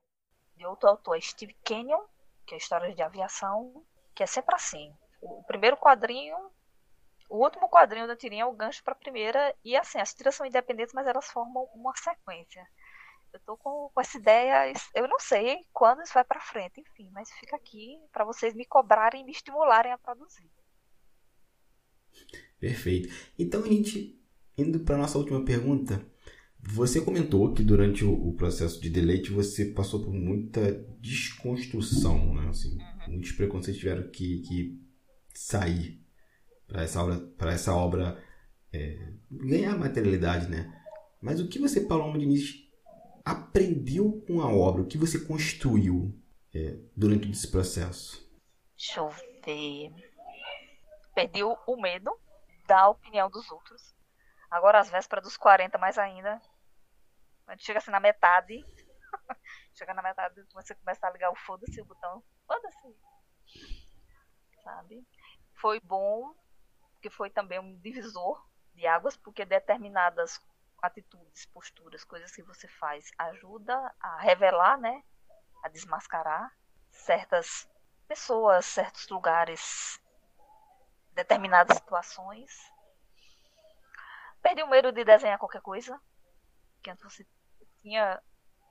De 0.57 0.67
outro 0.67 0.89
autor, 0.89 1.23
Steve 1.23 1.55
Canyon, 1.65 2.05
que 2.45 2.57
é 2.57 2.59
história 2.59 2.93
de 2.93 3.03
aviação, 3.05 3.87
que 4.17 4.25
é 4.25 4.27
sempre 4.27 4.57
assim. 4.57 4.93
O 5.23 5.45
primeiro 5.45 5.77
quadrinho, 5.77 6.37
o 7.29 7.37
último 7.37 7.69
quadrinho 7.69 8.09
da 8.09 8.17
tirinha 8.17 8.43
é 8.43 8.47
o 8.47 8.53
gancho 8.53 8.83
para 8.83 8.95
a 8.95 8.99
primeira, 8.99 9.55
e 9.65 9.77
assim, 9.77 10.01
as 10.01 10.13
tiras 10.13 10.35
são 10.35 10.45
independentes, 10.45 10.93
mas 10.93 11.07
elas 11.07 11.31
formam 11.31 11.71
uma 11.73 11.95
sequência. 11.95 12.67
Eu 13.33 13.41
tô 13.41 13.57
com, 13.57 13.91
com 13.95 14.01
essa 14.01 14.19
ideia, 14.19 14.73
eu 14.95 15.09
não 15.09 15.19
sei 15.21 15.59
quando 15.73 16.03
isso 16.03 16.15
vai 16.15 16.25
para 16.25 16.41
frente, 16.41 16.81
enfim, 16.81 17.09
mas 17.13 17.31
fica 17.33 17.57
aqui 17.57 17.99
para 18.13 18.25
vocês 18.25 18.55
me 18.55 18.65
cobrarem 18.65 19.23
e 19.23 19.25
me 19.25 19.33
estimularem 19.33 19.93
a 19.93 19.99
produzir. 19.99 20.51
Perfeito. 22.59 23.09
Então 23.39 23.63
a 23.63 23.69
gente 23.69 24.21
indo 24.59 24.81
para 24.81 24.97
nossa 24.97 25.19
última 25.19 25.45
pergunta, 25.45 26.05
você 26.63 27.01
comentou 27.01 27.53
que 27.55 27.63
durante 27.63 28.05
o, 28.05 28.13
o, 28.13 28.35
processo 28.35 28.81
de 28.81 28.91
deleite 28.91 29.31
você 29.31 29.67
passou 29.67 30.05
por 30.05 30.13
muita 30.13 30.73
desconstrução, 31.01 32.35
né? 32.35 32.49
Assim, 32.49 32.77
uhum. 32.77 33.13
Muitos 33.13 33.33
preconceitos 33.33 33.81
tiveram 33.81 34.11
que, 34.11 34.41
que 34.41 34.81
sair 35.35 36.05
para 36.69 36.83
essa 36.83 37.03
obra, 37.03 37.17
para 37.39 37.53
essa 37.53 37.75
obra 37.75 38.23
é, 38.73 39.13
ganhar 39.31 39.77
materialidade, 39.79 40.49
né? 40.49 40.77
Mas 41.21 41.41
o 41.41 41.49
que 41.49 41.59
você, 41.59 41.81
Paloma 41.81 42.19
Diniz, 42.19 42.70
aprendeu 43.31 44.23
com 44.27 44.41
a 44.41 44.49
obra? 44.53 44.83
O 44.83 44.87
que 44.87 44.99
você 44.99 45.25
construiu 45.25 46.15
é, 46.55 46.77
durante 46.97 47.31
esse 47.31 47.51
processo? 47.51 48.29
Deixa 48.77 49.01
eu 49.01 49.09
ver. 49.09 49.93
Perdi 51.15 51.43
o 51.43 51.77
medo 51.81 52.19
da 52.67 52.89
opinião 52.89 53.29
dos 53.29 53.51
outros. 53.51 53.95
Agora, 54.51 54.81
às 54.81 54.91
vésperas 54.91 55.25
dos 55.25 55.37
40, 55.37 55.79
mais 55.79 55.99
ainda, 55.99 56.41
quando 57.45 57.61
chega 57.63 57.79
assim 57.79 57.91
na 57.91 58.01
metade, 58.01 58.65
chega 59.75 59.95
na 59.95 60.03
metade, 60.03 60.43
você 60.53 60.75
começa 60.75 61.07
a 61.07 61.11
ligar 61.11 61.31
o 61.31 61.37
foda-se, 61.37 61.81
o 61.81 61.85
botão, 61.85 62.23
foda-se. 62.47 62.97
Sabe? 64.63 65.07
Foi 65.55 65.81
bom, 65.81 66.35
porque 66.93 67.11
foi 67.11 67.31
também 67.31 67.59
um 67.59 67.77
divisor 67.79 68.45
de 68.75 68.87
águas, 68.87 69.17
porque 69.17 69.45
determinadas 69.45 70.41
atitudes, 70.83 71.47
posturas, 71.47 72.05
coisas 72.05 72.35
que 72.35 72.43
você 72.43 72.69
faz 72.69 73.11
ajuda 73.19 73.75
a 74.01 74.21
revelar, 74.21 74.79
né? 74.79 75.03
A 75.63 75.69
desmascarar 75.69 76.55
certas 76.91 77.69
pessoas, 78.07 78.67
certos 78.67 79.09
lugares, 79.09 80.01
determinadas 81.13 81.77
situações. 81.77 82.51
Perdi 84.43 84.63
o 84.63 84.69
medo 84.69 84.91
de 84.91 85.05
desenhar 85.05 85.39
qualquer 85.39 85.61
coisa, 85.61 86.01
que 86.83 86.91
antes 86.91 87.05
você 87.05 87.27
tinha, 87.83 88.23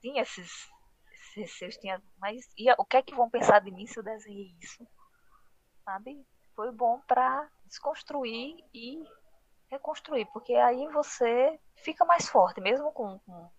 tinha 0.02 0.22
esses, 0.23 0.68
esses 1.11 1.36
receios, 1.36 1.77
tinha, 1.77 2.02
mas 2.18 2.45
o 2.77 2.86
que 2.86 2.98
é 2.98 3.03
que 3.03 3.15
vão 3.15 3.30
pensar 3.30 3.60
de 3.60 3.72
mim 3.72 3.86
se 3.86 3.99
eu 3.99 4.03
desenhei 4.03 4.56
isso? 4.60 4.86
Sabe? 5.86 6.26
Foi 6.56 6.72
bom 6.72 6.99
para 7.02 7.49
desconstruir 7.65 8.57
e 8.73 9.03
reconstruir, 9.69 10.25
porque 10.33 10.53
aí 10.55 10.87
você 10.87 11.59
fica 11.75 12.03
mais 12.05 12.27
forte, 12.27 12.59
mesmo 12.59 12.91
com, 12.91 13.19
com, 13.19 13.51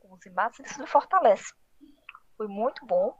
com 0.00 0.12
os 0.12 0.26
embates, 0.26 0.60
isso 0.60 0.80
lhe 0.80 0.86
fortalece. 0.86 1.54
Foi 2.36 2.48
muito 2.48 2.84
bom 2.84 3.16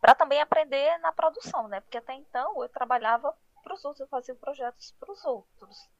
para 0.00 0.14
também 0.14 0.40
aprender 0.40 0.98
na 0.98 1.12
produção, 1.12 1.68
né? 1.68 1.80
Porque 1.80 1.98
até 1.98 2.14
então 2.14 2.62
eu 2.62 2.68
trabalhava 2.68 3.34
para 3.62 3.74
os 3.74 3.84
outros, 3.84 4.00
eu 4.00 4.08
fazia 4.08 4.34
projetos 4.34 4.94
para 4.98 5.12
os 5.12 5.24
outros. 5.24 5.90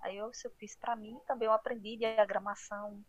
Aí 0.00 0.16
eu, 0.16 0.30
eu 0.44 0.50
fiz 0.58 0.76
para 0.76 0.96
mim, 0.96 1.18
também 1.26 1.46
eu 1.46 1.52
aprendi 1.52 1.96
diagramação, 1.96 3.02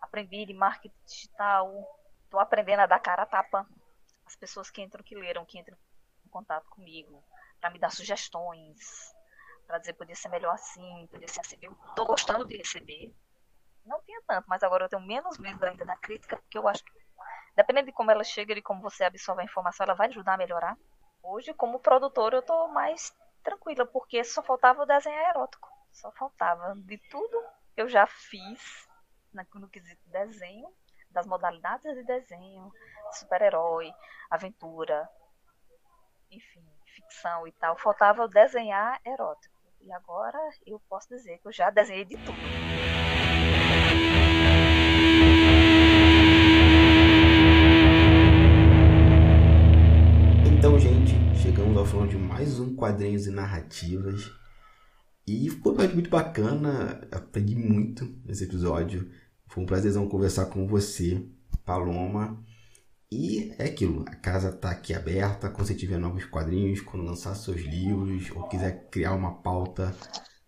aprendi 0.00 0.46
de 0.46 0.54
marketing 0.54 0.94
digital, 1.06 1.70
estou 2.24 2.40
aprendendo 2.40 2.80
a 2.80 2.86
dar 2.86 2.98
cara 2.98 3.22
a 3.22 3.26
tapa. 3.26 3.66
As 4.26 4.36
pessoas 4.36 4.70
que 4.70 4.80
entram, 4.80 5.02
que 5.04 5.14
leram, 5.14 5.44
que 5.44 5.58
entram 5.58 5.76
em 6.24 6.28
contato 6.28 6.68
comigo, 6.70 7.22
para 7.60 7.70
me 7.70 7.78
dar 7.78 7.90
sugestões, 7.90 9.14
para 9.72 9.78
dizer 9.78 9.94
podia 9.94 10.14
ser 10.14 10.28
melhor 10.28 10.52
assim, 10.52 11.06
podia 11.10 11.26
ser 11.26 11.40
assim. 11.40 11.56
Eu 11.62 11.72
estou 11.88 12.04
gostando 12.04 12.44
de 12.44 12.58
receber, 12.58 13.10
não 13.86 14.02
tinha 14.02 14.20
tanto, 14.26 14.44
mas 14.46 14.62
agora 14.62 14.84
eu 14.84 14.88
tenho 14.90 15.00
menos 15.00 15.38
medo 15.38 15.64
ainda 15.64 15.82
da 15.86 15.96
crítica, 15.96 16.36
porque 16.36 16.58
eu 16.58 16.68
acho 16.68 16.84
que, 16.84 16.92
dependendo 17.56 17.86
de 17.86 17.92
como 17.92 18.10
ela 18.10 18.22
chega 18.22 18.52
e 18.52 18.60
como 18.60 18.82
você 18.82 19.02
absorve 19.02 19.40
a 19.40 19.44
informação, 19.46 19.84
ela 19.84 19.94
vai 19.94 20.08
ajudar 20.08 20.34
a 20.34 20.36
melhorar. 20.36 20.76
Hoje, 21.22 21.54
como 21.54 21.80
produtor, 21.80 22.34
eu 22.34 22.42
tô 22.42 22.68
mais 22.68 23.16
tranquila, 23.42 23.86
porque 23.86 24.22
só 24.22 24.42
faltava 24.42 24.82
o 24.82 24.86
desenho 24.86 25.18
erótico. 25.30 25.66
Só 25.90 26.12
faltava 26.12 26.74
de 26.76 26.98
tudo 27.08 27.42
eu 27.74 27.88
já 27.88 28.06
fiz 28.06 28.86
no 29.54 29.70
quesito 29.70 30.02
desenho, 30.10 30.68
das 31.10 31.26
modalidades 31.26 31.94
de 31.94 32.04
desenho, 32.04 32.70
super-herói, 33.12 33.90
aventura, 34.30 35.08
enfim, 36.30 36.62
ficção 36.94 37.46
e 37.46 37.52
tal. 37.52 37.78
Faltava 37.78 38.28
desenhar 38.28 39.00
erótico. 39.04 39.51
E 39.84 39.92
agora 39.92 40.38
eu 40.64 40.80
posso 40.88 41.08
dizer 41.08 41.38
que 41.38 41.48
eu 41.48 41.52
já 41.52 41.68
desenhei 41.68 42.04
de 42.04 42.16
tudo. 42.18 42.38
Então, 50.56 50.78
gente, 50.78 51.14
chegamos 51.36 51.76
ao 51.76 51.84
final 51.84 52.06
de 52.06 52.16
mais 52.16 52.60
um 52.60 52.76
Quadrinhos 52.76 53.26
e 53.26 53.32
Narrativas. 53.32 54.30
E 55.26 55.50
foi 55.50 55.88
muito 55.88 56.08
bacana, 56.08 57.00
aprendi 57.10 57.56
muito 57.56 58.04
nesse 58.24 58.44
episódio. 58.44 59.10
Foi 59.48 59.64
um 59.64 59.66
prazerzão 59.66 60.08
conversar 60.08 60.46
com 60.46 60.64
você, 60.64 61.26
Paloma. 61.64 62.40
E 63.14 63.54
é 63.58 63.66
aquilo, 63.66 64.06
a 64.08 64.16
casa 64.16 64.48
está 64.48 64.70
aqui 64.70 64.94
aberta, 64.94 65.50
quando 65.50 65.66
você 65.66 65.76
tiver 65.76 65.98
novos 65.98 66.24
quadrinhos, 66.24 66.80
quando 66.80 67.04
lançar 67.04 67.34
seus 67.34 67.60
livros, 67.60 68.30
ou 68.30 68.48
quiser 68.48 68.88
criar 68.88 69.12
uma 69.12 69.42
pauta, 69.42 69.92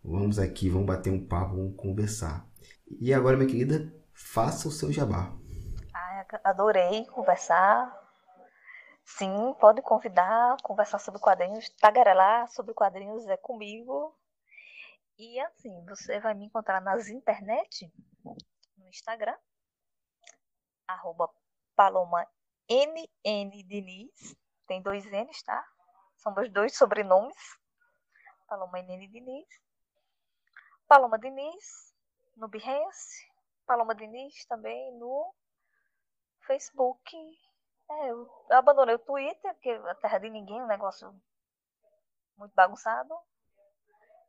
vamos 0.03 0.39
aqui, 0.39 0.71
vamos 0.71 0.87
bater 0.87 1.13
um 1.13 1.29
papo, 1.29 1.57
vamos 1.57 1.77
conversar. 1.77 2.49
E 3.03 3.13
agora, 3.13 3.37
minha 3.37 3.51
querida, 3.51 3.95
faça 4.15 4.67
o 4.67 4.71
seu 4.71 4.91
jabá. 4.91 5.31
Ai, 5.93 6.27
adorei 6.43 7.05
conversar. 7.09 7.95
Sim, 9.05 9.55
pode 9.61 9.83
convidar, 9.83 10.57
conversar 10.63 10.99
sobre 11.01 11.21
quadrinhos, 11.21 11.69
tagarelar 11.79 12.49
sobre 12.49 12.73
quadrinhos 12.73 13.27
é 13.27 13.37
comigo. 13.37 14.19
E 15.19 15.39
assim, 15.39 15.85
você 15.85 16.19
vai 16.19 16.33
me 16.33 16.47
encontrar 16.47 16.81
nas 16.81 17.11
internet, 17.11 17.93
no 18.25 18.89
Instagram, 18.89 19.37
arroba 20.89 21.29
Paloma 21.77 22.27
NN 22.69 23.51
Diniz, 23.67 24.37
tem 24.67 24.81
dois 24.81 25.05
N's, 25.05 25.43
tá? 25.43 25.65
São 26.17 26.35
meus 26.35 26.51
dois 26.51 26.77
sobrenomes. 26.77 27.37
Paloma 28.49 28.79
NN 28.81 29.07
Diniz. 29.11 29.47
Paloma 30.89 31.19
Diniz 31.19 31.95
no 32.37 32.49
Behance. 32.49 33.31
Paloma 33.67 33.95
Diniz 33.95 34.47
também 34.47 34.93
no 34.99 35.35
Facebook. 36.47 37.17
É, 37.91 38.11
eu 38.11 38.31
abandonei 38.51 38.95
o 38.95 38.99
Twitter, 38.99 39.55
porque 39.55 39.71
a 39.71 39.95
terra 39.97 40.19
de 40.19 40.31
ninguém, 40.31 40.63
um 40.63 40.67
negócio 40.67 41.15
muito 42.37 42.55
bagunçado. 42.55 43.15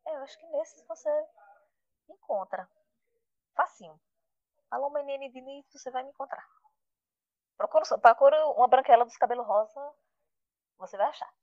É, 0.08 0.16
eu 0.16 0.24
acho 0.24 0.38
que 0.38 0.48
nesses 0.48 0.86
você 0.88 1.10
encontra. 2.10 2.70
Facinho. 3.56 4.00
Paloma 4.70 5.02
NN 5.02 5.32
Diniz, 5.32 5.66
você 5.72 5.90
vai 5.90 6.04
me 6.04 6.10
encontrar. 6.10 6.46
Procura, 7.58 7.98
procura 8.00 8.48
uma 8.50 8.68
branquela 8.68 9.06
dos 9.06 9.18
cabelos 9.18 9.48
rosa, 9.48 9.82
você 10.78 10.96
vai 10.98 11.08
achar. 11.08 11.34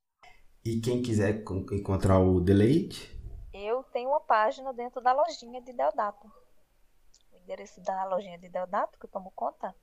E 0.64 0.80
quem 0.80 1.02
quiser 1.02 1.42
encontrar 1.72 2.20
o 2.20 2.40
Deleite? 2.40 3.10
Eu 3.52 3.82
tenho 3.84 4.10
uma 4.10 4.20
página 4.20 4.72
dentro 4.72 5.00
da 5.00 5.12
lojinha 5.12 5.60
de 5.60 5.72
Deodato. 5.72 6.32
O 7.32 7.38
endereço 7.38 7.82
da 7.82 8.04
lojinha 8.04 8.38
de 8.38 8.48
Deodato, 8.48 8.96
que 8.98 9.06
eu 9.06 9.10
tomo 9.10 9.32
conta, 9.32 9.74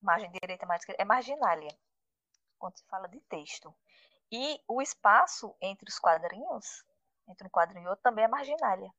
margem 0.00 0.30
direita, 0.30 0.66
margem 0.66 0.82
esquerda, 0.82 1.02
é 1.02 1.04
marginália, 1.04 1.76
quando 2.58 2.76
se 2.76 2.84
fala 2.86 3.08
de 3.08 3.20
texto. 3.22 3.74
E 4.30 4.60
o 4.66 4.80
espaço 4.80 5.54
entre 5.60 5.88
os 5.88 5.98
quadrinhos, 5.98 6.84
entre 7.28 7.46
um 7.46 7.50
quadrinho 7.50 7.84
e 7.84 7.88
outro, 7.88 8.02
também 8.02 8.24
é 8.24 8.28
marginália. 8.28 8.90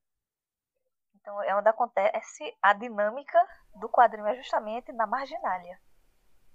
Então, 1.16 1.42
é 1.44 1.56
onde 1.56 1.70
acontece 1.70 2.56
a 2.62 2.74
dinâmica 2.74 3.40
do 3.76 3.90
quadrinho, 3.90 4.28
é 4.28 4.36
justamente 4.36 4.92
na 4.92 5.08
marginália. 5.08 5.80